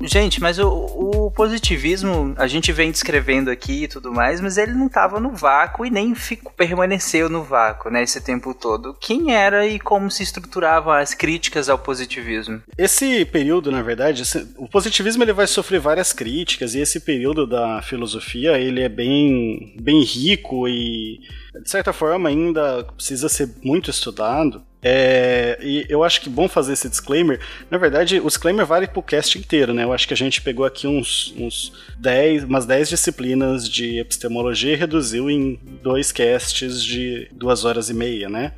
gente, 0.08 0.40
mas 0.40 0.58
o, 0.58 0.68
o 0.68 1.30
positivismo 1.30 2.34
a 2.36 2.46
gente 2.46 2.72
vem 2.72 2.90
descrevendo 2.90 3.50
aqui 3.50 3.84
e 3.84 3.88
tudo 3.88 4.12
mais, 4.12 4.40
mas 4.40 4.56
ele 4.56 4.72
não 4.72 4.86
estava 4.86 5.20
no 5.20 5.30
vácuo 5.30 5.84
e 5.86 5.90
nem 5.90 6.14
ficou, 6.14 6.50
permaneceu 6.52 7.28
no 7.28 7.42
vácuo, 7.42 7.90
né, 7.90 8.02
esse 8.02 8.20
tempo 8.20 8.54
todo. 8.54 8.96
Quem 9.00 9.34
era 9.34 9.66
e 9.66 9.78
como 9.78 10.10
se 10.10 10.22
estruturavam 10.22 10.92
as 10.92 11.14
críticas 11.14 11.68
ao 11.68 11.78
positivismo? 11.78 12.60
Esse 12.76 13.24
período, 13.24 13.70
na 13.70 13.82
verdade, 13.82 14.22
esse- 14.22 14.46
o 14.56 14.68
positivismo 14.68 15.22
ele 15.22 15.32
vai 15.32 15.46
sofrer 15.46 15.80
várias 15.80 16.12
críticas 16.12 16.74
e 16.74 16.80
esse 16.80 17.00
período 17.00 17.46
da 17.46 17.82
filosofia 17.82 18.58
ele 18.58 18.82
é 18.82 18.88
bem, 18.88 19.74
bem 19.80 20.02
rico 20.02 20.66
e 20.68 21.18
de 21.62 21.70
certa 21.70 21.92
forma 21.92 22.28
ainda 22.28 22.84
precisa 22.96 23.28
ser 23.28 23.48
muito 23.64 23.90
estudado. 23.90 24.62
É, 24.82 25.58
e 25.60 25.86
eu 25.88 26.04
acho 26.04 26.20
que 26.20 26.28
bom 26.30 26.48
fazer 26.48 26.72
esse 26.74 26.88
disclaimer. 26.88 27.40
Na 27.70 27.78
verdade, 27.78 28.20
o 28.20 28.26
disclaimer 28.26 28.64
vale 28.64 28.86
pro 28.86 29.02
cast 29.02 29.36
inteiro, 29.38 29.74
né? 29.74 29.82
Eu 29.84 29.92
acho 29.92 30.06
que 30.06 30.14
a 30.14 30.16
gente 30.16 30.40
pegou 30.40 30.64
aqui 30.64 30.86
uns, 30.86 31.34
uns 31.36 31.72
10, 31.98 32.44
umas 32.44 32.64
10 32.64 32.88
disciplinas 32.88 33.68
de 33.68 33.98
epistemologia 33.98 34.72
e 34.72 34.76
reduziu 34.76 35.28
em 35.28 35.58
dois 35.82 36.12
casts 36.12 36.82
de 36.84 37.28
duas 37.32 37.64
horas 37.64 37.90
e 37.90 37.94
meia, 37.94 38.28
né? 38.28 38.52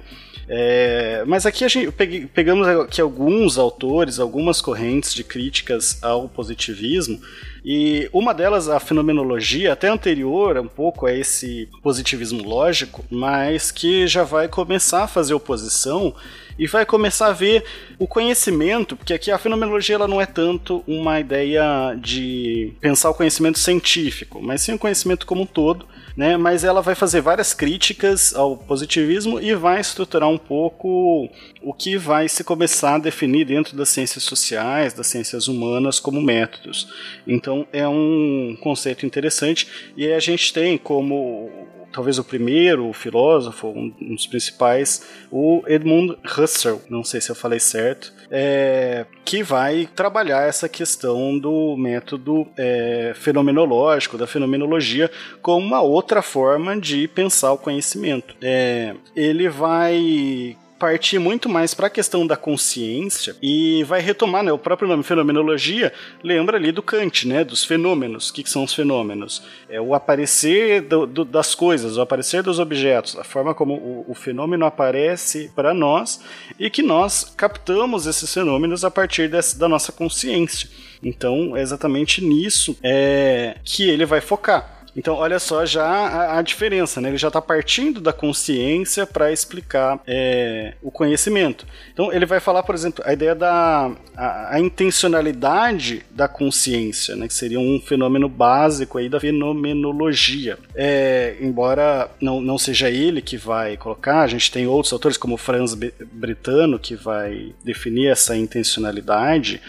É, 0.53 1.23
mas 1.27 1.47
aqui 1.47 1.65
a 1.65 1.69
gente 1.69 1.93
pegue- 1.93 2.27
pegamos 2.27 2.67
aqui 2.67 3.01
alguns 3.01 3.57
autores, 3.57 4.19
algumas 4.19 4.61
correntes 4.61 5.15
de 5.15 5.23
críticas 5.23 6.03
ao 6.03 6.29
positivismo, 6.29 7.21
e 7.65 8.09
uma 8.13 8.33
delas, 8.33 8.69
a 8.69 8.81
fenomenologia, 8.81 9.73
até 9.73 9.89
anterior 9.89 10.59
um 10.59 10.69
pouco 10.69 11.07
a 11.07 11.13
esse 11.13 11.69
positivismo 11.83 12.43
lógico, 12.43 13.05
mas 13.11 13.71
que 13.71 14.07
já 14.07 14.23
vai 14.23 14.49
começar 14.49 15.05
a 15.05 15.09
fazer 15.09 15.35
oposição 15.35 16.15
e 16.59 16.67
vai 16.67 16.85
começar 16.85 17.29
a 17.29 17.33
ver 17.33 17.65
o 17.99 18.07
conhecimento, 18.07 18.97
porque 18.97 19.15
aqui 19.15 19.31
a 19.31 19.39
fenomenologia 19.39 19.95
ela 19.95 20.09
não 20.09 20.21
é 20.21 20.27
tanto 20.27 20.85
uma 20.87 21.19
ideia 21.19 21.95
de 21.99 22.73
pensar 22.81 23.11
o 23.11 23.15
conhecimento 23.15 23.59
científico, 23.59 24.41
mas 24.43 24.61
sim 24.61 24.75
o 24.75 24.79
conhecimento 24.79 25.27
como 25.27 25.43
um 25.43 25.47
todo, 25.47 25.87
né? 26.17 26.37
Mas 26.37 26.65
ela 26.65 26.83
vai 26.83 26.95
fazer 26.95 27.21
várias 27.21 27.55
críticas 27.55 28.35
ao 28.35 28.57
positivismo 28.57 29.41
e 29.41 29.55
vai 29.55 29.81
estruturar 29.81 30.29
um 30.29 30.39
pouco 30.39 31.29
o 31.63 31.73
que 31.73 31.97
vai 31.97 32.29
se 32.29 32.45
começar 32.45 32.97
a 32.97 32.99
definir 32.99 33.45
dentro 33.45 33.77
das 33.77 33.89
ciências 33.89 34.25
sociais, 34.25 34.93
das 34.93 35.07
ciências 35.07 35.49
humanas 35.49 36.01
como 36.01 36.21
métodos. 36.21 36.89
Então 37.27 37.67
é 37.73 37.87
um 37.87 38.57
conceito 38.61 39.07
interessante 39.07 39.69
e 39.97 40.13
a 40.13 40.21
gente 40.21 40.53
tem 40.53 40.77
como 40.79 41.51
talvez 41.93 42.19
o 42.19 42.25
primeiro 42.25 42.93
filósofo, 42.93 43.69
um 43.69 43.93
um 44.01 44.15
dos 44.15 44.27
principais, 44.27 45.03
o 45.31 45.63
Edmund 45.67 46.17
Husserl, 46.25 46.81
não 46.89 47.05
sei 47.05 47.21
se 47.21 47.31
eu 47.31 47.35
falei 47.35 47.59
certo, 47.59 48.13
é, 48.31 49.07
que 49.25 49.43
vai 49.43 49.89
trabalhar 49.95 50.47
essa 50.47 50.69
questão 50.69 51.39
do 51.39 51.77
método 51.77 52.47
é, 52.57 53.13
fenomenológico, 53.15 54.17
da 54.17 54.27
fenomenologia, 54.27 55.11
como 55.43 55.67
uma 55.67 55.81
outra 55.81 56.23
forma 56.23 56.79
de 56.79 57.09
pensar 57.09 57.53
o 57.53 57.59
conhecimento. 57.59 58.37
É, 58.41 58.95
ele 59.17 59.49
vai 59.49 60.57
partir 60.81 61.19
muito 61.19 61.47
mais 61.47 61.75
para 61.75 61.89
a 61.89 61.91
questão 61.91 62.27
da 62.27 62.37
consciência 62.39 63.37
e 63.43 63.85
vai 63.85 64.01
retomar, 64.01 64.43
né, 64.43 64.51
o 64.51 64.59
próprio 64.59 64.89
nome 64.89 65.03
fenomenologia 65.03 65.93
lembra 66.25 66.57
ali 66.57 66.73
do 66.73 66.83
Kant, 66.83 67.29
né, 67.29 67.45
dos 67.45 67.63
fenômenos. 67.65 68.31
O 68.31 68.33
que, 68.33 68.43
que 68.43 68.49
são 68.51 68.65
os 68.65 68.73
fenômenos? 68.73 69.43
É 69.69 69.79
o 69.81 69.95
aparecer 69.95 70.81
do- 70.81 71.07
do- 71.07 71.25
das 71.25 71.55
coisas, 71.55 71.99
o 71.99 72.01
aparecer 72.01 72.43
dos 72.43 72.59
objetos, 72.59 73.17
a 73.19 73.23
forma 73.25 73.55
como 73.55 73.75
o, 73.75 74.07
o 74.09 74.15
fenômeno 74.15 74.65
aparece 74.65 75.53
para 75.55 75.75
nós 75.75 76.21
e 76.59 76.71
que 76.71 76.83
nós 76.83 77.33
captamos 77.37 78.07
esses 78.07 78.33
fenômenos 78.33 78.83
a 78.85 78.91
partir 78.91 79.29
dessa, 79.29 79.59
da 79.59 79.69
nossa 79.69 79.93
consciência. 79.93 80.69
Então, 81.03 81.57
é 81.57 81.61
exatamente 81.63 82.23
nisso 82.25 82.77
é, 82.83 83.57
que 83.65 83.89
ele 83.89 84.05
vai 84.07 84.21
focar. 84.21 84.80
Então, 84.97 85.15
olha 85.15 85.39
só 85.39 85.65
já 85.65 85.87
a, 85.87 86.39
a 86.39 86.43
diferença, 86.43 87.01
né? 87.01 87.09
Ele 87.09 87.19
já 87.19 87.29
está 87.29 87.41
partindo 87.41 88.01
da 88.01 88.13
consciência 88.13 89.07
para 89.07 89.33
explicar 89.33 90.01
é, 90.07 90.75
o 90.83 90.91
conhecimento. 90.91 91.67
Então, 91.93 92.13
ele 92.13 92.27
vai 92.27 92.41
falar, 92.41 92.63
por 92.63 92.75
exemplo, 92.75 93.03
a 93.07 93.13
ideia 93.13 93.35
da 93.35 93.91
a, 94.17 94.57
a 94.57 94.61
intencionalidade 94.61 96.05
da 96.11 96.29
consciência, 96.29 97.15
né? 97.17 97.29
Que 97.29 97.35
seria 97.35 97.61
um 97.61 97.81
fenômeno 97.81 98.29
básico 98.29 98.99
aí 98.99 99.09
da 99.09 99.21
fenomenologia. 99.21 100.59
É, 100.75 101.37
embora 101.41 102.11
não, 102.21 102.41
não 102.41 102.59
seja 102.59 102.91
ele 102.91 103.23
que 103.23 103.37
vai 103.37 103.77
colocar, 103.77 104.23
a 104.23 104.27
gente 104.27 104.51
tem 104.51 104.67
outros 104.67 104.93
autores 104.93 105.17
como 105.17 105.37
Franz 105.37 105.75
Britano 105.75 106.79
que 106.79 106.95
vai 106.95 107.55
definir 107.65 108.09
essa 108.09 108.37
intencionalidade. 108.37 109.61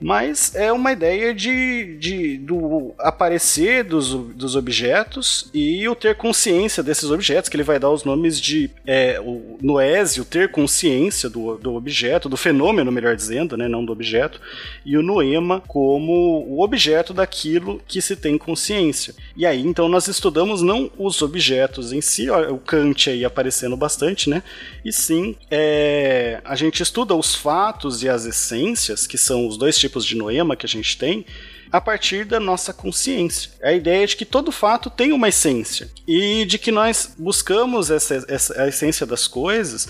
Mas 0.00 0.54
é 0.54 0.72
uma 0.72 0.92
ideia 0.92 1.34
de, 1.34 1.96
de 1.98 2.38
do 2.38 2.94
aparecer 2.98 3.84
dos, 3.84 4.10
dos 4.14 4.56
objetos 4.56 5.48
e 5.52 5.88
o 5.88 5.94
ter 5.94 6.14
consciência 6.16 6.82
desses 6.82 7.10
objetos, 7.10 7.48
que 7.48 7.56
ele 7.56 7.62
vai 7.62 7.78
dar 7.78 7.90
os 7.90 8.04
nomes 8.04 8.40
de 8.40 8.70
é, 8.86 9.20
o 9.20 9.58
noésio, 9.60 10.24
ter 10.24 10.50
consciência 10.50 11.28
do, 11.28 11.56
do 11.56 11.74
objeto, 11.74 12.28
do 12.28 12.36
fenômeno, 12.36 12.92
melhor 12.92 13.16
dizendo, 13.16 13.56
né, 13.56 13.68
não 13.68 13.84
do 13.84 13.92
objeto, 13.92 14.40
e 14.84 14.96
o 14.96 15.02
noema 15.02 15.62
como 15.66 16.44
o 16.48 16.62
objeto 16.62 17.12
daquilo 17.12 17.80
que 17.86 18.00
se 18.00 18.16
tem 18.16 18.36
consciência. 18.36 19.14
E 19.36 19.46
aí, 19.46 19.60
então, 19.60 19.88
nós 19.88 20.08
estudamos 20.08 20.62
não 20.62 20.90
os 20.98 21.22
objetos 21.22 21.92
em 21.92 22.00
si, 22.00 22.28
o 22.30 22.58
Kant 22.58 23.10
aí 23.10 23.24
aparecendo 23.24 23.76
bastante, 23.76 24.28
né, 24.28 24.42
e 24.84 24.92
sim 24.92 25.36
é, 25.50 26.40
a 26.44 26.54
gente 26.54 26.82
estuda 26.82 27.14
os 27.14 27.34
fatos 27.34 28.02
e 28.02 28.08
as 28.08 28.26
essências, 28.26 29.06
que 29.06 29.16
são 29.16 29.46
os 29.46 29.56
dois 29.56 29.78
tipos 29.84 30.04
de 30.04 30.16
noema 30.16 30.56
que 30.56 30.66
a 30.66 30.68
gente 30.68 30.96
tem, 30.96 31.26
a 31.70 31.80
partir 31.80 32.24
da 32.24 32.38
nossa 32.38 32.72
consciência. 32.72 33.50
A 33.62 33.72
ideia 33.72 34.04
é 34.04 34.06
de 34.06 34.16
que 34.16 34.24
todo 34.24 34.52
fato 34.52 34.88
tem 34.88 35.12
uma 35.12 35.28
essência 35.28 35.90
e 36.06 36.44
de 36.44 36.58
que 36.58 36.70
nós 36.70 37.14
buscamos 37.18 37.90
essa, 37.90 38.24
essa 38.28 38.62
a 38.62 38.68
essência 38.68 39.04
das 39.06 39.26
coisas 39.26 39.88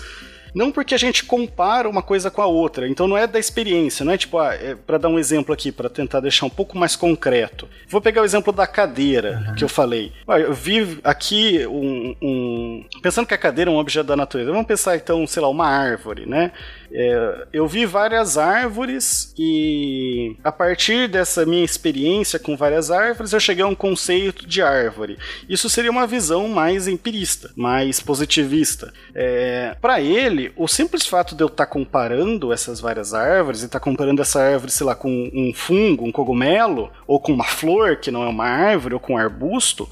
não 0.55 0.71
porque 0.71 0.95
a 0.95 0.97
gente 0.97 1.25
compara 1.25 1.89
uma 1.89 2.01
coisa 2.01 2.31
com 2.31 2.41
a 2.41 2.45
outra. 2.45 2.87
Então 2.87 3.07
não 3.09 3.17
é 3.17 3.27
da 3.27 3.37
experiência, 3.37 4.05
não 4.05 4.13
é 4.13 4.17
tipo, 4.17 4.37
ah, 4.39 4.55
é, 4.55 4.73
para 4.73 4.97
dar 4.97 5.09
um 5.09 5.19
exemplo 5.19 5.53
aqui, 5.53 5.69
para 5.69 5.89
tentar 5.89 6.21
deixar 6.21 6.45
um 6.45 6.49
pouco 6.49 6.77
mais 6.77 6.95
concreto. 6.95 7.67
Vou 7.89 7.99
pegar 7.99 8.21
o 8.21 8.25
exemplo 8.25 8.53
da 8.53 8.65
cadeira 8.65 9.43
uhum. 9.49 9.55
que 9.55 9.63
eu 9.65 9.67
falei. 9.67 10.13
Ah, 10.25 10.39
eu 10.39 10.53
vi 10.53 10.97
aqui 11.03 11.67
um, 11.67 12.15
um, 12.21 12.85
Pensando 13.01 13.27
que 13.27 13.33
a 13.33 13.37
cadeira 13.37 13.69
é 13.69 13.73
um 13.73 13.77
objeto 13.77 14.07
da 14.07 14.15
natureza, 14.15 14.49
vamos 14.49 14.65
pensar 14.65 14.95
então, 14.95 15.27
sei 15.27 15.41
lá, 15.41 15.49
uma 15.49 15.67
árvore, 15.67 16.25
né? 16.25 16.53
É, 16.91 17.47
eu 17.51 17.67
vi 17.67 17.85
várias 17.85 18.37
árvores 18.37 19.33
e 19.37 20.35
a 20.43 20.51
partir 20.51 21.07
dessa 21.07 21.45
minha 21.45 21.63
experiência 21.63 22.39
com 22.39 22.55
várias 22.55 22.91
árvores 22.91 23.33
eu 23.33 23.39
cheguei 23.39 23.63
a 23.63 23.67
um 23.67 23.75
conceito 23.75 24.47
de 24.47 24.61
árvore. 24.61 25.17
Isso 25.49 25.69
seria 25.69 25.91
uma 25.91 26.07
visão 26.07 26.47
mais 26.47 26.87
empirista, 26.87 27.51
mais 27.55 27.99
positivista. 27.99 28.93
É, 29.13 29.75
Para 29.81 30.01
ele, 30.01 30.51
o 30.55 30.67
simples 30.67 31.05
fato 31.05 31.35
de 31.35 31.43
eu 31.43 31.47
estar 31.47 31.65
tá 31.65 31.71
comparando 31.71 32.53
essas 32.53 32.79
várias 32.79 33.13
árvores 33.13 33.61
e 33.61 33.65
estar 33.65 33.79
tá 33.79 33.83
comparando 33.83 34.21
essa 34.21 34.41
árvore, 34.41 34.71
sei 34.71 34.85
lá, 34.85 34.95
com 34.95 35.29
um 35.33 35.53
fungo, 35.53 36.05
um 36.05 36.11
cogumelo, 36.11 36.91
ou 37.07 37.19
com 37.19 37.33
uma 37.33 37.45
flor 37.45 37.97
que 37.97 38.11
não 38.11 38.23
é 38.23 38.27
uma 38.27 38.45
árvore, 38.45 38.93
ou 38.93 38.99
com 38.99 39.13
um 39.13 39.17
arbusto, 39.17 39.89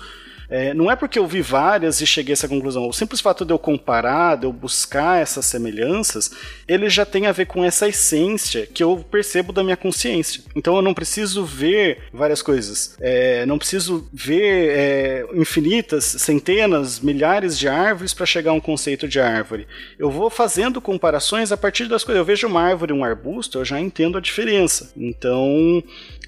é, 0.54 0.72
não 0.72 0.92
é 0.92 0.96
porque 0.96 1.18
eu 1.18 1.26
vi 1.26 1.42
várias 1.42 2.00
e 2.00 2.06
cheguei 2.06 2.32
a 2.32 2.36
essa 2.36 2.48
conclusão. 2.48 2.88
O 2.88 2.94
simples 2.94 3.20
fato 3.20 3.44
de 3.44 3.52
eu 3.52 3.58
comparar, 3.58 4.38
de 4.38 4.46
eu 4.46 4.54
buscar 4.54 5.20
essas 5.20 5.48
semelhanças, 5.48 6.30
ele 6.68 6.92
já 6.92 7.04
tem 7.04 7.26
a 7.26 7.32
ver 7.32 7.48
com 7.48 7.66
essa 7.66 7.88
essência 7.88 8.68
que 8.68 8.84
eu 8.84 9.04
percebo 9.10 9.52
da 9.52 9.64
minha 9.64 9.76
consciência. 9.76 10.44
Então 10.56 10.76
eu 10.76 10.84
não 10.84 10.94
preciso 10.94 11.44
ver 11.44 12.04
várias 12.14 12.44
coisas. 12.44 12.96
É, 13.02 13.48
não 13.48 13.58
preciso 13.58 14.08
ver 14.14 14.70
é, 14.78 15.26
infinitas, 15.34 16.04
centenas, 16.04 17.00
milhares 17.00 17.58
de 17.58 17.68
árvores 17.68 18.14
para 18.14 18.28
chegar 18.28 18.52
a 18.52 18.54
um 18.54 18.62
conceito 18.62 19.08
de 19.08 19.20
árvore. 19.20 19.66
Eu 19.98 20.12
vou 20.12 20.30
fazendo 20.30 20.80
comparações 20.80 21.52
a 21.52 21.58
partir 21.58 21.88
das 21.88 22.04
coisas. 22.04 22.20
Eu 22.20 22.26
vejo 22.26 22.46
uma 22.46 22.62
árvore, 22.62 22.94
um 22.94 23.04
arbusto, 23.04 23.58
eu 23.58 23.66
já 23.66 23.80
entendo 23.80 24.20
a 24.20 24.22
diferença. 24.22 24.94
Então 24.96 25.84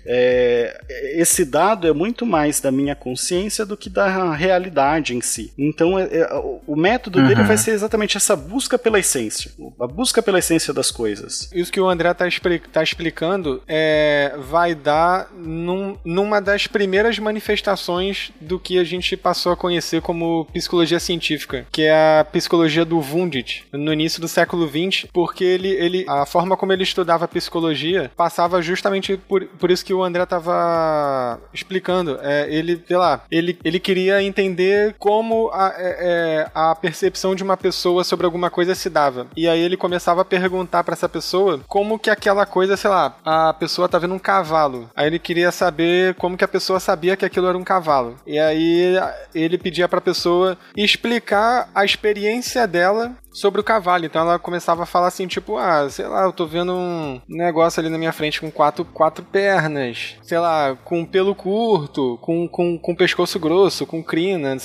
é, 0.06 0.82
esse 1.16 1.44
dado 1.44 1.88
é 1.88 1.94
muito 1.94 2.26
mais 2.26 2.60
da 2.60 2.72
minha 2.72 2.96
consciência 2.96 3.66
do 3.66 3.76
que 3.76 3.90
da 3.90 4.34
realidade 4.34 5.16
em 5.16 5.22
si. 5.22 5.54
Então, 5.58 5.98
é, 5.98 6.04
é, 6.04 6.30
o 6.68 6.76
método 6.76 7.20
uhum. 7.20 7.28
dele 7.28 7.44
vai 7.44 7.58
ser 7.58 7.72
exatamente 7.72 8.18
essa 8.18 8.36
busca 8.36 8.78
pela 8.78 9.00
essência, 9.00 9.52
a 9.80 9.88
busca 9.88 10.22
pela 10.22 10.40
essência 10.40 10.74
das 10.74 10.92
coisas. 10.92 11.50
Isso 11.54 11.72
que 11.72 11.80
o 11.80 11.90
André 11.90 12.12
está 12.12 12.26
tá 12.72 12.84
explicando 12.84 13.62
é, 13.68 14.36
vai 14.40 14.76
dar 14.76 15.30
num, 15.34 15.98
numa 16.04 16.40
das 16.40 16.68
primeiras 16.68 17.18
manifestações 17.20 18.32
do 18.40 18.60
que 18.60 18.78
a 18.78 18.84
gente 18.84 19.18
passou 19.18 19.52
a 19.52 19.58
conhecer 19.58 20.02
como 20.02 20.46
psicologia 20.54 21.00
científica, 21.00 21.66
que 21.72 21.84
é 21.84 22.20
a 22.20 22.26
psicologia 22.26 22.86
do 22.86 23.00
Wundt, 23.00 23.66
no 23.72 23.92
início 23.92 24.22
do 24.22 24.28
século 24.28 24.68
XX, 24.68 25.08
porque 25.12 25.44
ele, 25.44 25.70
ele 25.70 26.06
a 26.08 26.26
forma 26.26 26.56
como 26.58 26.74
ele 26.74 26.84
estudava 26.84 27.28
psicologia 27.28 28.12
passava 28.16 28.62
justamente 28.62 29.18
por, 29.18 29.46
por 29.46 29.72
isso 29.72 29.84
que 29.84 29.95
o 29.96 30.04
André 30.04 30.26
tava 30.26 31.40
explicando. 31.54 32.20
É, 32.22 32.48
ele, 32.54 32.84
sei 32.88 32.98
lá, 32.98 33.24
ele, 33.32 33.58
ele 33.64 33.80
queria 33.80 34.22
entender 34.22 34.96
como 35.00 35.50
a, 35.54 35.74
é, 35.78 35.98
é, 36.00 36.52
a 36.54 36.76
percepção 36.76 37.36
de 37.36 37.44
uma 37.44 37.58
pessoa 37.58 38.04
sobre 38.04 38.26
alguma 38.26 38.50
coisa 38.50 38.76
se 38.76 38.90
dava. 38.90 39.28
E 39.36 39.48
aí 39.48 39.60
ele 39.60 39.78
começava 39.78 40.22
a 40.22 40.26
perguntar 40.26 40.84
para 40.84 40.94
essa 40.94 41.10
pessoa 41.10 41.60
como 41.68 42.00
que 42.00 42.10
aquela 42.10 42.46
coisa, 42.46 42.78
sei 42.78 42.90
lá, 42.90 43.18
a 43.26 43.54
pessoa 43.54 43.90
tá 43.90 43.98
vendo 43.98 44.14
um 44.14 44.20
cavalo. 44.20 44.90
Aí 44.96 45.08
ele 45.08 45.20
queria 45.20 45.52
saber 45.52 46.16
como 46.16 46.38
que 46.38 46.44
a 46.44 46.48
pessoa 46.48 46.80
sabia 46.80 47.16
que 47.16 47.26
aquilo 47.26 47.48
era 47.48 47.58
um 47.58 47.64
cavalo. 47.64 48.16
E 48.26 48.38
aí 48.38 48.96
ele 49.34 49.58
pedia 49.58 49.88
pra 49.88 50.02
pessoa 50.02 50.58
explicar 50.76 51.70
a 51.74 51.86
experiência 51.86 52.68
dela 52.68 53.16
sobre 53.36 53.60
o 53.60 53.64
cavalo. 53.64 54.06
Então 54.06 54.22
ela 54.22 54.40
começava 54.40 54.84
a 54.84 54.86
falar 54.86 55.08
assim, 55.08 55.28
tipo, 55.28 55.58
ah, 55.58 55.88
sei 55.90 56.08
lá, 56.08 56.24
eu 56.24 56.32
tô 56.32 56.46
vendo 56.46 56.74
um 56.74 57.20
negócio 57.28 57.82
ali 57.82 57.90
na 57.90 57.98
minha 57.98 58.14
frente 58.14 58.40
com 58.40 58.50
quatro, 58.50 58.86
quatro 58.86 59.24
pernas, 59.26 60.16
sei 60.24 60.40
lá, 60.40 60.78
com 60.86 61.06
pelo 61.06 61.36
curto, 61.36 62.18
com, 62.22 62.48
com, 62.48 62.80
com 62.80 62.96
pescoço 62.96 63.38
grosso, 63.38 63.86
com 63.86 64.02
crina, 64.02 64.56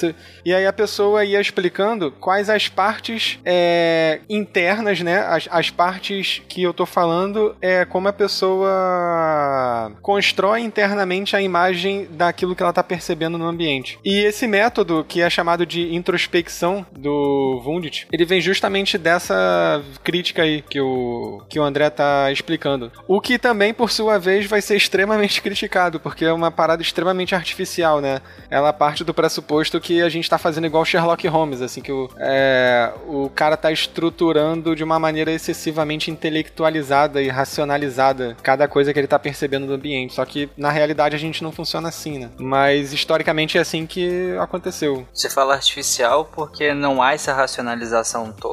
E 0.44 0.54
aí 0.54 0.66
a 0.66 0.72
pessoa 0.72 1.24
ia 1.24 1.40
explicando 1.40 2.12
quais 2.12 2.48
as 2.48 2.68
partes 2.68 3.40
é, 3.44 4.20
internas, 4.28 5.00
né? 5.00 5.18
As, 5.18 5.48
as 5.50 5.70
partes 5.70 6.40
que 6.48 6.62
eu 6.62 6.72
tô 6.72 6.86
falando 6.86 7.56
é 7.60 7.84
como 7.84 8.06
a 8.06 8.12
pessoa 8.12 9.92
constrói 10.00 10.60
internamente 10.60 11.34
a 11.34 11.42
imagem 11.42 12.06
daquilo 12.12 12.54
que 12.54 12.62
ela 12.62 12.72
tá 12.72 12.84
percebendo 12.84 13.36
no 13.36 13.46
ambiente. 13.46 13.98
E 14.04 14.20
esse 14.20 14.46
método, 14.46 15.04
que 15.04 15.20
é 15.20 15.28
chamado 15.28 15.66
de 15.66 15.92
introspecção 15.94 16.86
do 16.92 17.60
Wundt, 17.64 18.06
ele 18.12 18.24
vem 18.24 18.40
justamente 18.40 18.59
justamente 18.60 18.98
dessa 18.98 19.82
crítica 20.04 20.42
aí 20.42 20.60
que 20.60 20.78
o, 20.78 21.42
que 21.48 21.58
o 21.58 21.62
André 21.62 21.88
tá 21.88 22.30
explicando. 22.30 22.92
O 23.08 23.18
que 23.18 23.38
também, 23.38 23.72
por 23.72 23.90
sua 23.90 24.18
vez, 24.18 24.44
vai 24.44 24.60
ser 24.60 24.76
extremamente 24.76 25.40
criticado, 25.40 25.98
porque 25.98 26.26
é 26.26 26.32
uma 26.32 26.50
parada 26.50 26.82
extremamente 26.82 27.34
artificial, 27.34 28.02
né? 28.02 28.20
Ela 28.50 28.70
parte 28.70 29.02
do 29.02 29.14
pressuposto 29.14 29.80
que 29.80 30.02
a 30.02 30.10
gente 30.10 30.28
tá 30.28 30.36
fazendo 30.36 30.66
igual 30.66 30.84
Sherlock 30.84 31.26
Holmes, 31.26 31.62
assim, 31.62 31.80
que 31.80 31.90
o, 31.90 32.10
é, 32.18 32.92
o 33.06 33.30
cara 33.30 33.56
tá 33.56 33.72
estruturando 33.72 34.76
de 34.76 34.84
uma 34.84 34.98
maneira 34.98 35.32
excessivamente 35.32 36.10
intelectualizada 36.10 37.22
e 37.22 37.28
racionalizada 37.28 38.36
cada 38.42 38.68
coisa 38.68 38.92
que 38.92 38.98
ele 38.98 39.06
tá 39.06 39.18
percebendo 39.18 39.66
do 39.66 39.72
ambiente. 39.72 40.12
Só 40.12 40.24
que, 40.26 40.50
na 40.54 40.70
realidade, 40.70 41.16
a 41.16 41.18
gente 41.18 41.42
não 41.42 41.50
funciona 41.50 41.88
assim, 41.88 42.18
né? 42.18 42.30
Mas, 42.38 42.92
historicamente, 42.92 43.56
é 43.56 43.62
assim 43.62 43.86
que 43.86 44.36
aconteceu. 44.38 45.06
Você 45.14 45.30
fala 45.30 45.54
artificial 45.54 46.26
porque 46.26 46.74
não 46.74 47.02
há 47.02 47.14
essa 47.14 47.32
racionalização 47.32 48.30
toda 48.32 48.49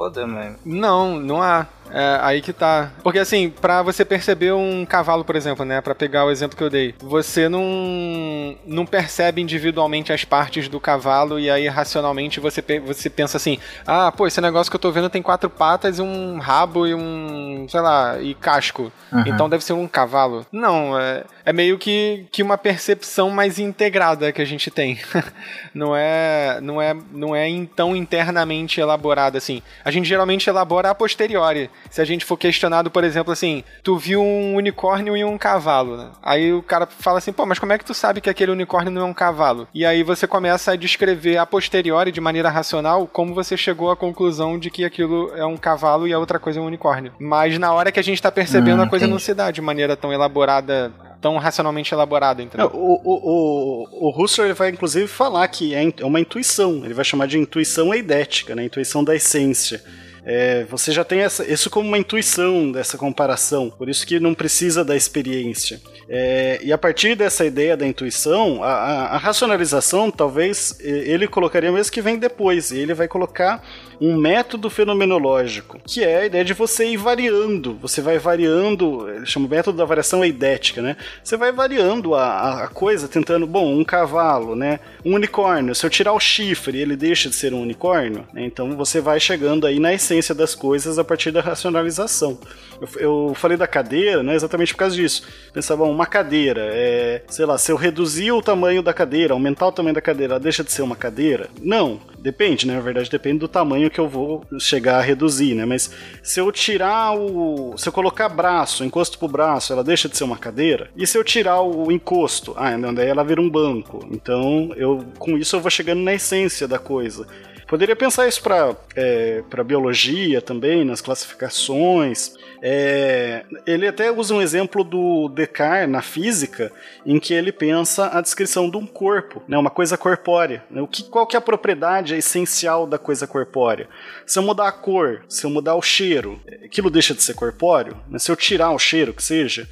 Não, 0.66 1.20
não 1.20 1.42
há. 1.42 1.66
É, 1.92 2.20
aí 2.22 2.42
que 2.42 2.54
tá. 2.54 2.92
Porque 3.04 3.20
assim, 3.20 3.50
para 3.50 3.82
você 3.82 4.04
perceber 4.04 4.54
um 4.54 4.86
cavalo, 4.86 5.24
por 5.24 5.36
exemplo, 5.36 5.66
né, 5.66 5.82
para 5.82 5.96
pegar 5.96 6.26
o 6.26 6.32
exemplo 6.32 6.58
que 6.58 6.64
eu 6.64 6.70
dei, 6.70 6.94
você 7.00 7.48
não 7.48 8.56
não 8.66 8.86
percebe 8.86 9.42
individualmente 9.42 10.12
as 10.12 10.24
partes 10.24 10.68
do 10.68 10.80
cavalo 10.80 11.40
e 11.40 11.50
aí 11.50 11.68
racionalmente 11.68 12.40
você 12.40 12.62
você 12.80 13.10
pensa 13.10 13.38
assim: 13.38 13.58
"Ah, 13.86 14.12
pô, 14.12 14.28
esse 14.28 14.42
negócio 14.42 14.70
que 14.70 14.76
eu 14.76 14.80
tô 14.80 14.92
vendo 14.92 15.10
tem 15.10 15.22
quatro 15.22 15.50
patas 15.50 16.00
e 16.00 16.02
um 16.02 16.38
rabo 16.40 16.86
e 16.88 16.94
um, 16.94 17.66
sei 17.70 17.80
lá, 17.80 18.20
e 18.20 18.34
casco. 18.34 18.92
Uhum. 19.12 19.24
Então 19.26 19.50
deve 19.50 19.64
ser 19.64 19.74
um 19.74 19.88
cavalo". 19.88 20.46
Não, 20.52 21.00
é, 21.00 21.24
é 21.46 21.54
meio 21.54 21.78
que, 21.78 22.26
que 22.32 22.44
uma 22.44 22.58
percepção 22.58 23.30
mais 23.30 23.60
integrada 23.60 24.32
que 24.32 24.42
a 24.42 24.46
gente 24.46 24.70
tem. 24.70 25.00
não 25.74 25.96
é 25.96 26.60
não 26.62 26.82
é 26.82 26.96
não 27.12 27.36
é 27.36 27.48
tão 27.76 27.96
internamente 27.96 28.80
elaborada 28.80 29.38
assim. 29.38 29.62
A 29.84 29.92
gente 29.92 30.08
geralmente 30.08 30.50
elabora 30.50 30.90
a 30.90 30.96
posteriori 30.96 31.70
se 31.90 32.02
a 32.02 32.06
gente 32.06 32.26
for 32.26 32.38
questionado, 32.38 32.92
por 32.92 33.04
exemplo, 33.04 33.32
assim, 33.32 33.64
tu 33.84 33.98
viu 33.98 34.22
um 34.22 34.56
unicórnio 34.56 35.16
e 35.16 35.24
um 35.24 35.38
cavalo, 35.38 35.98
né? 35.98 36.10
Aí 36.22 36.54
o 36.54 36.62
cara 36.62 36.86
fala 36.86 37.18
assim, 37.18 37.32
pô, 37.32 37.46
mas 37.46 37.60
como 37.60 37.74
é 37.74 37.78
que 37.78 37.86
tu 37.86 37.94
sabe 37.94 38.22
que 38.22 38.30
aquele 38.30 38.52
unicórnio 38.52 38.92
não 38.92 39.02
é 39.02 39.06
um 39.06 39.14
cavalo? 39.14 39.68
E 39.74 39.86
aí 39.86 40.04
você 40.04 40.28
começa 40.28 40.72
a 40.72 40.76
descrever 40.76 41.38
a 41.38 41.46
posteriori, 41.46 42.12
de 42.12 42.22
maneira 42.22 42.50
racional, 42.50 43.08
como 43.08 43.34
você 43.34 43.56
chegou 43.56 43.92
à 43.92 43.96
conclusão 43.96 44.60
de 44.60 44.70
que 44.70 44.86
aquilo 44.86 45.32
é 45.36 45.46
um 45.46 45.58
cavalo 45.58 46.08
e 46.08 46.14
a 46.14 46.20
outra 46.20 46.40
coisa 46.40 46.60
é 46.60 46.62
um 46.62 46.68
unicórnio. 46.68 47.14
Mas 47.20 47.58
na 47.58 47.74
hora 47.74 47.92
que 47.92 48.00
a 48.00 48.04
gente 48.04 48.22
tá 48.22 48.32
percebendo, 48.32 48.80
hum, 48.80 48.86
a 48.86 48.90
coisa 48.90 49.06
entendi. 49.06 49.14
não 49.14 49.20
se 49.20 49.34
dá 49.34 49.52
de 49.52 49.62
maneira 49.62 49.96
tão 49.96 50.14
elaborada 50.14 50.94
tão 51.20 51.38
racionalmente 51.38 51.94
elaborada, 51.94 52.44
entendeu? 52.44 52.70
o, 52.74 53.02
o, 53.04 53.88
o, 54.04 54.10
o 54.10 54.22
Husserl 54.22 54.48
ele 54.48 54.54
vai 54.54 54.70
inclusive 54.70 55.08
falar 55.08 55.48
que 55.48 55.74
é, 55.74 55.92
é 55.98 56.06
uma 56.06 56.20
intuição, 56.20 56.86
ele 56.86 56.94
vai 56.94 57.04
chamar 57.04 57.28
de 57.28 57.40
intuição 57.40 57.92
eidética, 57.92 58.56
né? 58.56 58.64
intuição 58.64 59.04
da 59.04 59.16
essência. 59.16 59.84
É, 60.30 60.66
você 60.66 60.92
já 60.92 61.06
tem 61.06 61.22
essa, 61.22 61.50
isso 61.50 61.70
como 61.70 61.88
uma 61.88 61.98
intuição 61.98 62.70
dessa 62.70 62.98
comparação, 62.98 63.70
por 63.70 63.88
isso 63.88 64.06
que 64.06 64.20
não 64.20 64.34
precisa 64.34 64.84
da 64.84 64.94
experiência. 64.94 65.80
É, 66.10 66.60
e 66.62 66.74
a 66.74 66.78
partir 66.78 67.16
dessa 67.16 67.46
ideia 67.46 67.78
da 67.78 67.88
intuição, 67.88 68.62
a, 68.62 68.68
a, 68.68 69.06
a, 69.16 69.18
racionalização 69.18 70.12
talvez 70.12 70.78
ele 70.82 71.30
colocaria 71.30 71.72
mesmo 71.72 71.94
que 71.94 72.02
vem 72.02 72.20
depois, 72.20 72.72
e 72.72 72.78
ele 72.78 72.94
vai 72.94 73.08
colocar 73.08 73.64
um 74.00 74.16
método 74.16 74.70
fenomenológico, 74.70 75.80
que 75.86 76.04
é 76.04 76.22
a 76.22 76.26
ideia 76.26 76.46
de 76.46 76.54
você 76.54 76.88
ir 76.88 76.98
variando. 76.98 77.76
Você 77.82 78.02
vai 78.02 78.20
variando, 78.20 79.10
ele 79.10 79.26
chama 79.26 79.48
o 79.48 79.50
método 79.50 79.78
da 79.78 79.86
variação 79.86 80.24
eidética, 80.24 80.82
né? 80.82 80.96
Você 81.24 81.36
vai 81.36 81.52
variando 81.52 82.16
a, 82.16 82.64
a 82.64 82.68
coisa, 82.68 83.08
tentando, 83.08 83.48
bom, 83.48 83.74
um 83.74 83.84
cavalo, 83.84 84.56
né? 84.56 84.80
Um 85.04 85.16
unicórnio. 85.16 85.74
Se 85.74 85.86
eu 85.86 85.90
tirar 85.90 86.14
o 86.14 86.20
chifre, 86.20 86.80
ele 86.80 86.96
deixa 86.96 87.30
de 87.30 87.36
ser 87.36 87.54
um 87.54 87.62
unicórnio, 87.62 88.26
né? 88.34 88.46
Então 88.46 88.76
você 88.76 89.02
vai 89.02 89.20
chegando 89.20 89.66
aí 89.66 89.80
na 89.80 89.94
essência 89.94 90.36
das 90.36 90.54
coisas 90.54 91.00
a 91.00 91.04
partir 91.04 91.32
da 91.32 91.42
racionalização. 91.42 92.38
Eu, 92.80 92.88
eu 93.00 93.34
falei 93.36 93.58
da 93.58 93.68
cadeira, 93.68 94.22
né? 94.22 94.36
Exatamente 94.36 94.74
por 94.74 94.80
causa 94.80 94.96
disso. 94.96 95.24
Pensava, 95.54 95.84
bom, 95.84 95.92
uma 95.92 96.06
cadeira, 96.06 96.62
é, 96.72 97.24
sei 97.28 97.46
lá, 97.46 97.58
se 97.58 97.72
eu 97.72 97.76
reduzir 97.76 98.32
o 98.32 98.42
tamanho 98.42 98.84
da 98.84 98.94
cadeira, 98.94 99.34
aumentar 99.34 99.68
o 99.68 99.72
tamanho 99.72 99.96
da 99.96 100.02
cadeira, 100.02 100.34
ela 100.34 100.40
deixa 100.40 100.64
de 100.64 100.72
ser 100.72 100.82
uma 100.82 100.96
cadeira? 100.96 101.50
Não. 101.62 102.00
Depende, 102.20 102.68
né? 102.68 102.76
Na 102.76 102.82
verdade, 102.82 103.10
depende 103.10 103.40
do 103.40 103.48
tamanho 103.48 103.87
que 103.90 104.00
eu 104.00 104.08
vou 104.08 104.44
chegar 104.60 104.98
a 104.98 105.02
reduzir, 105.02 105.54
né? 105.54 105.66
Mas 105.66 105.92
se 106.22 106.40
eu 106.40 106.52
tirar 106.52 107.18
o. 107.18 107.78
Se 107.78 107.90
eu 107.90 107.94
colocar 107.94 108.30
braço, 108.30 108.84
encosto 108.84 109.18
pro 109.18 109.28
braço, 109.28 109.74
ela 109.74 109.84
deixa 109.84 110.10
de 110.10 110.18
ser 110.18 110.24
uma 110.24 110.38
cadeira? 110.38 110.90
E 110.96 111.06
se 111.06 111.18
eu 111.18 111.24
tirar 111.24 111.62
o 111.62 111.92
encosto? 111.92 112.54
Ah, 112.56 112.78
não, 112.78 112.94
daí 112.94 113.08
ela 113.08 113.24
vira 113.24 113.42
um 113.42 113.50
banco. 113.50 114.08
Então, 114.12 114.72
eu 114.76 115.06
com 115.18 115.38
isso 115.38 115.56
eu 115.56 115.62
vou 115.62 115.72
chegando 115.72 116.02
na 116.02 116.14
essência 116.14 116.68
da 116.68 116.80
coisa. 116.80 117.28
Poderia 117.68 117.96
pensar 117.96 118.28
isso 118.28 118.42
para 118.42 118.76
é, 118.96 119.44
biologia 119.66 120.42
também, 120.42 120.86
nas 120.86 121.02
classificações. 121.02 122.34
É, 122.62 123.46
ele 123.66 123.88
até 123.88 124.12
usa 124.12 124.34
um 124.34 124.42
exemplo 124.42 124.84
do 124.84 125.30
Descartes 125.30 125.90
na 125.90 126.02
física, 126.02 126.72
em 127.06 127.20
que 127.20 127.34
ele 127.34 127.52
pensa 127.52 128.18
a 128.18 128.22
descrição 128.22 128.70
de 128.70 128.78
um 128.78 128.86
corpo, 128.86 129.42
né, 129.48 129.58
uma 129.58 129.70
coisa 129.70 129.98
corpórea. 129.98 130.64
Né, 130.70 130.82
o 130.82 130.88
que, 130.88 131.04
qual 131.04 131.28
que 131.28 131.36
é 131.36 131.40
a 131.40 131.42
propriedade 131.42 132.16
essencial 132.16 132.88
da 132.88 132.98
coisa 132.98 133.28
corpórea? 133.28 133.88
Se 134.26 134.40
eu 134.40 134.44
mudar 134.44 134.68
a 134.68 134.72
cor, 134.72 135.24
se 135.28 135.46
eu 135.46 135.50
mudar 135.50 135.76
o 135.76 135.82
cheiro, 135.82 136.42
aquilo 136.64 136.90
deixa 136.90 137.14
de 137.14 137.22
ser 137.22 137.34
corpóreo? 137.34 137.98
Né, 138.10 138.20
se 138.20 138.32
eu 138.32 138.36
tirar 138.36 138.72
o 138.72 138.80
cheiro, 138.80 139.14
que 139.14 139.24
seja, 139.24 139.68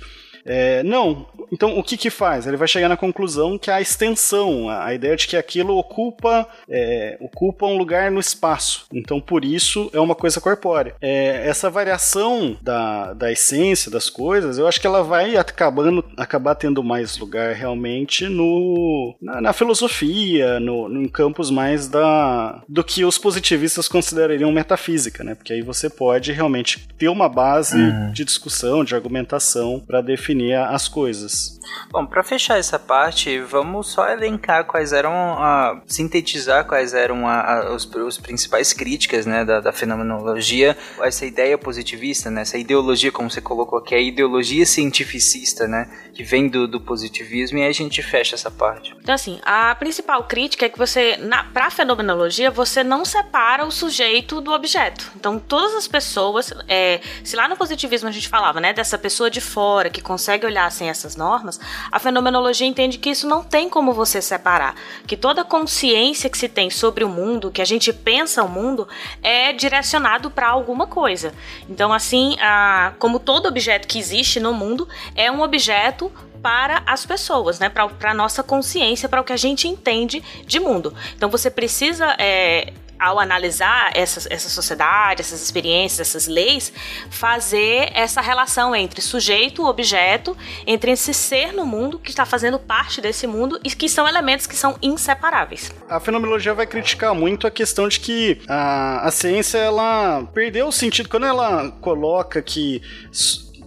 é, 0.46 0.84
não. 0.84 1.26
Então, 1.52 1.78
o 1.78 1.84
que 1.84 1.98
que 1.98 2.10
faz? 2.10 2.46
Ele 2.46 2.58
vai 2.58 2.68
chegar 2.68 2.90
na 2.90 2.98
conclusão 2.98 3.58
que 3.58 3.72
a 3.72 3.82
extensão, 3.82 4.70
a, 4.70 4.86
a 4.86 4.94
ideia 4.94 5.16
de 5.16 5.28
que 5.28 5.36
aquilo 5.36 5.78
ocupa, 5.78 6.48
é, 6.70 7.18
ocupa 7.20 7.66
um 7.66 7.78
lugar 7.78 8.12
no 8.12 8.20
espaço. 8.20 8.86
Então, 8.94 9.20
por 9.20 9.44
isso, 9.44 9.90
é 9.94 10.00
uma 10.00 10.16
coisa 10.16 10.40
corpórea. 10.40 10.96
É, 11.02 11.48
essa 11.48 11.70
variação 11.70 12.58
da, 12.62 13.14
da 13.14 13.32
essência 13.32 13.90
das 13.90 14.10
coisas, 14.10 14.58
eu 14.58 14.68
acho 14.68 14.80
que 14.80 14.88
ela 14.88 15.04
vai 15.04 15.38
acabando, 15.38 16.04
acabar 16.18 16.56
tendo 16.56 16.84
mais 16.84 17.18
lugar 17.18 17.54
realmente 17.54 18.28
no, 18.28 19.16
na, 19.22 19.42
na 19.42 19.54
filosofia, 19.54 20.60
no, 20.60 20.90
no, 20.90 21.02
em 21.02 21.08
campos 21.08 21.50
mais 21.50 21.88
da, 21.88 22.62
do 22.68 22.84
que 22.84 23.06
os 23.06 23.18
positivistas 23.18 23.88
considerariam 23.88 24.52
metafísica, 24.52 25.24
né? 25.24 25.36
Porque 25.36 25.54
aí 25.54 25.62
você 25.62 25.90
pode 25.90 26.32
realmente 26.32 26.88
ter 26.98 27.08
uma 27.08 27.30
base 27.30 27.78
uhum. 27.78 28.12
de 28.12 28.26
discussão, 28.26 28.84
de 28.84 28.96
argumentação 28.96 29.82
para 29.86 30.02
definir 30.02 30.35
definir 30.36 30.56
as 30.56 30.88
coisas. 30.88 31.60
Bom, 31.92 32.06
para 32.06 32.24
fechar 32.24 32.60
essa 32.60 32.78
parte, 32.78 33.40
vamos 33.40 33.88
só 33.88 34.08
elencar 34.10 34.66
quais 34.66 34.94
eram, 34.94 35.14
a, 35.14 35.82
sintetizar 35.88 36.66
quais 36.66 36.94
eram 36.94 37.28
a, 37.28 37.42
a, 37.42 37.74
os, 37.74 37.86
os, 37.86 38.18
principais 38.18 38.72
críticas 38.72 39.26
né, 39.26 39.44
da, 39.44 39.60
da, 39.60 39.72
fenomenologia, 39.72 40.78
essa 41.02 41.26
ideia 41.26 41.58
positivista, 41.58 42.30
né, 42.30 42.42
essa 42.42 42.58
ideologia, 42.58 43.12
como 43.12 43.32
você 43.32 43.42
colocou 43.42 43.80
aqui, 43.80 43.96
a 43.96 44.00
ideologia 44.00 44.66
cientificista, 44.66 45.68
né, 45.68 45.90
que 46.14 46.24
vem 46.24 46.48
do, 46.48 46.68
do 46.68 46.80
positivismo, 46.80 47.58
e 47.58 47.64
aí 47.64 47.70
a 47.70 47.74
gente 47.74 48.02
fecha 48.04 48.36
essa 48.36 48.52
parte. 48.52 48.96
Então, 49.02 49.16
assim, 49.16 49.40
a 49.44 49.74
principal 49.76 50.24
crítica 50.24 50.66
é 50.66 50.70
que 50.70 50.78
você, 50.78 51.18
para 51.54 51.68
a 51.68 51.72
fenomenologia, 51.72 52.52
você 52.52 52.84
não 52.84 53.04
separa 53.04 53.66
o 53.66 53.72
sujeito 53.72 54.40
do 54.40 54.52
objeto. 54.52 55.12
Então, 55.16 55.40
todas 55.40 55.74
as 55.74 55.88
pessoas, 55.88 56.54
é, 56.68 57.02
se 57.24 57.36
lá 57.36 57.48
no 57.48 57.58
positivismo 57.58 58.08
a 58.08 58.12
gente 58.12 58.28
falava, 58.28 58.60
né, 58.60 58.74
dessa 58.74 58.98
pessoa 58.98 59.30
de 59.30 59.42
fora 59.42 59.90
que 59.90 60.02
consegue 60.02 60.25
consegue 60.26 60.46
olhar 60.48 60.72
sem 60.72 60.90
essas 60.90 61.16
normas, 61.16 61.60
a 61.92 62.00
fenomenologia 62.00 62.66
entende 62.66 62.98
que 62.98 63.12
isso 63.12 63.28
não 63.28 63.44
tem 63.44 63.70
como 63.70 63.94
você 63.94 64.20
separar, 64.20 64.74
que 65.06 65.16
toda 65.16 65.44
consciência 65.44 66.30
que 66.32 66.38
se 66.38 66.50
tem 66.50 66.72
sobre 66.72 67.04
o 67.04 67.10
mundo, 67.10 67.52
que 67.52 67.62
a 67.62 67.66
gente 67.66 67.94
pensa 67.94 68.44
o 68.44 68.50
mundo, 68.50 68.88
é 69.22 69.54
direcionado 69.54 70.32
para 70.32 70.48
alguma 70.48 70.88
coisa. 70.88 71.32
Então, 71.70 71.94
assim, 71.94 72.36
a, 72.40 72.94
como 72.98 73.20
todo 73.20 73.46
objeto 73.46 73.88
que 73.88 74.00
existe 74.00 74.40
no 74.40 74.52
mundo 74.52 74.90
é 75.16 75.32
um 75.32 75.42
objeto 75.42 76.12
para 76.42 76.82
as 76.88 77.06
pessoas, 77.06 77.60
né? 77.60 77.70
Para 77.70 78.12
a 78.12 78.14
nossa 78.14 78.42
consciência, 78.42 79.08
para 79.08 79.22
o 79.22 79.24
que 79.24 79.34
a 79.34 79.38
gente 79.38 79.68
entende 79.68 80.24
de 80.46 80.60
mundo. 80.60 80.94
Então 81.16 81.30
você 81.30 81.50
precisa 81.50 82.16
é, 82.20 82.72
ao 83.00 83.20
analisar 83.20 83.92
essa, 83.94 84.28
essa 84.32 84.50
sociedade, 84.50 85.22
essas 85.22 85.42
experiências, 85.42 86.08
essas 86.08 86.28
leis, 86.28 86.72
fazer 87.10 87.92
essa 87.94 88.22
relação 88.22 88.76
entre 88.76 89.02
sujeito 89.02 89.62
e 89.62 89.66
objeto, 89.66 90.36
entre 90.66 90.92
esse 90.92 91.14
ser 91.14 91.52
no 91.54 91.66
mundo 91.66 92.00
que 92.00 92.10
está 92.10 92.26
fazendo 92.26 92.60
parte 92.60 93.02
desse 93.02 93.28
mundo 93.28 93.60
e 93.64 93.70
que 93.70 93.88
são 93.90 94.08
elementos 94.08 94.48
que 94.48 94.56
são 94.56 94.78
inseparáveis. 94.82 95.72
A 95.90 96.00
fenomenologia 96.00 96.54
vai 96.54 96.66
criticar 96.66 97.14
muito 97.14 97.48
a 97.48 97.52
questão 97.52 97.88
de 97.88 98.00
que 98.00 98.42
a, 98.48 99.08
a 99.08 99.12
ciência 99.12 99.58
ela 99.58 100.24
perdeu 100.34 100.68
o 100.68 100.72
sentido 100.72 101.10
quando 101.10 101.26
ela 101.26 101.72
coloca 101.82 102.42
que 102.42 102.82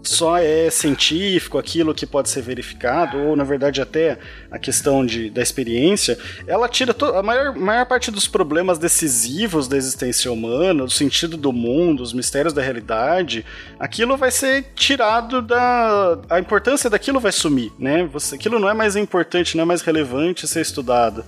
só 0.09 0.39
é 0.39 0.70
científico 0.70 1.59
aquilo 1.59 1.94
que 1.94 2.06
pode 2.06 2.30
ser 2.30 2.40
verificado, 2.40 3.18
ou 3.18 3.36
na 3.36 3.44
verdade 3.44 3.80
até 3.80 4.18
a 4.51 4.59
questão 4.59 5.05
de, 5.05 5.28
da 5.28 5.43
experiência, 5.43 6.18
ela 6.47 6.68
tira 6.68 6.97
a 7.14 7.22
maior, 7.22 7.55
maior 7.55 7.85
parte 7.85 8.10
dos 8.10 8.26
problemas 8.26 8.78
decisivos 8.78 9.68
da 9.68 9.76
existência 9.76 10.32
humana, 10.32 10.85
do 10.85 10.90
sentido 10.90 11.36
do 11.36 11.52
mundo, 11.52 12.02
os 12.02 12.14
mistérios 12.14 12.55
da 12.55 12.62
realidade, 12.62 13.44
aquilo 13.78 14.16
vai 14.16 14.30
ser 14.30 14.64
tirado 14.74 15.43
da. 15.43 16.18
A 16.30 16.39
importância 16.40 16.89
daquilo 16.89 17.20
vai 17.20 17.32
sumir, 17.32 17.70
né? 17.78 18.09
Você, 18.10 18.36
aquilo 18.36 18.59
não 18.59 18.68
é 18.68 18.74
mais 18.74 18.97
importante, 18.97 19.56
não 19.56 19.62
é 19.62 19.66
mais 19.66 19.82
relevante 19.82 20.48
ser 20.48 20.62
estudado. 20.62 21.24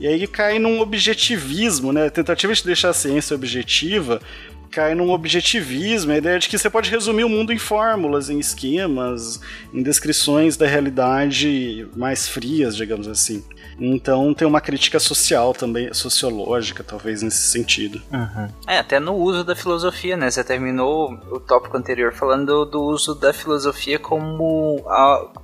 E 0.00 0.08
aí 0.08 0.26
cai 0.26 0.58
num 0.58 0.80
objetivismo, 0.80 1.92
né? 1.92 2.10
Tentativa 2.10 2.52
de 2.52 2.64
deixar 2.64 2.90
a 2.90 2.94
ciência 2.94 3.34
objetiva 3.34 4.20
cai 4.74 4.92
num 4.92 5.10
objetivismo, 5.10 6.10
a 6.10 6.16
ideia 6.16 6.36
de 6.36 6.48
que 6.48 6.58
você 6.58 6.68
pode 6.68 6.90
resumir 6.90 7.22
o 7.22 7.28
mundo 7.28 7.52
em 7.52 7.58
fórmulas, 7.58 8.28
em 8.28 8.40
esquemas, 8.40 9.40
em 9.72 9.80
descrições 9.84 10.56
da 10.56 10.66
realidade 10.66 11.86
mais 11.94 12.28
frias, 12.28 12.74
digamos 12.74 13.06
assim. 13.06 13.44
Então 13.78 14.32
tem 14.34 14.46
uma 14.46 14.60
crítica 14.60 14.98
social 14.98 15.52
também, 15.52 15.92
sociológica, 15.92 16.82
talvez, 16.82 17.22
nesse 17.22 17.48
sentido. 17.48 18.00
Uhum. 18.12 18.48
É, 18.66 18.78
até 18.78 18.98
no 18.98 19.14
uso 19.14 19.44
da 19.44 19.54
filosofia, 19.54 20.16
né? 20.16 20.30
Você 20.30 20.42
terminou 20.44 21.12
o 21.30 21.40
tópico 21.40 21.76
anterior 21.76 22.12
falando 22.12 22.64
do 22.64 22.82
uso 22.82 23.14
da 23.14 23.32
filosofia 23.32 23.98
como 23.98 24.84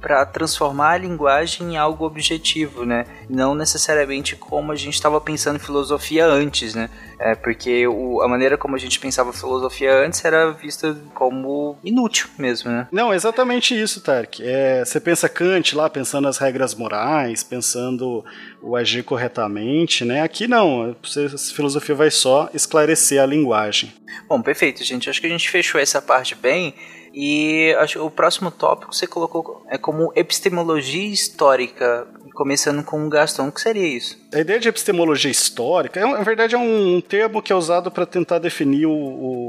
para 0.01 0.25
transformar 0.27 0.93
a 0.93 0.99
linguagem 0.99 1.75
em 1.75 1.77
algo 1.77 2.05
objetivo, 2.05 2.85
né? 2.85 3.07
Não 3.29 3.55
necessariamente 3.55 4.37
como 4.37 4.73
a 4.73 4.77
gente 4.77 4.95
estava 4.95 5.21
pensando 5.21 5.57
em 5.57 5.61
filosofia 5.61 6.27
antes, 6.27 6.75
né? 6.75 6.91
É, 7.19 7.35
porque 7.35 7.87
o, 7.87 8.23
a 8.23 8.29
maneira 8.29 8.57
como 8.57 8.77
a 8.77 8.79
gente 8.79 8.99
pensava 8.99 9.33
filosofia 9.33 9.95
antes 10.05 10.25
era 10.25 10.53
vista 10.53 10.97
como 11.15 11.79
inútil 11.85 12.29
mesmo, 12.39 12.71
né? 12.71 12.89
Não, 12.91 13.13
exatamente 13.13 13.79
isso, 13.79 14.01
Tarek. 14.01 14.43
É, 14.43 14.85
você 14.85 14.99
pensa 14.99 15.29
Kant 15.29 15.75
lá, 15.75 15.91
pensando 15.91 16.29
as 16.29 16.39
regras 16.39 16.75
morais, 16.75 17.43
pensando 17.43 18.20
o 18.63 18.77
agir 18.77 19.03
corretamente, 19.03 20.05
né? 20.05 20.23
Aqui 20.23 20.47
não, 20.47 20.91
a 20.91 21.39
filosofia 21.55 21.95
vai 21.95 22.11
só 22.11 22.49
esclarecer 22.55 23.21
a 23.21 23.27
linguagem. 23.27 23.93
Bom, 24.29 24.41
perfeito, 24.41 24.83
gente. 24.85 25.09
Acho 25.09 25.21
que 25.21 25.27
a 25.27 25.31
gente 25.31 25.49
fechou 25.49 25.81
essa 25.81 26.01
parte 26.01 26.35
bem. 26.35 26.75
E 27.13 27.75
acho 27.81 28.05
o 28.05 28.11
próximo 28.11 28.53
tópico 28.53 28.95
você 28.95 29.05
colocou 29.05 29.65
é 29.69 29.77
como 29.77 30.13
epistemologia 30.15 31.13
histórica 31.13 32.07
começando 32.41 32.83
com 32.83 33.05
o 33.05 33.09
Gaston. 33.11 33.49
O 33.49 33.53
que 33.53 33.61
seria 33.61 33.87
isso? 33.87 34.19
A 34.33 34.41
ideia 34.41 34.59
de 34.59 34.67
epistemologia 34.67 35.31
histórica, 35.31 36.01
é, 36.01 36.07
na 36.07 36.23
verdade, 36.23 36.55
é 36.55 36.59
um 36.59 36.99
termo 37.01 37.43
que 37.43 37.53
é 37.53 37.57
usado 37.57 37.91
para 37.91 38.07
tentar 38.07 38.39
definir 38.39 38.87
o, 38.87 38.93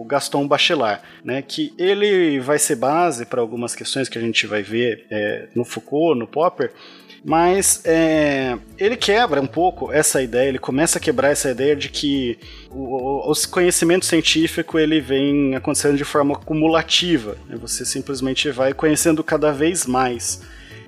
o, 0.02 0.06
Gaston 0.06 0.46
Bachelard, 0.46 1.02
né? 1.24 1.42
Que 1.42 1.74
ele 1.78 2.40
vai 2.40 2.60
ser 2.60 2.76
base 2.76 3.26
para 3.26 3.40
algumas 3.40 3.76
questões 3.76 4.10
que 4.10 4.18
a 4.18 4.22
gente 4.22 4.46
vai 4.46 4.62
ver 4.62 5.06
é, 5.10 5.48
no 5.56 5.64
Foucault, 5.64 6.20
no 6.20 6.28
Popper, 6.28 6.74
mas 7.24 7.82
é, 7.86 8.58
ele 8.78 8.98
quebra 8.98 9.40
um 9.40 9.46
pouco 9.48 9.92
essa 9.92 10.22
ideia, 10.22 10.50
ele 10.50 10.58
começa 10.58 10.98
a 10.98 11.02
quebrar 11.02 11.30
essa 11.30 11.52
ideia 11.52 11.76
de 11.76 11.88
que 11.90 12.40
o, 12.70 13.32
o 13.32 13.34
conhecimento 13.50 14.06
científico 14.06 14.80
ele 14.80 15.00
vem 15.00 15.56
acontecendo 15.56 15.98
de 15.98 16.04
forma 16.04 16.36
cumulativa, 16.36 17.38
né? 17.48 17.56
você 17.62 17.86
simplesmente 17.86 18.50
vai 18.50 18.74
conhecendo 18.74 19.24
cada 19.24 19.52
vez 19.52 19.86
mais. 19.86 20.42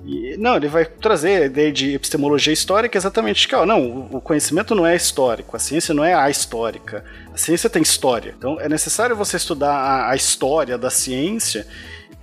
E, 0.04 0.36
não, 0.36 0.56
ele 0.56 0.68
vai 0.68 0.84
trazer 0.84 1.42
a 1.42 1.46
ideia 1.46 1.72
de 1.72 1.94
epistemologia 1.94 2.52
histórica 2.52 2.98
exatamente 2.98 3.48
que, 3.48 3.54
ó, 3.54 3.64
não, 3.64 4.08
o 4.12 4.20
conhecimento 4.20 4.74
não 4.74 4.84
é 4.84 4.94
histórico, 4.94 5.56
a 5.56 5.60
ciência 5.60 5.94
não 5.94 6.04
é 6.04 6.14
a 6.14 6.28
histórica, 6.28 7.04
a 7.32 7.38
ciência 7.38 7.70
tem 7.70 7.80
história. 7.80 8.34
Então 8.36 8.60
é 8.60 8.68
necessário 8.68 9.16
você 9.16 9.36
estudar 9.36 9.72
a, 9.72 10.10
a 10.10 10.16
história 10.16 10.76
da 10.76 10.90
ciência 10.90 11.66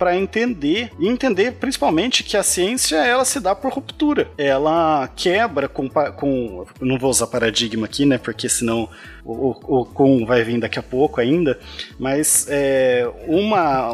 para 0.02 0.16
entender 0.16 0.90
e 0.98 1.06
entender 1.06 1.52
principalmente 1.52 2.24
que 2.24 2.36
a 2.36 2.42
ciência 2.42 2.96
ela 2.96 3.24
se 3.24 3.38
dá 3.38 3.54
por 3.54 3.72
ruptura. 3.72 4.28
Ela 4.36 5.08
quebra 5.14 5.68
com, 5.68 5.88
com 5.88 6.66
não 6.80 6.98
vou 6.98 7.08
usar 7.08 7.28
paradigma 7.28 7.86
aqui, 7.86 8.04
né? 8.04 8.18
Porque 8.18 8.48
senão 8.48 8.88
o, 9.24 9.50
o 9.80 9.84
com 9.84 10.26
vai 10.26 10.42
vir 10.42 10.58
daqui 10.58 10.76
a 10.76 10.82
pouco 10.82 11.20
ainda, 11.20 11.56
mas 12.00 12.48
é, 12.50 13.08
uma, 13.28 13.92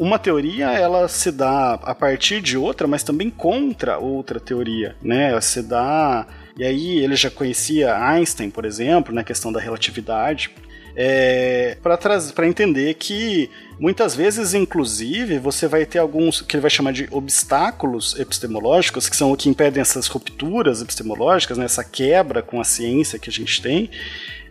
uma 0.00 0.18
teoria 0.18 0.72
ela 0.72 1.06
se 1.06 1.30
dá 1.30 1.74
a 1.74 1.94
partir 1.94 2.40
de 2.40 2.58
outra, 2.58 2.88
mas 2.88 3.04
também 3.04 3.30
contra 3.30 3.96
outra 3.96 4.40
teoria, 4.40 4.96
né? 5.00 5.30
Ela 5.30 5.40
se 5.40 5.62
dá 5.62 6.26
e 6.56 6.64
aí 6.64 6.98
ele 6.98 7.14
já 7.14 7.30
conhecia 7.30 7.96
Einstein, 7.96 8.50
por 8.50 8.64
exemplo, 8.64 9.14
na 9.14 9.22
questão 9.22 9.52
da 9.52 9.60
relatividade 9.60 10.50
é, 10.96 11.76
para 11.82 12.46
entender 12.46 12.94
que 12.94 13.50
muitas 13.78 14.14
vezes, 14.14 14.54
inclusive, 14.54 15.38
você 15.38 15.66
vai 15.66 15.84
ter 15.84 15.98
alguns 15.98 16.40
que 16.40 16.54
ele 16.54 16.60
vai 16.60 16.70
chamar 16.70 16.92
de 16.92 17.08
obstáculos 17.10 18.18
epistemológicos, 18.18 19.08
que 19.08 19.16
são 19.16 19.32
o 19.32 19.36
que 19.36 19.48
impedem 19.48 19.80
essas 19.80 20.06
rupturas 20.06 20.80
epistemológicas, 20.80 21.58
né, 21.58 21.64
essa 21.64 21.82
quebra 21.82 22.42
com 22.42 22.60
a 22.60 22.64
ciência 22.64 23.18
que 23.18 23.28
a 23.28 23.32
gente 23.32 23.60
tem 23.60 23.90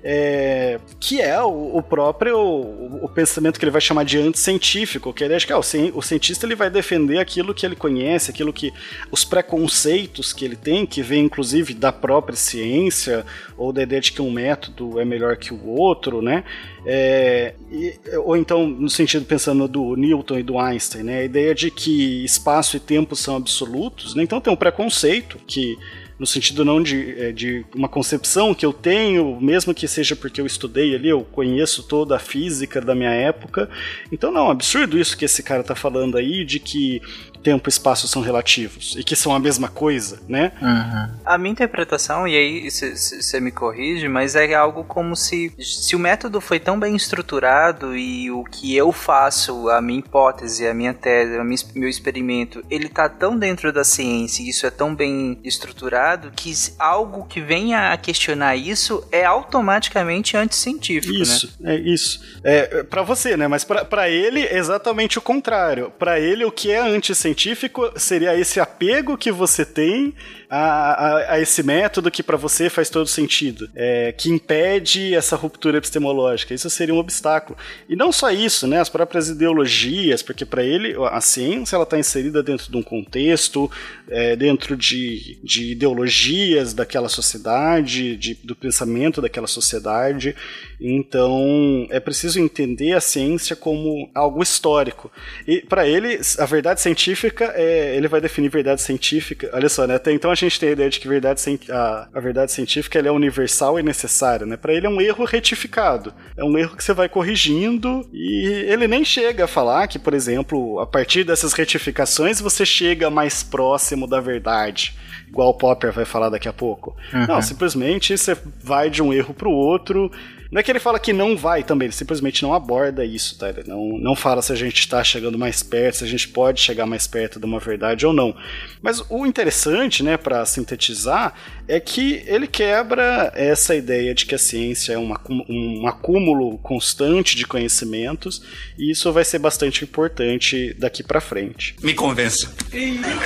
é, 0.05 0.81
que 0.99 1.21
é 1.21 1.41
o, 1.41 1.77
o 1.77 1.81
próprio 1.81 2.37
o, 2.37 3.05
o, 3.05 3.09
pensamento 3.09 3.57
que 3.57 3.63
ele 3.63 3.71
vai 3.71 3.79
chamar 3.79 4.03
de 4.03 4.19
anticientífico, 4.19 5.13
que 5.13 5.23
ele 5.23 5.33
acha 5.33 5.47
que 5.47 5.53
ah, 5.53 5.57
o, 5.57 5.97
o 5.97 6.01
cientista 6.01 6.45
ele 6.45 6.55
vai 6.55 6.69
defender 6.69 7.19
aquilo 7.19 7.53
que 7.53 7.65
ele 7.65 7.75
conhece, 7.75 8.29
aquilo 8.29 8.51
que 8.51 8.73
os 9.09 9.23
preconceitos 9.23 10.33
que 10.33 10.43
ele 10.43 10.57
tem, 10.57 10.85
que 10.85 11.01
vem 11.01 11.23
inclusive 11.23 11.73
da 11.73 11.93
própria 11.93 12.35
ciência 12.35 13.25
ou 13.57 13.71
da 13.71 13.83
ideia 13.83 14.01
de 14.01 14.11
que 14.11 14.21
um 14.21 14.29
método 14.29 14.99
é 14.99 15.05
melhor 15.05 15.37
que 15.37 15.53
o 15.53 15.69
outro, 15.69 16.21
né? 16.21 16.43
É, 16.85 17.53
e, 17.71 17.97
ou 18.17 18.35
então 18.35 18.67
no 18.67 18.89
sentido 18.89 19.25
pensando 19.25 19.69
do 19.69 19.95
Newton 19.95 20.39
e 20.39 20.43
do 20.43 20.59
Einstein, 20.59 21.03
né? 21.03 21.19
A 21.19 21.23
ideia 21.23 21.55
de 21.55 21.71
que 21.71 22.25
espaço 22.25 22.75
e 22.75 22.79
tempo 22.79 23.15
são 23.15 23.37
absolutos, 23.37 24.15
né? 24.15 24.23
Então 24.23 24.41
tem 24.41 24.51
um 24.51 24.57
preconceito 24.57 25.39
que 25.47 25.77
no 26.23 26.27
sentido 26.27 26.63
não 26.63 26.81
de, 26.81 27.19
é, 27.19 27.31
de 27.33 27.65
uma 27.75 27.89
concepção 27.89 28.55
que 28.55 28.65
eu 28.65 28.71
tenho, 28.71 29.41
mesmo 29.41 29.73
que 29.73 29.85
seja 29.89 30.15
porque 30.15 30.39
eu 30.39 30.45
estudei 30.45 30.95
ali, 30.95 31.09
eu 31.09 31.21
conheço 31.21 31.83
toda 31.83 32.15
a 32.15 32.19
física 32.19 32.79
da 32.79 32.95
minha 32.95 33.11
época. 33.11 33.69
Então, 34.09 34.31
não, 34.31 34.49
absurdo 34.49 34.97
isso 34.97 35.17
que 35.17 35.25
esse 35.25 35.43
cara 35.43 35.59
está 35.59 35.75
falando 35.75 36.17
aí, 36.17 36.45
de 36.45 36.61
que 36.61 37.01
tempo 37.43 37.67
e 37.67 37.71
espaço 37.71 38.07
são 38.07 38.21
relativos 38.21 38.95
e 38.97 39.03
que 39.03 39.15
são 39.15 39.35
a 39.35 39.39
mesma 39.39 39.67
coisa, 39.67 40.19
né? 40.27 40.53
Uhum. 40.61 41.19
A 41.25 41.37
minha 41.37 41.51
interpretação, 41.51 42.27
e 42.27 42.35
aí 42.35 42.71
você 42.71 43.39
me 43.39 43.51
corrige, 43.51 44.07
mas 44.07 44.35
é 44.35 44.53
algo 44.53 44.83
como 44.83 45.15
se, 45.15 45.53
se 45.59 45.95
o 45.95 45.99
método 45.99 46.39
foi 46.39 46.59
tão 46.59 46.79
bem 46.79 46.95
estruturado 46.95 47.95
e 47.95 48.31
o 48.31 48.43
que 48.45 48.75
eu 48.75 48.91
faço, 48.91 49.69
a 49.69 49.81
minha 49.81 49.99
hipótese, 49.99 50.65
a 50.65 50.73
minha 50.73 50.93
tese, 50.93 51.37
o 51.37 51.43
meu 51.75 51.89
experimento, 51.89 52.63
ele 52.69 52.87
tá 52.87 53.09
tão 53.09 53.37
dentro 53.37 53.73
da 53.73 53.83
ciência 53.83 54.41
e 54.41 54.49
isso 54.49 54.65
é 54.65 54.71
tão 54.71 54.95
bem 54.95 55.39
estruturado 55.43 56.31
que 56.35 56.53
algo 56.79 57.25
que 57.25 57.41
venha 57.41 57.91
a 57.91 57.97
questionar 57.97 58.55
isso 58.55 59.05
é 59.11 59.25
automaticamente 59.25 60.37
anticientífico, 60.37 61.13
isso, 61.13 61.53
né? 61.59 61.75
É 61.75 61.79
isso. 61.79 62.21
É, 62.43 62.83
para 62.83 63.01
você, 63.01 63.35
né? 63.35 63.47
Mas 63.47 63.63
para 63.63 64.09
ele 64.09 64.41
é 64.41 64.57
exatamente 64.57 65.17
o 65.17 65.21
contrário. 65.21 65.91
Para 65.97 66.19
ele 66.19 66.45
o 66.45 66.51
que 66.51 66.71
é 66.71 66.79
anticientífico 66.79 67.32
científico 67.33 67.91
seria 67.99 68.37
esse 68.37 68.59
apego 68.59 69.17
que 69.17 69.31
você 69.31 69.65
tem 69.65 70.13
a, 70.55 70.93
a, 70.93 71.33
a 71.33 71.39
esse 71.39 71.63
método 71.63 72.11
que 72.11 72.21
para 72.21 72.37
você 72.37 72.69
faz 72.69 72.87
todo 72.87 73.07
sentido, 73.07 73.67
é, 73.75 74.11
que 74.11 74.29
impede 74.29 75.15
essa 75.15 75.35
ruptura 75.35 75.79
epistemológica. 75.79 76.53
Isso 76.53 76.69
seria 76.69 76.93
um 76.93 76.99
obstáculo. 76.99 77.57
E 77.89 77.95
não 77.95 78.11
só 78.11 78.29
isso, 78.29 78.67
né? 78.67 78.79
As 78.79 78.89
próprias 78.89 79.29
ideologias, 79.29 80.21
porque 80.21 80.45
para 80.45 80.63
ele 80.63 80.95
a 81.09 81.19
ciência 81.21 81.75
ela 81.75 81.85
está 81.85 81.97
inserida 81.97 82.43
dentro 82.43 82.69
de 82.69 82.77
um 82.77 82.83
contexto, 82.83 83.69
é, 84.07 84.35
dentro 84.35 84.77
de, 84.77 85.39
de 85.43 85.71
ideologias 85.71 86.71
daquela 86.71 87.09
sociedade, 87.09 88.15
de, 88.15 88.35
do 88.35 88.55
pensamento 88.55 89.21
daquela 89.21 89.47
sociedade. 89.47 90.35
Então 90.79 91.87
é 91.89 91.99
preciso 91.99 92.39
entender 92.39 92.93
a 92.93 93.01
ciência 93.01 93.55
como 93.55 94.07
algo 94.13 94.43
histórico. 94.43 95.11
E 95.47 95.61
para 95.61 95.87
ele 95.87 96.19
a 96.37 96.45
verdade 96.45 96.79
científica 96.79 97.51
é, 97.55 97.95
ele 97.95 98.07
vai 98.07 98.21
definir 98.21 98.49
verdade 98.49 98.83
científica. 98.83 99.49
Olha 99.51 99.69
só, 99.69 99.87
né? 99.87 99.95
Até 99.95 100.11
então 100.11 100.29
a 100.29 100.42
gente 100.43 100.59
tem 100.59 100.69
a 100.69 100.71
ideia 100.73 100.89
de 100.89 100.99
que 100.99 101.07
verdade, 101.07 101.41
a, 101.69 102.07
a 102.13 102.19
verdade 102.19 102.51
científica 102.51 102.99
é 102.99 103.11
universal 103.11 103.79
e 103.79 103.83
necessária, 103.83 104.45
né? 104.45 104.57
Para 104.57 104.73
ele 104.73 104.85
é 104.87 104.89
um 104.89 105.01
erro 105.01 105.25
retificado. 105.25 106.13
É 106.37 106.43
um 106.43 106.57
erro 106.57 106.75
que 106.75 106.83
você 106.83 106.93
vai 106.93 107.09
corrigindo 107.09 108.07
e 108.13 108.65
ele 108.67 108.87
nem 108.87 109.03
chega 109.03 109.45
a 109.45 109.47
falar 109.47 109.87
que, 109.87 109.99
por 109.99 110.13
exemplo, 110.13 110.79
a 110.79 110.87
partir 110.87 111.23
dessas 111.23 111.53
retificações 111.53 112.39
você 112.39 112.65
chega 112.65 113.09
mais 113.09 113.43
próximo 113.43 114.07
da 114.07 114.19
verdade 114.19 114.95
igual 115.33 115.49
o 115.49 115.53
Popper 115.55 115.91
vai 115.91 116.05
falar 116.05 116.29
daqui 116.29 116.47
a 116.47 116.53
pouco. 116.53 116.95
Uhum. 117.11 117.25
Não, 117.25 117.41
simplesmente 117.41 118.15
você 118.15 118.37
vai 118.63 118.87
de 118.87 119.01
um 119.01 119.11
erro 119.11 119.33
para 119.33 119.49
o 119.49 119.51
outro 119.51 120.11
não 120.53 120.59
é 120.59 120.63
que 120.63 120.71
ele 120.71 120.79
fala 120.79 120.99
que 120.99 121.11
não 121.11 121.35
vai 121.35 121.63
também, 121.63 121.87
ele 121.87 121.95
simplesmente 121.95 122.43
não 122.43 122.53
aborda 122.53 123.03
isso, 123.03 123.35
tá? 123.39 123.49
Ele 123.49 123.63
não, 123.65 123.97
não 123.97 124.15
fala 124.15 124.39
se 124.39 124.53
a 124.53 124.55
gente 124.55 124.81
está 124.81 125.03
chegando 125.03 125.35
mais 125.35 125.63
perto, 125.63 125.97
se 125.97 126.03
a 126.03 126.07
gente 126.07 126.27
pode 126.27 126.61
chegar 126.61 126.85
mais 126.85 127.07
perto 127.07 127.39
de 127.39 127.45
uma 127.47 127.59
verdade 127.59 128.05
ou 128.05 128.13
não. 128.13 128.35
Mas 128.79 129.03
o 129.09 129.25
interessante, 129.25 130.03
né, 130.03 130.15
para 130.15 130.45
sintetizar, 130.45 131.33
é 131.67 131.79
que 131.79 132.23
ele 132.27 132.45
quebra 132.45 133.31
essa 133.33 133.75
ideia 133.75 134.13
de 134.13 134.27
que 134.27 134.35
a 134.35 134.37
ciência 134.37 134.93
é 134.93 134.97
uma, 134.97 135.19
um 135.49 135.87
acúmulo 135.87 136.59
constante 136.59 137.35
de 137.35 137.47
conhecimentos 137.47 138.43
e 138.77 138.91
isso 138.91 139.11
vai 139.11 139.25
ser 139.25 139.39
bastante 139.39 139.83
importante 139.83 140.75
daqui 140.77 141.01
para 141.01 141.19
frente. 141.19 141.75
Me 141.81 141.95
convença. 141.95 142.53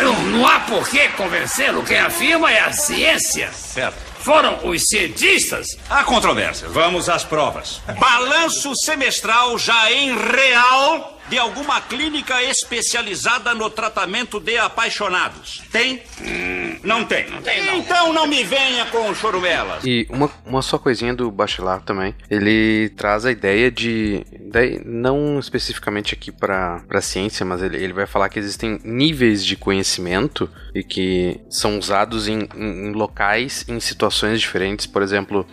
Não, 0.02 0.28
não 0.28 0.48
há 0.48 0.62
por 0.62 0.90
que 0.90 1.10
convencê-lo. 1.10 1.84
Quem 1.84 1.98
afirma 1.98 2.50
é 2.50 2.62
a 2.62 2.72
ciência. 2.72 3.52
Certo. 3.52 4.07
Foram 4.28 4.60
os 4.68 4.84
cientistas? 4.90 5.78
Há 5.90 6.04
controvérsia. 6.04 6.68
Vamos 6.68 7.08
às 7.08 7.24
provas. 7.24 7.82
Balanço 7.98 8.74
semestral 8.76 9.58
já 9.58 9.90
em 9.90 10.14
real 10.18 11.17
de 11.30 11.38
alguma 11.38 11.82
clínica 11.82 12.42
especializada 12.44 13.54
no 13.54 13.70
tratamento 13.70 14.40
de 14.40 14.58
apaixonados? 14.58 15.62
Tem? 15.72 16.02
Hum, 16.22 16.80
não 16.84 17.06
tem. 17.06 17.30
Não 17.30 17.42
tem 17.42 17.66
não. 17.66 17.78
Então 17.78 18.14
não 18.14 18.28
me 18.28 18.44
venha 18.44 18.86
com 18.86 19.14
chorumelas. 19.14 19.84
E 19.84 20.08
uma, 20.10 20.32
uma 20.46 20.62
só 20.62 20.78
coisinha 20.78 21.14
do 21.14 21.30
Bachelard 21.32 21.84
também. 21.86 22.16
Ele 22.30 22.90
traz 22.96 23.26
a 23.26 23.32
ideia 23.32 23.70
de. 23.72 24.26
Daí, 24.52 24.82
não 24.86 25.40
especificamente 25.40 26.14
aqui 26.14 26.32
para 26.32 26.84
a 26.90 27.02
ciência, 27.02 27.46
mas 27.46 27.62
ele, 27.62 27.78
ele 27.78 27.94
vai 27.94 28.06
falar 28.06 28.30
que 28.30 28.40
existem 28.40 28.80
níveis 28.84 29.46
de 29.46 29.56
conhecimento 29.56 30.50
e 30.74 30.84
que 30.84 31.40
são 31.50 31.78
usados 31.78 32.28
em, 32.28 32.48
em, 32.56 32.88
em 32.88 32.92
locais, 32.94 33.66
em 33.68 33.80
situações 33.80 34.40
diferentes. 34.40 34.86
Por 34.86 35.02
exemplo, 35.02 35.46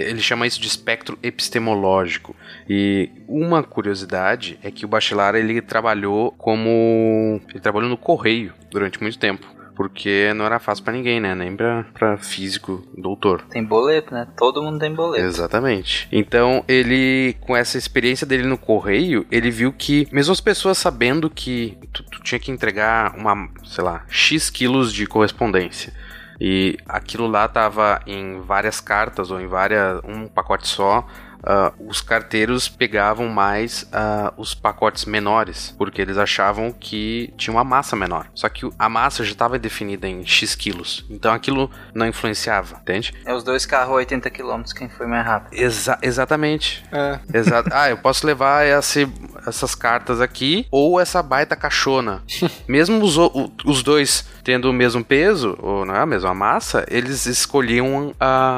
ele 0.00 0.20
chama 0.20 0.46
isso 0.46 0.60
de 0.60 0.66
espectro 0.66 1.18
epistemológico. 1.22 2.34
E 2.68 3.10
uma 3.28 3.62
curiosidade 3.62 4.58
é 4.62 4.70
que 4.70 4.84
o 4.84 4.88
Bachelard 4.88 5.38
ele 5.38 5.60
trabalhou 5.60 6.32
como 6.32 7.40
ele 7.48 7.60
trabalhou 7.60 7.88
no 7.88 7.96
correio 7.96 8.52
durante 8.70 9.00
muito 9.00 9.18
tempo 9.18 9.60
porque 9.80 10.34
não 10.34 10.44
era 10.44 10.58
fácil 10.58 10.84
para 10.84 10.92
ninguém, 10.92 11.18
né? 11.18 11.34
Nem 11.34 11.56
pra, 11.56 11.86
pra 11.94 12.18
físico, 12.18 12.86
doutor. 12.94 13.40
Tem 13.48 13.64
boleto, 13.64 14.12
né? 14.12 14.28
Todo 14.36 14.62
mundo 14.62 14.78
tem 14.78 14.92
boleto. 14.94 15.24
Exatamente. 15.24 16.06
Então, 16.12 16.62
ele, 16.68 17.34
com 17.40 17.56
essa 17.56 17.78
experiência 17.78 18.26
dele 18.26 18.42
no 18.42 18.58
correio, 18.58 19.24
ele 19.30 19.50
viu 19.50 19.72
que, 19.72 20.06
mesmo 20.12 20.32
as 20.32 20.40
pessoas 20.42 20.76
sabendo 20.76 21.30
que 21.30 21.78
tu, 21.94 22.02
tu 22.02 22.22
tinha 22.22 22.38
que 22.38 22.50
entregar 22.50 23.16
uma, 23.16 23.48
sei 23.64 23.82
lá, 23.82 24.04
X 24.10 24.50
quilos 24.50 24.92
de 24.92 25.06
correspondência, 25.06 25.94
e 26.40 26.78
aquilo 26.88 27.26
lá 27.26 27.46
tava 27.46 28.00
em 28.06 28.40
várias 28.40 28.80
cartas 28.80 29.30
ou 29.30 29.40
em 29.40 29.46
várias 29.46 30.00
um 30.04 30.26
pacote 30.26 30.66
só 30.66 31.06
uh, 31.42 31.88
os 31.88 32.00
carteiros 32.00 32.68
pegavam 32.68 33.28
mais 33.28 33.82
uh, 33.82 34.32
os 34.36 34.54
pacotes 34.54 35.04
menores, 35.04 35.74
porque 35.76 36.00
eles 36.00 36.18
achavam 36.18 36.72
que 36.72 37.32
tinha 37.36 37.54
uma 37.54 37.64
massa 37.64 37.96
menor. 37.96 38.26
Só 38.34 38.48
que 38.48 38.68
a 38.78 38.88
massa 38.88 39.24
já 39.24 39.32
estava 39.32 39.58
definida 39.58 40.08
em 40.08 40.26
X 40.26 40.54
quilos, 40.54 41.04
então 41.10 41.32
aquilo 41.32 41.70
não 41.94 42.06
influenciava, 42.06 42.78
entende? 42.80 43.14
É 43.24 43.34
os 43.34 43.42
dois 43.42 43.66
carros 43.66 43.94
80 43.96 44.30
km, 44.30 44.62
quem 44.76 44.88
foi 44.88 45.06
mais 45.06 45.24
rápido. 45.24 45.58
Exa 45.58 45.98
exatamente. 46.02 46.84
É. 46.92 47.18
Exa 47.32 47.64
ah, 47.72 47.90
eu 47.90 47.98
posso 47.98 48.26
levar 48.26 48.66
esse, 48.66 49.08
essas 49.46 49.74
cartas 49.74 50.20
aqui 50.20 50.66
ou 50.70 51.00
essa 51.00 51.22
baita 51.22 51.56
caixona. 51.56 52.22
Mesmo 52.66 53.02
os, 53.02 53.16
os 53.64 53.82
dois 53.82 54.28
tendo 54.42 54.70
o 54.70 54.72
mesmo 54.72 55.04
peso, 55.04 55.56
ou 55.60 55.84
não 55.84 55.94
é 55.94 56.00
a 56.00 56.06
mesma 56.06 56.34
massa, 56.34 56.84
eles 56.88 57.26
escolhiam 57.26 58.08
uh, 58.08 58.14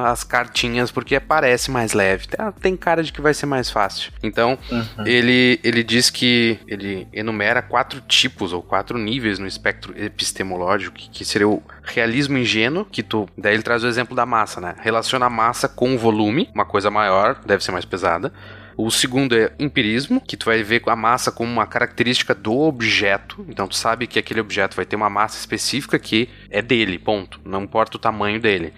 as 0.06 0.24
cartinhas 0.24 0.90
porque 0.90 1.18
parece 1.20 1.70
mais 1.70 1.92
leve. 1.92 2.26
Tem 2.60 2.71
tem 2.72 2.76
cara 2.76 3.02
de 3.02 3.12
que 3.12 3.20
vai 3.20 3.34
ser 3.34 3.46
mais 3.46 3.70
fácil. 3.70 4.12
Então, 4.22 4.58
uhum. 4.70 5.06
ele, 5.06 5.60
ele 5.62 5.82
diz 5.82 6.10
que 6.10 6.58
ele 6.66 7.06
enumera 7.12 7.60
quatro 7.60 8.00
tipos 8.00 8.52
ou 8.52 8.62
quatro 8.62 8.98
níveis 8.98 9.38
no 9.38 9.46
espectro 9.46 9.94
epistemológico, 9.96 10.96
que, 10.96 11.10
que 11.10 11.24
seria 11.24 11.48
o 11.48 11.62
realismo 11.82 12.38
ingênuo, 12.38 12.84
que 12.84 13.02
tu. 13.02 13.28
Daí 13.36 13.54
ele 13.54 13.62
traz 13.62 13.84
o 13.84 13.88
exemplo 13.88 14.16
da 14.16 14.24
massa, 14.24 14.60
né? 14.60 14.74
Relaciona 14.80 15.26
a 15.26 15.30
massa 15.30 15.68
com 15.68 15.94
o 15.94 15.98
volume, 15.98 16.48
uma 16.54 16.64
coisa 16.64 16.90
maior, 16.90 17.40
deve 17.44 17.62
ser 17.62 17.72
mais 17.72 17.84
pesada. 17.84 18.32
O 18.74 18.90
segundo 18.90 19.36
é 19.36 19.52
empirismo, 19.58 20.18
que 20.18 20.34
tu 20.34 20.46
vai 20.46 20.62
ver 20.62 20.82
a 20.86 20.96
massa 20.96 21.30
como 21.30 21.52
uma 21.52 21.66
característica 21.66 22.34
do 22.34 22.58
objeto. 22.58 23.44
Então 23.48 23.68
tu 23.68 23.76
sabe 23.76 24.06
que 24.06 24.18
aquele 24.18 24.40
objeto 24.40 24.74
vai 24.74 24.86
ter 24.86 24.96
uma 24.96 25.10
massa 25.10 25.38
específica 25.38 25.98
que 25.98 26.28
é 26.48 26.62
dele, 26.62 26.98
ponto. 26.98 27.38
Não 27.44 27.64
importa 27.64 27.98
o 27.98 28.00
tamanho 28.00 28.40
dele. 28.40 28.72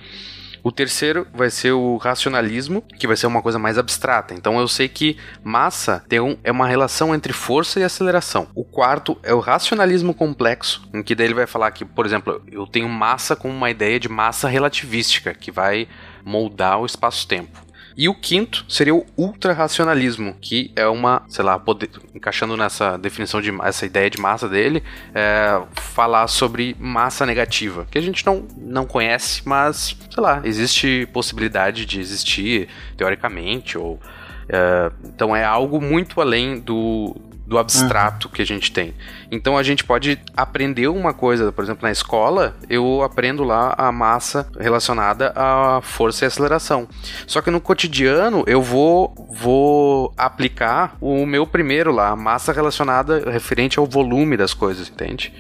O 0.65 0.73
terceiro 0.73 1.27
vai 1.35 1.51
ser 1.51 1.73
o 1.73 1.99
racionalismo, 1.99 2.81
que 2.81 3.07
vai 3.07 3.19
ser 3.19 3.27
uma 3.27 3.43
coisa 3.43 3.59
mais 3.59 3.77
abstrata. 3.77 4.32
Então 4.32 4.59
eu 4.59 4.66
sei 4.66 4.89
que 4.89 5.19
massa 5.43 6.03
tem 6.09 6.20
um, 6.20 6.39
é 6.43 6.51
uma 6.51 6.66
relação 6.66 7.15
entre 7.15 7.35
força 7.35 7.78
e 7.78 7.85
aceleração. 7.85 8.49
O 8.55 8.65
quarto 8.65 9.19
é 9.23 9.35
o 9.35 9.41
racionalismo 9.41 10.15
complexo, 10.15 10.89
em 10.95 11.03
que 11.03 11.15
daí 11.15 11.27
ele 11.27 11.35
vai 11.35 11.47
falar 11.47 11.70
que, 11.70 11.85
por 11.85 12.07
exemplo, 12.07 12.43
eu 12.51 12.66
tenho 12.66 12.89
massa 12.89 13.36
com 13.36 13.51
uma 13.51 13.70
ideia 13.70 14.01
de 14.01 14.09
massa 14.09 14.49
relativística, 14.49 15.35
que 15.35 15.51
vai 15.51 15.86
moldar 16.24 16.81
o 16.81 16.86
espaço-tempo. 16.86 17.64
E 17.97 18.09
o 18.09 18.15
quinto 18.15 18.65
seria 18.69 18.95
o 18.95 19.07
ultrarracionalismo, 19.16 20.35
que 20.41 20.73
é 20.75 20.87
uma, 20.87 21.23
sei 21.29 21.45
lá, 21.45 21.59
poder, 21.59 21.91
encaixando 22.15 22.57
nessa 22.57 22.97
definição 22.97 23.41
de 23.41 23.53
essa 23.62 23.87
ideia 23.87 24.11
de 24.11 24.21
massa 24.21 24.49
dele, 24.49 24.83
é, 25.15 25.62
falar 25.75 26.27
sobre 26.27 26.77
massa 26.79 27.25
negativa, 27.25 27.87
que 27.91 27.97
a 27.97 28.01
gente 28.01 28.27
não, 28.27 28.47
não 28.57 28.85
conhece, 28.85 29.43
mas, 29.45 29.97
sei 30.11 30.23
lá, 30.23 30.41
existe 30.45 31.09
possibilidade 31.12 31.87
de 31.87 32.01
existir 32.01 32.69
teoricamente, 32.97 33.79
ou. 33.79 34.01
É, 34.47 34.93
então 35.05 35.35
é 35.35 35.43
algo 35.43 35.81
muito 35.81 36.21
além 36.21 36.61
do, 36.61 37.16
do 37.47 37.59
abstrato 37.59 38.29
uhum. 38.29 38.33
que 38.33 38.43
a 38.43 38.47
gente 38.47 38.73
tem. 38.73 38.95
Então 39.31 39.57
a 39.57 39.62
gente 39.62 39.85
pode 39.85 40.19
aprender 40.37 40.89
uma 40.89 41.12
coisa, 41.12 41.53
por 41.53 41.62
exemplo, 41.62 41.83
na 41.83 41.93
escola, 41.93 42.57
eu 42.69 43.03
aprendo 43.03 43.45
lá 43.45 43.75
a 43.77 43.93
massa 43.93 44.49
relacionada 44.59 45.33
à 45.37 45.81
força 45.83 46.25
e 46.25 46.27
aceleração. 46.27 46.89
Só 47.27 47.41
que 47.43 47.51
no 47.51 47.61
cotidiano 47.61 48.45
eu 48.47 48.62
vou 48.62 49.15
vou 49.31 50.12
aplicar 50.16 50.97
o 51.01 51.27
meu 51.27 51.47
primeiro 51.47 51.93
lá, 51.93 52.09
a 52.11 52.16
massa 52.16 52.53
relacionada 52.53 53.31
referente 53.31 53.79
ao 53.79 53.87
volume 53.87 54.37
das 54.37 54.55
coisas, 54.55 54.89
entende? 54.89 55.33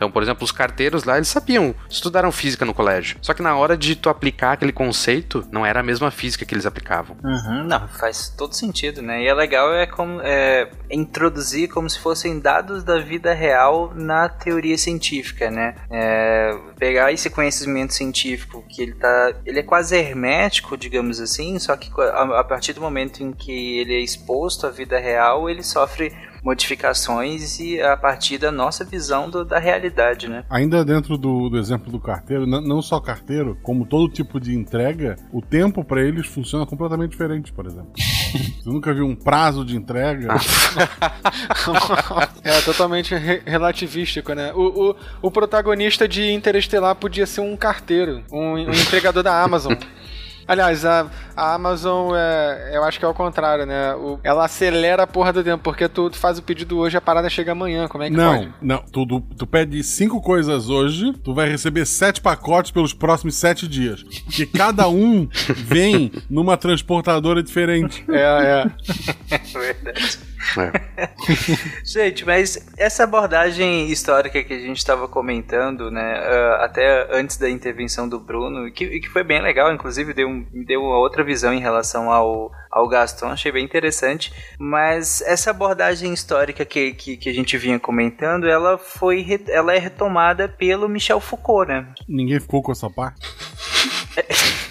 Então, 0.00 0.10
por 0.10 0.22
exemplo, 0.22 0.44
os 0.44 0.50
carteiros 0.50 1.04
lá, 1.04 1.16
eles 1.16 1.28
sabiam, 1.28 1.74
estudaram 1.86 2.32
física 2.32 2.64
no 2.64 2.72
colégio. 2.72 3.18
Só 3.20 3.34
que 3.34 3.42
na 3.42 3.54
hora 3.54 3.76
de 3.76 3.94
tu 3.94 4.08
aplicar 4.08 4.52
aquele 4.52 4.72
conceito, 4.72 5.46
não 5.52 5.66
era 5.66 5.80
a 5.80 5.82
mesma 5.82 6.10
física 6.10 6.42
que 6.46 6.54
eles 6.54 6.64
aplicavam. 6.64 7.18
Uhum, 7.22 7.64
não, 7.64 7.86
faz 7.86 8.30
todo 8.30 8.54
sentido, 8.54 9.02
né? 9.02 9.22
E 9.22 9.26
é 9.26 9.34
legal 9.34 9.74
é 9.74 9.86
como 9.86 10.22
é, 10.22 10.70
introduzir 10.90 11.68
como 11.68 11.90
se 11.90 11.98
fossem 11.98 12.40
dados 12.40 12.82
da 12.82 12.98
vida 12.98 13.34
real 13.34 13.92
na 13.94 14.26
teoria 14.26 14.78
científica, 14.78 15.50
né? 15.50 15.74
É, 15.90 16.56
pegar 16.78 17.12
esse 17.12 17.28
conhecimento 17.28 17.92
científico 17.92 18.64
que 18.70 18.80
ele 18.80 18.94
tá, 18.94 19.34
ele 19.44 19.58
é 19.58 19.62
quase 19.62 19.94
hermético, 19.96 20.78
digamos 20.78 21.20
assim, 21.20 21.58
só 21.58 21.76
que 21.76 21.90
a, 22.00 22.40
a 22.40 22.44
partir 22.44 22.72
do 22.72 22.80
momento 22.80 23.22
em 23.22 23.32
que 23.32 23.80
ele 23.80 23.92
é 23.92 24.00
exposto 24.00 24.66
à 24.66 24.70
vida 24.70 24.98
real, 24.98 25.50
ele 25.50 25.62
sofre 25.62 26.10
modificações 26.42 27.58
e 27.60 27.80
a 27.80 27.96
partir 27.96 28.38
da 28.38 28.50
nossa 28.50 28.84
visão 28.84 29.28
do, 29.28 29.44
da 29.44 29.58
realidade, 29.58 30.28
né? 30.28 30.44
Ainda 30.48 30.84
dentro 30.84 31.16
do, 31.16 31.48
do 31.48 31.58
exemplo 31.58 31.90
do 31.90 32.00
carteiro, 32.00 32.46
não 32.46 32.80
só 32.82 33.00
carteiro, 33.00 33.58
como 33.62 33.86
todo 33.86 34.12
tipo 34.12 34.40
de 34.40 34.54
entrega, 34.54 35.16
o 35.32 35.42
tempo 35.42 35.84
para 35.84 36.02
eles 36.02 36.26
funciona 36.26 36.66
completamente 36.66 37.10
diferente, 37.10 37.52
por 37.52 37.66
exemplo. 37.66 37.92
Você 38.60 38.68
nunca 38.68 38.92
viu 38.92 39.06
um 39.06 39.16
prazo 39.16 39.64
de 39.64 39.76
entrega? 39.76 40.28
é 42.44 42.60
totalmente 42.60 43.14
re 43.14 43.42
relativístico, 43.44 44.32
né? 44.34 44.52
O, 44.54 44.90
o, 44.90 44.96
o, 45.22 45.30
protagonista 45.30 46.06
de 46.06 46.30
Interestelar 46.30 46.94
podia 46.94 47.26
ser 47.26 47.40
um 47.40 47.56
carteiro, 47.56 48.22
um, 48.30 48.54
um 48.54 48.70
entregador 48.70 49.22
da 49.22 49.42
Amazon. 49.42 49.72
Aliás, 50.46 50.84
a, 50.84 51.06
a 51.36 51.54
Amazon, 51.54 52.12
é, 52.14 52.72
eu 52.74 52.84
acho 52.84 52.98
que 52.98 53.04
é 53.04 53.08
o 53.08 53.14
contrário, 53.14 53.66
né? 53.66 53.94
O, 53.94 54.18
ela 54.22 54.44
acelera 54.44 55.04
a 55.04 55.06
porra 55.06 55.32
do 55.32 55.42
tempo, 55.42 55.62
porque 55.62 55.88
tu, 55.88 56.10
tu 56.10 56.18
faz 56.18 56.38
o 56.38 56.42
pedido 56.42 56.78
hoje 56.78 56.96
e 56.96 56.98
a 56.98 57.00
parada 57.00 57.28
chega 57.28 57.52
amanhã. 57.52 57.88
Como 57.88 58.04
é 58.04 58.10
que 58.10 58.16
não, 58.16 58.38
pode? 58.38 58.52
Não, 58.60 58.78
tu, 58.90 59.06
tu, 59.06 59.20
tu 59.20 59.46
pede 59.46 59.82
cinco 59.82 60.20
coisas 60.20 60.68
hoje, 60.68 61.12
tu 61.24 61.34
vai 61.34 61.48
receber 61.48 61.86
sete 61.86 62.20
pacotes 62.20 62.70
pelos 62.70 62.92
próximos 62.92 63.36
sete 63.36 63.66
dias. 63.68 64.02
Porque 64.02 64.46
cada 64.46 64.88
um 64.88 65.28
vem 65.56 66.12
numa 66.28 66.56
transportadora 66.56 67.42
diferente. 67.42 68.04
É, 68.08 68.64
é. 68.64 69.38
Verdade. 69.52 70.29
É. 70.56 71.08
gente, 71.84 72.24
mas 72.24 72.66
essa 72.76 73.04
abordagem 73.04 73.90
histórica 73.90 74.42
que 74.42 74.52
a 74.52 74.58
gente 74.58 74.78
estava 74.78 75.06
comentando, 75.06 75.90
né, 75.90 76.20
uh, 76.20 76.62
até 76.62 77.08
antes 77.10 77.36
da 77.36 77.48
intervenção 77.48 78.08
do 78.08 78.18
Bruno, 78.18 78.70
que, 78.72 79.00
que 79.00 79.08
foi 79.08 79.22
bem 79.22 79.42
legal, 79.42 79.72
inclusive 79.72 80.12
deu, 80.14 80.28
me 80.28 80.64
deu 80.64 80.80
uma 80.82 80.98
outra 80.98 81.22
visão 81.22 81.52
em 81.52 81.60
relação 81.60 82.10
ao, 82.10 82.50
ao 82.70 82.88
Gaston, 82.88 83.28
achei 83.28 83.52
bem 83.52 83.64
interessante, 83.64 84.32
mas 84.58 85.20
essa 85.22 85.50
abordagem 85.50 86.12
histórica 86.12 86.64
que, 86.64 86.92
que, 86.92 87.16
que 87.16 87.28
a 87.28 87.34
gente 87.34 87.56
vinha 87.58 87.78
comentando, 87.78 88.48
ela 88.48 88.78
foi 88.78 89.26
ela 89.48 89.74
é 89.74 89.78
retomada 89.78 90.48
pelo 90.48 90.88
Michel 90.88 91.20
Foucault, 91.20 91.68
né? 91.68 91.86
Ninguém 92.08 92.40
ficou 92.40 92.62
com 92.62 92.72
essa 92.72 92.88
parte? 92.88 93.20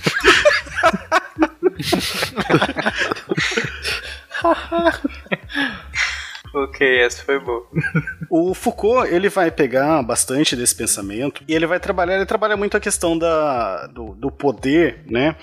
ok, 6.54 7.00
essa 7.02 7.24
foi 7.24 7.40
boa. 7.40 7.68
o 8.30 8.54
Foucault, 8.54 9.12
ele 9.14 9.30
vai 9.30 9.52
pegar 9.52 10.02
bastante 10.04 10.56
desse 10.56 10.76
pensamento 10.76 11.44
e 11.48 11.54
ele 11.54 11.66
vai 11.66 11.80
trabalhar, 11.80 12.16
ele 12.16 12.26
trabalha 12.26 12.58
muito 12.58 12.76
a 12.76 12.80
questão 12.80 13.18
da, 13.18 13.88
do, 13.88 14.16
do 14.16 14.32
poder, 14.32 15.04
né? 15.10 15.36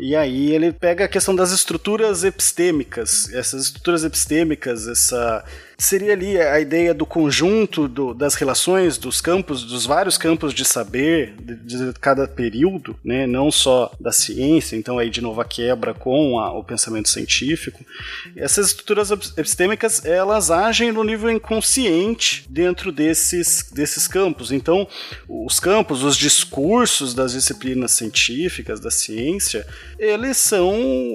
E 0.00 0.14
aí 0.14 0.52
ele 0.52 0.72
pega 0.72 1.04
a 1.04 1.08
questão 1.08 1.34
das 1.34 1.50
estruturas 1.50 2.24
epistêmicas. 2.24 3.32
Essas 3.32 3.64
estruturas 3.64 4.04
epistêmicas, 4.04 4.86
essa 4.86 5.44
seria 5.80 6.12
ali 6.12 6.36
a 6.36 6.58
ideia 6.58 6.92
do 6.92 7.06
conjunto 7.06 7.86
do, 7.86 8.12
das 8.12 8.34
relações 8.34 8.98
dos 8.98 9.20
campos, 9.20 9.62
dos 9.62 9.86
vários 9.86 10.18
campos 10.18 10.52
de 10.52 10.64
saber 10.64 11.36
de, 11.40 11.54
de, 11.54 11.92
cada 12.00 12.26
período, 12.26 12.96
né? 13.04 13.28
não 13.28 13.48
só 13.52 13.92
da 14.00 14.10
ciência, 14.10 14.74
então 14.74 14.98
aí 14.98 15.08
de 15.08 15.20
novo 15.20 15.40
a 15.40 15.44
quebra 15.44 15.94
com 15.94 16.40
a, 16.40 16.52
o 16.52 16.64
pensamento 16.64 17.08
científico. 17.08 17.84
Essas 18.34 18.68
estruturas 18.68 19.12
epistêmicas, 19.36 20.04
elas 20.04 20.50
agem 20.50 20.90
no 20.90 21.04
nível 21.04 21.30
inconsciente 21.30 22.44
dentro 22.50 22.90
desses, 22.90 23.70
desses 23.70 24.08
campos. 24.08 24.50
Então, 24.50 24.88
os 25.28 25.60
campos, 25.60 26.02
os 26.02 26.16
discursos 26.16 27.14
das 27.14 27.32
disciplinas 27.32 27.92
científicas, 27.92 28.80
da 28.80 28.90
ciência, 28.90 29.64
eles 29.98 30.36
são 30.36 30.70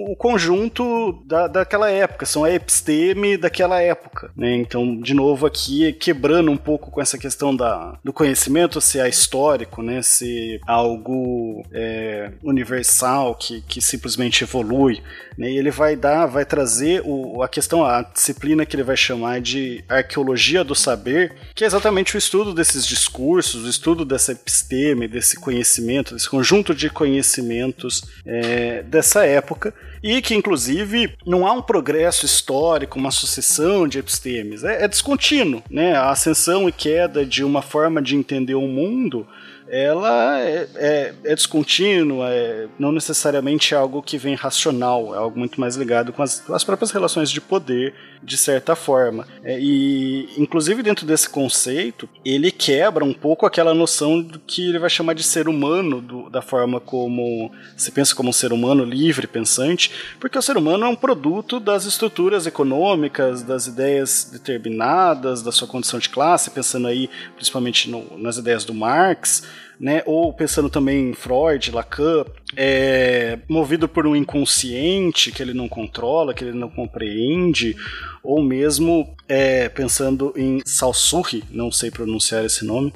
o 0.08 0.16
conjunto 0.16 1.24
da, 1.26 1.48
daquela 1.48 1.90
época, 1.90 2.26
são 2.26 2.44
a 2.44 2.52
episteme 2.52 3.38
daquela 3.38 3.82
época. 3.82 4.32
Né? 4.36 4.56
Então, 4.56 5.00
de 5.00 5.14
novo, 5.14 5.46
aqui 5.46 5.92
quebrando 5.94 6.52
um 6.52 6.58
pouco 6.58 6.92
com 6.92 7.02
essa 7.02 7.18
questão 7.18 7.56
da, 7.56 7.98
do 8.04 8.14
conhecimento, 8.14 8.80
se 8.80 9.00
é 9.00 9.08
histórico, 9.08 9.82
né? 9.82 10.02
se 10.02 10.60
algo 10.68 11.64
é, 11.72 12.32
universal 12.44 13.36
que, 13.36 13.62
que 13.62 13.82
simplesmente 13.82 14.44
evolui. 14.44 15.02
Né? 15.38 15.52
E 15.52 15.58
ele 15.58 15.72
vai 15.72 15.96
dar, 15.96 16.26
vai 16.26 16.46
trazer 16.46 17.02
o, 17.06 17.42
a 17.42 17.48
questão, 17.48 17.84
a 17.84 18.02
disciplina 18.02 18.66
que 18.66 18.76
ele 18.76 18.84
vai 18.84 18.98
chamar 18.98 19.42
de 19.42 19.84
arqueologia 19.88 20.64
do 20.64 20.76
saber, 20.76 21.36
que 21.56 21.64
é 21.64 21.68
exatamente 21.68 22.16
o 22.16 22.18
estudo 22.18 22.54
desses 22.54 22.86
discursos, 22.86 23.66
o 23.66 23.70
estudo 23.70 24.06
dessa 24.06 24.32
episteme, 24.32 25.08
desse 25.08 25.40
conhecimento, 25.40 26.14
desse 26.14 26.30
conjunto 26.30 26.74
de 26.74 26.90
conhecimentos 26.90 28.04
é, 28.26 28.84
dessa 28.84 29.26
época 29.26 29.74
e 30.04 30.22
que, 30.22 30.36
inclusive, 30.36 31.16
não 31.26 31.48
há 31.48 31.54
um 31.54 31.62
progresso 31.62 32.26
histórico, 32.26 33.00
uma 33.00 33.12
sucessão 33.12 33.88
de 33.88 34.00
epistemes. 34.00 34.64
É, 34.64 34.84
é 34.84 34.88
descontínuo, 34.88 35.64
né? 35.70 35.96
A 35.96 36.10
ascensão 36.10 36.68
e 36.68 36.72
queda 36.72 37.26
de 37.26 37.44
uma 37.44 37.62
forma 37.62 38.02
de 38.02 38.16
entender 38.16 38.56
o 38.56 38.68
mundo 38.68 39.26
ela 39.76 40.40
é, 40.40 40.68
é, 40.76 41.14
é 41.24 41.36
descontínua, 41.36 42.30
é, 42.30 42.68
não 42.78 42.92
necessariamente 42.92 43.74
é 43.74 43.78
algo 43.78 44.04
que 44.04 44.20
vem 44.20 44.36
racional, 44.36 45.16
é 45.16 45.18
algo 45.18 45.40
muito 45.40 45.60
mais 45.60 45.76
ligado 45.76 46.14
com 46.14 46.22
as, 46.22 46.42
com 46.42 46.54
as 46.54 46.64
próprias 46.64 46.92
relações 46.92 47.32
de 47.32 47.42
poder, 47.42 47.96
de 48.24 48.38
certa 48.38 48.76
forma. 48.76 49.28
É, 49.44 49.60
e, 49.60 50.30
inclusive, 50.38 50.82
dentro 50.82 51.06
desse 51.06 51.30
conceito, 51.30 52.10
ele 52.24 52.52
quebra 52.52 53.04
um 53.04 53.14
pouco 53.14 53.46
aquela 53.46 53.74
noção 53.74 54.22
do 54.22 54.40
que 54.40 54.70
ele 54.70 54.80
vai 54.80 54.90
chamar 54.90 55.14
de 55.14 55.24
ser 55.24 55.48
humano, 55.48 56.02
do, 56.02 56.30
da 56.30 56.42
forma 56.42 56.80
como 56.80 57.52
se 57.76 57.92
pensa 57.92 58.16
como 58.16 58.30
um 58.30 58.34
ser 58.34 58.54
humano 58.54 58.84
livre, 58.84 59.28
pensante, 59.28 59.92
porque 60.20 60.38
o 60.38 60.42
ser 60.42 60.58
humano 60.58 60.86
é 60.86 60.88
um 60.88 60.96
produto 60.96 61.60
das 61.60 61.86
estruturas 61.86 62.48
econômicas, 62.48 63.44
das 63.44 63.68
ideias 63.68 64.30
determinadas, 64.32 65.42
da 65.42 65.52
sua 65.52 65.68
condição 65.68 66.00
de 66.00 66.10
classe, 66.10 66.50
pensando 66.52 66.88
aí 66.88 67.10
principalmente 67.36 67.90
no, 67.90 68.18
nas 68.18 68.38
ideias 68.38 68.64
do 68.64 68.74
Marx 68.74 69.44
né? 69.84 70.02
Ou 70.06 70.32
pensando 70.32 70.70
também 70.70 71.10
em 71.10 71.14
Freud, 71.14 71.70
Lacan, 71.70 72.24
é, 72.56 73.38
movido 73.50 73.86
por 73.86 74.08
um 74.08 74.16
inconsciente 74.16 75.30
que 75.30 75.44
ele 75.44 75.54
não 75.54 75.68
controla, 75.68 76.34
que 76.34 76.42
ele 76.42 76.58
não 76.58 76.70
compreende, 76.70 77.76
ou 78.24 78.42
mesmo 78.42 79.14
é, 79.28 79.68
pensando 79.68 80.34
em 80.38 80.62
Saussure, 80.66 81.44
não 81.52 81.70
sei 81.70 81.92
pronunciar 81.92 82.46
esse 82.46 82.64
nome, 82.64 82.94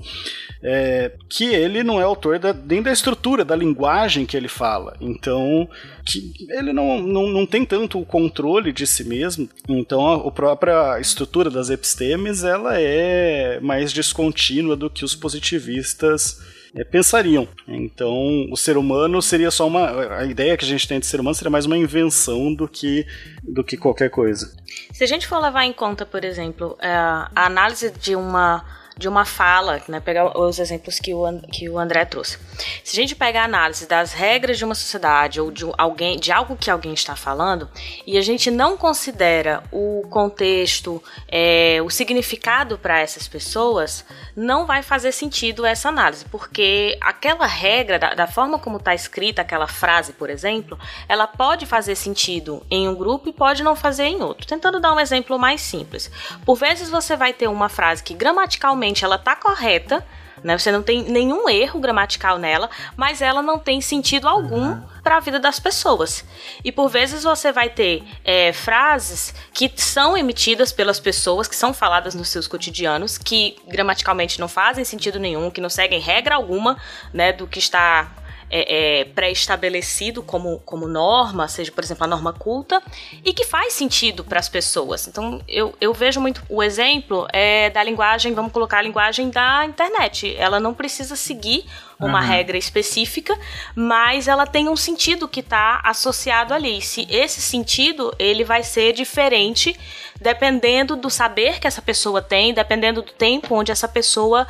é, 0.63 1.11
que 1.27 1.47
ele 1.47 1.83
não 1.83 1.99
é 1.99 2.03
autor 2.03 2.39
da, 2.39 2.53
nem 2.53 2.81
da 2.81 2.93
estrutura, 2.93 3.43
da 3.43 3.53
linguagem 3.53 4.25
que 4.25 4.37
ele 4.37 4.47
fala. 4.47 4.95
Então, 5.01 5.67
que 6.05 6.31
ele 6.49 6.71
não, 6.71 7.01
não, 7.01 7.27
não 7.27 7.45
tem 7.45 7.65
tanto 7.65 7.99
o 7.99 8.05
controle 8.05 8.71
de 8.71 8.87
si 8.87 9.03
mesmo. 9.03 9.49
Então, 9.67 10.07
a, 10.07 10.25
a 10.25 10.31
própria 10.31 10.97
estrutura 11.01 11.49
das 11.49 11.69
epistemes 11.69 12.45
ela 12.45 12.79
é 12.79 13.59
mais 13.59 13.91
descontínua 13.91 14.77
do 14.77 14.89
que 14.89 15.03
os 15.03 15.13
positivistas 15.13 16.55
é, 16.77 16.83
pensariam. 16.83 17.47
Então, 17.67 18.47
o 18.51 18.55
ser 18.55 18.77
humano 18.77 19.21
seria 19.21 19.49
só 19.49 19.67
uma. 19.67 20.17
A 20.17 20.25
ideia 20.25 20.55
que 20.55 20.63
a 20.63 20.67
gente 20.67 20.87
tem 20.87 20.99
de 20.99 21.07
ser 21.07 21.19
humano 21.19 21.35
seria 21.35 21.49
mais 21.49 21.65
uma 21.65 21.77
invenção 21.77 22.53
do 22.53 22.67
que, 22.67 23.05
do 23.43 23.63
que 23.63 23.75
qualquer 23.75 24.09
coisa. 24.09 24.55
Se 24.93 25.03
a 25.03 25.07
gente 25.07 25.27
for 25.27 25.39
levar 25.39 25.65
em 25.65 25.73
conta, 25.73 26.05
por 26.05 26.23
exemplo, 26.23 26.77
é, 26.79 26.89
a 26.89 27.29
análise 27.35 27.91
de 27.91 28.15
uma 28.15 28.63
de 28.97 29.07
uma 29.07 29.25
fala, 29.25 29.81
né, 29.87 29.99
pegar 29.99 30.37
os 30.37 30.59
exemplos 30.59 30.99
que 30.99 31.13
o, 31.13 31.39
que 31.51 31.69
o 31.69 31.77
André 31.77 32.05
trouxe. 32.05 32.37
Se 32.83 32.97
a 32.97 33.01
gente 33.01 33.15
pegar 33.15 33.41
a 33.41 33.45
análise 33.45 33.87
das 33.87 34.13
regras 34.13 34.57
de 34.57 34.65
uma 34.65 34.75
sociedade 34.75 35.39
ou 35.39 35.51
de 35.51 35.65
alguém, 35.77 36.19
de 36.19 36.31
algo 36.31 36.55
que 36.55 36.71
alguém 36.71 36.93
está 36.93 37.15
falando, 37.15 37.69
e 38.05 38.17
a 38.17 38.21
gente 38.21 38.49
não 38.49 38.75
considera 38.77 39.63
o 39.71 40.03
contexto, 40.09 41.01
é, 41.27 41.79
o 41.83 41.89
significado 41.89 42.77
para 42.77 42.99
essas 42.99 43.27
pessoas, 43.27 44.03
não 44.35 44.65
vai 44.65 44.81
fazer 44.81 45.11
sentido 45.11 45.65
essa 45.65 45.89
análise, 45.89 46.25
porque 46.25 46.97
aquela 47.01 47.45
regra, 47.45 47.99
da, 47.99 48.13
da 48.13 48.27
forma 48.27 48.57
como 48.57 48.77
está 48.77 48.95
escrita 48.95 49.41
aquela 49.41 49.67
frase, 49.67 50.13
por 50.13 50.29
exemplo, 50.29 50.77
ela 51.07 51.27
pode 51.27 51.65
fazer 51.65 51.95
sentido 51.95 52.65
em 52.69 52.87
um 52.87 52.95
grupo 52.95 53.29
e 53.29 53.33
pode 53.33 53.63
não 53.63 53.75
fazer 53.75 54.05
em 54.05 54.21
outro. 54.21 54.47
Tentando 54.47 54.79
dar 54.79 54.93
um 54.93 54.99
exemplo 54.99 55.37
mais 55.37 55.61
simples. 55.61 56.09
Por 56.45 56.55
vezes 56.55 56.89
você 56.89 57.15
vai 57.15 57.33
ter 57.33 57.47
uma 57.47 57.69
frase 57.69 58.03
que 58.03 58.13
gramaticalmente 58.13 58.86
ela 59.03 59.17
tá 59.17 59.35
correta, 59.35 60.05
né? 60.43 60.57
Você 60.57 60.71
não 60.71 60.83
tem 60.83 61.03
nenhum 61.03 61.49
erro 61.49 61.79
gramatical 61.79 62.37
nela, 62.37 62.69
mas 62.95 63.21
ela 63.21 63.41
não 63.41 63.57
tem 63.57 63.81
sentido 63.81 64.27
algum 64.27 64.79
para 65.03 65.17
a 65.17 65.19
vida 65.19 65.39
das 65.39 65.59
pessoas. 65.59 66.23
E 66.63 66.71
por 66.71 66.89
vezes 66.89 67.23
você 67.23 67.51
vai 67.51 67.69
ter 67.69 68.03
é, 68.23 68.53
frases 68.53 69.33
que 69.53 69.71
são 69.75 70.17
emitidas 70.17 70.71
pelas 70.71 70.99
pessoas, 70.99 71.47
que 71.47 71.55
são 71.55 71.73
faladas 71.73 72.13
nos 72.13 72.29
seus 72.29 72.47
cotidianos, 72.47 73.17
que 73.17 73.57
gramaticalmente 73.67 74.39
não 74.39 74.47
fazem 74.47 74.83
sentido 74.83 75.19
nenhum, 75.19 75.49
que 75.49 75.61
não 75.61 75.69
seguem 75.69 75.99
regra 75.99 76.35
alguma, 76.35 76.77
né, 77.13 77.33
do 77.33 77.47
que 77.47 77.59
está 77.59 78.11
é, 78.49 79.01
é, 79.01 79.05
pré-estabelecido 79.05 80.23
como, 80.23 80.59
como 80.59 80.87
norma, 80.87 81.47
seja, 81.47 81.71
por 81.71 81.83
exemplo, 81.83 82.03
a 82.03 82.07
norma 82.07 82.33
culta, 82.33 82.81
e 83.23 83.33
que 83.33 83.45
faz 83.45 83.73
sentido 83.73 84.23
para 84.23 84.39
as 84.39 84.49
pessoas. 84.49 85.07
Então, 85.07 85.41
eu, 85.47 85.73
eu 85.79 85.93
vejo 85.93 86.19
muito 86.19 86.43
o 86.49 86.63
exemplo 86.63 87.27
é, 87.31 87.69
da 87.69 87.83
linguagem, 87.83 88.33
vamos 88.33 88.51
colocar 88.51 88.79
a 88.79 88.81
linguagem 88.81 89.29
da 89.29 89.65
internet. 89.65 90.35
Ela 90.37 90.59
não 90.59 90.73
precisa 90.73 91.15
seguir 91.15 91.65
uma 91.99 92.21
uhum. 92.21 92.27
regra 92.27 92.57
específica, 92.57 93.37
mas 93.75 94.27
ela 94.27 94.45
tem 94.45 94.69
um 94.69 94.75
sentido 94.75 95.27
que 95.27 95.39
está 95.39 95.81
associado 95.83 96.53
ali. 96.53 96.81
Se 96.81 97.07
esse 97.09 97.41
sentido 97.41 98.13
ele 98.19 98.43
vai 98.43 98.63
ser 98.63 98.93
diferente 98.93 99.77
dependendo 100.21 100.95
do 100.95 101.09
saber 101.09 101.59
que 101.59 101.67
essa 101.67 101.81
pessoa 101.81 102.21
tem, 102.21 102.53
dependendo 102.53 103.01
do 103.01 103.11
tempo 103.11 103.55
onde 103.55 103.71
essa 103.71 103.87
pessoa 103.87 104.47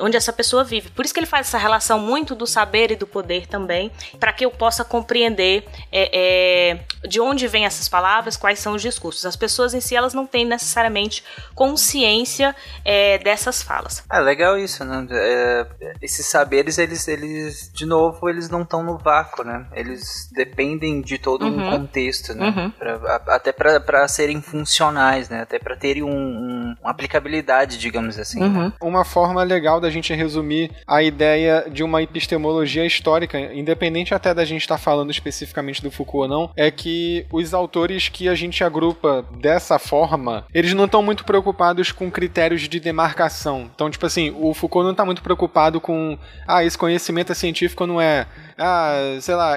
onde 0.00 0.16
essa 0.16 0.32
pessoa 0.32 0.64
vive. 0.64 0.90
Por 0.90 1.04
isso 1.04 1.12
que 1.12 1.20
ele 1.20 1.26
faz 1.26 1.48
essa 1.48 1.58
relação 1.58 1.98
muito 1.98 2.34
do 2.34 2.46
saber 2.46 2.90
e 2.90 2.96
do 2.96 3.06
poder 3.06 3.46
também, 3.46 3.90
para 4.18 4.32
que 4.32 4.44
eu 4.44 4.50
possa 4.50 4.84
compreender 4.84 5.64
é, 5.90 6.10
é, 6.12 7.08
de 7.08 7.20
onde 7.20 7.48
vêm 7.48 7.64
essas 7.64 7.88
palavras, 7.88 8.36
quais 8.36 8.58
são 8.58 8.74
os 8.74 8.82
discursos. 8.82 9.26
As 9.26 9.36
pessoas 9.36 9.74
em 9.74 9.80
si 9.80 9.96
elas 9.96 10.14
não 10.14 10.26
têm 10.26 10.44
necessariamente 10.44 11.24
consciência 11.54 12.54
é, 12.84 13.18
dessas 13.18 13.62
falas. 13.62 14.04
É 14.10 14.20
legal 14.20 14.58
isso, 14.58 14.84
né? 14.84 15.06
É, 15.10 15.66
esses 16.00 16.26
saberes 16.26 16.78
eles, 16.78 17.08
eles, 17.08 17.70
de 17.72 17.86
novo, 17.86 18.28
eles 18.28 18.48
não 18.48 18.62
estão 18.62 18.82
no 18.82 18.98
vácuo, 18.98 19.44
né? 19.44 19.66
Eles 19.72 20.28
dependem 20.32 21.00
de 21.00 21.18
todo 21.18 21.44
uhum. 21.44 21.68
um 21.68 21.70
contexto, 21.70 22.34
né? 22.34 22.46
Uhum. 22.46 22.70
Pra, 22.70 23.22
até 23.28 23.52
para 23.52 24.08
serem 24.08 24.40
funcionais, 24.40 25.01
né? 25.28 25.42
Até 25.42 25.58
para 25.58 25.76
terem 25.76 26.02
um, 26.02 26.10
um, 26.10 26.74
uma 26.80 26.90
aplicabilidade, 26.90 27.78
digamos 27.78 28.18
assim. 28.18 28.40
Né? 28.40 28.46
Uhum. 28.46 28.64
Né? 28.64 28.72
Uma 28.80 29.04
forma 29.04 29.42
legal 29.42 29.80
da 29.80 29.90
gente 29.90 30.12
resumir 30.14 30.70
a 30.86 31.02
ideia 31.02 31.66
de 31.70 31.82
uma 31.82 32.02
epistemologia 32.02 32.86
histórica, 32.86 33.38
independente 33.38 34.14
até 34.14 34.32
da 34.34 34.44
gente 34.44 34.62
estar 34.62 34.76
tá 34.76 34.80
falando 34.80 35.10
especificamente 35.10 35.82
do 35.82 35.90
Foucault 35.90 36.22
ou 36.22 36.28
não, 36.28 36.50
é 36.56 36.70
que 36.70 37.26
os 37.30 37.52
autores 37.54 38.08
que 38.08 38.28
a 38.28 38.34
gente 38.34 38.62
agrupa 38.62 39.24
dessa 39.40 39.78
forma, 39.78 40.44
eles 40.52 40.74
não 40.74 40.84
estão 40.84 41.02
muito 41.02 41.24
preocupados 41.24 41.92
com 41.92 42.10
critérios 42.10 42.62
de 42.62 42.80
demarcação. 42.80 43.70
Então, 43.74 43.90
tipo 43.90 44.06
assim, 44.06 44.34
o 44.38 44.54
Foucault 44.54 44.84
não 44.84 44.92
está 44.92 45.04
muito 45.04 45.22
preocupado 45.22 45.80
com, 45.80 46.18
ah, 46.46 46.64
esse 46.64 46.78
conhecimento 46.78 47.32
é 47.32 47.34
científico 47.34 47.84
ou 47.84 47.88
não 47.88 48.00
é? 48.00 48.26
Ah, 48.58 49.16
sei 49.20 49.34
lá, 49.34 49.56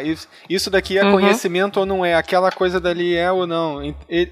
isso 0.50 0.70
daqui 0.70 0.98
é 0.98 1.04
uhum. 1.04 1.14
conhecimento 1.14 1.80
ou 1.80 1.86
não 1.86 2.06
é? 2.06 2.16
Aquela 2.16 2.52
coisa 2.52 2.80
dali 2.80 3.16
é 3.16 3.32
ou 3.32 3.46
não? 3.46 3.82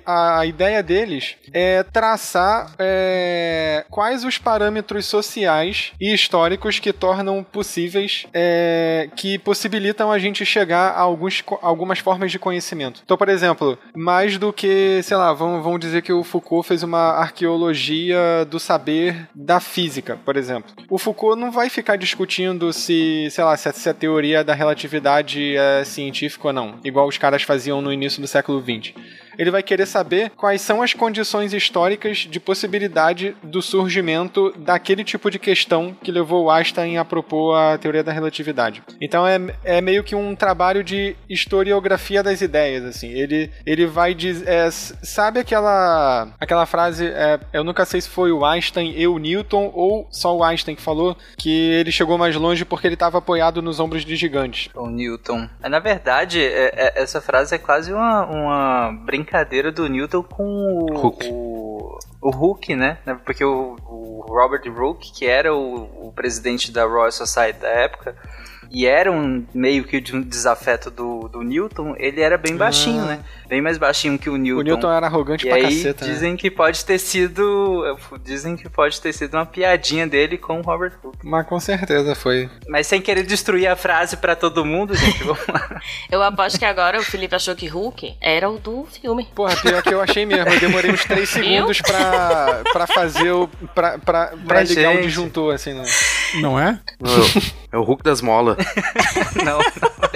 A 0.06 0.46
ideia 0.46 0.82
deles 0.82 1.36
é 1.54 1.84
traçar 1.84 2.74
é, 2.80 3.86
quais 3.90 4.24
os 4.24 4.38
parâmetros 4.38 5.06
sociais 5.06 5.92
e 6.00 6.14
históricos 6.14 6.80
que 6.80 6.92
tornam 6.92 7.44
possíveis, 7.44 8.26
é, 8.34 9.10
que 9.16 9.38
possibilitam 9.38 10.12
a 10.12 10.20
gente 10.20 10.46
chegar 10.46 10.92
a 10.92 11.00
alguns, 11.00 11.44
algumas 11.62 12.00
formas 12.00 12.32
de 12.32 12.40
conhecimento. 12.40 13.02
Então, 13.04 13.18
por 13.18 13.30
exemplo, 13.30 13.78
mais 13.96 14.38
do 14.38 14.52
que, 14.52 15.02
sei 15.04 15.18
lá, 15.18 15.34
vamos, 15.34 15.64
vamos 15.64 15.80
dizer 15.80 16.02
que 16.02 16.14
o 16.14 16.24
Foucault 16.24 16.68
fez 16.68 16.84
uma 16.84 17.12
arqueologia 17.14 18.46
do 18.50 18.60
saber 18.60 19.28
da 19.34 19.60
física, 19.60 20.18
por 20.24 20.36
exemplo. 20.36 20.72
O 20.90 20.98
Foucault 20.98 21.40
não 21.40 21.52
vai 21.52 21.70
ficar 21.70 21.96
discutindo 21.96 22.72
se, 22.74 23.28
sei 23.32 23.44
lá, 23.44 23.56
se 23.58 23.70
a, 23.70 23.74
se 23.74 23.90
a 23.90 23.94
teoria 23.94 24.44
da 24.44 24.54
relatividade 24.64 25.56
é 25.56 25.84
científica 25.84 26.48
ou 26.48 26.54
não, 26.54 26.80
igual 26.84 27.08
os 27.08 27.18
caras 27.18 27.44
faziam 27.44 27.82
no 27.82 27.92
início 27.92 28.22
do 28.22 28.28
século 28.28 28.62
XX 28.62 28.94
ele 29.38 29.52
vai 29.52 29.64
querer 29.64 29.86
saber 29.86 30.32
quais 30.32 30.62
são 30.62 30.82
as 30.82 30.94
condições 30.94 31.54
históricas 31.54 32.20
de 32.30 32.40
possibilidade 32.40 33.36
do 33.44 33.62
surgimento 33.62 34.54
daquele 34.58 35.04
tipo 35.04 35.30
de 35.30 35.40
questão 35.40 35.96
que 36.04 36.12
levou 36.12 36.50
Einstein 36.50 36.98
a 36.98 37.06
propor 37.06 37.56
a 37.56 37.78
teoria 37.78 38.04
da 38.04 38.12
relatividade. 38.12 38.84
Então 39.02 39.26
é, 39.26 39.40
é 39.64 39.82
meio 39.82 40.04
que 40.04 40.16
um 40.16 40.36
trabalho 40.36 40.84
de 40.84 41.16
historiografia 41.30 42.22
das 42.24 42.42
ideias, 42.42 42.84
assim. 42.84 43.10
Ele, 43.10 43.50
ele 43.66 43.86
vai 43.86 44.14
dizer... 44.14 44.48
É, 44.48 44.70
sabe 44.72 45.40
aquela, 45.40 46.30
aquela 46.40 46.66
frase, 46.66 47.06
é, 47.08 47.40
eu 47.52 47.64
nunca 47.64 47.86
sei 47.86 48.02
se 48.02 48.10
foi 48.10 48.32
o 48.32 48.46
Einstein 48.46 48.94
e 48.96 49.08
o 49.08 49.18
Newton 49.18 49.72
ou 49.74 50.08
só 50.12 50.36
o 50.36 50.44
Einstein 50.44 50.76
que 50.76 50.82
falou 50.82 51.18
que 51.38 51.72
ele 51.72 51.92
chegou 51.92 52.18
mais 52.18 52.36
longe 52.36 52.66
porque 52.66 52.88
ele 52.88 52.96
estava 52.96 53.18
apoiado 53.18 53.62
nos 53.62 53.80
ombros 53.80 54.06
de 54.06 54.16
gigantes. 54.16 54.70
O 54.76 54.88
Newton. 54.88 55.50
Na 55.62 55.80
verdade, 55.80 56.42
é, 56.44 56.72
é, 56.74 57.02
essa 57.02 57.22
frase 57.22 57.56
é 57.56 57.58
quase 57.58 57.94
uma, 57.94 58.26
uma 58.26 58.92
brincadeira 59.06 59.23
brincadeira 59.24 59.72
do 59.72 59.88
Newton 59.88 60.22
com 60.24 60.44
o 60.44 60.98
Hulk, 60.98 61.30
o, 61.32 61.98
o 62.22 62.30
Hulk 62.30 62.76
né? 62.76 62.98
Porque 63.26 63.44
o, 63.44 63.78
o 63.86 64.26
Robert 64.28 64.64
Rook, 64.72 65.12
que 65.14 65.26
era 65.26 65.54
o, 65.54 66.08
o 66.08 66.12
presidente 66.12 66.72
da 66.72 66.86
Royal 66.86 67.12
Society 67.12 67.60
da 67.60 67.70
época, 67.70 68.16
e 68.74 68.88
era 68.88 69.12
um 69.12 69.46
meio 69.54 69.84
que 69.84 70.02
de 70.02 70.16
um 70.16 70.22
desafeto 70.22 70.90
do, 70.90 71.28
do 71.28 71.44
Newton, 71.44 71.96
ele 72.00 72.20
era 72.22 72.40
bem 72.40 72.58
baixinho, 72.58 73.04
ah. 73.04 73.06
né? 73.06 73.20
Bem 73.48 73.62
mais 73.62 73.78
baixinho 73.78 74.18
que 74.18 74.32
o 74.32 74.36
Newton. 74.36 74.62
O 74.62 74.64
Newton 74.64 74.92
era 74.92 75.06
arrogante 75.06 75.46
e 75.46 75.50
pra 75.50 75.58
aí 75.58 75.64
caceta, 75.64 76.06
né? 76.06 76.12
dizem 76.12 76.32
né? 76.32 76.38
que 76.38 76.50
pode 76.50 76.84
ter 76.84 76.98
sido. 76.98 77.96
Dizem 78.24 78.56
que 78.56 78.68
pode 78.68 79.00
ter 79.00 79.14
sido 79.14 79.36
uma 79.36 79.46
piadinha 79.46 80.08
dele 80.08 80.40
com 80.40 80.60
o 80.60 80.64
Robert 80.64 80.94
Hooke. 81.04 81.20
Mas 81.24 81.46
com 81.46 81.60
certeza 81.60 82.16
foi. 82.16 82.50
Mas 82.68 82.88
sem 82.88 83.00
querer 83.00 83.22
destruir 83.24 83.68
a 83.68 83.76
frase 83.76 84.18
para 84.18 84.36
todo 84.36 84.66
mundo, 84.66 84.96
gente, 84.96 85.24
vamos 85.24 85.46
lá. 85.48 85.80
Eu 86.10 86.24
aposto 86.24 86.58
que 86.58 86.66
agora 86.66 86.98
o 86.98 87.04
Felipe 87.04 87.36
achou 87.36 87.56
que 87.56 87.68
Hulk 87.68 88.16
era 88.20 88.50
o 88.50 88.58
do 88.58 88.86
filme. 88.86 89.28
Porra, 89.36 89.56
pior 89.56 89.84
que 89.84 89.94
eu 89.94 90.02
achei 90.02 90.26
mesmo. 90.26 90.50
Eu 90.50 90.60
demorei 90.60 90.92
uns 90.92 91.04
3 91.06 91.30
segundos 91.30 91.80
pra, 91.82 92.64
pra 92.72 92.88
fazer 92.88 93.32
o. 93.32 93.48
pra, 93.76 94.00
pra, 94.00 94.34
pra 94.48 94.64
ligar 94.64 94.94
gente... 94.94 95.00
o 95.00 95.02
disjuntor, 95.04 95.54
assim, 95.54 95.74
não. 95.74 95.84
Não 96.42 96.60
é? 96.60 96.80
É 97.74 97.78
o 97.78 97.82
Hulk 97.82 98.04
das 98.04 98.22
molas. 98.22 98.56
não, 99.44 99.58
não. 99.58 100.14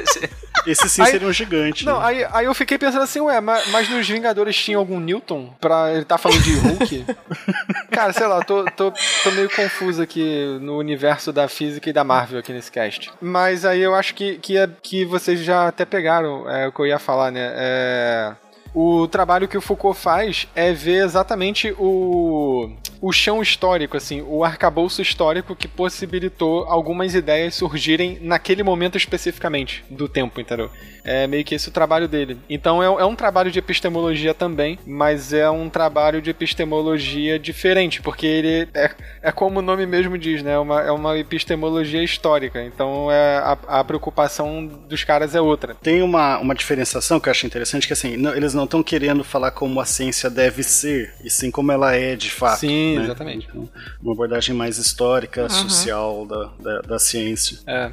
Esse 0.67 0.87
sim 0.89 1.01
aí, 1.01 1.11
seria 1.11 1.27
um 1.27 1.33
gigante. 1.33 1.85
Não, 1.85 1.99
né? 1.99 2.05
aí, 2.05 2.27
aí 2.31 2.45
eu 2.45 2.53
fiquei 2.53 2.77
pensando 2.77 3.01
assim, 3.01 3.19
ué, 3.21 3.41
mas, 3.41 3.67
mas 3.71 3.89
nos 3.89 4.07
Vingadores 4.07 4.55
tinha 4.55 4.77
algum 4.77 4.99
Newton 4.99 5.53
pra 5.59 5.93
ele 5.93 6.05
tá 6.05 6.17
falando 6.17 6.41
de 6.43 6.53
Hulk? 6.53 7.05
Cara, 7.89 8.13
sei 8.13 8.27
lá, 8.27 8.43
tô, 8.43 8.65
tô, 8.65 8.91
tô 9.23 9.31
meio 9.31 9.49
confuso 9.49 10.01
aqui 10.03 10.59
no 10.61 10.77
universo 10.77 11.33
da 11.33 11.47
física 11.47 11.89
e 11.89 11.93
da 11.93 12.03
Marvel 12.03 12.39
aqui 12.39 12.53
nesse 12.53 12.71
cast. 12.71 13.11
Mas 13.19 13.65
aí 13.65 13.81
eu 13.81 13.95
acho 13.95 14.13
que, 14.13 14.37
que, 14.37 14.57
é, 14.57 14.69
que 14.83 15.03
vocês 15.05 15.39
já 15.39 15.67
até 15.67 15.83
pegaram 15.85 16.47
é, 16.49 16.67
o 16.67 16.71
que 16.71 16.81
eu 16.81 16.85
ia 16.85 16.99
falar, 16.99 17.31
né? 17.31 17.53
É, 17.55 18.33
o 18.73 19.07
trabalho 19.07 19.47
que 19.47 19.57
o 19.57 19.61
Foucault 19.61 19.99
faz 19.99 20.47
é 20.55 20.71
ver 20.73 21.03
exatamente 21.03 21.73
o 21.77 22.69
o 22.99 23.11
chão 23.11 23.43
histórico, 23.43 23.95
assim, 23.95 24.23
o 24.27 24.43
arcabouço 24.43 25.03
histórico 25.03 25.55
que 25.55 25.67
possibilitou 25.67 26.63
algumas 26.65 27.13
ideias 27.13 27.53
surgirem 27.53 28.17
naquele 28.21 28.63
momento 28.63 28.97
especificamente 28.97 29.85
do 29.87 30.09
tempo, 30.09 30.41
entendeu? 30.41 30.71
É 31.03 31.27
meio 31.27 31.43
que 31.45 31.53
esse 31.53 31.69
o 31.69 31.71
trabalho 31.71 32.07
dele. 32.07 32.37
Então 32.49 32.81
é, 32.81 32.87
é 32.87 33.05
um 33.05 33.15
trabalho 33.15 33.51
de 33.51 33.59
epistemologia 33.59 34.33
também, 34.33 34.79
mas 34.85 35.31
é 35.31 35.47
um 35.47 35.69
trabalho 35.69 36.21
de 36.23 36.31
epistemologia 36.31 37.37
diferente, 37.39 38.01
porque 38.01 38.25
ele 38.25 38.67
é, 38.73 38.91
é 39.21 39.31
como 39.31 39.59
o 39.59 39.61
nome 39.61 39.85
mesmo 39.85 40.17
diz, 40.17 40.41
né? 40.43 40.53
É 40.53 40.57
uma, 40.59 40.81
é 40.81 40.91
uma 40.91 41.17
epistemologia 41.17 42.03
histórica. 42.03 42.63
Então 42.63 43.11
é, 43.11 43.37
a, 43.37 43.57
a 43.79 43.83
preocupação 43.83 44.65
dos 44.65 45.03
caras 45.03 45.35
é 45.35 45.39
outra. 45.39 45.75
Tem 45.75 46.01
uma, 46.01 46.39
uma 46.39 46.55
diferenciação 46.55 47.19
que 47.19 47.29
eu 47.29 47.31
acho 47.31 47.45
interessante, 47.45 47.85
que 47.87 47.93
assim, 47.93 48.17
não- 48.17 48.35
eles 48.35 48.53
não 48.57 48.65
estão 48.65 48.83
querendo 48.83 49.23
falar 49.23 49.51
como 49.51 49.79
a 49.79 49.85
ciência 49.85 50.29
deve 50.29 50.63
ser, 50.63 51.13
e 51.23 51.29
sim 51.29 51.49
como 51.49 51.71
ela 51.71 51.95
é 51.95 52.15
de 52.15 52.29
fato. 52.29 52.59
Sim, 52.59 52.97
né? 52.97 53.05
exatamente. 53.05 53.47
Então, 53.49 53.69
uma 54.01 54.13
abordagem 54.13 54.53
mais 54.55 54.77
histórica, 54.77 55.47
social 55.47 56.25
da, 56.25 56.49
da, 56.59 56.81
da 56.81 56.99
ciência. 56.99 57.59
É. 57.65 57.91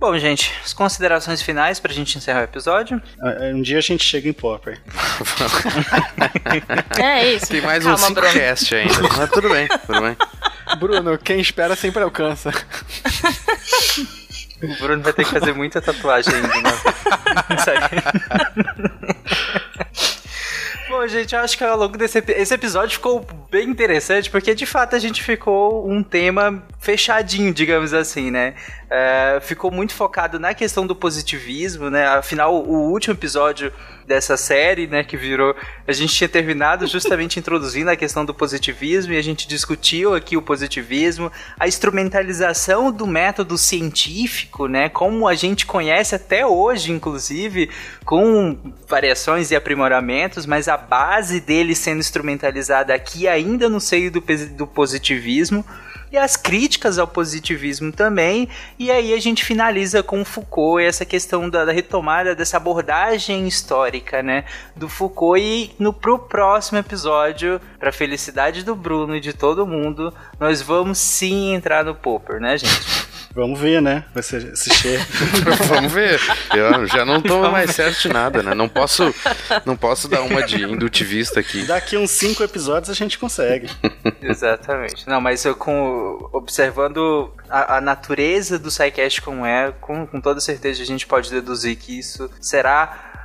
Bom, 0.00 0.18
gente, 0.18 0.52
as 0.64 0.72
considerações 0.72 1.40
finais 1.40 1.78
pra 1.78 1.92
gente 1.92 2.18
encerrar 2.18 2.40
o 2.40 2.44
episódio. 2.44 3.00
Ah, 3.20 3.50
Um 3.54 3.62
dia 3.62 3.78
a 3.78 3.82
gente 3.82 4.02
chega 4.04 4.28
em 4.28 4.32
Popper. 4.32 4.80
É 6.98 7.34
isso. 7.34 7.48
Tem 7.48 7.60
mais 7.60 7.82
Calma, 7.84 7.94
uns 7.98 8.00
5 8.02 8.14
Bruno. 8.14 8.32
cast 8.32 8.74
ainda. 8.74 8.94
Mas 9.16 9.30
tudo 9.30 9.48
bem, 9.50 9.68
tudo 9.86 10.00
bem. 10.00 10.16
Bruno, 10.78 11.18
quem 11.18 11.40
espera 11.40 11.76
sempre 11.76 12.02
alcança. 12.02 12.50
O 14.62 14.74
Bruno 14.78 15.02
vai 15.02 15.12
ter 15.12 15.24
que 15.24 15.30
fazer 15.30 15.52
muita 15.52 15.82
tatuagem 15.82 16.34
ainda, 16.34 16.48
né? 16.48 16.72
Bom, 20.88 21.04
gente, 21.08 21.34
eu 21.34 21.40
acho 21.40 21.58
que 21.58 21.64
ao 21.64 21.76
longo 21.76 21.98
desse 21.98 22.22
esse 22.28 22.54
episódio 22.54 22.94
ficou 22.94 23.26
bem 23.50 23.68
interessante, 23.68 24.30
porque 24.30 24.54
de 24.54 24.64
fato 24.64 24.96
a 24.96 24.98
gente 24.98 25.22
ficou 25.22 25.86
um 25.90 26.02
tema 26.02 26.62
fechadinho, 26.80 27.52
digamos 27.52 27.92
assim, 27.92 28.30
né? 28.30 28.54
É, 28.88 29.38
ficou 29.42 29.70
muito 29.70 29.92
focado 29.92 30.38
na 30.38 30.54
questão 30.54 30.86
do 30.86 30.96
positivismo, 30.96 31.90
né? 31.90 32.06
Afinal, 32.06 32.54
o 32.54 32.90
último 32.90 33.12
episódio 33.14 33.70
dessa 34.06 34.36
série, 34.36 34.86
né, 34.86 35.02
que 35.02 35.16
virou. 35.16 35.54
A 35.86 35.92
gente 35.92 36.14
tinha 36.14 36.28
terminado 36.28 36.86
justamente 36.86 37.38
introduzindo 37.40 37.90
a 37.90 37.96
questão 37.96 38.24
do 38.24 38.32
positivismo 38.32 39.12
e 39.12 39.18
a 39.18 39.22
gente 39.22 39.48
discutiu 39.48 40.14
aqui 40.14 40.36
o 40.36 40.42
positivismo, 40.42 41.30
a 41.58 41.66
instrumentalização 41.66 42.92
do 42.92 43.06
método 43.06 43.58
científico, 43.58 44.66
né, 44.68 44.88
como 44.88 45.26
a 45.26 45.34
gente 45.34 45.66
conhece 45.66 46.14
até 46.14 46.46
hoje, 46.46 46.92
inclusive, 46.92 47.70
com 48.04 48.56
variações 48.88 49.50
e 49.50 49.56
aprimoramentos, 49.56 50.46
mas 50.46 50.68
a 50.68 50.76
base 50.76 51.40
dele 51.40 51.74
sendo 51.74 51.98
instrumentalizada 51.98 52.94
aqui 52.94 53.26
ainda 53.26 53.68
no 53.68 53.80
seio 53.80 54.10
do, 54.10 54.22
do 54.56 54.66
positivismo 54.66 55.64
e 56.10 56.16
as 56.16 56.36
críticas 56.36 56.98
ao 56.98 57.06
positivismo 57.06 57.92
também. 57.92 58.48
E 58.78 58.90
aí 58.90 59.12
a 59.12 59.20
gente 59.20 59.44
finaliza 59.44 60.02
com 60.02 60.24
Foucault 60.24 60.82
e 60.82 60.86
essa 60.86 61.04
questão 61.04 61.48
da, 61.48 61.64
da 61.64 61.72
retomada 61.72 62.34
dessa 62.34 62.56
abordagem 62.56 63.46
histórica, 63.46 64.22
né, 64.22 64.44
do 64.74 64.88
Foucault. 64.88 65.40
E 65.40 65.72
no 65.78 65.92
pro 65.92 66.18
próximo 66.18 66.78
episódio, 66.78 67.60
para 67.78 67.92
felicidade 67.92 68.62
do 68.62 68.74
Bruno 68.74 69.16
e 69.16 69.20
de 69.20 69.32
todo 69.32 69.66
mundo, 69.66 70.12
nós 70.38 70.62
vamos 70.62 70.98
sim 70.98 71.54
entrar 71.54 71.84
no 71.84 71.94
Popper, 71.94 72.40
né, 72.40 72.58
gente? 72.58 73.05
Vamos 73.36 73.60
ver, 73.60 73.82
né? 73.82 74.02
Vai 74.14 74.22
ser 74.22 74.50
esse 74.54 74.70
cheiro. 74.70 75.04
Vamos 75.68 75.92
ver. 75.92 76.18
Eu 76.54 76.86
já 76.86 77.04
não 77.04 77.20
tô 77.20 77.50
mais 77.50 77.70
certo 77.72 78.00
de 78.00 78.08
nada, 78.08 78.42
né? 78.42 78.54
Não 78.54 78.66
posso, 78.66 79.14
não 79.66 79.76
posso 79.76 80.08
dar 80.08 80.22
uma 80.22 80.42
de 80.42 80.62
indutivista 80.62 81.38
aqui. 81.38 81.66
Daqui 81.66 81.98
uns 81.98 82.12
cinco 82.12 82.42
episódios 82.42 82.88
a 82.88 82.94
gente 82.94 83.18
consegue. 83.18 83.68
Exatamente. 84.22 85.06
Não, 85.06 85.20
mas 85.20 85.44
eu 85.44 85.54
com 85.54 86.30
observando 86.32 87.30
a, 87.50 87.76
a 87.76 87.80
natureza 87.82 88.58
do 88.58 88.70
SciCast 88.70 89.20
como 89.20 89.44
é, 89.44 89.70
com, 89.82 90.06
com 90.06 90.18
toda 90.18 90.40
certeza 90.40 90.82
a 90.82 90.86
gente 90.86 91.06
pode 91.06 91.30
deduzir 91.30 91.76
que 91.76 91.98
isso 91.98 92.30
será 92.40 93.15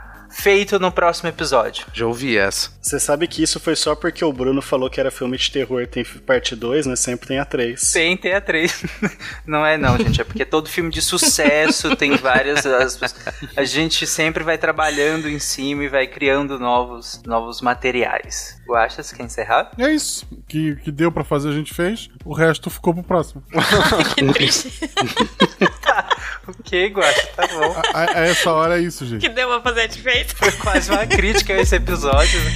feito 0.42 0.80
no 0.80 0.92
próximo 0.92 1.30
episódio. 1.30 1.86
Já 1.94 2.06
ouvi 2.06 2.38
essa. 2.38 2.70
Você 2.82 3.00
sabe 3.00 3.28
que 3.28 3.44
isso 3.44 3.60
foi 3.60 3.76
só 3.76 3.96
porque 3.96 4.24
o 4.26 4.34
Bruno 4.34 4.62
falou 4.62 4.90
que 4.90 5.00
era 5.00 5.12
filme 5.12 5.38
de 5.38 5.52
terror, 5.52 5.86
tem 5.88 6.04
parte 6.04 6.56
2, 6.56 6.86
né? 6.88 6.96
Sempre 6.96 7.28
tem 7.28 7.40
a 7.40 7.46
3. 7.46 7.92
Tem, 7.92 8.18
tem 8.18 8.34
a 8.34 8.42
3. 8.42 8.84
Não 9.46 9.66
é 9.66 9.78
não, 9.78 9.98
gente. 9.98 10.20
É 10.22 10.24
porque 10.24 10.44
todo 10.46 10.68
filme 10.70 10.90
de 10.90 11.02
sucesso 11.02 11.96
tem 11.96 12.16
várias. 12.16 12.66
as- 12.66 13.00
a 13.56 13.64
gente 13.64 14.06
sempre 14.08 14.44
vai 14.44 14.58
trabalhando 14.58 15.30
em 15.30 15.40
cima 15.40 15.84
e 15.84 15.88
vai 15.90 16.08
criando 16.08 16.58
novos, 16.60 17.22
novos 17.26 17.62
materiais. 17.62 18.60
Guaxa, 18.68 19.04
você 19.04 19.16
quer 19.16 19.24
encerrar? 19.24 19.72
É 19.78 19.92
isso. 19.92 20.26
Que, 20.48 20.76
que 20.78 20.92
deu 20.92 21.12
pra 21.12 21.24
fazer, 21.24 21.50
a 21.50 21.54
gente 21.54 21.74
fez. 21.74 22.10
O 22.26 22.34
resto 22.34 22.70
ficou 22.70 22.94
pro 22.94 23.04
próximo. 23.04 23.44
Que 24.16 24.26
triste. 24.34 24.72
Ok, 26.48 26.88
Guaxa, 26.90 27.28
tá 27.36 27.48
bom. 27.48 27.82
A, 27.94 28.00
a- 28.02 28.20
a 28.22 28.28
essa 28.28 28.52
hora 28.52 28.78
é 28.80 28.82
isso, 28.82 29.06
gente. 29.06 29.22
que 29.22 29.30
deu 29.30 29.48
pra 29.48 29.62
fazer 29.62 29.88
de 29.88 30.02
feito. 30.02 30.31
Foi 30.36 30.52
quase 30.54 30.92
uma 30.92 31.06
crítica 31.06 31.54
esse 31.54 31.76
episódio, 31.76 32.40
né? 32.42 32.52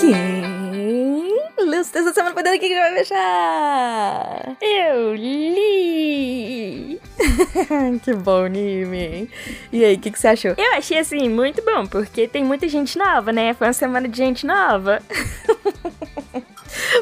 Quem 0.00 0.40
da 2.04 2.12
semana 2.12 2.42
quem 2.42 2.60
que 2.60 2.74
vai 2.74 2.94
fechar? 2.94 4.56
Eu 4.60 5.14
li! 5.14 7.00
que 8.02 8.14
bom, 8.14 8.46
Nimi. 8.46 9.28
E 9.72 9.84
aí, 9.84 9.94
o 9.94 9.98
que, 9.98 10.10
que 10.10 10.18
você 10.18 10.28
achou? 10.28 10.54
Eu 10.56 10.74
achei 10.74 10.98
assim 10.98 11.28
muito 11.28 11.62
bom, 11.64 11.86
porque 11.86 12.26
tem 12.26 12.44
muita 12.44 12.68
gente 12.68 12.98
nova, 12.98 13.32
né? 13.32 13.54
Foi 13.54 13.66
uma 13.66 13.72
semana 13.72 14.08
de 14.08 14.16
gente 14.16 14.46
nova. 14.46 15.00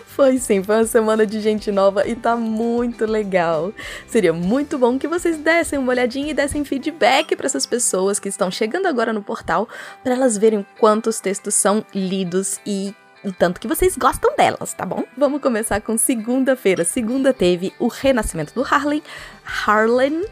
Foi 0.07 0.39
sim, 0.39 0.63
foi 0.63 0.77
uma 0.77 0.87
semana 0.87 1.27
de 1.27 1.41
gente 1.41 1.71
nova 1.71 2.07
e 2.07 2.17
tá 2.17 2.35
muito 2.37 3.07
legal. 3.07 3.73
Seria 4.07 4.33
muito 4.33 4.79
bom 4.79 4.99
que 4.99 5.07
vocês 5.07 5.39
dessem 5.39 5.79
uma 5.79 5.93
olhadinha 5.93 6.31
e 6.31 6.35
dessem 6.35 6.65
feedback 6.65 7.37
para 7.37 7.47
essas 7.47 7.67
pessoas 7.67 8.19
que 8.19 8.29
estão 8.29 8.51
chegando 8.51 8.87
agora 8.87 9.13
no 9.13 9.23
portal, 9.23 9.69
para 10.03 10.15
elas 10.15 10.37
verem 10.37 10.67
quantos 10.79 11.21
textos 11.21 11.55
são 11.55 11.85
lidos 11.95 12.61
e 12.67 12.95
o 13.25 13.33
tanto 13.33 13.61
que 13.61 13.67
vocês 13.67 13.97
gostam 13.97 14.35
delas, 14.37 14.73
tá 14.73 14.87
bom? 14.87 15.05
Vamos 15.17 15.41
começar 15.41 15.81
com 15.81 15.99
segunda-feira. 15.99 16.85
Segunda 16.85 17.33
teve 17.33 17.73
o 17.79 17.89
Renascimento 17.89 18.55
do 18.55 18.63
Harlem, 18.63 19.03
Harlan, 19.45 20.23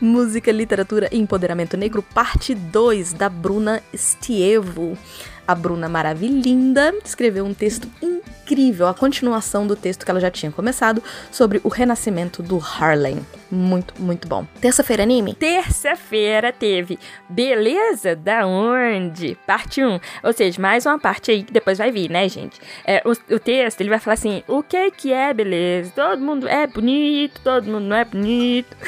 Música, 0.00 0.52
Literatura 0.52 1.08
e 1.10 1.18
Empoderamento 1.18 1.76
Negro, 1.76 2.02
parte 2.02 2.54
2, 2.54 3.14
da 3.14 3.28
Bruna 3.28 3.82
Stievo. 3.94 4.96
A 5.46 5.54
Bruna 5.54 5.88
Maravilhinda 5.88 6.92
escreveu 7.04 7.44
um 7.44 7.54
texto 7.54 7.88
incrível, 8.02 8.88
a 8.88 8.94
continuação 8.94 9.66
do 9.66 9.76
texto 9.76 10.04
que 10.04 10.10
ela 10.10 10.20
já 10.20 10.30
tinha 10.30 10.50
começado 10.50 11.02
sobre 11.30 11.60
o 11.62 11.68
renascimento 11.68 12.42
do 12.42 12.58
Harlem. 12.58 13.24
Muito, 13.50 13.94
muito 14.00 14.26
bom. 14.26 14.44
Terça-feira, 14.60 15.04
anime? 15.04 15.34
Terça-feira 15.34 16.52
teve 16.52 16.98
Beleza 17.28 18.16
da 18.16 18.46
Onde? 18.46 19.36
Parte 19.46 19.84
1. 19.84 20.00
Ou 20.24 20.32
seja, 20.32 20.60
mais 20.60 20.84
uma 20.84 20.98
parte 20.98 21.30
aí 21.30 21.44
que 21.44 21.52
depois 21.52 21.78
vai 21.78 21.92
vir, 21.92 22.10
né, 22.10 22.28
gente? 22.28 22.60
É, 22.84 23.02
o, 23.04 23.12
o 23.34 23.38
texto, 23.38 23.80
ele 23.80 23.90
vai 23.90 24.00
falar 24.00 24.14
assim, 24.14 24.42
o 24.48 24.62
que 24.62 24.90
que 24.90 25.12
é 25.12 25.32
beleza? 25.32 25.92
Todo 25.94 26.20
mundo 26.20 26.48
é 26.48 26.66
bonito, 26.66 27.40
todo 27.42 27.66
mundo 27.66 27.84
não 27.84 27.96
é 27.96 28.04
bonito. 28.04 28.76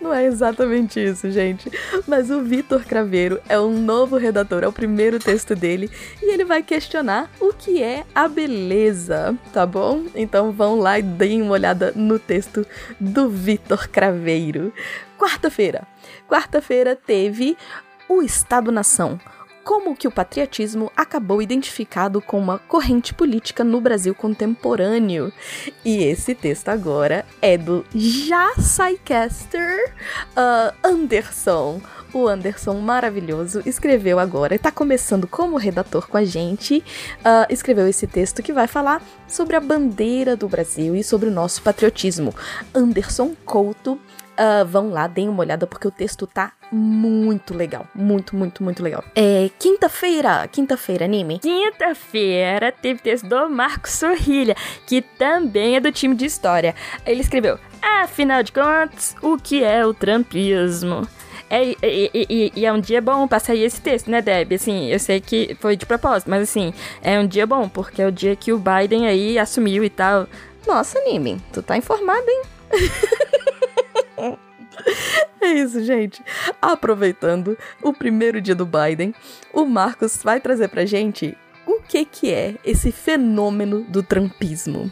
Não 0.00 0.14
é 0.14 0.24
exatamente 0.24 0.98
isso, 0.98 1.30
gente. 1.30 1.70
Mas 2.06 2.30
o 2.30 2.42
Vitor 2.42 2.84
Craveiro 2.84 3.40
é 3.48 3.60
um 3.60 3.78
novo 3.78 4.16
redator, 4.16 4.64
é 4.64 4.68
o 4.68 4.72
primeiro 4.72 5.18
texto 5.18 5.54
dele, 5.54 5.90
e 6.22 6.32
ele 6.32 6.44
vai 6.44 6.62
questionar 6.62 7.30
o 7.38 7.52
que 7.52 7.82
é 7.82 8.04
a 8.14 8.26
beleza, 8.26 9.36
tá 9.52 9.66
bom? 9.66 10.04
Então 10.14 10.52
vão 10.52 10.78
lá 10.78 10.98
e 10.98 11.02
deem 11.02 11.42
uma 11.42 11.52
olhada 11.52 11.92
no 11.94 12.18
texto 12.18 12.66
do 12.98 13.28
Vitor 13.28 13.88
Craveiro. 13.88 14.72
Quarta-feira. 15.18 15.86
Quarta-feira 16.26 16.96
teve 16.96 17.56
o 18.08 18.22
Estado-nação. 18.22 19.20
Como 19.70 19.94
que 19.94 20.08
o 20.08 20.10
patriotismo 20.10 20.90
acabou 20.96 21.40
identificado 21.40 22.20
com 22.20 22.40
uma 22.40 22.58
corrente 22.58 23.14
política 23.14 23.62
no 23.62 23.80
Brasil 23.80 24.12
contemporâneo. 24.16 25.32
E 25.84 26.02
esse 26.02 26.34
texto 26.34 26.70
agora 26.70 27.24
é 27.40 27.56
do 27.56 27.86
já 27.94 28.50
Psycaster 28.56 29.94
uh, 30.30 30.74
Anderson, 30.82 31.80
o 32.12 32.26
Anderson 32.26 32.80
maravilhoso, 32.80 33.62
escreveu 33.64 34.18
agora, 34.18 34.56
está 34.56 34.72
começando 34.72 35.28
como 35.28 35.56
redator 35.56 36.08
com 36.08 36.16
a 36.16 36.24
gente, 36.24 36.82
uh, 37.18 37.46
escreveu 37.48 37.86
esse 37.86 38.08
texto 38.08 38.42
que 38.42 38.52
vai 38.52 38.66
falar 38.66 39.00
sobre 39.28 39.54
a 39.54 39.60
bandeira 39.60 40.34
do 40.34 40.48
Brasil 40.48 40.96
e 40.96 41.04
sobre 41.04 41.28
o 41.28 41.32
nosso 41.32 41.62
patriotismo. 41.62 42.34
Anderson 42.74 43.36
Couto 43.44 44.00
Uh, 44.40 44.64
vão 44.64 44.88
lá, 44.88 45.06
deem 45.06 45.28
uma 45.28 45.40
olhada 45.40 45.66
porque 45.66 45.86
o 45.86 45.90
texto 45.90 46.26
tá 46.26 46.52
muito 46.72 47.52
legal. 47.52 47.86
Muito, 47.94 48.34
muito, 48.34 48.64
muito 48.64 48.82
legal. 48.82 49.04
É 49.14 49.50
quinta-feira, 49.58 50.48
quinta-feira, 50.48 51.04
anime. 51.04 51.38
Quinta-feira 51.40 52.72
teve 52.72 53.02
texto 53.02 53.26
do 53.26 53.50
Marcos 53.50 53.92
Sorrilha, 53.92 54.56
que 54.86 55.02
também 55.02 55.76
é 55.76 55.80
do 55.80 55.92
time 55.92 56.14
de 56.14 56.24
história. 56.24 56.74
Ele 57.04 57.20
escreveu: 57.20 57.58
Afinal 57.82 58.42
de 58.42 58.50
contas, 58.50 59.14
o 59.20 59.36
que 59.36 59.62
é 59.62 59.84
o 59.84 59.92
trampismo? 59.92 61.06
É, 61.50 61.64
e, 61.64 61.76
e, 61.82 62.52
e, 62.54 62.64
é 62.64 62.72
um 62.72 62.80
dia 62.80 63.02
bom 63.02 63.28
pra 63.28 63.40
sair 63.40 63.64
esse 63.64 63.80
texto, 63.80 64.10
né, 64.10 64.22
Deb? 64.22 64.54
Assim, 64.54 64.86
eu 64.86 65.00
sei 65.00 65.20
que 65.20 65.54
foi 65.60 65.76
de 65.76 65.84
propósito, 65.84 66.30
mas 66.30 66.42
assim, 66.44 66.72
é 67.02 67.18
um 67.18 67.26
dia 67.26 67.46
bom, 67.46 67.68
porque 67.68 68.00
é 68.00 68.06
o 68.06 68.12
dia 68.12 68.36
que 68.36 68.52
o 68.52 68.58
Biden 68.58 69.06
aí 69.06 69.38
assumiu 69.38 69.84
e 69.84 69.90
tal. 69.90 70.26
Nossa, 70.66 70.98
anime, 71.00 71.42
tu 71.52 71.60
tá 71.60 71.76
informado, 71.76 72.24
hein? 72.30 72.42
É 75.40 75.52
isso, 75.52 75.82
gente. 75.82 76.22
Aproveitando 76.60 77.56
o 77.82 77.92
primeiro 77.92 78.40
dia 78.40 78.54
do 78.54 78.66
Biden, 78.66 79.14
o 79.52 79.64
Marcos 79.64 80.22
vai 80.22 80.38
trazer 80.38 80.68
pra 80.68 80.84
gente 80.84 81.36
o 81.66 81.80
que 81.80 82.04
que 82.04 82.32
é 82.32 82.56
esse 82.64 82.90
fenômeno 82.90 83.82
do 83.82 84.02
trampismo. 84.02 84.90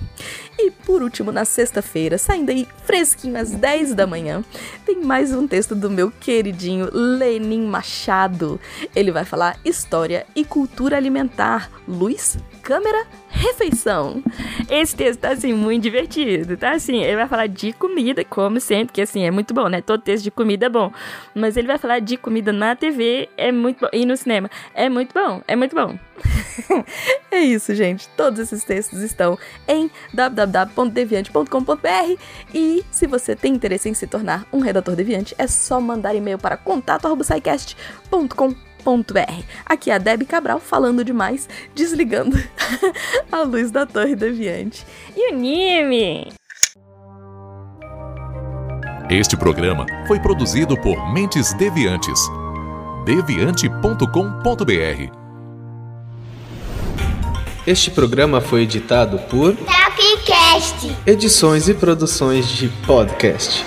E 0.59 0.71
por 0.71 1.03
último, 1.03 1.33
na 1.33 1.45
sexta-feira, 1.45 2.19
saindo 2.19 2.51
aí 2.51 2.67
fresquinho 2.85 3.39
às 3.39 3.51
10 3.51 3.95
da 3.95 4.07
manhã, 4.07 4.45
tem 4.85 5.03
mais 5.03 5.33
um 5.33 5.47
texto 5.47 5.75
do 5.75 5.91
meu 5.91 6.11
queridinho 6.11 6.89
Lenin 6.93 7.67
Machado. 7.67 8.61
Ele 8.95 9.11
vai 9.11 9.25
falar 9.25 9.59
história 9.65 10.27
e 10.35 10.45
cultura 10.45 10.97
alimentar. 10.97 11.71
Luz, 11.87 12.39
câmera, 12.69 13.07
refeição. 13.31 14.23
Esse 14.69 14.95
texto 14.95 15.21
tá 15.21 15.31
assim 15.31 15.55
muito 15.55 15.85
divertido, 15.85 16.55
tá 16.55 16.73
assim, 16.73 17.03
ele 17.03 17.17
vai 17.17 17.27
falar 17.27 17.47
de 17.47 17.73
comida, 17.73 18.23
como 18.23 18.61
sempre, 18.61 18.93
que 18.93 19.01
assim 19.01 19.25
é 19.25 19.31
muito 19.31 19.55
bom, 19.55 19.69
né? 19.69 19.81
Todo 19.81 20.03
texto 20.03 20.25
de 20.25 20.31
comida 20.31 20.67
é 20.67 20.69
bom, 20.69 20.93
mas 21.35 21.57
ele 21.57 21.67
vai 21.67 21.79
falar 21.79 22.01
de 22.01 22.19
comida 22.19 22.53
na 22.53 22.77
TV, 22.77 23.31
é 23.39 23.51
muito 23.51 23.81
bom, 23.81 23.89
e 23.91 24.05
no 24.05 24.15
cinema, 24.19 24.51
é 24.75 24.91
muito 24.91 25.15
bom, 25.15 25.41
é 25.49 25.57
muito 25.57 25.75
bom. 25.75 25.99
é 27.33 27.41
isso, 27.41 27.75
gente. 27.75 28.07
Todos 28.11 28.39
esses 28.39 28.63
textos 28.65 29.01
estão 29.01 29.39
em 29.67 29.91
www.deviante.com.br 30.13 32.21
e 32.53 32.85
se 32.91 33.07
você 33.07 33.35
tem 33.35 33.55
interesse 33.55 33.89
em 33.89 33.95
se 33.95 34.07
tornar 34.07 34.45
um 34.53 34.59
redator 34.59 34.95
deviante, 34.95 35.35
é 35.39 35.47
só 35.47 35.81
mandar 35.81 36.15
e-mail 36.15 36.37
para 36.37 36.59
contato@saicast.com.br 36.59 38.68
Aqui 39.67 39.91
é 39.91 39.95
a 39.95 39.99
Debbie 39.99 40.25
Cabral 40.25 40.61
falando 40.61 41.05
demais, 41.05 41.49
desligando 41.75 42.39
a 43.31 43.43
luz 43.43 43.71
da 43.71 43.85
torre 43.85 44.15
deviante. 44.17 44.87
E 45.17 45.33
o 45.33 45.37
Nime? 45.37 46.33
Este 49.11 49.37
programa 49.37 49.87
foi 50.07 50.21
produzido 50.21 50.77
por 50.81 51.13
Mentes 51.13 51.53
Deviantes. 51.55 52.21
deviante.com.br 53.07 55.13
Este 57.67 57.91
programa 57.91 58.41
foi 58.41 58.63
editado 58.63 59.19
por 59.31 59.57
Tapcast. 59.57 60.95
Edições 61.07 61.69
e 61.69 61.75
produções 61.75 62.49
de 62.49 62.69
podcast. 62.87 63.65